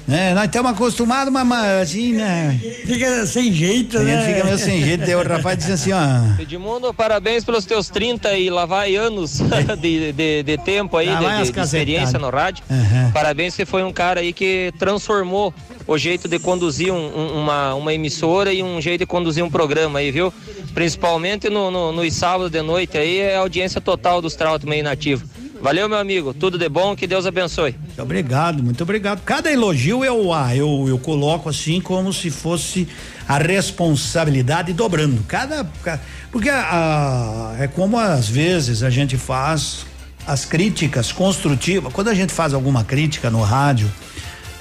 né? 0.08 0.34
Nós 0.34 0.46
estamos 0.46 0.72
acostumados, 0.72 1.34
mas 1.34 1.82
assim, 1.82 2.14
né? 2.14 2.60
Fica 2.86 3.26
sem 3.26 3.52
jeito, 3.52 3.98
A 3.98 4.02
né? 4.02 4.16
gente 4.24 4.34
fica 4.34 4.46
meio 4.46 4.58
sem 4.60 4.84
jeito, 4.84 5.06
daí 5.06 5.16
o 5.16 5.28
rapaz 5.28 5.58
diz 5.58 5.70
assim, 5.72 5.92
ó. 5.92 6.42
Edmundo, 6.42 6.94
parabéns 6.94 7.44
pelos 7.44 7.66
teus 7.66 7.90
30 7.90 8.32
e 8.34 8.50
lá 8.50 8.66
vai 8.66 8.96
anos 8.96 9.40
de, 9.82 10.12
de, 10.14 10.44
de 10.44 10.58
tempo 10.60 10.96
aí, 10.98 11.08
Lá 11.08 11.20
de, 11.42 11.48
de- 11.48 11.52
de 11.52 11.60
experiência 11.60 12.20
no 12.20 12.30
rádio. 12.30 12.64
Aham. 12.70 13.12
Parabéns, 13.12 13.56
você 13.56 13.66
foi 13.66 13.84
um 13.84 13.92
cara 13.92 14.20
aí 14.22 14.34
que 14.34 14.72
transformou 14.78 15.52
o 15.88 15.98
jeito 15.98 16.28
de 16.28 16.40
conduzir 16.40 16.92
um- 16.94 16.98
um- 17.18 17.42
uma, 17.42 17.74
uma 17.76 17.94
emissora 17.94 18.54
e 18.54 18.62
um 18.64 18.80
jeito 18.82 19.00
de 19.02 19.06
conduzir 19.06 19.44
um 19.44 19.50
programa 19.50 20.00
aí, 20.00 20.12
viu? 20.12 20.34
Principalmente 20.74 21.50
no, 21.50 21.70
no- 21.70 21.92
nos 21.92 22.14
sábados 22.14 22.52
de 22.52 22.62
noite 22.62 22.98
aí, 22.98 23.20
é 23.20 23.36
audiência 23.38 23.82
total 23.82 24.22
dos 24.22 24.36
Trautmann 24.36 24.76
aí 24.78 24.84
nativo. 24.84 25.26
Valeu, 25.62 25.88
meu 25.88 26.00
amigo. 26.00 26.34
Tudo 26.34 26.58
de 26.58 26.68
bom, 26.68 26.96
que 26.96 27.06
Deus 27.06 27.26
abençoe. 27.28 27.76
Muito 27.86 28.02
obrigado, 28.02 28.64
muito 28.64 28.82
obrigado. 28.82 29.22
Cada 29.24 29.52
elogio 29.52 30.04
eu, 30.04 30.34
ah, 30.34 30.56
eu, 30.56 30.86
eu 30.88 30.98
coloco 30.98 31.48
assim 31.50 31.80
como 31.80 32.12
se 32.12 32.32
fosse 32.32 32.88
a 33.28 33.38
responsabilidade 33.38 34.74
dobrando. 34.74 35.24
Cada. 35.28 35.64
ca- 35.84 36.00
Porque 36.32 36.50
ah, 36.50 37.56
é 37.60 37.68
como 37.68 37.98
às 38.00 38.28
vezes 38.28 38.82
a 38.84 38.90
gente 38.90 39.18
faz 39.18 39.86
as 40.26 40.46
críticas 40.46 41.12
construtivas. 41.12 41.92
Quando 41.94 42.08
a 42.10 42.14
gente 42.16 42.34
faz 42.34 42.54
alguma 42.54 42.84
crítica 42.84 43.30
no 43.30 43.42
rádio, 43.42 43.92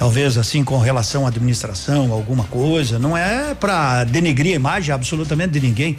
talvez 0.00 0.38
assim 0.38 0.64
com 0.64 0.78
relação 0.78 1.26
à 1.26 1.28
administração, 1.28 2.10
alguma 2.10 2.44
coisa, 2.44 2.98
não 2.98 3.14
é 3.14 3.54
para 3.54 4.02
denegrir 4.04 4.54
a 4.54 4.56
imagem 4.56 4.94
absolutamente 4.94 5.50
de 5.52 5.60
ninguém, 5.60 5.94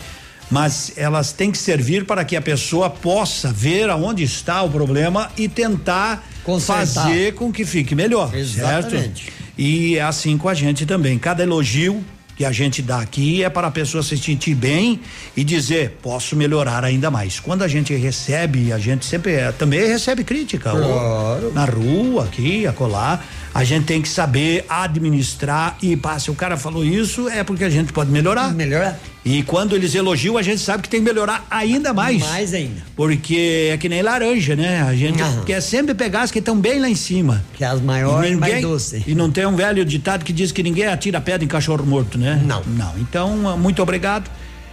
mas 0.50 0.92
elas 0.98 1.32
têm 1.32 1.52
que 1.52 1.58
servir 1.60 2.04
para 2.08 2.26
que 2.26 2.36
a 2.36 2.42
pessoa 2.42 2.90
possa 2.90 3.54
ver 3.54 3.92
aonde 3.92 4.24
está 4.24 4.64
o 4.64 4.72
problema 4.72 5.30
e 5.38 5.48
tentar 5.48 6.28
Consertar. 6.44 6.84
fazer 7.06 7.36
com 7.36 7.52
que 7.54 7.64
fique 7.64 7.94
melhor, 7.94 8.34
Exatamente. 8.34 9.26
certo? 9.26 9.34
E 9.56 9.98
é 9.98 10.02
assim 10.02 10.36
com 10.36 10.50
a 10.50 10.56
gente 10.56 10.84
também. 10.84 11.20
Cada 11.20 11.44
elogio 11.44 12.04
que 12.36 12.44
a 12.44 12.52
gente 12.52 12.82
dá 12.82 13.00
aqui 13.02 13.44
é 13.44 13.50
para 13.52 13.68
a 13.68 13.72
pessoa 13.72 14.02
se 14.02 14.18
sentir 14.18 14.56
bem 14.56 15.00
e 15.38 15.44
dizer, 15.44 16.00
posso 16.02 16.36
melhorar 16.36 16.84
ainda 16.84 17.12
mais. 17.12 17.40
Quando 17.40 17.62
a 17.62 17.68
gente 17.68 17.94
recebe, 17.94 18.74
a 18.74 18.80
gente 18.80 19.06
sempre 19.06 19.34
é, 19.34 19.52
também 19.52 19.88
recebe 19.88 20.24
crítica, 20.24 20.72
Claro. 20.72 21.52
na 21.54 21.66
rua, 21.66 22.24
aqui, 22.26 22.66
acolá, 22.66 23.22
A 23.54 23.66
gente 23.66 23.86
tem 23.86 24.02
que 24.02 24.08
saber 24.08 24.66
administrar 24.70 25.78
e 25.82 25.98
pá, 25.98 26.18
se 26.18 26.32
o 26.32 26.34
cara 26.36 26.56
falou 26.56 26.86
isso 26.86 27.28
é 27.28 27.44
porque 27.44 27.64
a 27.66 27.70
gente 27.70 27.92
pode 27.92 28.10
melhorar. 28.10 28.54
Melhorar. 28.54 28.98
E 29.26 29.44
quando 29.44 29.76
eles 29.76 29.94
elogiam, 29.94 30.38
a 30.38 30.42
gente 30.42 30.62
sabe 30.62 30.84
que 30.84 30.90
tem 30.90 31.02
que 31.02 31.06
melhorar 31.06 31.46
ainda 31.52 31.94
mais. 31.94 32.22
Mais 32.22 32.54
ainda. 32.54 32.82
Porque 32.96 33.70
é 33.74 33.78
que 33.78 33.90
nem 33.90 34.02
laranja, 34.02 34.56
né? 34.56 34.82
A 34.82 34.96
gente 34.96 35.22
Aham. 35.22 35.44
quer 35.44 35.62
sempre 35.62 35.94
pegar 35.94 36.22
as 36.22 36.32
que 36.32 36.40
estão 36.40 36.58
bem 36.58 36.80
lá 36.80 36.90
em 36.90 36.96
cima. 36.96 37.44
Que 37.54 37.64
é 37.64 37.68
as 37.68 37.82
maiores 37.82 38.32
E 38.32 38.34
e 38.34 38.36
mais 38.38 38.54
ninguém- 38.54 38.70
doces. 38.70 39.04
E 39.06 39.14
não 39.14 39.30
tem 39.30 39.46
um 39.46 39.56
velho 39.56 39.84
ditado 39.84 40.24
que 40.24 40.32
diz 40.32 40.52
que 40.54 40.64
ninguém 40.64 40.88
atira 40.88 41.20
pedra 41.20 41.44
em 41.44 41.48
cachorro 41.48 41.86
morto, 41.86 42.18
né? 42.18 42.42
Não. 42.46 42.64
Não. 42.66 42.94
Então, 43.00 43.58
muito 43.58 43.82
obrigado. 43.84 44.32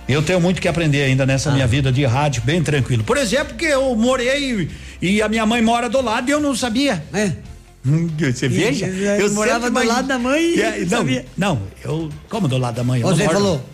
Eu 0.08 0.22
tenho 0.22 0.40
muito 0.40 0.62
que 0.62 0.68
aprender 0.68 1.02
ainda 1.02 1.26
nessa 1.26 1.50
Ah. 1.50 1.52
minha 1.52 1.66
vida 1.66 1.92
de 1.92 2.02
rádio, 2.06 2.40
bem 2.42 2.62
tranquilo. 2.62 3.02
Por 3.04 3.18
exemplo, 3.18 3.54
que 3.56 3.66
eu 3.66 3.94
morei 3.94 4.68
e 5.02 5.20
a 5.20 5.28
minha 5.28 5.44
mãe 5.44 5.60
mora 5.60 5.90
do 5.90 6.00
lado 6.00 6.28
e 6.30 6.32
eu 6.32 6.40
não 6.40 6.54
sabia. 6.56 7.02
É. 7.12 7.32
Você 8.18 8.48
veja? 8.48 8.86
E- 8.86 9.20
eu 9.20 9.30
morava 9.32 9.70
do 9.70 9.84
lado 9.84 10.06
da 10.08 10.18
mãe 10.18 10.42
e 10.54 10.60
É, 10.60 10.80
não, 10.80 10.88
sabia. 10.98 11.26
não, 11.36 11.62
eu. 11.84 12.08
Como 12.28 12.46
do 12.48 12.58
lado 12.58 12.74
da 12.76 12.84
mãe? 12.84 13.00
Você 13.02 13.24
falou. 13.24 13.64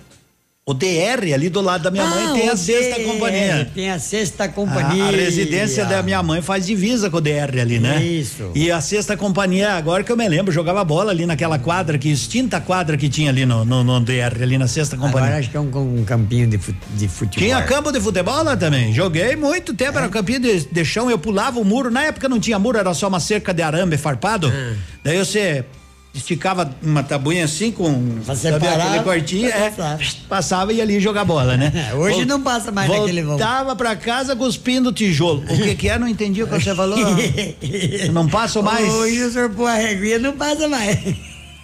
O 0.66 0.72
DR 0.72 1.34
ali 1.34 1.50
do 1.50 1.60
lado 1.60 1.82
da 1.82 1.90
minha 1.90 2.06
mãe 2.06 2.24
Ah, 2.26 2.32
tem 2.32 2.48
a 2.48 2.54
o 2.54 2.56
sexta 2.56 2.98
DR, 2.98 3.04
companhia. 3.04 3.70
Tem 3.74 3.90
a 3.90 3.98
sexta 3.98 4.44
A, 4.44 4.48
companhia. 4.48 5.04
a 5.04 5.10
residência 5.10 5.84
da 5.84 6.02
minha 6.02 6.22
mãe 6.22 6.40
faz 6.40 6.64
divisa 6.64 7.10
com 7.10 7.18
o 7.18 7.20
DR 7.20 7.60
ali, 7.60 7.78
né? 7.78 8.02
Isso. 8.02 8.50
E 8.54 8.70
a 8.70 8.80
sexta 8.80 9.14
companhia, 9.14 9.72
agora 9.74 10.02
que 10.02 10.10
eu 10.10 10.16
me 10.16 10.26
lembro, 10.26 10.50
jogava 10.50 10.82
bola 10.82 11.10
ali 11.10 11.26
naquela 11.26 11.58
quadra, 11.58 11.98
que 11.98 12.08
extinta 12.10 12.62
quadra 12.62 12.96
que 12.96 13.10
tinha 13.10 13.28
ali 13.28 13.44
no, 13.44 13.62
no, 13.62 13.84
no 13.84 14.00
DR, 14.00 14.42
ali 14.42 14.56
na 14.56 14.66
sexta 14.66 14.96
companhia. 14.96 15.20
Agora 15.26 15.38
acho 15.38 15.50
que 15.50 15.56
é 15.58 15.60
um, 15.60 15.98
um 16.00 16.02
campinho 16.02 16.46
de, 16.46 16.56
fut- 16.56 16.78
de 16.96 17.08
futebol. 17.08 17.46
Tinha 17.46 17.60
campo 17.62 17.92
de 17.92 18.00
futebol 18.00 18.42
lá 18.42 18.56
também. 18.56 18.90
Joguei 18.90 19.36
muito 19.36 19.74
tempo, 19.74 19.98
É. 19.98 20.00
era 20.00 20.08
campinho 20.08 20.40
de, 20.40 20.60
de 20.64 20.82
chão, 20.84 21.10
eu 21.10 21.18
pulava 21.18 21.60
o 21.60 21.64
muro. 21.64 21.90
Na 21.90 22.04
época 22.04 22.26
não 22.26 22.40
tinha 22.40 22.58
muro, 22.58 22.78
era 22.78 22.94
só 22.94 23.08
uma 23.08 23.20
cerca 23.20 23.52
de 23.52 23.60
arame 23.62 23.98
farpado. 23.98 24.46
Ah. 24.50 24.72
Daí 25.04 25.18
você 25.18 25.62
esticava 26.14 26.70
uma 26.82 27.02
tabuinha 27.02 27.44
assim 27.44 27.72
com 27.72 28.22
sabe, 28.24 28.38
separar, 28.38 28.86
aquele 28.86 29.02
cortinho, 29.02 29.48
é, 29.48 29.72
passava 30.28 30.72
e 30.72 30.76
ia 30.76 30.82
ali 30.84 31.00
jogar 31.00 31.24
bola, 31.24 31.56
né? 31.56 31.72
Hoje 31.98 32.18
Vol- 32.18 32.26
não 32.26 32.40
passa 32.42 32.70
mais 32.70 32.88
naquele 32.88 33.20
vão. 33.22 33.30
Voltava 33.36 33.74
pra 33.74 33.96
casa 33.96 34.36
cuspindo 34.36 34.92
tijolo. 34.92 35.42
O 35.50 35.56
que 35.62 35.74
que 35.74 35.88
é? 35.88 35.98
Não 35.98 36.06
entendi 36.08 36.42
o 36.42 36.46
que 36.46 36.54
você 36.60 36.74
falou. 36.74 36.96
não 38.12 38.28
passo 38.28 38.62
mais. 38.62 38.88
Hoje 38.92 39.22
o 39.24 39.32
senhor 39.32 39.50
pôr 39.50 39.66
a 39.66 39.74
reguinha 39.74 40.18
não 40.20 40.32
passa 40.32 40.68
mais. 40.68 40.98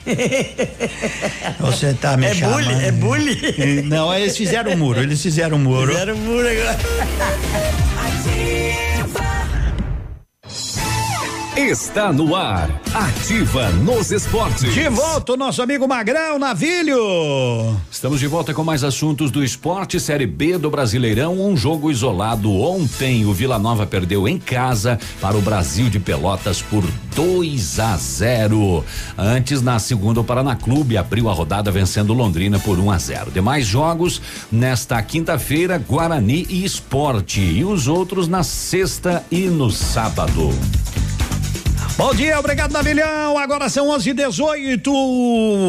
Você 1.60 1.92
tá 1.92 2.16
me 2.16 2.24
É 2.26 2.34
chamando. 2.34 2.64
bullying, 2.64 2.82
é 2.82 2.90
bullying. 2.90 3.82
Não, 3.82 4.12
eles 4.14 4.34
fizeram 4.36 4.72
um 4.72 4.76
muro, 4.78 5.00
eles 5.02 5.22
fizeram 5.22 5.58
um 5.58 5.60
muro. 5.60 5.92
Fizeram 5.92 6.16
muro 6.16 6.48
agora. 6.48 6.78
Está 11.56 12.12
no 12.12 12.36
ar. 12.36 12.70
Ativa 12.94 13.70
nos 13.70 14.12
esportes. 14.12 14.72
De 14.72 14.88
volta 14.88 15.32
o 15.32 15.36
nosso 15.36 15.60
amigo 15.60 15.86
Magrão 15.86 16.38
Navilho. 16.38 17.76
Estamos 17.90 18.20
de 18.20 18.28
volta 18.28 18.54
com 18.54 18.62
mais 18.62 18.84
assuntos 18.84 19.32
do 19.32 19.42
esporte. 19.42 19.98
Série 19.98 20.26
B 20.26 20.56
do 20.58 20.70
Brasileirão. 20.70 21.40
Um 21.40 21.56
jogo 21.56 21.90
isolado 21.90 22.52
ontem. 22.52 23.26
O 23.26 23.32
Vila 23.32 23.58
Nova 23.58 23.84
perdeu 23.84 24.28
em 24.28 24.38
casa 24.38 24.96
para 25.20 25.36
o 25.36 25.40
Brasil 25.40 25.90
de 25.90 25.98
Pelotas 25.98 26.62
por 26.62 26.84
2 27.16 27.80
a 27.80 27.96
0. 27.96 28.84
Antes, 29.18 29.60
na 29.60 29.80
segunda, 29.80 30.20
o 30.20 30.24
Paraná 30.24 30.54
Clube 30.54 30.96
abriu 30.96 31.28
a 31.28 31.32
rodada 31.32 31.70
vencendo 31.72 32.14
Londrina 32.14 32.60
por 32.60 32.78
1 32.78 32.90
a 32.92 32.98
0. 32.98 33.30
Demais 33.32 33.66
jogos 33.66 34.22
nesta 34.52 35.02
quinta-feira, 35.02 35.78
Guarani 35.78 36.46
e 36.48 36.64
Esporte. 36.64 37.40
E 37.40 37.64
os 37.64 37.88
outros 37.88 38.28
na 38.28 38.44
sexta 38.44 39.24
e 39.32 39.46
no 39.46 39.68
sábado. 39.68 40.50
Bom 41.96 42.14
dia, 42.14 42.38
obrigado 42.38 42.72
Navilhão. 42.72 43.36
Agora 43.36 43.68
são 43.68 43.90
11 43.90 44.10
e 44.10 44.14
18 44.14 44.90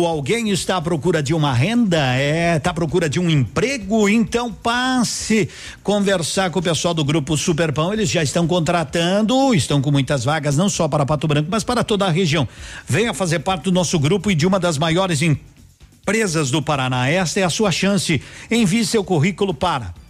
Alguém 0.06 0.50
está 0.50 0.78
à 0.78 0.82
procura 0.82 1.22
de 1.22 1.34
uma 1.34 1.54
renda? 1.54 2.16
É, 2.16 2.56
está 2.56 2.72
à 2.72 2.74
procura 2.74 3.10
de 3.10 3.20
um 3.20 3.30
emprego? 3.30 4.08
Então 4.08 4.52
passe 4.52 5.50
conversar 5.84 6.50
com 6.50 6.60
o 6.60 6.62
pessoal 6.62 6.94
do 6.94 7.04
grupo 7.04 7.36
Superpão. 7.36 7.92
Eles 7.92 8.10
já 8.10 8.24
estão 8.24 8.48
contratando, 8.48 9.54
estão 9.54 9.82
com 9.82 9.92
muitas 9.92 10.24
vagas, 10.24 10.56
não 10.56 10.70
só 10.70 10.88
para 10.88 11.06
Pato 11.06 11.28
Branco, 11.28 11.50
mas 11.52 11.64
para 11.64 11.84
toda 11.84 12.06
a 12.06 12.10
região. 12.10 12.48
Venha 12.88 13.14
fazer 13.14 13.40
parte 13.40 13.64
do 13.64 13.72
nosso 13.72 14.00
grupo 14.00 14.32
e 14.32 14.36
de 14.36 14.48
uma 14.48 14.60
das 14.60 14.78
maiores 14.78 15.22
empresas 15.22 16.50
do 16.50 16.62
Paraná. 16.62 17.10
Esta 17.10 17.42
é 17.42 17.44
a 17.44 17.50
sua 17.50 17.72
chance. 17.72 18.22
Envie 18.50 18.86
seu 18.86 19.04
currículo 19.04 19.54
para 19.54 20.01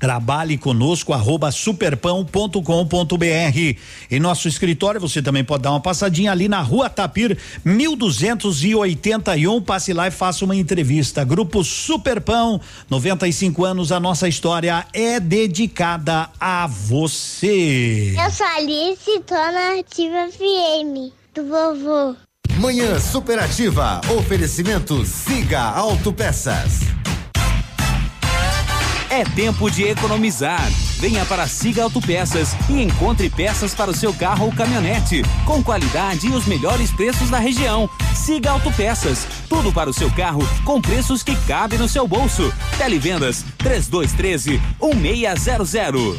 Trabalhe 0.00 0.56
conosco, 0.56 1.12
arroba 1.12 1.52
superpão.com.br. 1.52 3.76
Em 4.10 4.18
nosso 4.18 4.48
escritório, 4.48 4.98
você 4.98 5.20
também 5.20 5.44
pode 5.44 5.64
dar 5.64 5.72
uma 5.72 5.80
passadinha 5.80 6.32
ali 6.32 6.48
na 6.48 6.62
rua 6.62 6.88
Tapir, 6.88 7.36
1281. 7.62 9.60
Passe 9.60 9.92
lá 9.92 10.08
e 10.08 10.10
faça 10.10 10.46
uma 10.46 10.56
entrevista. 10.56 11.22
Grupo 11.22 11.62
Superpão, 11.62 12.58
95 12.88 13.62
anos, 13.62 13.92
a 13.92 14.00
nossa 14.00 14.26
história 14.26 14.86
é 14.94 15.20
dedicada 15.20 16.30
a 16.40 16.66
você. 16.66 18.14
Eu 18.18 18.30
sou 18.30 18.46
Alice, 18.46 19.20
tô 19.26 19.34
na 19.34 19.80
Ativa 19.80 20.30
FM, 20.32 21.12
do 21.34 21.46
vovô. 21.46 22.16
Manhã 22.58 22.98
Superativa. 22.98 24.00
Oferecimento 24.18 25.04
Siga 25.04 25.60
Autopeças. 25.60 26.99
É 29.10 29.24
tempo 29.24 29.68
de 29.68 29.82
economizar. 29.82 30.70
Venha 31.00 31.26
para 31.26 31.48
Siga 31.48 31.82
Autopeças 31.82 32.54
e 32.68 32.80
encontre 32.80 33.28
peças 33.28 33.74
para 33.74 33.90
o 33.90 33.94
seu 33.94 34.14
carro 34.14 34.46
ou 34.46 34.52
caminhonete, 34.52 35.22
com 35.44 35.60
qualidade 35.64 36.28
e 36.28 36.30
os 36.30 36.46
melhores 36.46 36.92
preços 36.92 37.28
da 37.28 37.38
região. 37.40 37.90
Siga 38.14 38.52
Autopeças, 38.52 39.26
tudo 39.48 39.72
para 39.72 39.90
o 39.90 39.92
seu 39.92 40.12
carro 40.12 40.46
com 40.64 40.80
preços 40.80 41.24
que 41.24 41.34
cabem 41.44 41.76
no 41.76 41.88
seu 41.88 42.06
bolso. 42.06 42.54
Televendas 42.78 43.44
3213 43.58 44.62
1600. 44.80 46.16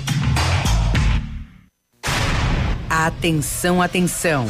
Atenção, 2.90 3.82
atenção. 3.82 4.48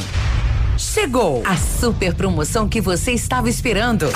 Chegou 0.80 1.44
a 1.46 1.56
super 1.56 2.16
promoção 2.16 2.68
que 2.68 2.82
você 2.82 3.12
estava 3.12 3.48
esperando. 3.48 4.08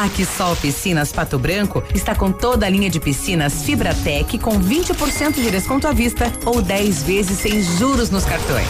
A 0.00 0.08
Quissol 0.08 0.56
Piscinas 0.56 1.12
Pato 1.12 1.38
Branco 1.38 1.84
está 1.94 2.14
com 2.14 2.32
toda 2.32 2.64
a 2.64 2.70
linha 2.70 2.88
de 2.88 2.98
piscinas 2.98 3.62
Fibratec 3.62 4.38
com 4.38 4.58
20% 4.58 5.34
de 5.34 5.50
desconto 5.50 5.86
à 5.86 5.92
vista 5.92 6.32
ou 6.46 6.62
10 6.62 7.02
vezes 7.02 7.38
sem 7.38 7.62
juros 7.62 8.08
nos 8.08 8.24
cartões. 8.24 8.66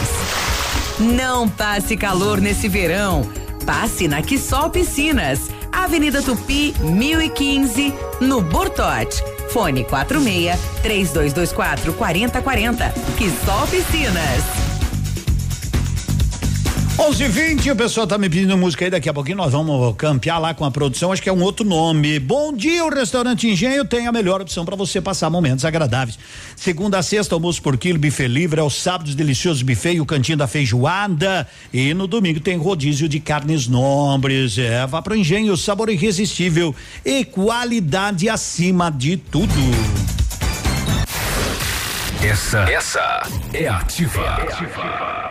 Não 0.99 1.47
passe 1.47 1.95
calor 1.95 2.41
nesse 2.41 2.67
verão. 2.67 3.21
Passe 3.65 4.09
na 4.09 4.21
Quissol 4.21 4.71
Piscinas, 4.71 5.49
Avenida 5.71 6.21
Tupi, 6.21 6.75
1015, 6.81 7.93
no 8.19 8.41
Bortote. 8.41 9.23
Fone 9.53 9.85
46 9.85 10.59
3224 10.83 11.93
4040. 11.93 12.93
Quissol 13.17 13.67
Piscinas. 13.67 14.70
11 17.03 17.27
20 17.29 17.71
o 17.71 17.75
pessoal 17.75 18.05
tá 18.05 18.15
me 18.15 18.29
pedindo 18.29 18.55
música 18.55 18.85
aí, 18.85 18.91
daqui 18.91 19.09
a 19.09 19.13
pouquinho 19.13 19.37
nós 19.37 19.51
vamos 19.51 19.95
campear 19.95 20.37
lá 20.37 20.53
com 20.53 20.63
a 20.63 20.69
produção, 20.69 21.11
acho 21.11 21.19
que 21.19 21.27
é 21.27 21.33
um 21.33 21.41
outro 21.41 21.65
nome. 21.65 22.19
Bom 22.19 22.53
dia, 22.53 22.85
o 22.85 22.89
restaurante 22.89 23.47
Engenho 23.47 23.83
tem 23.83 24.05
a 24.05 24.11
melhor 24.11 24.39
opção 24.39 24.63
para 24.63 24.75
você 24.75 25.01
passar 25.01 25.27
momentos 25.27 25.65
agradáveis. 25.65 26.19
Segunda 26.55 26.99
a 26.99 27.03
sexta, 27.03 27.33
almoço 27.33 27.59
por 27.59 27.75
quilo, 27.75 27.97
buffet 27.97 28.27
livre, 28.27 28.61
aos 28.61 28.75
sábados, 28.75 29.15
delicioso 29.15 29.65
buffet 29.65 29.95
e 29.95 29.99
o 29.99 30.05
cantinho 30.05 30.37
da 30.37 30.45
feijoada. 30.45 31.47
E 31.73 31.91
no 31.95 32.05
domingo 32.05 32.39
tem 32.39 32.55
rodízio 32.55 33.09
de 33.09 33.19
carnes 33.19 33.67
nobres. 33.67 34.59
É, 34.59 34.85
vá 34.85 35.01
pro 35.01 35.15
Engenho, 35.15 35.57
sabor 35.57 35.89
irresistível 35.89 36.75
e 37.03 37.25
qualidade 37.25 38.29
acima 38.29 38.91
de 38.91 39.17
tudo. 39.17 39.51
Essa, 42.21 42.59
essa 42.69 43.23
é 43.53 43.67
ativa. 43.67 45.30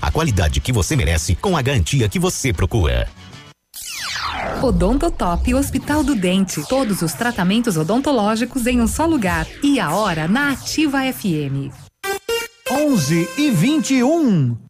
a 0.00 0.10
qualidade 0.10 0.60
que 0.60 0.72
você 0.72 0.96
merece 0.96 1.34
com 1.34 1.56
a 1.56 1.62
garantia 1.62 2.08
que 2.08 2.18
você 2.18 2.52
procura. 2.52 3.08
Odontotop 4.62 5.54
Hospital 5.54 6.02
do 6.02 6.14
Dente. 6.14 6.62
Todos 6.68 7.02
os 7.02 7.12
tratamentos 7.12 7.76
odontológicos 7.76 8.66
em 8.66 8.80
um 8.80 8.86
só 8.86 9.06
lugar. 9.06 9.46
E 9.62 9.80
a 9.80 9.94
hora 9.94 10.28
na 10.28 10.52
Ativa 10.52 11.00
FM. 11.12 11.72
11 12.70 13.28
e 13.38 13.50
21. 13.50 14.69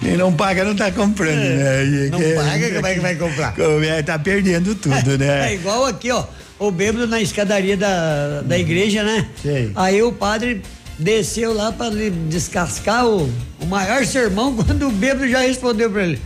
Quem 0.00 0.16
não 0.18 0.32
paga 0.32 0.64
não 0.64 0.74
tá 0.74 0.90
comprando, 0.90 1.36
né? 1.38 1.84
E 1.84 2.10
Não 2.10 2.18
paga, 2.20 2.74
como 2.74 2.86
é 2.86 2.94
que 2.94 3.00
vai 3.00 3.16
comprar? 3.16 3.54
Como 3.54 3.84
é, 3.84 4.02
tá 4.02 4.18
perdendo 4.18 4.74
tudo, 4.74 5.12
É 5.14 5.18
né? 5.18 5.54
igual 5.54 5.84
aqui, 5.86 6.10
ó. 6.10 6.24
O 6.58 6.70
bêbado 6.70 7.06
na 7.06 7.20
escadaria 7.20 7.76
da, 7.76 8.42
da 8.42 8.58
igreja, 8.58 9.02
né? 9.02 9.28
Sei. 9.42 9.72
Aí 9.74 10.02
o 10.02 10.12
padre 10.12 10.62
desceu 10.98 11.52
lá 11.52 11.72
para 11.72 11.90
descascar 12.28 13.06
o, 13.06 13.28
o 13.60 13.66
maior 13.66 14.04
sermão 14.06 14.54
quando 14.62 14.88
o 14.88 14.90
bêbado 14.92 15.28
já 15.28 15.40
respondeu 15.40 15.90
para 15.90 16.02
ele. 16.04 16.20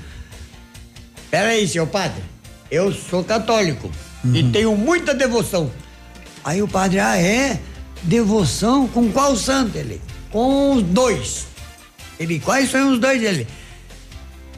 Peraí, 1.31 1.67
seu 1.67 1.87
padre, 1.87 2.23
eu 2.71 2.93
sou 2.93 3.25
católico 3.25 3.91
e 4.33 4.43
tenho 4.45 4.77
muita 4.77 5.15
devoção. 5.15 5.71
Aí 6.45 6.63
o 6.63 6.69
padre, 6.69 7.01
ah, 7.01 7.17
é? 7.17 7.59
Devoção 8.03 8.87
com 8.89 9.11
qual 9.11 9.37
santo? 9.37 9.77
Ele, 9.77 10.01
com 10.31 10.73
os 10.77 10.83
dois. 10.83 11.47
Ele, 12.19 12.41
quais 12.41 12.71
são 12.71 12.93
os 12.93 12.99
dois? 12.99 13.23
Ele, 13.23 13.47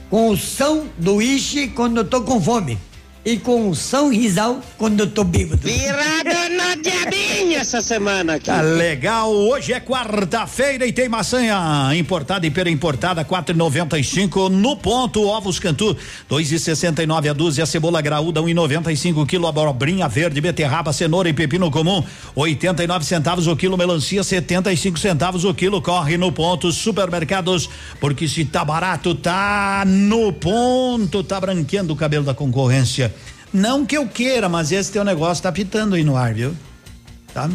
com 0.09 0.31
o 0.31 0.37
São 0.37 0.89
do 0.97 1.21
Ixe 1.21 1.69
quando 1.69 1.99
eu 1.99 2.05
tô 2.05 2.23
com 2.23 2.41
fome. 2.41 2.79
E 3.25 3.37
com 3.37 3.69
o 3.69 3.75
São 3.75 4.11
Rizal 4.11 4.61
quando 4.79 5.01
eu 5.01 5.07
tô 5.07 5.23
bêbado. 5.23 5.61
Virada 5.63 6.49
na 6.51 6.75
diabinha 6.77 7.59
essa 7.59 7.83
semana 7.83 8.35
aqui. 8.35 8.47
Tá 8.47 8.63
legal, 8.63 9.31
hoje 9.31 9.73
é 9.73 9.81
quarta-feira 9.81 10.87
e 10.87 10.93
tem 10.93 11.09
maçanha 11.09 11.91
importada 11.95 12.47
e 12.47 12.51
pera 12.51 12.71
importada, 12.71 13.25
quatro 13.25 13.55
e 13.55 13.59
noventa 13.59 13.99
e 13.99 14.05
cinco 14.05 14.49
no 14.49 14.77
ponto, 14.77 15.27
ovos 15.27 15.59
cantu, 15.59 15.95
dois 16.29 16.51
e 16.53 16.59
sessenta 16.59 17.03
e 17.03 17.07
nove 17.07 17.29
a 17.29 17.33
dúzia, 17.33 17.67
cebola 17.67 18.01
graúda, 18.01 18.41
um 18.41 18.49
e 18.49 18.55
noventa 18.55 18.91
e 18.91 18.97
cinco 18.97 19.27
quilo, 19.27 19.47
abobrinha 19.47 20.09
verde, 20.09 20.41
beterraba, 20.41 20.93
cenoura 20.93 21.29
e 21.29 21.33
pepino 21.35 21.71
comum, 21.71 22.03
oitenta 22.35 22.83
e 22.83 22.87
nove 22.87 23.05
centavos 23.05 23.47
o 23.47 23.57
quilo, 23.57 23.77
melancia, 23.77 24.25
setenta 24.25 24.73
e 24.73 24.77
cinco 24.77 24.99
centavos 24.99 25.45
o 25.45 25.53
quilo, 25.53 25.83
corre 25.83 26.17
no 26.17 26.33
ponto, 26.33 26.73
supermercados, 26.73 27.69
porque 28.01 28.27
se 28.27 28.45
tá 28.45 28.65
barato, 28.65 29.15
tá 29.15 29.85
no 29.87 30.33
ponto, 30.33 31.23
tá 31.23 31.39
branqueando 31.39 31.93
o 31.93 31.97
cabelo 31.97 32.25
da 32.25 32.33
concorrência. 32.33 33.13
Não 33.53 33.85
que 33.87 33.97
eu 33.97 34.07
queira, 34.07 34.49
mas 34.49 34.71
esse 34.73 34.93
teu 34.93 35.05
negócio 35.05 35.43
tá 35.43 35.51
pitando 35.51 35.95
aí 35.95 36.05
no 36.05 36.17
ar, 36.17 36.35
viu? 36.35 36.55
Tá? 37.33 37.49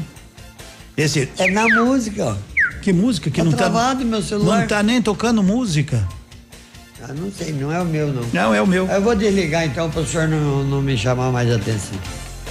Esse. 0.97 1.29
É 1.37 1.49
na 1.51 1.67
música, 1.67 2.25
ó. 2.25 2.35
Que 2.81 2.91
música 2.91 3.29
que 3.29 3.37
Tá 3.37 3.43
não 3.43 3.51
travado 3.51 3.99
tá. 3.99 4.05
meu 4.05 4.21
celular. 4.21 4.59
Não 4.61 4.67
tá 4.67 4.83
nem 4.83 5.01
tocando 5.01 5.41
música. 5.41 6.07
Ah, 7.01 7.13
não 7.13 7.31
sei, 7.31 7.51
não 7.53 7.71
é 7.71 7.81
o 7.81 7.85
meu, 7.85 8.13
não. 8.13 8.23
Não, 8.31 8.53
é 8.53 8.61
o 8.61 8.67
meu. 8.67 8.87
Eu 8.87 9.01
vou 9.01 9.15
desligar 9.15 9.65
então 9.65 9.89
para 9.89 10.01
o 10.01 10.07
senhor 10.07 10.27
não, 10.27 10.63
não 10.63 10.81
me 10.81 10.97
chamar 10.97 11.31
mais 11.31 11.51
atenção. 11.51 11.97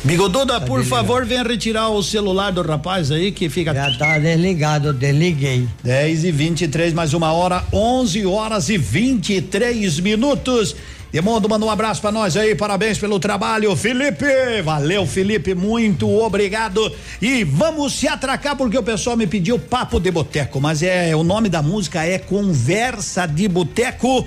Bigoduda, 0.04 0.60
por 0.60 0.80
desligado. 0.80 1.06
favor, 1.06 1.24
venha 1.24 1.42
retirar 1.42 1.88
o 1.88 2.02
celular 2.02 2.50
do 2.50 2.60
rapaz 2.60 3.10
aí 3.10 3.30
que 3.32 3.48
fica. 3.48 3.72
Já 3.72 3.96
tá 3.96 4.18
desligado, 4.18 4.88
eu 4.88 4.92
desliguei. 4.92 5.66
10 5.84 6.24
e 6.24 6.32
23 6.32 6.92
mais 6.92 7.14
uma 7.14 7.32
hora, 7.32 7.64
11 7.72 8.26
horas 8.26 8.68
e 8.68 8.76
23 8.76 10.00
minutos. 10.00 10.74
Demondo, 11.12 11.46
manda 11.46 11.66
um 11.66 11.70
abraço 11.70 12.00
pra 12.00 12.10
nós 12.10 12.38
aí, 12.38 12.54
parabéns 12.54 12.98
pelo 12.98 13.20
trabalho, 13.20 13.76
Felipe. 13.76 14.24
Valeu, 14.64 15.06
Felipe, 15.06 15.54
muito 15.54 16.08
obrigado. 16.08 16.90
E 17.20 17.44
vamos 17.44 17.92
se 17.92 18.08
atracar 18.08 18.56
porque 18.56 18.78
o 18.78 18.82
pessoal 18.82 19.14
me 19.14 19.26
pediu 19.26 19.58
papo 19.58 20.00
de 20.00 20.10
boteco, 20.10 20.58
mas 20.58 20.82
é 20.82 21.14
o 21.14 21.22
nome 21.22 21.50
da 21.50 21.60
música 21.60 22.02
é 22.02 22.18
Conversa 22.18 23.26
de 23.26 23.46
Boteco. 23.46 24.26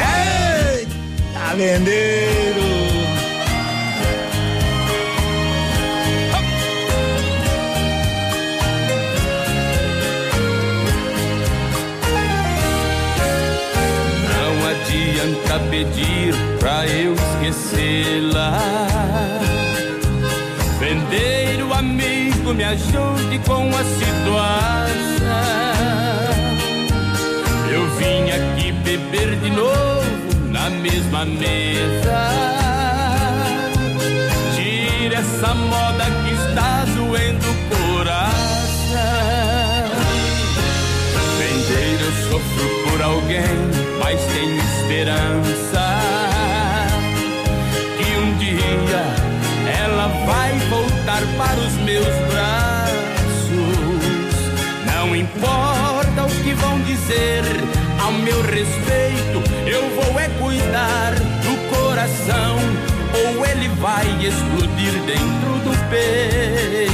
Eita, 0.00 1.56
vendeiro. 1.56 2.97
Adianta 15.58 15.70
pedir 15.70 16.34
pra 16.58 16.86
eu 16.86 17.14
esquecê-la. 17.14 18.58
Vendeiro 20.78 21.72
amigo, 21.74 22.54
me 22.54 22.64
ajude 22.64 23.38
com 23.46 23.68
a 23.68 23.84
situação. 23.84 24.18
Eu 27.70 27.88
vim 27.96 28.30
aqui 28.30 28.72
beber 28.72 29.36
de 29.40 29.50
novo 29.50 30.04
na 30.50 30.70
mesma 30.70 31.24
mesa. 31.24 32.30
Tira 34.54 35.16
essa 35.16 35.54
moda 35.54 36.04
que 36.04 36.32
está 36.34 36.84
doendo 36.94 37.50
o 37.50 37.54
coração. 37.76 38.18
Vendeiro, 41.38 42.04
eu 42.04 42.12
sofro 42.30 42.90
por 42.90 43.02
alguém, 43.02 43.87
mas 44.10 44.24
tenho 44.32 44.56
esperança 44.56 45.98
que 47.98 48.10
um 48.16 48.38
dia 48.38 49.04
ela 49.84 50.08
vai 50.24 50.58
voltar 50.70 51.22
para 51.36 51.60
os 51.60 51.74
meus 51.84 52.06
braços. 52.32 52.88
Não 54.86 55.14
importa 55.14 56.24
o 56.24 56.42
que 56.42 56.54
vão 56.54 56.80
dizer 56.84 57.42
ao 58.02 58.12
meu 58.12 58.40
respeito, 58.44 59.42
eu 59.66 59.82
vou 59.90 60.18
é 60.18 60.28
cuidar 60.40 61.12
do 61.42 61.76
coração, 61.76 62.56
ou 63.12 63.44
ele 63.44 63.68
vai 63.78 64.06
explodir 64.24 64.92
dentro 65.04 65.52
do 65.64 65.90
peito. 65.90 66.87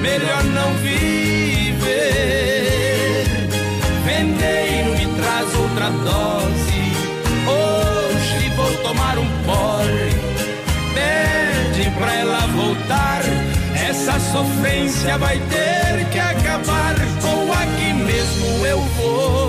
Melhor 0.00 0.44
não 0.44 0.72
viver. 0.74 1.80
Vendeiro 4.04 4.90
me 4.98 5.06
traz 5.20 5.54
outra 5.54 5.90
dose. 5.90 6.82
Hoje 7.46 8.48
vou 8.56 8.72
tomar 8.82 9.18
um 9.18 9.28
porre. 9.44 10.10
Pede 10.94 11.90
pra 11.90 12.14
ela 12.14 12.46
voltar. 12.48 13.22
Essa 13.88 14.18
sofrência 14.20 15.18
vai 15.18 15.38
ter 15.38 16.04
que 16.10 16.18
acabar. 16.18 16.94
Ou 17.24 17.52
aqui 17.52 17.92
mesmo 17.92 18.66
eu 18.66 18.80
vou 18.80 19.39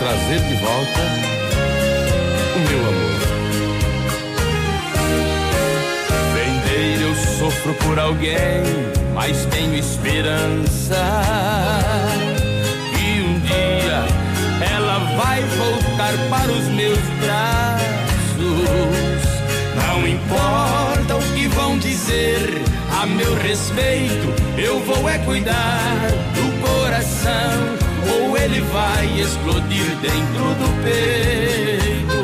trazer 0.00 0.40
de 0.40 0.54
volta 0.54 1.00
o 2.56 2.58
meu 2.70 2.80
amor. 2.88 3.20
Vendeiro, 6.34 7.02
eu 7.02 7.14
Sofro 7.38 7.74
por 7.74 7.98
alguém, 7.98 8.62
mas 9.14 9.44
tenho 9.46 9.74
esperança. 9.74 11.22
E 12.98 13.22
um 13.22 13.40
dia 13.40 14.04
ela 14.74 14.98
vai 15.16 15.42
voltar 15.42 16.14
para 16.30 16.50
os 16.50 16.68
meus 16.68 16.98
braços. 17.20 17.80
Não 19.86 20.06
importa 20.06 21.16
o 21.16 21.34
que 21.34 21.46
vão 21.48 21.78
dizer 21.78 22.62
a 23.00 23.06
meu 23.06 23.34
respeito, 23.36 24.34
eu 24.58 24.80
vou 24.80 25.08
é 25.08 25.18
cuidar 25.18 26.10
do 26.34 26.66
coração. 26.66 27.69
Ele 28.42 28.60
vai 28.72 29.20
explodir 29.20 29.96
dentro 30.00 30.54
do 30.60 30.82
peito. 30.82 32.20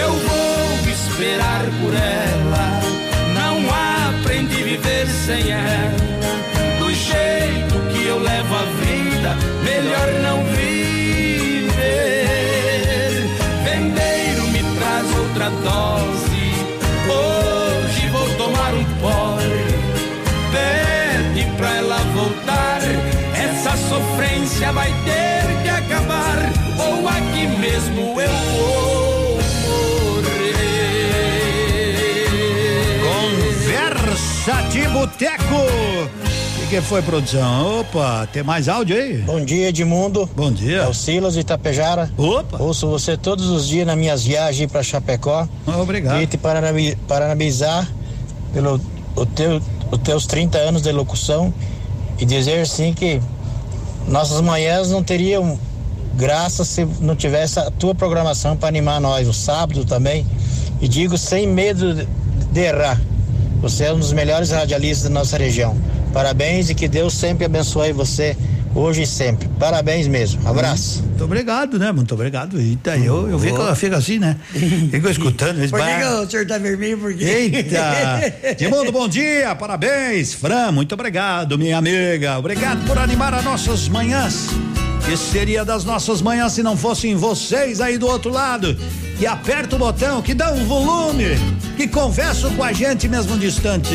Eu 0.00 0.12
vou 0.12 0.90
esperar 0.90 1.62
por 1.80 1.94
ela. 1.94 2.80
Não 3.34 3.54
aprendi 4.20 4.60
a 4.60 4.64
viver 4.64 5.06
sem 5.06 5.50
ela. 5.50 5.96
Do 6.78 6.92
jeito 6.92 7.74
que 7.92 8.06
eu 8.06 8.18
levo 8.18 8.54
a 8.54 8.64
vida, 8.84 9.36
melhor 9.64 10.08
não 10.22 10.44
viver. 10.44 10.77
Sofrência 24.58 24.72
vai 24.72 24.92
ter 25.04 25.62
que 25.62 25.68
acabar. 25.68 26.52
Ou 26.78 27.08
aqui 27.08 27.46
mesmo 27.58 28.20
eu 28.20 28.28
vou 28.28 30.12
morrer. 30.12 30.58
Conversa 33.02 34.62
de 34.70 34.88
Boteco. 34.88 35.54
O 36.62 36.68
que, 36.68 36.80
foi, 36.82 37.00
produção? 37.00 37.80
Opa, 37.80 38.28
tem 38.30 38.42
mais 38.42 38.68
áudio 38.68 38.96
aí? 38.96 39.18
Bom 39.18 39.42
dia, 39.42 39.68
Edmundo. 39.68 40.28
Bom 40.36 40.52
dia. 40.52 40.78
É 40.78 40.88
o 40.88 40.92
Silas 40.92 41.32
de 41.34 41.40
Itapejara. 41.40 42.10
Opa. 42.18 42.62
Ouço 42.62 42.86
você 42.88 43.16
todos 43.16 43.48
os 43.48 43.66
dias 43.66 43.86
nas 43.86 43.96
minhas 43.96 44.24
viagens 44.24 44.70
para 44.70 44.82
Chapecó. 44.82 45.48
Obrigado. 45.66 46.20
E 46.20 46.26
te 46.26 46.36
parabenizar 46.36 47.88
pelo 48.52 48.78
o 49.16 49.24
teu, 49.24 49.62
os 49.90 49.98
teus 50.00 50.26
30 50.26 50.58
anos 50.58 50.82
de 50.82 50.92
locução 50.92 51.54
e 52.18 52.26
dizer 52.26 52.66
sim 52.66 52.92
que 52.92 53.18
nossas 54.08 54.40
manhãs 54.40 54.90
não 54.90 55.02
teriam 55.02 55.58
graça 56.16 56.64
se 56.64 56.84
não 57.00 57.14
tivesse 57.14 57.58
a 57.60 57.70
tua 57.70 57.94
programação 57.94 58.56
para 58.56 58.68
animar 58.68 59.00
nós, 59.00 59.28
o 59.28 59.32
sábado 59.32 59.84
também. 59.84 60.26
E 60.80 60.88
digo 60.88 61.16
sem 61.18 61.46
medo 61.46 61.94
de- 61.94 62.60
errar. 62.60 63.00
Você 63.60 63.84
é 63.84 63.92
um 63.92 63.98
dos 63.98 64.12
melhores 64.12 64.50
radialistas 64.50 65.04
da 65.04 65.10
nossa 65.10 65.36
região. 65.36 65.76
Parabéns 66.12 66.70
e 66.70 66.74
que 66.74 66.88
Deus 66.88 67.14
sempre 67.14 67.44
abençoe 67.44 67.92
você 67.92 68.36
hoje 68.74 69.02
e 69.02 69.06
sempre. 69.06 69.48
Parabéns 69.58 70.06
mesmo. 70.06 70.46
Abraço. 70.48 71.02
Muito 71.02 71.24
obrigado, 71.24 71.78
né? 71.78 71.90
Muito 71.92 72.14
obrigado. 72.14 72.58
Eita, 72.60 72.96
eu, 72.96 73.28
eu 73.28 73.38
vi 73.38 73.50
que 73.52 73.56
ela 73.58 73.74
fica 73.74 73.96
assim, 73.96 74.18
né? 74.18 74.36
Fico 74.90 75.08
escutando. 75.08 75.56
Por 75.68 75.78
que, 75.80 75.84
bar- 75.86 75.98
que 76.00 76.04
o 76.26 76.30
senhor 76.30 76.46
tá 76.46 76.58
vermelho? 76.58 76.98
Por 76.98 77.14
quê? 77.14 77.24
Eita! 77.24 78.34
Edmundo, 78.62 78.92
bom 78.92 79.08
dia, 79.08 79.54
parabéns. 79.54 80.34
Fran, 80.34 80.72
muito 80.72 80.92
obrigado, 80.94 81.58
minha 81.58 81.76
amiga. 81.78 82.38
Obrigado 82.38 82.84
por 82.86 82.98
animar 82.98 83.34
as 83.34 83.44
nossas 83.44 83.88
manhãs. 83.88 84.46
Que 85.04 85.16
seria 85.16 85.64
das 85.64 85.84
nossas 85.84 86.20
manhãs 86.20 86.52
se 86.52 86.62
não 86.62 86.76
fossem 86.76 87.16
vocês 87.16 87.80
aí 87.80 87.96
do 87.96 88.06
outro 88.06 88.30
lado? 88.30 88.76
Que 89.18 89.26
aperta 89.26 89.74
o 89.74 89.78
botão, 89.78 90.20
que 90.20 90.34
dá 90.34 90.52
um 90.52 90.64
volume, 90.66 91.24
que 91.76 91.88
conversam 91.88 92.54
com 92.54 92.62
a 92.62 92.72
gente 92.72 93.08
mesmo 93.08 93.36
distante. 93.38 93.94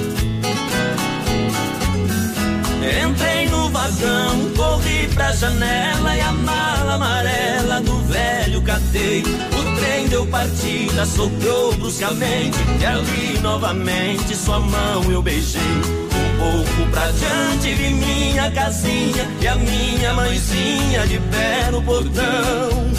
Entrei 2.81 3.47
no 3.47 3.69
vagão, 3.69 4.49
corri 4.57 5.07
pra 5.13 5.31
janela 5.33 6.15
e 6.15 6.21
a 6.21 6.31
mala 6.31 6.93
amarela 6.95 7.79
do 7.81 7.97
velho 8.05 8.61
catei. 8.63 9.21
O 9.21 9.75
trem 9.79 10.07
deu 10.07 10.25
partida, 10.25 11.05
soprou 11.05 11.73
bruscamente 11.75 12.57
e 12.79 12.85
ali 12.85 13.39
novamente 13.39 14.35
sua 14.35 14.59
mão 14.59 15.03
eu 15.11 15.21
beijei. 15.21 15.61
Um 15.61 16.39
pouco 16.39 16.89
pra 16.91 17.11
diante 17.11 17.73
vi 17.73 17.93
minha 17.93 18.49
casinha 18.49 19.27
e 19.39 19.47
a 19.47 19.55
minha 19.55 20.13
mãezinha 20.13 21.05
de 21.05 21.19
pé 21.19 21.69
no 21.71 21.83
portão. 21.83 22.91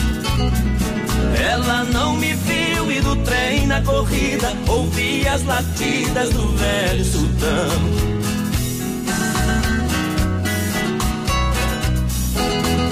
Ela 1.37 1.85
não 1.85 2.17
me 2.17 2.35
viu 2.35 2.93
e 2.93 3.01
do 3.01 3.17
trem 3.17 3.67
na 3.67 3.81
corrida 3.83 4.53
ouvi 4.69 5.27
as 5.27 5.43
latidas 5.43 6.31
do 6.31 6.57
velho 6.57 7.05
sultão. 7.05 8.13
Thank 12.35 12.83
you. 12.83 12.92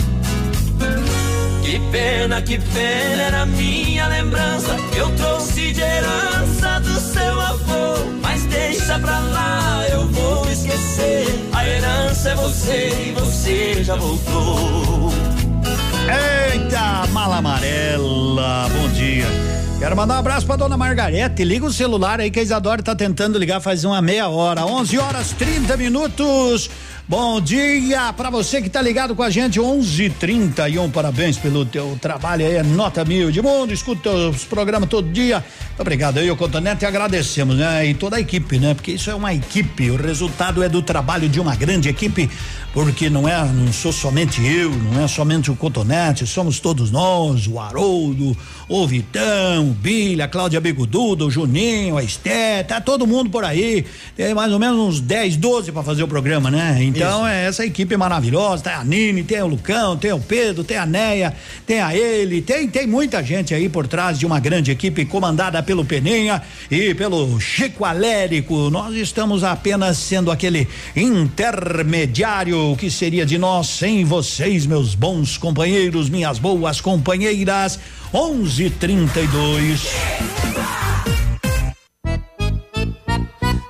Que 1.63 1.79
pena, 1.91 2.41
que 2.41 2.57
pena 2.59 3.21
era 3.23 3.45
minha 3.45 4.07
lembrança. 4.07 4.75
Eu 4.95 5.09
trouxe 5.15 5.71
de 5.71 5.81
herança 5.81 6.79
do 6.79 6.99
seu 6.99 7.39
avô. 7.39 8.05
Mas 8.21 8.45
deixa 8.45 8.99
pra 8.99 9.19
lá, 9.19 9.85
eu 9.91 10.07
vou 10.07 10.49
esquecer. 10.51 11.27
A 11.53 11.67
herança 11.67 12.29
é 12.29 12.35
você 12.35 12.89
e 13.07 13.11
você 13.11 13.83
já 13.83 13.95
voltou. 13.95 15.11
Eita, 16.53 17.07
mala 17.11 17.37
amarela, 17.37 18.67
bom 18.69 18.87
dia. 18.89 19.25
Quero 19.81 19.95
mandar 19.95 20.15
um 20.15 20.19
abraço 20.19 20.45
pra 20.45 20.55
dona 20.55 20.77
Margarete. 20.77 21.43
Liga 21.43 21.65
o 21.65 21.73
celular 21.73 22.19
aí 22.19 22.29
que 22.29 22.39
a 22.39 22.43
Isadora 22.43 22.83
tá 22.83 22.95
tentando 22.95 23.39
ligar 23.39 23.59
faz 23.59 23.83
uma 23.83 23.99
meia 23.99 24.29
hora. 24.29 24.63
11 24.63 24.99
horas 24.99 25.31
30 25.31 25.75
minutos. 25.75 26.69
Bom 27.11 27.41
dia 27.41 28.13
pra 28.13 28.29
você 28.29 28.61
que 28.61 28.69
tá 28.69 28.81
ligado 28.81 29.13
com 29.13 29.21
a 29.21 29.29
gente, 29.29 29.59
11:31. 29.59 30.89
Parabéns 30.89 31.37
pelo 31.37 31.65
teu 31.65 31.99
trabalho 32.01 32.45
aí, 32.45 32.55
é 32.55 32.63
nota 32.63 33.03
mil 33.03 33.29
de 33.29 33.41
mundo. 33.41 33.73
Escuta 33.73 34.09
os 34.09 34.45
programas 34.45 34.87
todo 34.87 35.09
dia. 35.09 35.43
Muito 35.67 35.81
obrigado 35.81 36.19
aí, 36.19 36.31
o 36.31 36.37
Cotonete, 36.37 36.85
agradecemos, 36.85 37.57
né? 37.57 37.85
E 37.85 37.93
toda 37.93 38.15
a 38.15 38.21
equipe, 38.21 38.57
né? 38.57 38.73
Porque 38.73 38.93
isso 38.93 39.11
é 39.11 39.13
uma 39.13 39.33
equipe, 39.33 39.91
o 39.91 39.97
resultado 39.97 40.63
é 40.63 40.69
do 40.69 40.81
trabalho 40.81 41.27
de 41.27 41.37
uma 41.37 41.53
grande 41.53 41.89
equipe. 41.89 42.29
porque 42.73 43.09
não 43.09 43.27
é, 43.27 43.43
não 43.45 43.71
sou 43.71 43.91
somente 43.91 44.41
eu, 44.45 44.71
não 44.71 45.03
é 45.03 45.07
somente 45.07 45.51
o 45.51 45.55
Cotonete, 45.55 46.25
somos 46.25 46.59
todos 46.59 46.89
nós, 46.89 47.45
o 47.47 47.59
Haroldo, 47.59 48.37
o 48.67 48.87
Vitão, 48.87 49.69
o 49.69 49.73
Bilha, 49.73 50.25
a 50.25 50.27
Cláudia 50.27 50.61
Begududa, 50.61 51.25
o 51.25 51.31
Juninho, 51.31 51.97
a 51.97 52.03
Esté, 52.03 52.63
tá 52.63 52.79
todo 52.79 53.05
mundo 53.05 53.29
por 53.29 53.43
aí. 53.43 53.85
Tem 54.15 54.33
mais 54.33 54.53
ou 54.53 54.59
menos 54.59 54.77
uns 54.77 55.01
10, 55.01 55.35
12 55.35 55.71
para 55.71 55.83
fazer 55.83 56.03
o 56.03 56.07
programa, 56.07 56.49
né? 56.49 56.81
Então 57.01 57.27
é 57.27 57.47
essa 57.47 57.65
equipe 57.65 57.97
maravilhosa, 57.97 58.63
tem 58.63 58.73
a 58.73 58.83
Nini, 58.83 59.23
tem 59.23 59.41
o 59.41 59.47
Lucão, 59.47 59.97
tem 59.97 60.13
o 60.13 60.19
Pedro, 60.19 60.63
tem 60.63 60.77
a 60.77 60.85
Neia, 60.85 61.35
tem 61.65 61.81
a 61.81 61.95
ele, 61.95 62.43
tem 62.43 62.67
tem 62.67 62.85
muita 62.85 63.23
gente 63.23 63.55
aí 63.55 63.67
por 63.67 63.87
trás 63.87 64.19
de 64.19 64.25
uma 64.25 64.39
grande 64.39 64.69
equipe 64.69 65.03
comandada 65.05 65.63
pelo 65.63 65.83
Peninha 65.83 66.41
e 66.69 66.93
pelo 66.93 67.39
Chico 67.39 67.85
Alérico. 67.85 68.69
Nós 68.69 68.95
estamos 68.95 69.43
apenas 69.43 69.97
sendo 69.97 70.29
aquele 70.29 70.67
intermediário 70.95 72.75
que 72.77 72.91
seria 72.91 73.25
de 73.25 73.37
nós 73.37 73.67
sem 73.67 74.05
vocês, 74.05 74.67
meus 74.67 74.93
bons 74.93 75.37
companheiros, 75.37 76.07
minhas 76.07 76.37
boas 76.37 76.79
companheiras. 76.79 77.79
11:32. 78.13 79.87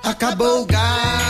Acabou 0.02 0.62
o 0.62 0.66
gás, 0.66 1.21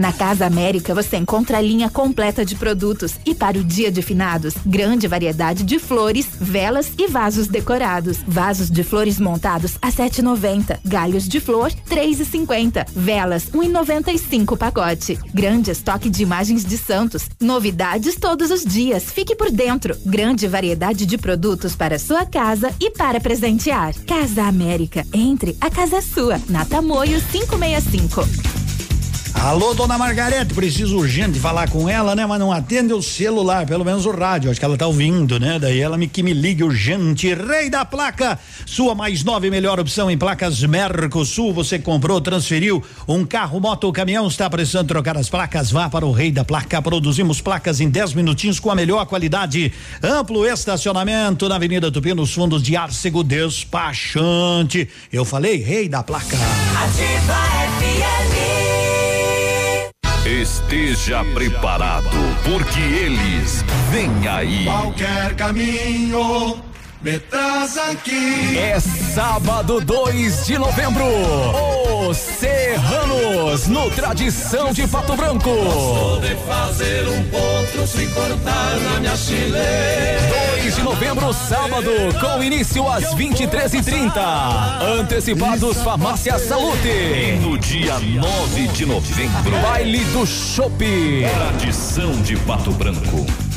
Na 0.00 0.14
Casa 0.14 0.46
América 0.46 0.94
você 0.94 1.18
encontra 1.18 1.58
a 1.58 1.60
linha 1.60 1.90
completa 1.90 2.42
de 2.42 2.56
produtos 2.56 3.16
e 3.26 3.34
para 3.34 3.58
o 3.58 3.62
dia 3.62 3.92
de 3.92 4.00
finados, 4.00 4.54
grande 4.64 5.06
variedade 5.06 5.62
de 5.62 5.78
flores, 5.78 6.26
velas 6.40 6.90
e 6.96 7.06
vasos 7.06 7.48
decorados. 7.48 8.16
Vasos 8.26 8.70
de 8.70 8.82
flores 8.82 9.20
montados 9.20 9.76
a 9.82 9.92
7,90, 9.92 10.78
galhos 10.86 11.28
de 11.28 11.38
flor 11.38 11.70
3,50, 11.90 12.86
velas 12.96 13.50
1,95 13.50 14.56
pacote. 14.56 15.18
Grande 15.34 15.70
estoque 15.70 16.08
de 16.08 16.22
imagens 16.22 16.64
de 16.64 16.78
santos, 16.78 17.28
novidades 17.38 18.14
todos 18.14 18.50
os 18.50 18.64
dias. 18.64 19.04
Fique 19.04 19.36
por 19.36 19.50
dentro. 19.50 19.94
Grande 20.06 20.48
variedade 20.48 21.04
de 21.04 21.18
produtos 21.18 21.76
para 21.76 21.98
sua 21.98 22.24
casa 22.24 22.74
e 22.80 22.90
para 22.90 23.20
presentear. 23.20 23.94
Casa 24.06 24.44
América, 24.44 25.06
entre 25.12 25.58
a 25.60 25.68
casa 25.68 25.98
é 25.98 26.00
sua. 26.00 26.40
Na 26.48 26.64
Tamoio 26.64 27.20
565. 27.20 28.59
Alô, 29.34 29.72
dona 29.72 29.96
Margarete, 29.96 30.52
preciso 30.52 30.98
urgente 30.98 31.38
falar 31.38 31.68
com 31.70 31.88
ela, 31.88 32.14
né? 32.14 32.26
Mas 32.26 32.38
não 32.38 32.52
atende 32.52 32.92
o 32.92 33.00
celular, 33.00 33.64
pelo 33.66 33.84
menos 33.84 34.04
o 34.04 34.10
rádio. 34.10 34.50
Acho 34.50 34.60
que 34.60 34.64
ela 34.64 34.76
tá 34.76 34.86
ouvindo, 34.86 35.40
né? 35.40 35.58
Daí 35.58 35.80
ela 35.80 35.96
me 35.96 36.06
que 36.06 36.22
me 36.22 36.34
ligue 36.34 36.62
urgente. 36.62 37.32
Rei 37.32 37.70
da 37.70 37.84
placa, 37.84 38.38
sua 38.66 38.94
mais 38.94 39.24
nova 39.24 39.46
e 39.46 39.50
melhor 39.50 39.80
opção 39.80 40.10
em 40.10 40.18
placas 40.18 40.62
Mercosul. 40.62 41.54
Você 41.54 41.78
comprou, 41.78 42.20
transferiu 42.20 42.84
um 43.08 43.24
carro, 43.24 43.60
moto 43.60 43.84
ou 43.84 43.92
caminhão, 43.92 44.26
está 44.26 44.48
precisando 44.50 44.88
trocar 44.88 45.16
as 45.16 45.30
placas? 45.30 45.70
Vá 45.70 45.88
para 45.88 46.04
o 46.04 46.12
Rei 46.12 46.30
da 46.30 46.44
Placa. 46.44 46.82
Produzimos 46.82 47.40
placas 47.40 47.80
em 47.80 47.88
10 47.88 48.14
minutinhos 48.14 48.60
com 48.60 48.70
a 48.70 48.74
melhor 48.74 49.06
qualidade. 49.06 49.72
Amplo 50.02 50.46
estacionamento 50.46 51.48
na 51.48 51.56
Avenida 51.56 51.90
Tupi, 51.90 52.12
nos 52.12 52.34
fundos 52.34 52.62
de 52.62 52.76
Arcego 52.76 53.24
Despachante. 53.24 54.88
Eu 55.12 55.24
falei, 55.24 55.56
Rei 55.56 55.88
da 55.88 56.02
Placa. 56.02 56.36
Ativa 56.36 57.40
FM. 57.80 58.59
Esteja 60.30 61.24
preparado, 61.34 62.08
porque 62.44 62.78
eles 62.78 63.64
vêm 63.90 64.28
aí. 64.28 64.64
Qualquer 64.64 65.34
caminho 65.34 66.62
me 67.02 67.18
traz 67.18 67.78
aqui. 67.78 68.58
É 68.58 68.78
sábado 68.78 69.80
2 69.80 70.46
de 70.46 70.58
novembro. 70.58 71.04
Os 72.08 72.16
Serranos, 72.16 73.66
no 73.68 73.90
Tradição 73.90 74.72
de 74.72 74.86
Pato 74.86 75.16
Branco. 75.16 75.50
de 76.20 76.34
fazer 76.46 77.08
um 77.08 77.22
ponto 77.24 77.86
se 77.86 78.06
cortar 78.08 78.76
na 78.80 79.00
minha 79.00 79.16
chile. 79.16 79.58
2 80.60 80.76
de 80.76 80.82
novembro, 80.82 81.32
sábado, 81.32 81.90
com 82.20 82.42
início 82.42 82.86
às 82.90 83.14
23h30. 83.14 84.20
Antecipados 85.00 85.78
Farmácia 85.78 86.38
Salute. 86.38 87.38
No 87.40 87.58
dia 87.58 87.98
9 87.98 88.68
de 88.68 88.86
novembro, 88.86 89.58
Baile 89.62 90.04
do 90.06 90.26
Chopp. 90.26 90.78
Tradição 90.78 92.12
de 92.22 92.36
Pato 92.36 92.72
Branco. 92.72 93.49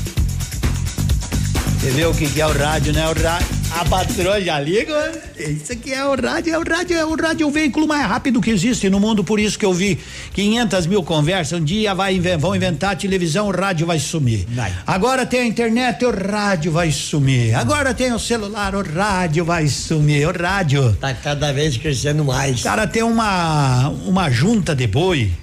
Você 1.84 1.89
vê 1.89 2.05
o 2.05 2.14
que, 2.14 2.30
que 2.30 2.39
é 2.39 2.47
o 2.47 2.57
rádio, 2.57 2.93
né? 2.93 3.05
O 3.10 3.14
rádio, 3.14 3.45
a 3.69 3.84
patroa 3.84 4.39
já 4.39 4.57
liga. 4.57 5.11
Isso 5.38 5.73
aqui 5.73 5.91
é 5.91 6.05
o 6.05 6.15
rádio, 6.15 6.53
é 6.53 6.57
o 6.57 6.64
rádio, 6.64 6.97
é 6.97 7.05
o 7.05 7.14
rádio, 7.14 7.43
é 7.43 7.45
o 7.45 7.51
veículo 7.51 7.85
mais 7.85 8.07
rápido 8.07 8.39
que 8.39 8.51
existe 8.51 8.89
no 8.89 9.01
mundo. 9.01 9.22
Por 9.22 9.38
isso 9.38 9.60
que 9.60 9.65
eu 9.65 9.73
vi 9.73 9.99
500 10.34 10.88
mil 10.88 11.03
conversas. 11.03 11.60
Um 11.60 11.61
dia 11.61 11.93
vai, 11.93 12.18
vão 12.39 12.55
inventar 12.55 12.93
a 12.93 12.95
televisão, 12.95 13.49
o 13.49 13.51
rádio 13.51 13.85
vai 13.85 13.99
sumir. 13.99 14.47
Agora 14.88 15.26
tem 15.26 15.41
a 15.41 15.45
internet, 15.45 16.05
o 16.05 16.11
rádio 16.11 16.72
vai 16.72 16.89
sumir. 16.89 17.53
Agora 17.53 17.93
tem 17.93 18.14
o 18.14 18.19
celular, 18.19 18.73
o 18.76 18.81
rádio 18.81 19.43
vai 19.43 19.68
sumir. 19.68 20.26
O 20.26 20.31
rádio. 20.31 20.95
Tá 21.01 21.14
cada 21.14 21.51
vez 21.51 21.76
crescendo 21.76 22.23
mais. 22.23 22.64
Cara, 22.64 22.88
tem 22.88 23.03
uma, 23.03 23.89
uma 23.89 24.30
junta 24.30 24.73
de 24.73 24.88
boi. 24.88 25.34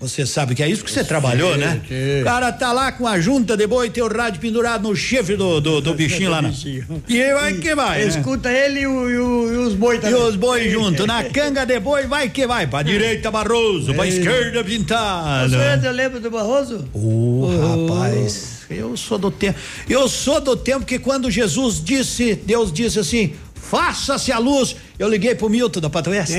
Você 0.00 0.24
sabe 0.24 0.54
que 0.54 0.62
é 0.62 0.68
isso 0.68 0.84
que 0.84 0.90
você 0.92 1.02
trabalhou, 1.02 1.56
né? 1.56 1.80
sim. 1.88 2.20
O 2.20 2.24
cara 2.24 2.52
tá 2.52 2.72
lá 2.72 2.92
com 2.92 3.06
a 3.06 3.18
junta 3.18 3.56
de 3.56 3.66
boi 3.66 3.88
e 3.88 3.90
tem 3.90 4.02
o 4.02 4.08
rádio 4.08 4.40
pendurado 4.40 4.88
no 4.88 4.94
chifre 4.94 5.34
do, 5.36 5.60
do, 5.60 5.80
do 5.80 5.94
bichinho 5.94 6.30
lá. 6.30 6.40
Na... 6.40 6.52
E 7.08 7.20
aí 7.22 7.32
vai 7.34 7.54
que 7.54 7.74
vai. 7.74 7.98
né? 8.02 8.06
Escuta 8.06 8.50
ele 8.50 8.80
e, 8.80 8.86
o- 8.86 9.10
e 9.10 9.18
o- 9.18 9.52
e 9.54 9.56
os 9.66 9.74
boi 9.74 9.96
E 9.96 10.00
também. 10.00 10.22
os 10.22 10.36
boi 10.36 10.70
junto, 10.70 11.06
na 11.06 11.24
canga 11.24 11.64
de 11.66 11.80
boi, 11.80 12.06
vai 12.06 12.28
que 12.28 12.46
vai. 12.46 12.66
Pra 12.66 12.82
direita, 12.82 13.30
Barroso, 13.30 13.92
pra 13.92 14.06
É. 14.06 14.08
esquerda, 14.08 14.62
Pintado. 14.62 15.50
Você 15.50 15.90
lembra 15.92 16.20
do 16.20 16.30
Barroso? 16.30 16.88
Ô, 16.94 17.48
rapaz, 17.88 18.62
eu 18.70 18.96
sou 18.96 19.18
do 19.18 19.30
tempo. 19.30 19.58
Eu 19.88 20.08
sou 20.08 20.40
do 20.40 20.56
tempo 20.56 20.86
que 20.86 20.98
quando 20.98 21.30
Jesus 21.30 21.82
disse, 21.82 22.34
Deus 22.34 22.72
disse 22.72 22.98
assim: 23.00 23.34
faça-se 23.54 24.30
a 24.30 24.38
luz. 24.38 24.76
Eu 24.98 25.08
liguei 25.08 25.34
pro 25.34 25.48
Milton 25.50 25.80
da 25.80 25.90
Patoeste. 25.90 26.34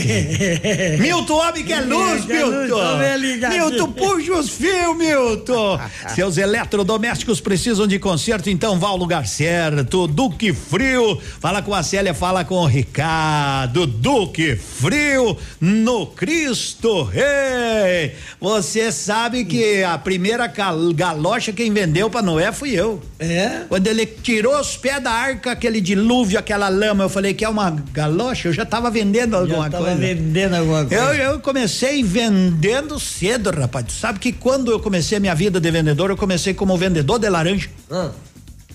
Milton, 1.00 1.36
homem 1.36 1.64
que 1.64 1.74
é 1.74 1.80
luz, 1.82 2.28
é 2.30 2.34
Milton. 2.34 2.98
bem 2.98 3.18
ligado. 3.18 3.52
Milton, 3.54 3.92
puxa 3.92 4.34
os 4.34 4.50
fios, 4.50 4.98
Milton. 4.98 5.80
Seus 6.16 6.38
eletrodomésticos 6.38 7.40
precisam 7.40 7.86
de 7.88 8.00
conserto, 8.00 8.50
então 8.50 8.80
vá 8.80 8.88
ao 8.88 8.98
lugar 8.98 9.28
certo. 9.28 10.08
Duque 10.08 10.54
Frio. 10.54 11.20
Fala 11.40 11.62
com 11.62 11.74
a 11.74 11.84
Célia, 11.84 12.14
fala 12.14 12.44
com 12.44 12.56
o 12.56 12.66
Ricardo. 12.66 13.86
Duque 13.86 14.56
Frio 14.56 15.38
no 15.62 16.08
Cristo 16.08 17.04
Rei. 17.04 18.16
Você 18.42 18.92
sabe 18.92 19.46
que 19.46 19.84
a 19.84 19.98
primeira 19.98 20.48
gal- 20.48 20.94
galocha 20.94 21.54
quem 21.54 21.72
vendeu 21.72 22.10
pra 22.10 22.22
Noé 22.22 22.52
fui 22.52 22.72
eu. 22.72 23.02
É? 23.20 23.62
Quando 23.70 23.88
ele 23.88 24.06
tirou 24.06 24.60
os 24.60 24.76
pés 24.78 25.02
da 25.02 25.12
arca, 25.12 25.52
aquele 25.52 25.80
dilúvio, 25.82 26.40
aquela 26.40 26.70
lama, 26.70 27.04
eu 27.06 27.10
falei 27.10 27.34
que 27.34 27.44
é 27.46 27.50
uma 27.50 27.70
galocha, 27.92 28.47
eu 28.48 28.54
já 28.54 28.66
tava 28.66 28.90
vendendo 28.90 29.36
alguma 29.36 29.70
tava 29.70 29.86
coisa. 29.86 30.00
vendendo 30.00 30.56
alguma 30.56 30.86
coisa. 30.86 31.04
Eu, 31.04 31.34
eu 31.34 31.40
comecei 31.40 32.04
vendendo 32.04 33.00
cedo, 33.00 33.52
rapaz. 33.52 33.86
Tu 33.86 33.94
sabe 33.94 34.20
que 34.20 34.32
quando 34.32 34.72
eu 34.72 34.80
comecei 34.80 35.18
a 35.18 35.22
minha 35.22 35.36
vida 35.36 35.60
de 35.60 35.72
vendedor, 35.72 36.10
eu 36.10 36.18
comecei 36.18 36.54
como 36.54 36.78
vendedor 36.78 37.20
de 37.20 37.30
laranja. 37.30 37.70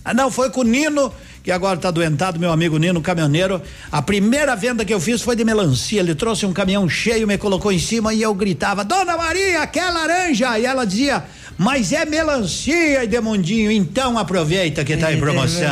Ah, 0.05 0.13
não, 0.13 0.31
foi 0.33 0.51
com 0.51 0.63
o 0.63 0.65
Nino, 0.65 1.13
que 1.45 1.51
agora 1.53 1.79
tá 1.79 1.89
doentado, 1.91 2.39
meu 2.39 2.51
amigo 2.51 2.77
Nino, 2.77 3.01
caminhoneiro. 3.01 3.63
A 3.91 4.03
primeira 4.03 4.57
venda 4.57 4.85
que 4.85 4.93
eu 4.93 4.99
fiz 5.01 5.23
foi 5.23 5.37
de 5.37 5.45
melancia. 5.45 6.01
Ele 6.01 6.15
trouxe 6.15 6.45
um 6.45 6.53
caminhão 6.53 6.89
cheio, 6.89 7.27
me 7.27 7.39
colocou 7.39 7.71
em 7.71 7.79
cima 7.79 8.13
e 8.13 8.21
eu 8.21 8.35
gritava: 8.35 8.85
Dona 8.85 9.17
Maria, 9.17 9.65
quer 9.67 9.91
laranja? 9.91 10.59
E 10.59 10.65
ela 10.65 10.85
dizia: 10.85 11.25
Mas 11.59 11.93
é 11.93 12.05
melancia, 12.05 13.05
Edemundinho. 13.05 13.71
Então 13.71 14.19
aproveita 14.19 14.85
que 14.85 14.97
tá 14.97 15.13
em 15.13 15.19
promoção. 15.19 15.69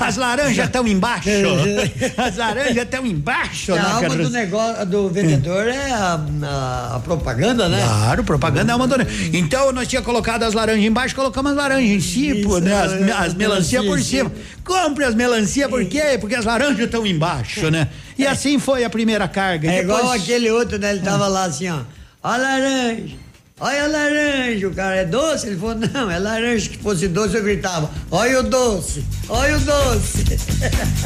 As 0.00 0.16
laranjas 0.16 0.66
estão 0.66 0.86
embaixo. 0.86 1.28
As 2.16 2.36
laranjas 2.36 2.76
estão 2.76 3.06
embaixo. 3.06 3.72
A 3.72 3.76
na 3.76 3.92
alma 3.94 4.16
do 4.16 4.30
negócio 4.30 4.86
do 4.86 5.08
vendedor 5.08 5.68
é 5.68 5.90
a, 5.92 6.20
a- 6.42 6.96
a 6.96 7.00
propaganda, 7.00 7.68
né? 7.68 7.80
Claro, 7.82 8.24
propaganda 8.24 8.72
é 8.72 8.74
uma 8.76 8.86
dona. 8.86 9.06
Então 9.32 9.72
nós 9.72 9.88
tinha 9.88 10.02
colocado 10.02 10.42
as 10.42 10.52
laranjas 10.54 10.84
embaixo, 10.84 11.14
colocamos 11.14 11.52
as 11.52 11.56
laranjas 11.56 11.90
em 11.90 12.00
cima, 12.00 12.60
né? 12.60 12.74
As, 12.74 12.92
me- 13.00 13.12
as 13.12 13.34
melancia 13.34 13.82
por 13.82 14.00
cima. 14.00 14.30
Compre 14.64 15.04
as 15.04 15.14
melancia 15.14 15.68
por 15.68 15.84
quê? 15.86 16.18
Porque 16.20 16.34
as 16.34 16.44
laranjas 16.44 16.80
estão 16.80 17.06
embaixo, 17.06 17.70
né? 17.70 17.88
E 18.18 18.26
assim 18.26 18.58
foi 18.58 18.84
a 18.84 18.90
primeira 18.90 19.26
carga. 19.28 19.70
É 19.70 19.80
Depois- 19.82 19.98
igual 20.00 20.12
aquele 20.12 20.50
outro, 20.50 20.78
né? 20.78 20.90
Ele 20.90 21.00
tava 21.00 21.28
lá 21.28 21.44
assim, 21.44 21.68
ó. 21.70 21.80
Ó 22.22 22.28
a 22.28 22.36
laranja. 22.36 23.14
Olha 23.58 23.84
a 23.84 23.88
laranja, 23.88 24.68
o 24.68 24.74
cara 24.74 24.96
é 24.96 25.04
doce? 25.06 25.46
Ele 25.46 25.56
falou, 25.56 25.76
não, 25.76 26.10
é 26.10 26.18
laranja. 26.18 26.68
Que 26.68 26.76
fosse 26.76 27.08
doce, 27.08 27.36
eu 27.36 27.42
gritava, 27.42 27.90
olha 28.10 28.40
o 28.40 28.42
doce, 28.42 29.02
olha 29.30 29.56
o 29.56 29.60
doce. 29.60 30.24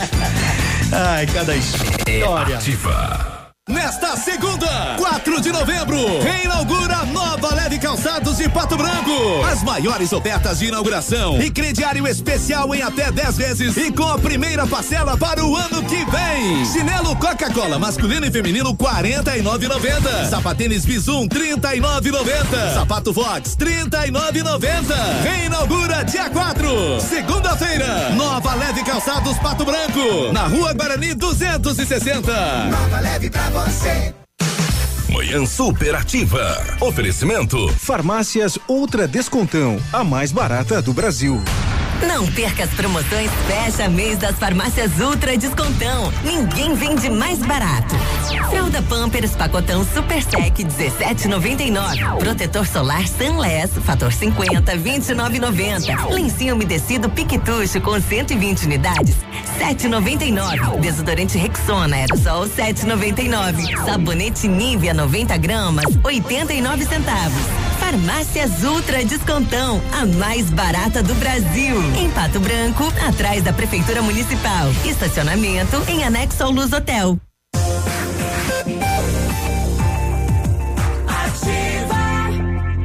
Ai, 0.92 1.26
cada 1.28 1.54
história. 1.54 2.56
Ativa. 2.56 3.39
Nesta 3.70 4.16
segunda, 4.16 4.96
4 4.98 5.40
de 5.40 5.52
novembro, 5.52 5.96
reinaugura 6.20 7.04
nova 7.06 7.54
Leve 7.54 7.78
Calçados 7.78 8.36
de 8.36 8.48
Pato 8.48 8.76
Branco. 8.76 9.44
As 9.48 9.62
maiores 9.62 10.12
ofertas 10.12 10.58
de 10.58 10.66
inauguração 10.66 11.40
e 11.40 11.48
crediário 11.48 12.04
especial 12.08 12.74
em 12.74 12.82
até 12.82 13.12
10 13.12 13.36
vezes 13.36 13.76
e 13.76 13.92
com 13.92 14.08
a 14.08 14.18
primeira 14.18 14.66
parcela 14.66 15.16
para 15.16 15.44
o 15.44 15.54
ano 15.54 15.84
que 15.84 16.04
vem. 16.04 16.64
Chinelo 16.66 17.14
Coca-Cola 17.14 17.78
masculino 17.78 18.26
e 18.26 18.30
feminino 18.32 18.74
49,90. 18.74 20.28
Sapatênis 20.28 20.84
Bizum 20.84 21.28
39,90. 21.28 22.74
Sapato 22.74 23.12
Vox 23.12 23.56
39,90. 23.56 25.22
Reinaugura 25.22 26.04
dia 26.04 26.28
4, 26.28 27.00
segunda-feira. 27.02 28.10
Nova 28.16 28.52
Leve 28.56 28.82
Calçados 28.82 29.38
Pato 29.38 29.64
Branco, 29.64 30.32
na 30.32 30.48
Rua 30.48 30.72
Guarani 30.72 31.14
260. 31.14 32.32
Nova 32.68 33.00
leve 33.00 33.30
pra 33.30 33.42
você. 33.50 33.59
Manhã 35.08 35.44
superativa. 35.44 36.56
Oferecimento. 36.80 37.68
Farmácias 37.74 38.58
Ultra 38.68 39.06
Descontão, 39.06 39.78
a 39.92 40.02
mais 40.02 40.32
barata 40.32 40.80
do 40.80 40.94
Brasil. 40.94 41.38
Não 42.06 42.26
perca 42.26 42.64
as 42.64 42.70
promoções 42.70 43.30
Fecha 43.46 43.88
Mês 43.88 44.18
das 44.18 44.36
Farmácias 44.38 44.98
Ultra 44.98 45.36
Descontão. 45.36 46.12
Ninguém 46.24 46.74
vende 46.74 47.10
mais 47.10 47.38
barato. 47.38 47.94
Fralda 48.48 48.82
Pampers 48.82 49.32
Pacotão 49.36 49.84
Super 49.84 50.22
Sec 50.22 50.56
17,99. 50.58 52.18
Protetor 52.18 52.66
solar 52.66 53.06
Sunless 53.06 53.78
Fator 53.84 54.12
50 54.12 54.76
29,90. 54.76 56.10
Lencinho 56.10 56.54
umedecido 56.54 57.10
Piquetucho 57.10 57.80
com 57.80 58.00
120 58.00 58.64
unidades 58.64 59.16
7,99. 59.58 60.80
Desodorante 60.80 61.36
Rexona 61.36 61.96
Aerosol 61.96 62.48
7,99. 62.48 63.84
Sabonete 63.84 64.48
Nivea 64.48 64.94
90 64.94 65.36
gramas 65.36 65.84
89 66.02 66.84
centavos. 66.86 67.42
Farmácias 67.78 68.62
Ultra 68.62 69.04
Descontão, 69.04 69.82
a 69.92 70.06
mais 70.06 70.48
barata 70.50 71.02
do 71.02 71.14
Brasil. 71.16 71.76
Em 71.96 72.10
Pato 72.10 72.40
Branco, 72.40 72.84
atrás 73.06 73.42
da 73.42 73.52
Prefeitura 73.52 74.02
Municipal. 74.02 74.68
Estacionamento 74.84 75.82
em 75.88 76.04
anexo 76.04 76.42
ao 76.42 76.50
Luz 76.50 76.72
Hotel. 76.72 77.18
Ativa. 81.06 81.96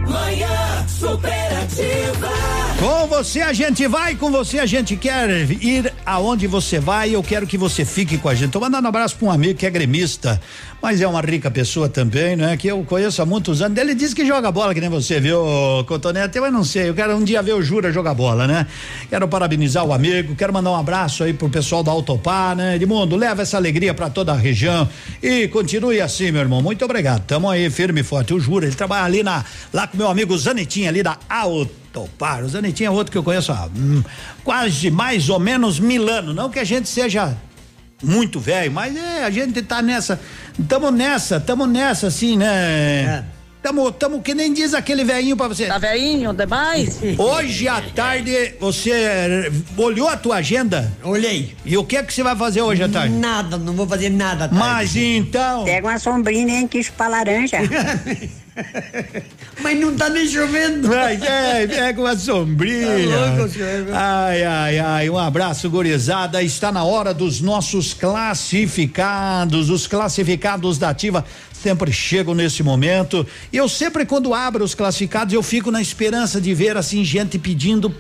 Manhã 0.08 0.88
superativa. 0.88 2.55
Com 2.80 3.08
você 3.08 3.40
a 3.42 3.54
gente 3.54 3.88
vai, 3.88 4.16
com 4.16 4.30
você 4.30 4.60
a 4.60 4.66
gente 4.66 4.98
quer 4.98 5.30
ir 5.50 5.94
aonde 6.06 6.46
você 6.46 6.78
vai. 6.78 7.16
Eu 7.16 7.24
quero 7.24 7.48
que 7.48 7.58
você 7.58 7.86
fique 7.86 8.18
com 8.18 8.28
a 8.28 8.36
gente. 8.36 8.52
Tô 8.52 8.60
mandando 8.60 8.86
um 8.86 8.90
abraço 8.90 9.16
para 9.16 9.28
um 9.30 9.32
amigo 9.32 9.58
que 9.58 9.66
é 9.66 9.70
gremista, 9.70 10.42
mas 10.82 11.00
é 11.00 11.08
uma 11.08 11.22
rica 11.22 11.50
pessoa 11.50 11.88
também, 11.88 12.36
né? 12.36 12.58
Que 12.58 12.68
eu 12.68 12.84
conheço 12.84 13.22
há 13.22 13.26
muitos 13.26 13.62
anos. 13.62 13.78
Ele 13.78 13.96
disse 13.96 14.14
que 14.14 14.26
joga 14.26 14.52
bola, 14.52 14.74
que 14.74 14.82
nem 14.82 14.90
você, 14.90 15.22
viu, 15.22 15.42
Cotonete? 15.88 16.38
Eu 16.38 16.52
não 16.52 16.66
sei. 16.66 16.90
Eu 16.90 16.94
quero 16.94 17.16
um 17.16 17.24
dia 17.24 17.42
ver 17.42 17.54
o 17.54 17.62
Jura 17.62 17.94
jogar 17.94 18.14
bola, 18.14 18.46
né? 18.46 18.68
Quero 19.10 19.26
parabenizar 19.26 19.86
o 19.86 19.94
amigo, 19.94 20.36
quero 20.36 20.52
mandar 20.52 20.72
um 20.72 20.76
abraço 20.76 21.24
aí 21.24 21.34
pro 21.34 21.50
pessoal 21.50 21.82
da 21.82 21.92
Autopar, 21.92 22.58
né? 22.58 22.76
Edmundo, 22.76 23.16
leva 23.16 23.42
essa 23.42 23.56
alegria 23.56 23.94
para 23.94 24.10
toda 24.10 24.34
a 24.34 24.36
região 24.36 24.88
e 25.24 25.48
continue 25.48 26.02
assim, 26.02 26.30
meu 26.30 26.42
irmão. 26.42 26.62
Muito 26.62 26.84
obrigado. 26.84 27.24
Tamo 27.26 27.50
aí 27.50 27.70
firme 27.70 28.02
e 28.02 28.04
forte. 28.04 28.34
O 28.34 28.40
Jura, 28.40 28.66
ele 28.66 28.76
trabalha 28.76 29.06
ali 29.06 29.24
na, 29.24 29.46
lá 29.72 29.88
com 29.88 29.96
meu 29.96 30.10
amigo 30.10 30.38
Zanetinho 30.38 30.90
ali 30.90 31.02
da 31.02 31.18
Auto. 31.30 31.85
Topar. 31.96 32.44
O 32.44 32.50
Zanetinho 32.50 32.88
é 32.88 32.92
outro 32.92 33.10
que 33.10 33.18
eu 33.18 33.24
conheço 33.24 33.54
há 33.54 33.70
hum, 33.74 34.04
quase 34.44 34.92
mais 34.92 35.30
ou 35.30 35.40
menos 35.40 35.80
mil 35.80 36.10
anos. 36.10 36.36
Não 36.36 36.50
que 36.50 36.60
a 36.60 36.64
gente 36.66 36.90
seja 36.90 37.38
muito 38.04 38.38
velho, 38.38 38.70
mas 38.70 38.94
é, 38.98 39.24
a 39.24 39.30
gente 39.30 39.62
tá 39.62 39.82
nessa. 39.82 40.20
Tamo 40.68 40.92
nessa, 40.92 41.40
tamo 41.40 41.66
nessa, 41.66 42.08
assim, 42.08 42.36
né? 42.36 43.24
Tamo, 43.64 43.92
tamo 43.94 44.22
que 44.22 44.36
nem 44.36 44.54
diz 44.54 44.74
aquele 44.74 45.06
velhinho 45.06 45.38
pra 45.38 45.48
você. 45.48 45.68
Tá 45.68 45.78
velhinho 45.78 46.34
demais? 46.34 47.00
Hoje 47.18 47.68
à 47.68 47.82
tarde 47.82 48.54
você 48.60 49.50
olhou 49.78 50.10
a 50.10 50.18
tua 50.18 50.36
agenda? 50.36 50.92
Olhei. 51.02 51.56
E 51.66 51.78
o 51.78 51.84
que 51.84 51.96
é 51.96 52.04
que 52.04 52.14
você 52.14 52.22
vai 52.22 52.36
fazer 52.36 52.62
hoje 52.62 52.84
à 52.84 52.90
tarde? 52.90 53.16
Nada, 53.16 53.58
não 53.58 53.74
vou 53.74 53.88
fazer 53.88 54.10
nada. 54.10 54.46
à 54.46 54.48
tarde. 54.50 54.60
Mas 54.60 54.96
então. 54.98 55.64
Pega 55.64 55.88
uma 55.88 55.98
sombrinha 55.98 56.62
e 56.62 56.68
quis 56.68 56.90
pra 56.90 57.08
laranja. 57.08 57.58
Mas 59.62 59.80
não 59.80 59.96
tá 59.96 60.10
nem 60.10 60.28
chovendo. 60.28 60.88
Vai, 60.88 61.16
é, 61.16 61.68
pega 61.68 62.02
uma 62.02 62.16
sombrinha. 62.16 63.10
Tá 63.10 63.36
louco, 63.36 63.54
senhor. 63.54 63.88
Ai, 63.94 64.44
ai, 64.44 64.80
ai, 64.80 65.10
um 65.10 65.18
abraço, 65.18 65.70
gurizada. 65.70 66.42
Está 66.42 66.72
na 66.72 66.84
hora 66.84 67.14
dos 67.14 67.42
nossos 67.42 67.94
classificados. 67.94 69.70
Os 69.70 69.88
classificados 69.88 70.78
da 70.78 70.90
Ativa 70.90 71.26
sempre 71.52 71.92
chegam 71.92 72.34
nesse 72.34 72.64
momento. 72.64 73.26
E 73.52 73.58
eu 73.58 73.68
sempre, 73.68 74.06
quando 74.06 74.34
abro 74.34 74.64
os 74.64 74.76
classificados, 74.76 75.34
eu 75.34 75.44
fico 75.44 75.72
na 75.72 75.82
esperança 75.82 76.40
de 76.40 76.54
ver, 76.54 76.78
assim, 76.78 77.04
gente 77.04 77.38
pedindo 77.38 77.94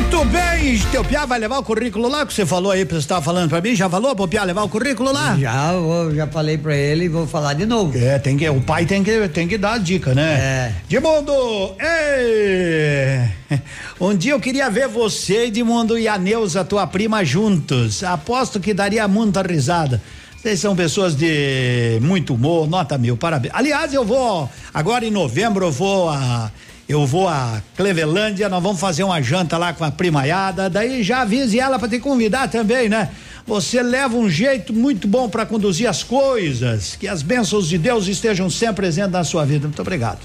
Muito 0.00 0.24
bem, 0.24 0.78
teu 0.90 1.04
Piá 1.04 1.26
vai 1.26 1.38
levar 1.38 1.58
o 1.58 1.62
currículo 1.62 2.08
lá 2.08 2.24
que 2.24 2.32
você 2.32 2.46
falou 2.46 2.72
aí, 2.72 2.84
você 2.84 2.96
estava 2.96 3.20
falando 3.20 3.50
pra 3.50 3.60
mim, 3.60 3.76
já 3.76 3.88
falou 3.88 4.16
pro 4.16 4.26
Piá 4.26 4.44
levar 4.44 4.62
o 4.62 4.68
currículo 4.68 5.12
lá? 5.12 5.36
Já, 5.38 5.72
vou, 5.74 6.14
já 6.14 6.26
falei 6.26 6.56
pra 6.56 6.74
ele 6.74 7.04
e 7.04 7.08
vou 7.08 7.26
falar 7.26 7.52
de 7.52 7.66
novo. 7.66 7.96
É, 7.96 8.18
tem 8.18 8.34
que, 8.34 8.48
o 8.48 8.62
pai 8.62 8.86
tem 8.86 9.04
que, 9.04 9.28
tem 9.28 9.46
que 9.46 9.58
dar 9.58 9.74
a 9.74 9.78
dica, 9.78 10.14
né? 10.14 10.32
É. 10.32 10.72
Edmundo, 10.88 11.76
ei! 11.78 13.58
Um 14.00 14.16
dia 14.16 14.32
eu 14.32 14.40
queria 14.40 14.70
ver 14.70 14.88
você, 14.88 15.44
Edmundo, 15.44 15.98
e 15.98 16.08
a 16.08 16.16
Neuza, 16.16 16.64
tua 16.64 16.86
prima, 16.86 17.22
juntos. 17.22 18.02
Aposto 18.02 18.58
que 18.58 18.72
daria 18.72 19.06
muita 19.06 19.42
risada. 19.42 20.00
Vocês 20.40 20.58
são 20.58 20.74
pessoas 20.74 21.14
de 21.14 21.98
muito 22.00 22.32
humor, 22.32 22.66
nota 22.66 22.96
mil, 22.96 23.18
parabéns. 23.18 23.52
Aliás, 23.54 23.92
eu 23.92 24.06
vou, 24.06 24.48
agora 24.72 25.04
em 25.04 25.10
novembro, 25.10 25.66
eu 25.66 25.70
vou 25.70 26.08
a. 26.08 26.50
Eu 26.90 27.06
vou 27.06 27.28
a 27.28 27.62
Clevelândia, 27.76 28.48
nós 28.48 28.60
vamos 28.60 28.80
fazer 28.80 29.04
uma 29.04 29.22
janta 29.22 29.56
lá 29.56 29.72
com 29.72 29.84
a 29.84 29.92
primaiada, 29.92 30.68
daí 30.68 31.04
já 31.04 31.20
avise 31.20 31.60
ela 31.60 31.78
para 31.78 31.88
te 31.88 32.00
convidar 32.00 32.48
também, 32.48 32.88
né? 32.88 33.10
Você 33.46 33.80
leva 33.80 34.16
um 34.16 34.28
jeito 34.28 34.72
muito 34.72 35.06
bom 35.06 35.28
para 35.28 35.46
conduzir 35.46 35.88
as 35.88 36.02
coisas, 36.02 36.96
que 36.96 37.06
as 37.06 37.22
bênçãos 37.22 37.68
de 37.68 37.78
Deus 37.78 38.08
estejam 38.08 38.50
sempre 38.50 38.74
presentes 38.74 39.12
na 39.12 39.22
sua 39.22 39.44
vida. 39.44 39.68
Muito 39.68 39.80
obrigado. 39.80 40.18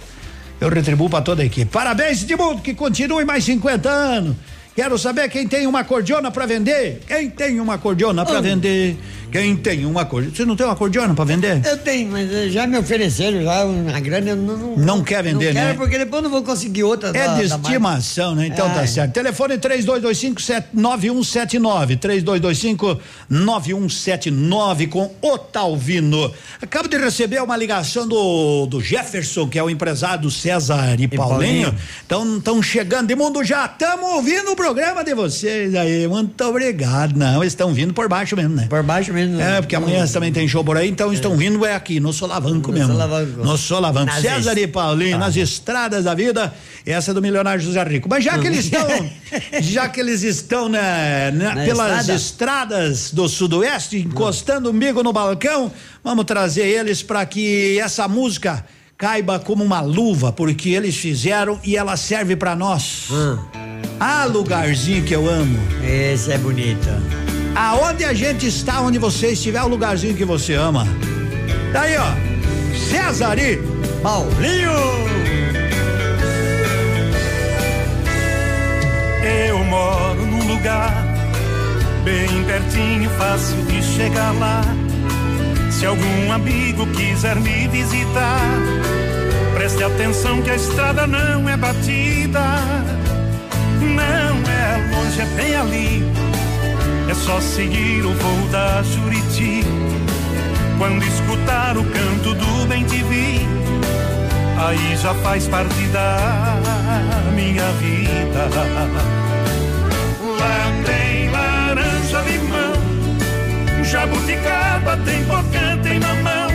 Eu 0.60 0.70
retribuo 0.70 1.08
para 1.08 1.22
toda 1.22 1.44
a 1.44 1.46
equipe. 1.46 1.70
Parabéns, 1.70 2.24
Edmundo, 2.24 2.64
que 2.64 2.74
continue 2.74 3.24
mais 3.24 3.44
50 3.44 3.88
anos. 3.88 4.36
Quero 4.76 4.98
saber 4.98 5.30
quem 5.30 5.48
tem 5.48 5.68
uma 5.68 5.84
cordiona 5.84 6.32
para 6.32 6.48
vender. 6.48 7.04
Quem 7.08 7.30
tem 7.30 7.60
uma 7.60 7.78
cordiona 7.78 8.26
para 8.26 8.42
vender? 8.42 8.98
Quem 9.32 9.56
tem 9.56 9.86
um 9.86 9.98
acordeão. 10.00 10.34
Você 10.34 10.46
não 10.46 10.56
tem 10.56 10.66
um 10.66 10.72
acordeão 10.72 11.14
pra 11.16 11.26
vender? 11.26 11.62
Eu 11.66 11.78
tenho, 11.78 12.12
mas 12.12 12.32
eh, 12.32 12.50
já 12.50 12.66
me 12.68 12.78
ofereceram 12.78 13.44
já 13.44 13.66
na 13.66 14.00
grana, 14.00 14.30
eu 14.32 14.36
não, 14.36 14.58
não, 14.58 14.76
Não 14.78 15.04
quer 15.04 15.24
vender, 15.24 15.54
não 15.54 15.62
né? 15.62 15.68
quero 15.68 15.78
porque 15.78 15.98
depois 15.98 16.24
eu 16.24 16.30
não 16.30 16.32
vou 16.32 16.44
conseguir 16.44 16.84
outra 16.84 17.10
É 17.10 17.14
da- 17.14 17.36
de 17.36 17.48
da 17.48 17.58
marca. 17.58 17.68
estimação, 17.70 18.36
né? 18.36 18.48
Então 18.48 18.70
tá 18.70 18.84
É. 18.84 18.88
certo. 18.88 19.14
Telefone 19.14 19.58
3225-9179. 19.58 21.96
3225-9179 23.30 24.88
com 24.90 25.12
Otalvino. 25.22 26.32
Acabo 26.62 26.88
de 26.88 26.98
receber 26.98 27.42
uma 27.42 27.56
ligação 27.58 28.08
do, 28.08 28.66
do 28.66 28.82
Jefferson, 28.82 29.48
que 29.48 29.58
é 29.60 29.64
o 29.64 29.70
empresário 29.70 30.24
do 30.24 30.32
César 30.32 30.96
e, 31.00 31.08
Paulinho. 31.08 31.74
Paulinho. 32.08 32.38
Estão 32.38 32.62
chegando 32.62 33.08
de 33.08 33.16
mundo 33.16 33.44
já. 33.44 33.66
Estamos 33.66 34.06
ouvindo 34.14 34.52
o 34.52 34.56
programa 34.56 35.04
de 35.04 35.14
vocês 35.14 35.76
aí. 35.76 36.08
Muito 36.08 36.42
obrigado. 36.44 37.16
Não, 37.18 37.42
eles 37.42 37.54
estão 37.54 37.74
vindo 37.74 37.94
por 37.94 38.08
baixo 38.08 38.36
mesmo, 38.36 38.56
né? 38.56 38.68
Por 38.70 38.84
baixo 38.84 39.14
mesmo. 39.14 39.25
É, 39.40 39.62
porque 39.62 39.76
amanhã 39.76 40.06
também 40.08 40.32
tem 40.32 40.48
show 40.48 40.64
por 40.64 40.78
aí, 40.78 40.90
então 40.90 41.12
estão 41.14 41.36
vindo 41.36 41.66
é 41.66 41.74
aqui, 41.76 42.00
no 42.00 42.12
Solavanco 42.14 42.72
No 42.72 42.78
mesmo. 42.78 42.94
Solavanco. 42.94 43.44
No 43.46 43.58
Solavanco. 43.58 44.06
Nas 44.08 44.22
César 44.22 44.58
e 44.58 44.68
Paulinho, 44.68 45.12
Tá. 45.12 45.18
nas 45.18 45.36
estradas 45.36 46.04
da 46.06 46.14
vida, 46.14 46.54
essa 46.86 47.12
é 47.12 47.14
do 47.14 47.22
milionário 47.22 47.62
José 47.62 47.84
Rico. 47.84 48.08
Mas 48.10 48.24
já 48.24 48.38
que 48.38 48.48
eles 48.48 48.66
estão, 48.66 48.88
já 49.62 49.90
que 49.90 50.00
eles 50.00 50.24
estão 50.24 50.70
né, 50.70 51.32
na- 51.32 51.56
Na 51.56 51.64
pelas 51.64 52.00
estrada? 52.10 52.14
estradas 52.16 53.12
do 53.12 53.28
sudoeste, 53.30 53.98
encostando 53.98 54.70
o 54.70 54.72
umbigo 54.72 55.02
no 55.04 55.12
balcão, 55.14 55.72
vamos 56.04 56.26
trazer 56.26 56.66
eles 56.68 57.02
para 57.04 57.26
que 57.26 57.80
essa 57.80 58.08
música 58.08 58.66
caiba 58.98 59.40
como 59.40 59.64
uma 59.64 59.82
luva, 59.82 60.32
porque 60.32 60.70
eles 60.70 60.96
fizeram 60.96 61.60
e 61.64 61.76
ela 61.76 61.98
serve 61.98 62.36
para 62.36 62.56
nós. 62.56 63.08
Ah, 64.00 64.26
lugarzinho 64.26 65.04
que 65.04 65.14
eu 65.14 65.30
amo. 65.30 65.58
Esse 65.84 66.32
é 66.32 66.38
bonito. 66.38 67.25
Aonde 67.56 68.04
a 68.04 68.14
gente 68.14 68.48
está, 68.48 68.82
onde 68.82 69.00
você 69.00 69.28
estiver, 69.28 69.64
o 69.64 69.68
lugarzinho 69.70 70.14
que 70.14 70.26
você 70.26 70.56
ama. 70.56 70.86
Daí, 71.72 71.96
ó. 71.98 72.06
César 72.90 73.40
e 73.40 73.58
Paulinho. 74.04 74.72
Eu 79.48 79.64
moro 79.64 80.26
num 80.26 80.48
lugar 80.54 80.94
bem 82.04 82.44
pertinho, 82.44 83.10
fácil 83.12 83.56
de 83.66 83.82
chegar 83.82 84.34
lá. 84.34 84.62
Se 85.72 85.86
algum 85.86 86.32
amigo 86.32 86.86
quiser 86.88 87.38
me 87.38 87.68
visitar, 87.70 88.42
preste 89.54 89.82
atenção 89.82 90.42
que 90.42 90.50
a 90.50 90.56
estrada 90.56 91.08
não 91.08 91.50
é 91.50 91.56
batida. 91.56 92.42
Não 93.80 94.52
é 94.52 94.96
longe, 94.96 95.22
é 95.22 95.26
bem 95.36 95.56
ali. 95.56 96.25
Só 97.24 97.40
seguir 97.42 98.06
o 98.06 98.14
voo 98.14 98.48
da 98.52 98.84
Juriti. 98.84 99.64
Quando 100.78 101.04
escutar 101.04 101.78
o 101.78 101.84
canto 101.84 102.34
do 102.36 102.68
bem 102.68 102.84
te 102.84 103.02
vi, 103.04 103.40
aí 104.58 104.96
já 104.98 105.14
faz 105.16 105.48
parte 105.48 105.88
da 105.88 106.18
minha 107.34 107.72
vida. 107.74 108.50
Lá 110.40 110.72
tem 110.86 111.30
laranja, 111.30 112.22
limão, 112.22 112.74
jabuticaba, 113.84 114.98
tem 115.06 115.24
pocã, 115.26 115.78
tem 115.82 116.00
mamão, 116.00 116.50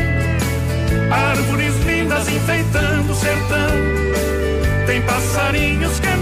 árvores 1.10 1.74
lindas 1.84 2.28
enfeitando 2.28 3.12
o 3.12 3.14
sertão, 3.14 3.70
tem 4.86 5.00
passarinhos 5.02 5.98
cantando, 5.98 6.19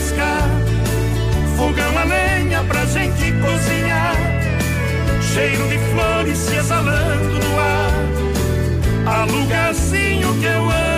pescar, 0.00 0.48
fogão 1.56 1.98
a 1.98 2.04
lenha 2.04 2.64
pra 2.64 2.84
gente 2.86 3.32
cozinhar, 3.32 4.16
cheiro 5.20 5.68
de 5.68 5.78
flores 5.92 6.38
se 6.38 6.56
exalando 6.56 7.38
no 7.38 7.60
ar, 7.60 7.92
há 9.06 9.24
lugarzinho 9.24 10.34
que 10.40 10.46
eu 10.46 10.70
amo. 10.70 10.89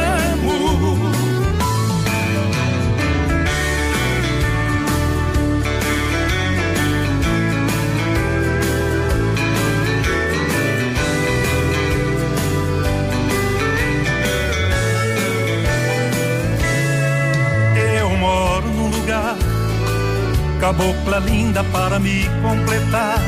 Lugar, 19.03 19.37
cabocla 20.61 21.19
linda 21.19 21.65
para 21.65 21.99
me 21.99 22.25
completar. 22.41 23.19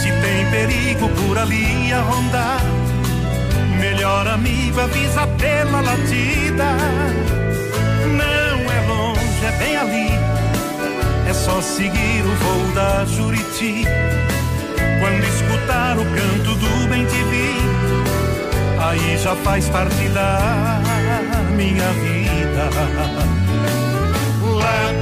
Se 0.00 0.10
tem 0.22 0.50
perigo 0.50 1.08
por 1.08 1.38
ali 1.38 1.92
a 1.92 2.00
rondar, 2.00 2.60
melhor 3.78 4.26
amigo 4.28 4.80
avisa 4.80 5.26
pela 5.38 5.80
latida. 5.80 6.76
Não 8.16 8.72
é 8.72 8.86
longe, 8.88 9.44
é 9.44 9.52
bem 9.58 9.76
ali, 9.76 10.10
é 11.28 11.32
só 11.32 11.60
seguir 11.60 12.22
o 12.24 12.34
voo 12.36 12.74
da 12.74 13.04
Juriti. 13.04 13.84
Quando 15.00 15.24
escutar 15.24 15.98
o 15.98 16.04
canto 16.04 16.54
do 16.54 16.88
bem 16.88 17.04
te 17.06 17.22
vi, 17.24 17.56
aí 18.78 19.18
já 19.18 19.34
faz 19.36 19.68
parte 19.68 20.08
da 20.10 20.80
minha 21.56 21.88
vida. 21.94 22.20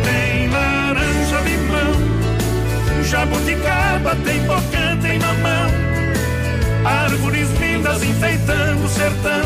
Tem 0.05 0.49
laranja, 0.49 1.41
limão, 1.45 1.93
jabuticaba, 3.05 4.17
tem 4.25 4.41
pocã, 4.47 4.97
tem 5.03 5.19
mamão, 5.19 5.71
árvores 6.85 7.51
lindas 7.61 8.03
enfeitando 8.03 8.85
o 8.85 8.89
sertão, 8.89 9.43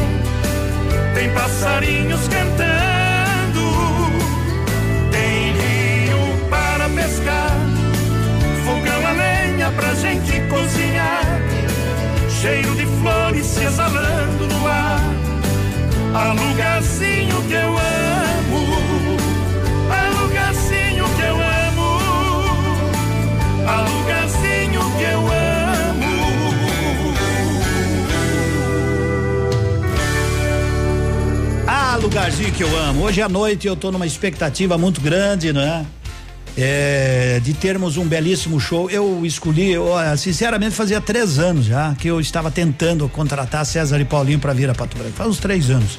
tem 1.15 1.31
passarinhos 1.31 2.21
cantando, 2.29 3.65
tem 5.11 5.53
rio 5.53 6.49
para 6.49 6.89
pescar, 6.89 7.57
fogão 8.65 9.07
a 9.07 9.13
lenha 9.13 9.71
pra 9.73 9.95
gente 9.95 10.41
cozinhar, 10.49 11.25
cheiro 12.41 12.75
de 12.75 12.87
flores 13.01 13.47
se 13.47 13.65
exalando 13.65 14.47
no 14.47 14.67
ar. 14.67 15.01
Há 16.15 16.33
lugarzinho 16.35 17.43
que 17.49 17.55
eu 17.55 17.71
amo, 17.71 18.22
há 23.67 23.81
lugarzinho 23.83 24.81
que 24.97 25.05
eu 25.05 25.21
amo. 25.21 26.53
Ah, 31.67 31.97
lugarzinho 32.01 32.53
que 32.53 32.63
eu 32.63 32.79
amo. 32.79 33.05
Hoje 33.05 33.23
à 33.23 33.29
noite 33.29 33.67
eu 33.67 33.77
tô 33.77 33.91
numa 33.91 34.07
expectativa 34.07 34.77
muito 34.77 35.01
grande, 35.01 35.53
né? 35.53 35.87
É, 36.57 37.41
de 37.43 37.55
termos 37.55 37.97
um 37.97 38.07
belíssimo 38.07 38.61
show. 38.61 38.91
Eu 38.91 39.25
escolhi, 39.25 39.71
eu, 39.73 39.95
sinceramente, 40.19 40.75
fazia 40.75 41.01
três 41.01 41.39
anos 41.39 41.65
já 41.65 41.95
que 41.95 42.09
eu 42.09 42.21
estava 42.21 42.51
tentando 42.51 43.09
contratar 43.09 43.65
César 43.65 43.99
e 44.01 44.05
Paulinho 44.05 44.39
para 44.39 44.53
vir 44.53 44.69
a 44.69 44.75
Pato 44.75 44.97
Branco. 44.99 45.15
Faz 45.15 45.31
uns 45.31 45.39
três 45.39 45.71
anos. 45.71 45.99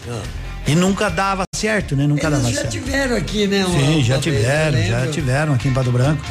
E 0.67 0.75
nunca 0.75 1.09
dava 1.09 1.43
certo, 1.55 1.95
né? 1.95 2.05
Nunca 2.05 2.27
Eles 2.27 2.39
dava 2.39 2.51
já 2.51 2.61
certo. 2.61 2.71
tiveram 2.71 3.17
aqui, 3.17 3.47
né? 3.47 3.65
Sim, 3.65 4.03
já 4.03 4.19
tiveram, 4.19 4.81
já 4.83 5.07
tiveram 5.07 5.53
aqui 5.53 5.67
em 5.67 5.73
Pato 5.73 5.91
Branco. 5.91 6.23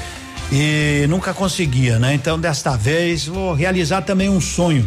E 0.54 1.06
nunca 1.08 1.32
conseguia, 1.32 1.98
né? 1.98 2.12
Então, 2.12 2.38
desta 2.38 2.76
vez, 2.76 3.26
vou 3.26 3.54
realizar 3.54 4.02
também 4.02 4.28
um 4.28 4.38
sonho. 4.38 4.86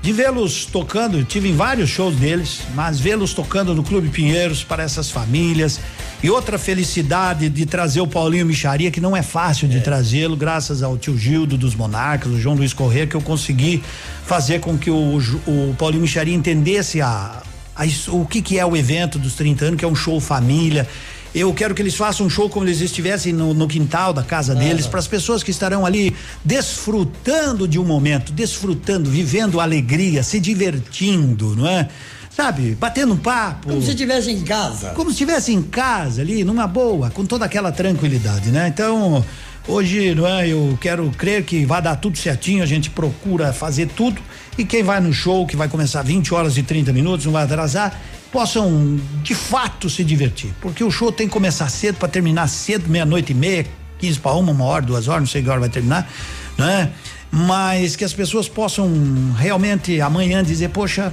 De 0.00 0.12
vê-los 0.12 0.66
tocando, 0.66 1.24
tive 1.24 1.48
em 1.48 1.56
vários 1.56 1.90
shows 1.90 2.14
deles, 2.14 2.60
mas 2.74 3.00
vê-los 3.00 3.34
tocando 3.34 3.74
no 3.74 3.82
Clube 3.82 4.08
Pinheiros 4.08 4.62
para 4.62 4.84
essas 4.84 5.10
famílias. 5.10 5.80
E 6.22 6.30
outra 6.30 6.56
felicidade 6.58 7.48
de 7.48 7.66
trazer 7.66 8.00
o 8.00 8.06
Paulinho 8.06 8.46
Micharia, 8.46 8.88
que 8.88 9.00
não 9.00 9.16
é 9.16 9.20
fácil 9.20 9.66
de 9.66 9.80
trazê-lo, 9.80 10.36
graças 10.36 10.80
ao 10.80 10.96
tio 10.96 11.18
Gildo 11.18 11.58
dos 11.58 11.74
Monarcas, 11.74 12.30
o 12.30 12.38
João 12.38 12.54
Luiz 12.54 12.72
Corrêa, 12.72 13.04
que 13.04 13.16
eu 13.16 13.20
consegui 13.20 13.82
fazer 14.24 14.60
com 14.60 14.78
que 14.78 14.92
o, 14.92 15.18
o 15.44 15.74
Paulinho 15.76 16.02
Micharia 16.02 16.34
entendesse 16.34 17.00
a, 17.00 17.42
a 17.74 17.84
o 18.12 18.24
que, 18.24 18.40
que 18.40 18.60
é 18.60 18.64
o 18.64 18.76
evento 18.76 19.18
dos 19.18 19.34
30 19.34 19.64
anos, 19.64 19.78
que 19.78 19.84
é 19.84 19.88
um 19.88 19.96
show 19.96 20.20
família. 20.20 20.86
Eu 21.34 21.54
quero 21.54 21.74
que 21.74 21.82
eles 21.82 21.94
façam 21.94 22.26
um 22.26 22.30
show 22.30 22.50
como 22.50 22.66
eles 22.66 22.80
estivessem 22.80 23.32
no, 23.32 23.54
no 23.54 23.68
quintal 23.68 24.12
da 24.12 24.22
casa 24.22 24.54
deles, 24.54 24.86
para 24.86 24.98
as 24.98 25.06
pessoas 25.06 25.42
que 25.42 25.50
estarão 25.52 25.86
ali 25.86 26.14
desfrutando 26.44 27.68
de 27.68 27.78
um 27.78 27.84
momento, 27.84 28.32
desfrutando, 28.32 29.08
vivendo 29.08 29.60
alegria, 29.60 30.24
se 30.24 30.40
divertindo, 30.40 31.54
não 31.54 31.68
é? 31.68 31.88
Sabe, 32.30 32.74
batendo 32.74 33.14
um 33.14 33.16
papo. 33.16 33.68
Como 33.68 33.82
se 33.82 33.90
estivesse 33.90 34.30
em 34.30 34.42
casa. 34.42 34.90
Como 34.90 35.10
se 35.10 35.14
estivesse 35.14 35.52
em 35.52 35.62
casa 35.62 36.22
ali, 36.22 36.42
numa 36.42 36.66
boa, 36.66 37.10
com 37.10 37.24
toda 37.24 37.44
aquela 37.44 37.70
tranquilidade, 37.70 38.50
né? 38.50 38.68
Então, 38.68 39.24
hoje, 39.68 40.14
não 40.14 40.26
é? 40.26 40.48
Eu 40.48 40.76
quero 40.80 41.10
crer 41.10 41.44
que 41.44 41.64
vai 41.64 41.80
dar 41.80 41.96
tudo 41.96 42.18
certinho, 42.18 42.62
a 42.62 42.66
gente 42.66 42.90
procura 42.90 43.52
fazer 43.52 43.88
tudo 43.88 44.20
e 44.58 44.64
quem 44.64 44.82
vai 44.82 45.00
no 45.00 45.12
show, 45.12 45.46
que 45.46 45.56
vai 45.56 45.68
começar 45.68 46.02
20 46.02 46.34
horas 46.34 46.56
e 46.56 46.62
30 46.62 46.92
minutos, 46.92 47.26
não 47.26 47.32
vai 47.32 47.44
atrasar, 47.44 48.00
possam 48.32 48.98
de 49.22 49.34
fato 49.34 49.90
se 49.90 50.04
divertir, 50.04 50.52
porque 50.60 50.84
o 50.84 50.90
show 50.90 51.10
tem 51.10 51.26
que 51.26 51.32
começar 51.32 51.68
cedo 51.68 51.96
para 51.96 52.08
terminar 52.08 52.48
cedo, 52.48 52.88
meia-noite 52.88 53.32
e 53.32 53.34
meia, 53.34 53.66
15 53.98 54.20
para 54.20 54.32
uma, 54.32 54.52
uma 54.52 54.64
hora, 54.64 54.84
duas 54.84 55.08
horas, 55.08 55.20
não 55.20 55.26
sei 55.26 55.42
que 55.42 55.48
hora 55.48 55.60
vai 55.60 55.68
terminar, 55.68 56.10
né? 56.56 56.90
Mas 57.30 57.96
que 57.96 58.04
as 58.04 58.12
pessoas 58.12 58.48
possam 58.48 58.90
realmente 59.36 60.00
amanhã 60.00 60.42
dizer, 60.42 60.70
poxa, 60.70 61.12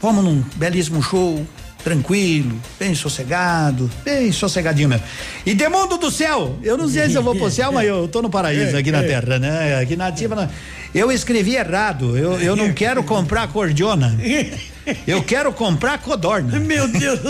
vamos 0.00 0.24
num 0.24 0.42
belíssimo 0.56 1.02
show, 1.02 1.44
tranquilo, 1.82 2.58
bem 2.78 2.94
sossegado, 2.94 3.90
bem 4.04 4.32
sossegadinho 4.32 4.88
mesmo. 4.88 5.04
E 5.44 5.54
Demundo 5.54 5.96
do 5.96 6.10
céu, 6.10 6.58
eu 6.62 6.76
não 6.76 6.88
sei 6.88 7.08
se 7.08 7.16
eu 7.16 7.22
vou 7.22 7.34
pro 7.34 7.50
céu, 7.50 7.72
mas 7.72 7.86
eu 7.86 8.08
tô 8.08 8.22
no 8.22 8.30
paraíso 8.30 8.76
aqui 8.76 8.90
na 8.90 9.02
terra, 9.02 9.38
né? 9.38 9.78
Aqui 9.80 9.96
na 9.96 10.08
ativa, 10.08 10.50
eu 10.94 11.10
escrevi 11.12 11.56
errado, 11.56 12.16
eu, 12.16 12.40
eu 12.40 12.56
não 12.56 12.72
quero 12.74 13.02
comprar 13.02 13.48
cordiona, 13.48 14.16
eu 15.06 15.22
quero 15.22 15.52
comprar 15.52 15.98
codorna. 15.98 16.58
Meu 16.58 16.86
Deus. 16.88 17.20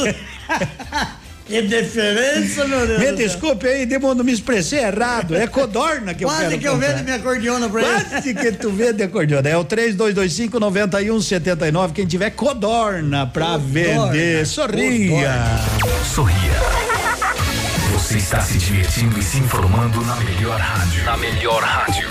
Que 1.46 1.62
diferença, 1.62 2.66
meu 2.66 2.86
Deus. 2.86 3.00
Me 3.00 3.12
desculpe 3.12 3.66
aí, 3.66 3.86
Demundo, 3.86 4.22
me 4.22 4.32
expressei 4.32 4.80
errado, 4.80 5.34
é 5.34 5.46
codorna 5.46 6.12
que 6.12 6.22
eu 6.22 6.28
Quase 6.28 6.42
quero 6.48 6.58
que 6.60 6.68
eu 6.68 6.72
comprar. 6.72 6.88
vendo 6.92 7.04
minha 7.04 7.18
cordiona 7.20 7.68
pra 7.70 7.80
ele. 7.80 8.04
Quase 8.04 8.34
que 8.34 8.52
tu 8.52 8.70
vende 8.70 9.02
acordeona. 9.02 9.48
É 9.48 9.56
o 9.56 9.64
3225 9.64 10.60
9179. 10.60 11.94
Quem 11.94 12.06
tiver 12.06 12.30
codorna 12.32 13.26
pra 13.26 13.56
vender, 13.56 14.46
sorria. 14.46 15.32
Sorria. 16.14 16.60
Você 17.94 18.18
está 18.18 18.40
se 18.42 18.58
divertindo 18.58 19.18
e 19.18 19.22
se 19.22 19.38
informando 19.38 20.02
na 20.04 20.16
melhor 20.16 20.60
rádio. 20.60 21.04
Na 21.04 21.16
melhor 21.16 21.62
rádio. 21.62 22.08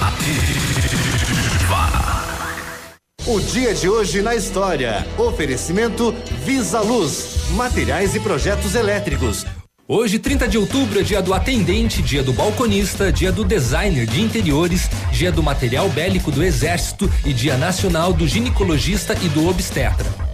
Ativa. 0.00 0.63
O 3.26 3.40
dia 3.40 3.72
de 3.72 3.88
hoje 3.88 4.20
na 4.20 4.34
história. 4.34 5.06
Oferecimento 5.16 6.14
Visa 6.44 6.80
Luz, 6.80 7.48
materiais 7.52 8.14
e 8.14 8.20
projetos 8.20 8.74
elétricos. 8.74 9.46
Hoje, 9.88 10.18
30 10.18 10.46
de 10.46 10.58
outubro, 10.58 11.00
é 11.00 11.02
dia 11.02 11.22
do 11.22 11.32
atendente, 11.32 12.02
dia 12.02 12.22
do 12.22 12.34
balconista, 12.34 13.10
dia 13.10 13.32
do 13.32 13.42
designer 13.42 14.06
de 14.06 14.20
interiores, 14.20 14.90
dia 15.10 15.32
do 15.32 15.42
material 15.42 15.88
bélico 15.88 16.30
do 16.30 16.44
exército 16.44 17.10
e 17.24 17.32
dia 17.32 17.56
nacional 17.56 18.12
do 18.12 18.28
ginecologista 18.28 19.14
e 19.14 19.28
do 19.30 19.48
obstetra. 19.48 20.33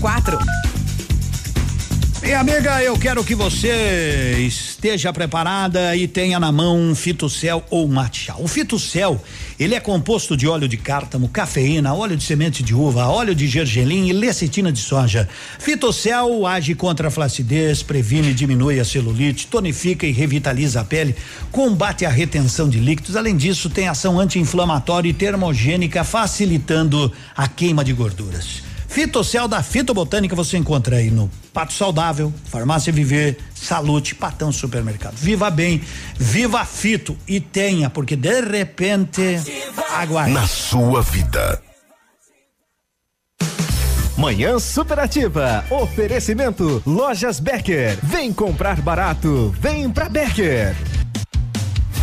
Minha 2.23 2.39
amiga, 2.39 2.81
eu 2.81 2.97
quero 2.97 3.23
que 3.23 3.35
você 3.35 4.35
esteja 4.47 5.13
preparada 5.13 5.95
e 5.95 6.07
tenha 6.07 6.39
na 6.39 6.51
mão 6.51 6.75
um 6.75 6.95
fitocel 6.95 7.63
ou 7.69 7.87
matcha. 7.87 8.33
O 8.39 8.47
fitocel, 8.47 9.23
ele 9.59 9.75
é 9.75 9.79
composto 9.79 10.35
de 10.35 10.47
óleo 10.47 10.67
de 10.67 10.75
cártamo, 10.75 11.29
cafeína, 11.29 11.93
óleo 11.93 12.17
de 12.17 12.23
semente 12.23 12.63
de 12.63 12.73
uva, 12.73 13.09
óleo 13.09 13.35
de 13.35 13.47
gergelim 13.47 14.07
e 14.07 14.13
lecitina 14.13 14.71
de 14.71 14.79
soja. 14.79 15.29
Fitocel 15.59 16.47
age 16.47 16.73
contra 16.73 17.09
a 17.09 17.11
flacidez, 17.11 17.83
previne 17.83 18.31
e 18.31 18.33
diminui 18.33 18.79
a 18.79 18.85
celulite, 18.85 19.45
tonifica 19.45 20.07
e 20.07 20.11
revitaliza 20.11 20.81
a 20.81 20.83
pele, 20.83 21.15
combate 21.51 22.07
a 22.07 22.09
retenção 22.09 22.67
de 22.67 22.79
líquidos. 22.79 23.15
Além 23.15 23.37
disso, 23.37 23.69
tem 23.69 23.87
ação 23.87 24.19
anti-inflamatória 24.19 25.09
e 25.09 25.13
termogênica, 25.13 26.03
facilitando 26.03 27.11
a 27.37 27.47
queima 27.47 27.83
de 27.83 27.93
gorduras. 27.93 28.70
Fitocel 28.91 29.47
da 29.47 29.63
Fitobotânica 29.63 30.35
você 30.35 30.57
encontra 30.57 30.97
aí 30.97 31.09
no 31.09 31.31
Pato 31.53 31.71
Saudável, 31.71 32.31
Farmácia 32.45 32.91
Viver, 32.91 33.37
Salute, 33.55 34.13
Patão 34.13 34.51
Supermercado. 34.51 35.15
Viva 35.15 35.49
bem, 35.49 35.81
viva 36.17 36.65
Fito 36.65 37.17
e 37.25 37.39
tenha, 37.39 37.89
porque 37.89 38.17
de 38.17 38.41
repente 38.41 39.39
aguarde. 39.95 40.33
Na 40.33 40.45
sua 40.45 41.01
vida. 41.01 41.61
Manhã 44.17 44.59
Superativa. 44.59 45.63
Oferecimento 45.69 46.83
Lojas 46.85 47.39
Becker. 47.39 47.97
Vem 48.03 48.33
comprar 48.33 48.81
barato. 48.81 49.55
Vem 49.57 49.89
pra 49.89 50.09
Becker. 50.09 50.75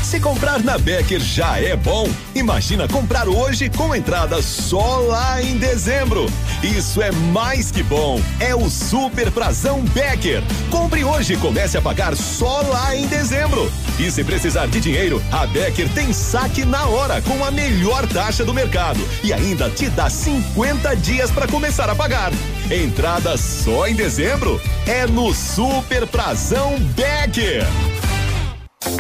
Se 0.09 0.19
comprar 0.19 0.65
na 0.65 0.79
Becker 0.79 1.21
já 1.21 1.61
é 1.61 1.77
bom, 1.77 2.09
imagina 2.35 2.89
comprar 2.89 3.29
hoje 3.29 3.69
com 3.69 3.95
entrada 3.95 4.41
só 4.41 5.01
lá 5.01 5.43
em 5.43 5.59
dezembro. 5.59 6.25
Isso 6.63 7.03
é 7.03 7.13
mais 7.13 7.71
que 7.71 7.83
bom. 7.83 8.19
É 8.41 8.55
o 8.55 8.71
Super 8.71 9.31
Prazão 9.31 9.83
Becker. 9.83 10.43
Compre 10.71 11.05
hoje 11.05 11.35
e 11.35 11.37
comece 11.37 11.77
a 11.77 11.83
pagar 11.83 12.17
só 12.17 12.63
lá 12.63 12.97
em 12.97 13.07
dezembro. 13.07 13.71
E 13.99 14.11
se 14.11 14.25
precisar 14.25 14.67
de 14.69 14.81
dinheiro, 14.81 15.23
a 15.31 15.47
Becker 15.47 15.91
tem 15.91 16.11
saque 16.11 16.65
na 16.65 16.87
hora 16.87 17.21
com 17.21 17.45
a 17.45 17.51
melhor 17.51 18.07
taxa 18.07 18.47
do 18.47 18.55
mercado 18.55 19.07
e 19.23 19.31
ainda 19.31 19.69
te 19.69 19.91
dá 19.91 20.09
50 20.09 20.97
dias 20.97 21.31
para 21.31 21.47
começar 21.47 21.91
a 21.91 21.95
pagar. 21.95 22.33
Entrada 22.71 23.37
só 23.37 23.87
em 23.87 23.95
dezembro 23.95 24.59
é 24.87 25.07
no 25.07 25.35
Super 25.35 26.07
Prazão 26.07 26.79
Becker. 26.97 27.67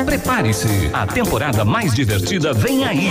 Prepare-se, 0.05 0.91
a 0.93 1.07
temporada 1.07 1.65
mais 1.65 1.95
divertida 1.95 2.53
vem 2.53 2.85
aí. 2.85 3.09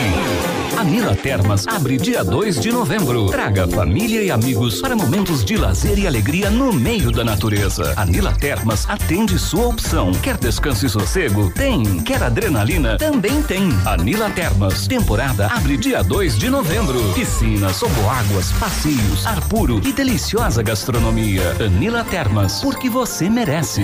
A 0.77 1.15
Termas 1.15 1.65
abre 1.67 1.97
dia 1.97 2.23
2 2.23 2.59
de 2.59 2.71
novembro. 2.71 3.27
Traga 3.27 3.67
família 3.67 4.21
e 4.21 4.29
amigos 4.29 4.79
para 4.79 4.95
momentos 4.95 5.43
de 5.43 5.57
lazer 5.57 5.97
e 5.97 6.05
alegria 6.05 6.51
no 6.51 6.71
meio 6.71 7.11
da 7.11 7.23
natureza. 7.23 7.93
A 7.95 8.05
Termas 8.31 8.87
atende 8.87 9.39
sua 9.39 9.67
opção. 9.67 10.11
Quer 10.11 10.37
descanso 10.37 10.85
e 10.85 10.89
sossego? 10.89 11.51
Tem. 11.51 11.99
Quer 12.01 12.21
adrenalina? 12.21 12.97
Também 12.97 13.41
tem. 13.41 13.69
A 13.85 13.97
Termas, 14.29 14.87
temporada 14.87 15.47
abre 15.47 15.77
dia 15.77 16.03
2 16.03 16.37
de 16.37 16.49
novembro. 16.49 17.13
Piscinas, 17.13 17.75
águas, 18.09 18.51
passeios, 18.53 19.25
ar 19.25 19.41
puro 19.47 19.81
e 19.83 19.91
deliciosa 19.91 20.61
gastronomia. 20.61 21.55
Anila 21.59 22.03
Termas, 22.03 22.61
porque 22.61 22.89
você 22.89 23.29
merece. 23.29 23.81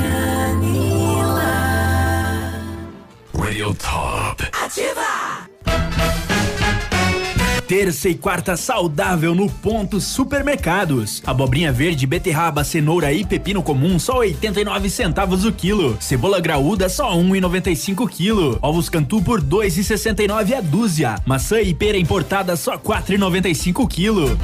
Radio 3.63 3.75
Top. 3.75 4.43
Terça 7.65 8.09
e 8.09 8.15
quarta 8.15 8.57
saudável 8.57 9.33
no 9.33 9.49
Ponto 9.49 10.01
Supermercados. 10.01 11.23
Abobrinha 11.25 11.71
verde, 11.71 12.05
beterraba, 12.05 12.65
cenoura 12.65 13.13
e 13.13 13.25
pepino 13.25 13.63
comum 13.63 13.97
só 13.97 14.17
89 14.17 14.89
centavos 14.89 15.45
o 15.45 15.51
quilo. 15.53 15.95
Cebola 16.01 16.41
graúda 16.41 16.89
só 16.89 17.15
1,95 17.15 18.09
quilo. 18.09 18.59
Ovos 18.61 18.89
cantu 18.89 19.21
por 19.21 19.41
2,69 19.41 20.57
a 20.57 20.61
dúzia. 20.61 21.15
Maçã 21.25 21.61
e 21.61 21.73
pera 21.73 21.97
importada 21.97 22.57
só 22.57 22.77
4,95 22.77 23.87
quilo. 23.87 24.37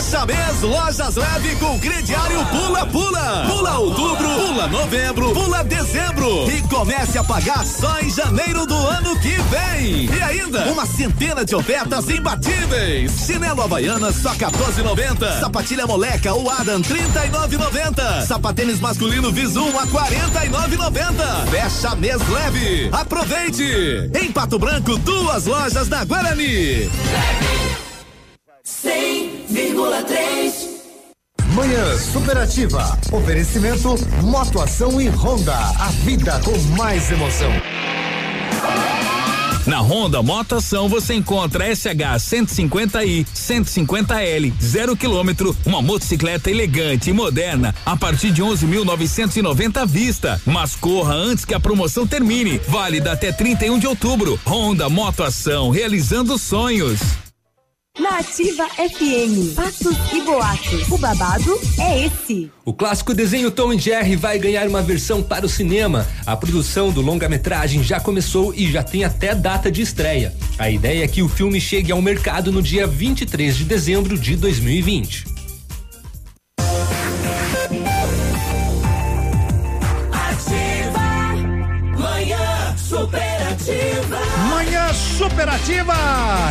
Fecha 0.00 0.24
mês, 0.24 0.62
lojas 0.62 1.14
leve 1.14 1.56
com 1.56 1.78
crediário 1.78 2.42
Pula 2.46 2.86
Pula. 2.86 3.46
Pula 3.46 3.78
outubro, 3.80 4.28
pula 4.28 4.66
novembro, 4.66 5.32
pula 5.34 5.62
dezembro. 5.62 6.50
E 6.50 6.62
comece 6.68 7.18
a 7.18 7.22
pagar 7.24 7.66
só 7.66 8.00
em 8.00 8.08
janeiro 8.08 8.64
do 8.64 8.74
ano 8.74 9.14
que 9.20 9.28
vem. 9.28 10.06
E 10.06 10.22
ainda, 10.22 10.72
uma 10.72 10.86
centena 10.86 11.44
de 11.44 11.54
ofertas 11.54 12.08
imbatíveis. 12.08 13.12
Chinelo 13.26 13.60
Havaiana 13.60 14.10
só 14.10 14.30
14,90. 14.30 15.38
Sapatilha 15.38 15.86
Moleca 15.86 16.32
ou 16.32 16.48
Adam 16.48 16.80
39,90. 16.80 18.26
Sapatênis 18.26 18.80
masculino 18.80 19.30
Visum 19.30 19.68
a 19.78 19.86
49,90. 19.86 21.46
Fecha 21.50 21.94
mês 21.96 22.26
leve. 22.26 22.88
Aproveite. 22.90 24.10
Em 24.18 24.32
Pato 24.32 24.58
Branco, 24.58 24.96
duas 24.96 25.44
lojas 25.44 25.88
da 25.88 26.06
Guarani. 26.06 26.88
100,3 29.50 30.70
Manhã 31.54 31.98
Superativa. 31.98 32.98
Oferecimento 33.12 33.96
Motoação 34.22 35.00
e 35.00 35.08
Honda. 35.08 35.56
A 35.56 35.88
vida 36.04 36.40
com 36.44 36.56
mais 36.76 37.10
emoção. 37.10 37.50
Na 39.66 39.80
Honda 39.80 40.22
Motoação 40.22 40.88
você 40.88 41.14
encontra 41.14 41.74
SH 41.74 42.16
150i, 42.18 43.26
150L, 43.34 44.52
zero 44.62 44.96
quilômetro, 44.96 45.54
uma 45.66 45.82
motocicleta 45.82 46.50
elegante 46.50 47.10
e 47.10 47.12
moderna 47.12 47.74
a 47.84 47.96
partir 47.96 48.30
de 48.30 48.42
11.990 48.42 49.76
à 49.76 49.84
vista. 49.84 50.40
Mas 50.46 50.76
corra 50.76 51.14
antes 51.14 51.44
que 51.44 51.54
a 51.54 51.60
promoção 51.60 52.06
termine. 52.06 52.58
Válida 52.68 53.12
até 53.12 53.32
31 53.32 53.78
de 53.78 53.86
outubro. 53.86 54.40
Honda 54.46 54.88
Motoação, 54.88 55.70
realizando 55.70 56.38
sonhos. 56.38 57.29
Na 58.00 58.20
Ativa 58.20 58.66
FM, 58.66 59.54
fatos 59.54 59.94
e 60.14 60.22
boatos. 60.22 60.88
O 60.88 60.96
babado 60.96 61.60
é 61.78 62.06
esse. 62.06 62.50
O 62.64 62.72
clássico 62.72 63.12
desenho 63.12 63.50
Tom 63.50 63.74
e 63.74 63.78
Jerry 63.78 64.16
vai 64.16 64.38
ganhar 64.38 64.66
uma 64.66 64.80
versão 64.80 65.22
para 65.22 65.44
o 65.44 65.48
cinema. 65.50 66.06
A 66.24 66.34
produção 66.34 66.90
do 66.90 67.02
longa-metragem 67.02 67.82
já 67.82 68.00
começou 68.00 68.54
e 68.54 68.72
já 68.72 68.82
tem 68.82 69.04
até 69.04 69.34
data 69.34 69.70
de 69.70 69.82
estreia. 69.82 70.34
A 70.58 70.70
ideia 70.70 71.04
é 71.04 71.08
que 71.08 71.20
o 71.20 71.28
filme 71.28 71.60
chegue 71.60 71.92
ao 71.92 72.00
mercado 72.00 72.50
no 72.50 72.62
dia 72.62 72.86
23 72.86 73.54
de 73.54 73.64
dezembro 73.64 74.18
de 74.18 74.34
2020. 74.34 75.26
Ativa. 80.10 81.00
Manhã 84.48 84.92
superativa. 84.94 85.94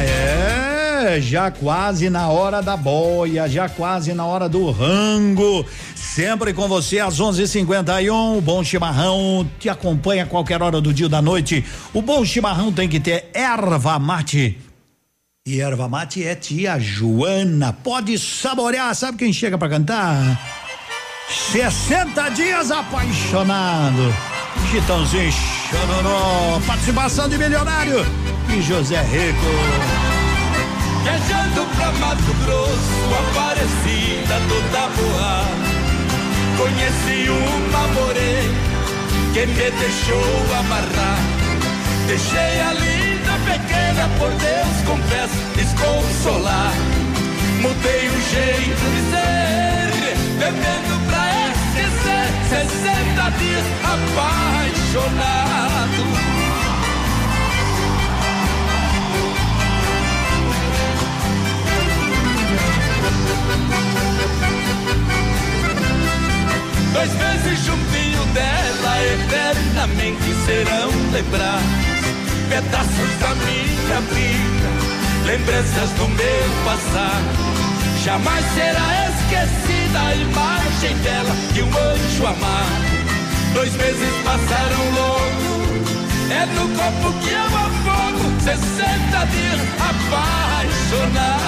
É, 0.02 1.20
já 1.20 1.50
quase 1.50 2.10
na 2.10 2.30
hora 2.30 2.62
da 2.62 2.78
boia, 2.78 3.48
já 3.48 3.68
quase 3.68 4.14
na 4.14 4.26
hora 4.26 4.48
do 4.48 4.70
rango. 4.70 5.66
Sempre 5.96 6.54
com 6.54 6.68
você 6.68 7.00
às 7.00 7.20
11:51. 7.20 8.38
O 8.38 8.42
bom 8.42 8.64
chimarrão 8.64 9.50
te 9.58 9.70
acompanha 9.70 10.24
a 10.24 10.28
qualquer 10.28 10.62
hora 10.62 10.80
do 10.80 10.94
dia 10.94 11.08
ou 11.08 11.10
da 11.10 11.22
noite. 11.22 11.66
O 11.94 12.02
bom 12.02 12.24
chimarrão 12.24 12.72
tem 12.72 12.88
que 12.88 13.00
ter 13.00 13.30
erva 13.34 13.98
mate. 13.98 14.58
E 15.48 15.62
erva 15.62 15.88
mate 15.88 16.24
é 16.24 16.36
tia 16.36 16.78
Joana. 16.78 17.74
Pode 17.74 18.20
saborear. 18.20 18.94
Sabe 18.94 19.18
quem 19.18 19.34
chega 19.34 19.58
para 19.58 19.70
cantar? 19.70 20.40
60 21.52 22.30
dias 22.30 22.70
apaixonado. 22.70 24.29
Chitãozinho 24.72 25.32
Chororó. 25.32 26.60
Participação 26.66 27.28
de 27.28 27.38
milionário 27.38 28.06
e 28.50 28.62
José 28.62 29.02
Rico. 29.02 29.46
Viajando 31.04 31.66
pra 31.76 31.92
Mato 31.94 32.34
Grosso, 32.46 33.00
Aparecida 33.30 34.40
toda 34.48 34.88
boa. 34.96 35.46
Conheci 36.58 37.30
uma 37.30 37.88
morena 37.94 38.70
que 39.34 39.46
me 39.46 39.72
deixou 39.72 40.58
amarrar. 40.58 41.20
Deixei 42.08 42.62
a 42.62 42.74
linda 42.74 43.34
pequena, 43.46 44.10
por 44.18 44.30
Deus 44.32 44.76
confesso, 44.86 45.36
desconsolar. 45.56 46.74
Mudei 47.62 48.10
o 48.10 48.22
jeito 48.32 48.84
de 48.94 49.02
ser, 49.12 50.18
bebendo. 50.40 50.89
60 52.50 53.30
dias 53.38 53.66
apaixonado. 53.84 55.40
Dois 66.92 67.14
meses 67.14 67.66
juntinho 67.66 68.26
dela, 68.34 68.94
eternamente 69.14 70.34
serão 70.48 70.90
lembrados. 71.12 72.00
Pedaços 72.50 73.20
da 73.20 73.36
minha 73.46 74.02
vida, 74.02 74.70
lembranças 75.28 75.92
do 75.92 76.08
meu 76.08 76.50
passado. 76.66 77.59
Jamais 78.04 78.46
será 78.54 79.10
esquecida 79.10 80.00
a 80.00 80.16
imagem 80.16 80.96
dela 81.00 81.36
que 81.54 81.62
um 81.62 81.68
anjo 81.68 82.26
amado. 82.26 82.90
Dois 83.54 83.76
meses 83.76 84.10
passaram 84.24 84.92
logo, 84.96 85.68
é 86.32 86.46
no 86.46 86.70
copo 86.78 87.12
que 87.20 87.30
eu 87.30 87.46
afogo. 87.46 88.32
60 88.42 89.26
dias 89.28 89.60
apaixonado. 89.80 91.40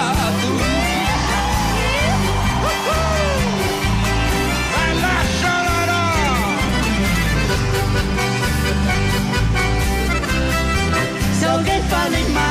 Se 11.39 11.45
alguém 11.45 11.81
fala 11.83 12.19
em 12.19 12.29
Mato 12.29 12.50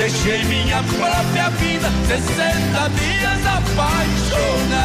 deixei 0.00 0.42
minha 0.44 0.82
própria 0.82 1.50
vida, 1.50 1.90
60 2.08 2.88
dias 2.88 3.46
apaixonado. 3.46 4.80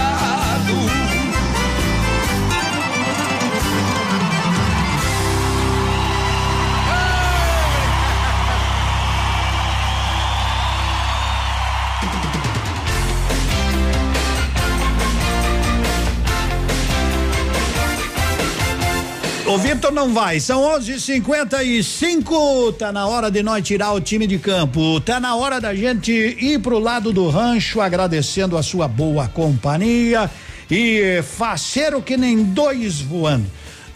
O 19.55 19.57
Vitor 19.57 19.89
não 19.89 20.13
vai, 20.13 20.37
são 20.41 20.63
11:55. 20.63 22.73
Tá 22.73 22.91
na 22.91 23.07
hora 23.07 23.31
de 23.31 23.41
nós 23.41 23.65
tirar 23.65 23.93
o 23.93 24.01
time 24.01 24.27
de 24.27 24.37
campo. 24.37 24.99
Tá 24.99 25.17
na 25.17 25.33
hora 25.33 25.61
da 25.61 25.73
gente 25.73 26.11
ir 26.11 26.59
pro 26.59 26.77
lado 26.77 27.13
do 27.13 27.29
rancho, 27.29 27.79
agradecendo 27.79 28.57
a 28.57 28.63
sua 28.63 28.85
boa 28.85 29.29
companhia 29.29 30.29
e 30.69 31.23
faceiro 31.23 32.01
que 32.01 32.17
nem 32.17 32.43
dois 32.43 32.99
voando. 32.99 33.45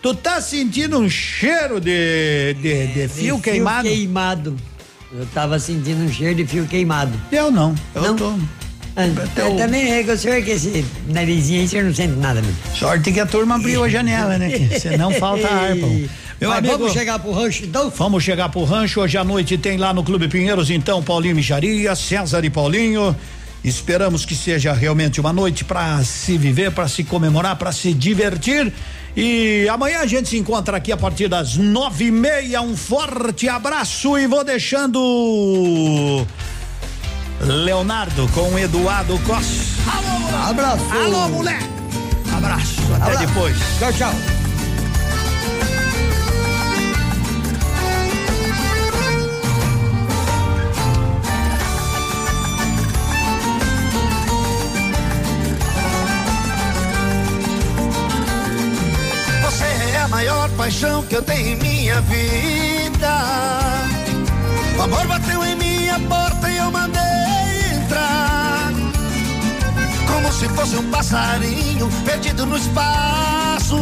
Tu 0.01 0.15
tá 0.15 0.39
sentindo 0.39 0.97
um 0.97 1.09
cheiro 1.09 1.81
de, 1.81 2.53
de, 2.53 2.87
de 2.93 3.09
fio 3.09 3.37
queimado? 3.37 3.89
queimado. 3.89 4.55
Eu 5.11 5.25
tava 5.33 5.59
sentindo 5.59 6.05
um 6.05 6.09
cheiro 6.09 6.35
de 6.35 6.47
fio 6.47 6.65
queimado. 6.67 7.11
Eu 7.29 7.51
não. 7.51 7.75
Eu 7.93 8.01
não? 8.01 8.15
tô. 8.15 8.33
Ah, 8.99 9.07
eu 9.39 9.55
também 9.55 9.93
é 9.93 10.03
que 10.03 10.11
o 10.11 10.17
senhor 10.17 10.43
que 10.43 10.51
esse 10.51 10.85
narizinho 11.07 11.61
aí, 11.61 11.65
o 11.65 11.69
senhor 11.69 11.85
não 11.85 11.95
sente 11.95 12.17
nada 12.17 12.41
mesmo. 12.41 12.57
Sorte 12.75 13.13
que 13.13 13.19
a 13.21 13.25
turma 13.25 13.55
abriu 13.55 13.81
a 13.81 13.87
janela, 13.87 14.37
né? 14.37 14.51
que 14.51 14.77
Senão 14.77 15.13
falta 15.13 15.47
ar, 15.47 15.73
pô. 15.77 15.87
Meu 15.87 16.49
Mas 16.49 16.59
amigo, 16.59 16.77
vamos 16.79 16.91
chegar 16.91 17.17
pro 17.17 17.31
rancho 17.31 17.63
então? 17.63 17.89
Vamos 17.89 18.21
chegar 18.21 18.49
pro 18.49 18.65
rancho. 18.65 18.99
Hoje 18.99 19.17
à 19.17 19.23
noite 19.23 19.57
tem 19.57 19.77
lá 19.77 19.93
no 19.93 20.03
Clube 20.03 20.27
Pinheiros, 20.27 20.69
então, 20.69 21.01
Paulinho 21.01 21.33
Micharia, 21.33 21.95
César 21.95 22.43
e 22.43 22.49
Paulinho. 22.49 23.15
Esperamos 23.63 24.25
que 24.25 24.35
seja 24.35 24.73
realmente 24.73 25.21
uma 25.21 25.31
noite 25.31 25.63
para 25.63 26.03
se 26.03 26.37
viver, 26.37 26.71
para 26.71 26.89
se 26.89 27.05
comemorar, 27.05 27.55
para 27.55 27.71
se 27.71 27.93
divertir. 27.93 28.71
E 29.15 29.65
amanhã 29.69 29.99
a 29.99 30.05
gente 30.05 30.27
se 30.27 30.37
encontra 30.37 30.75
aqui 30.75 30.91
a 30.91 30.97
partir 30.97 31.29
das 31.29 31.55
nove 31.55 32.05
e 32.05 32.11
meia. 32.11 32.61
Um 32.61 32.75
forte 32.75 33.47
abraço 33.47 34.17
e 34.17 34.27
vou 34.27 34.43
deixando 34.43 36.25
Leonardo 37.41 38.27
com 38.29 38.57
Eduardo 38.59 39.17
Costa. 39.19 39.79
Abraço. 40.49 40.83
Alô, 40.91 41.29
moleque. 41.29 41.65
Abraço. 42.35 42.81
Até 42.95 43.13
Abraço. 43.13 43.27
depois. 43.27 43.57
Tchau, 43.79 43.93
tchau. 43.93 44.13
Você 59.43 59.65
é 59.93 60.01
a 60.01 60.07
maior 60.07 60.49
paixão 60.51 61.03
que 61.03 61.15
eu 61.15 61.21
tenho 61.21 61.47
em 61.47 61.55
minha 61.55 62.01
vida. 62.01 63.19
O 64.77 64.81
amor 64.81 65.07
bateu 65.07 65.43
em 65.45 65.55
minha 65.55 65.99
porta 66.01 66.28
se 70.39 70.47
fosse 70.49 70.77
um 70.77 70.89
passarinho 70.89 71.89
perdido 72.05 72.45
no 72.45 72.55
espaço. 72.55 73.75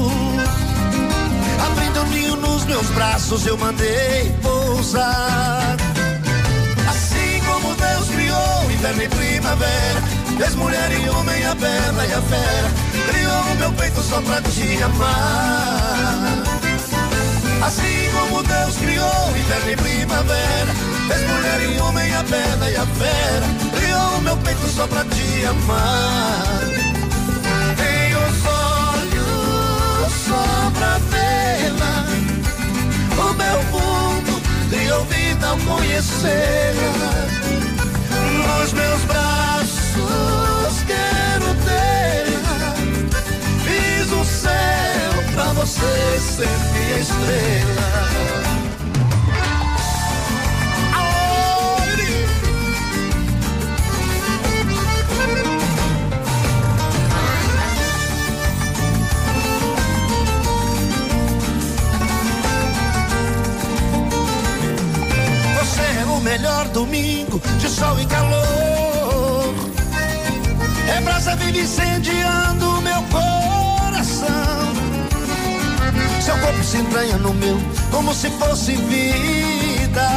Abrindo 1.63 2.01
um 2.01 2.05
ninho 2.07 2.35
nos 2.35 2.65
meus 2.65 2.87
braços, 2.87 3.45
eu 3.45 3.55
mandei 3.59 4.35
pousar. 4.41 5.77
Assim 6.89 7.41
como 7.45 7.75
Deus 7.75 8.07
criou 8.07 8.71
inverno 8.71 9.03
e 9.03 9.07
primavera, 9.07 10.01
fez 10.35 10.55
mulher 10.55 10.91
e 10.91 11.09
homem, 11.09 11.45
a 11.45 11.53
bela 11.53 12.05
e 12.07 12.13
a 12.13 12.21
fera, 12.23 12.71
criou 13.07 13.41
o 13.41 13.55
meu 13.57 13.73
peito 13.73 14.01
só 14.01 14.19
pra 14.21 14.41
te 14.41 14.81
amar. 14.81 16.43
Assim 17.67 18.09
como 18.13 18.41
Deus 18.41 18.77
criou 18.77 19.37
inverno 19.37 19.71
e 19.71 19.75
primavera, 19.75 20.73
Fez 21.07 21.21
mulher 21.21 21.61
e 21.61 21.79
homem, 21.79 22.13
a 22.15 22.23
bela 22.23 22.69
e 22.69 22.75
a 22.75 22.85
fera. 22.85 23.47
Criou 23.77 24.17
o 24.17 24.21
meu 24.21 24.37
peito 24.37 24.67
só 24.67 24.85
pra 24.87 25.03
te 25.05 25.45
amar. 25.45 26.63
Tenho 27.77 28.19
os 28.19 28.45
olhos 28.45 30.13
só 30.27 30.71
pra 30.77 30.97
vê-la. 31.09 32.05
O 33.17 33.33
meu 33.33 33.63
mundo 33.71 34.41
criou 34.69 35.05
vida 35.05 35.47
ao 35.47 35.57
conhecê-la. 35.57 37.27
Nos 38.37 38.73
meus 38.73 39.01
braços 39.03 40.83
quero 40.85 41.53
ter. 41.65 42.25
Fiz 43.63 44.11
o 44.11 44.25
céu 44.25 45.23
pra 45.33 45.53
você 45.53 46.19
ser 46.19 46.49
minha 46.73 46.99
estrela. 46.99 48.46
O 66.17 66.21
melhor 66.21 66.67
domingo 66.69 67.39
de 67.59 67.69
sol 67.69 67.99
e 67.99 68.05
calor. 68.07 69.53
É 70.87 70.99
brasa 71.01 71.35
viva 71.35 71.59
incendiando 71.59 72.69
o 72.69 72.81
meu 72.81 73.03
coração. 73.03 74.27
Seu 76.19 76.37
corpo 76.39 76.63
se 76.63 76.77
entranha 76.77 77.17
no 77.17 77.33
meu 77.33 77.57
como 77.91 78.13
se 78.13 78.29
fosse 78.31 78.75
vida. 78.75 80.07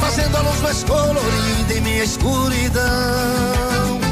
Fazendo 0.00 0.36
a 0.36 0.40
luz 0.40 0.60
mais 0.60 0.84
colorida 0.84 1.74
em 1.74 1.80
minha 1.80 2.04
escuridão. 2.04 4.09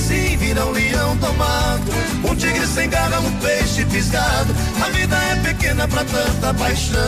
Assim 0.00 0.36
vira 0.38 0.64
um 0.64 0.70
leão 0.70 1.16
tomado. 1.18 1.92
Um 2.24 2.34
tigre 2.34 2.66
sem 2.66 2.88
garra, 2.88 3.20
um 3.20 3.32
peixe 3.38 3.84
fisgado. 3.84 4.54
A 4.82 4.88
vida 4.90 5.16
é 5.16 5.36
pequena 5.36 5.86
pra 5.86 6.04
tanta 6.04 6.54
paixão. 6.54 7.00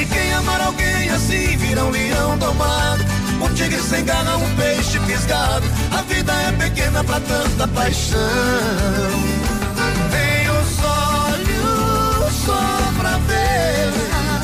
E 0.00 0.04
quem 0.04 0.34
amar 0.34 0.60
alguém 0.60 1.10
assim 1.10 1.56
vira 1.56 1.84
um 1.84 1.90
leão 1.90 2.38
domado. 2.38 3.04
Um 3.40 3.48
tigre 3.54 3.80
sem 3.80 4.04
garra, 4.04 4.36
um 4.36 4.56
peixe 4.56 4.98
fisgado. 5.00 5.66
A 5.90 6.02
vida 6.02 6.32
é 6.32 6.52
pequena 6.52 7.02
pra 7.02 7.18
tanta 7.20 7.66
paixão. 7.68 8.20
Tem 10.10 10.50
os 10.50 10.84
olhos 10.84 12.34
só 12.44 12.92
pra 12.98 13.18
vê-la. 13.26 14.42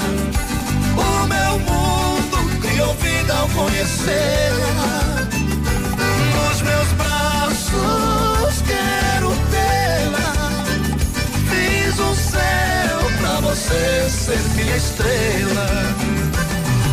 O 0.96 1.26
meu 1.26 1.58
mundo 1.58 2.60
criou 2.60 2.94
vida 2.94 3.34
ao 3.34 3.48
conhecê-la. 3.50 5.38
Braços 7.68 8.62
quero 8.62 9.30
tê-la. 9.50 10.50
Fiz 11.50 11.98
um 12.00 12.14
céu 12.14 12.98
pra 13.18 13.40
você 13.40 14.08
ser 14.10 14.38
minha 14.55 14.76
estrela. 14.76 15.66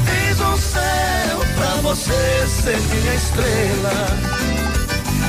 Fiz 0.06 0.40
um 0.40 0.58
céu 0.58 1.40
pra 1.56 1.82
você 1.82 2.48
ser 2.48 2.80
minha 2.80 3.16
estrela. 3.16 4.08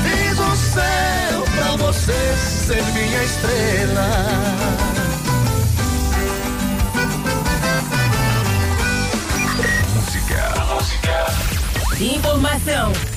Fiz 0.03 0.39
um 0.39 0.55
céu 0.55 1.43
pra 1.55 1.75
você 1.77 2.35
ser 2.37 2.83
minha 2.93 3.23
estrela. 3.23 4.09
Música. 9.95 10.53
Música. 10.73 11.25
Informação 11.99 13.16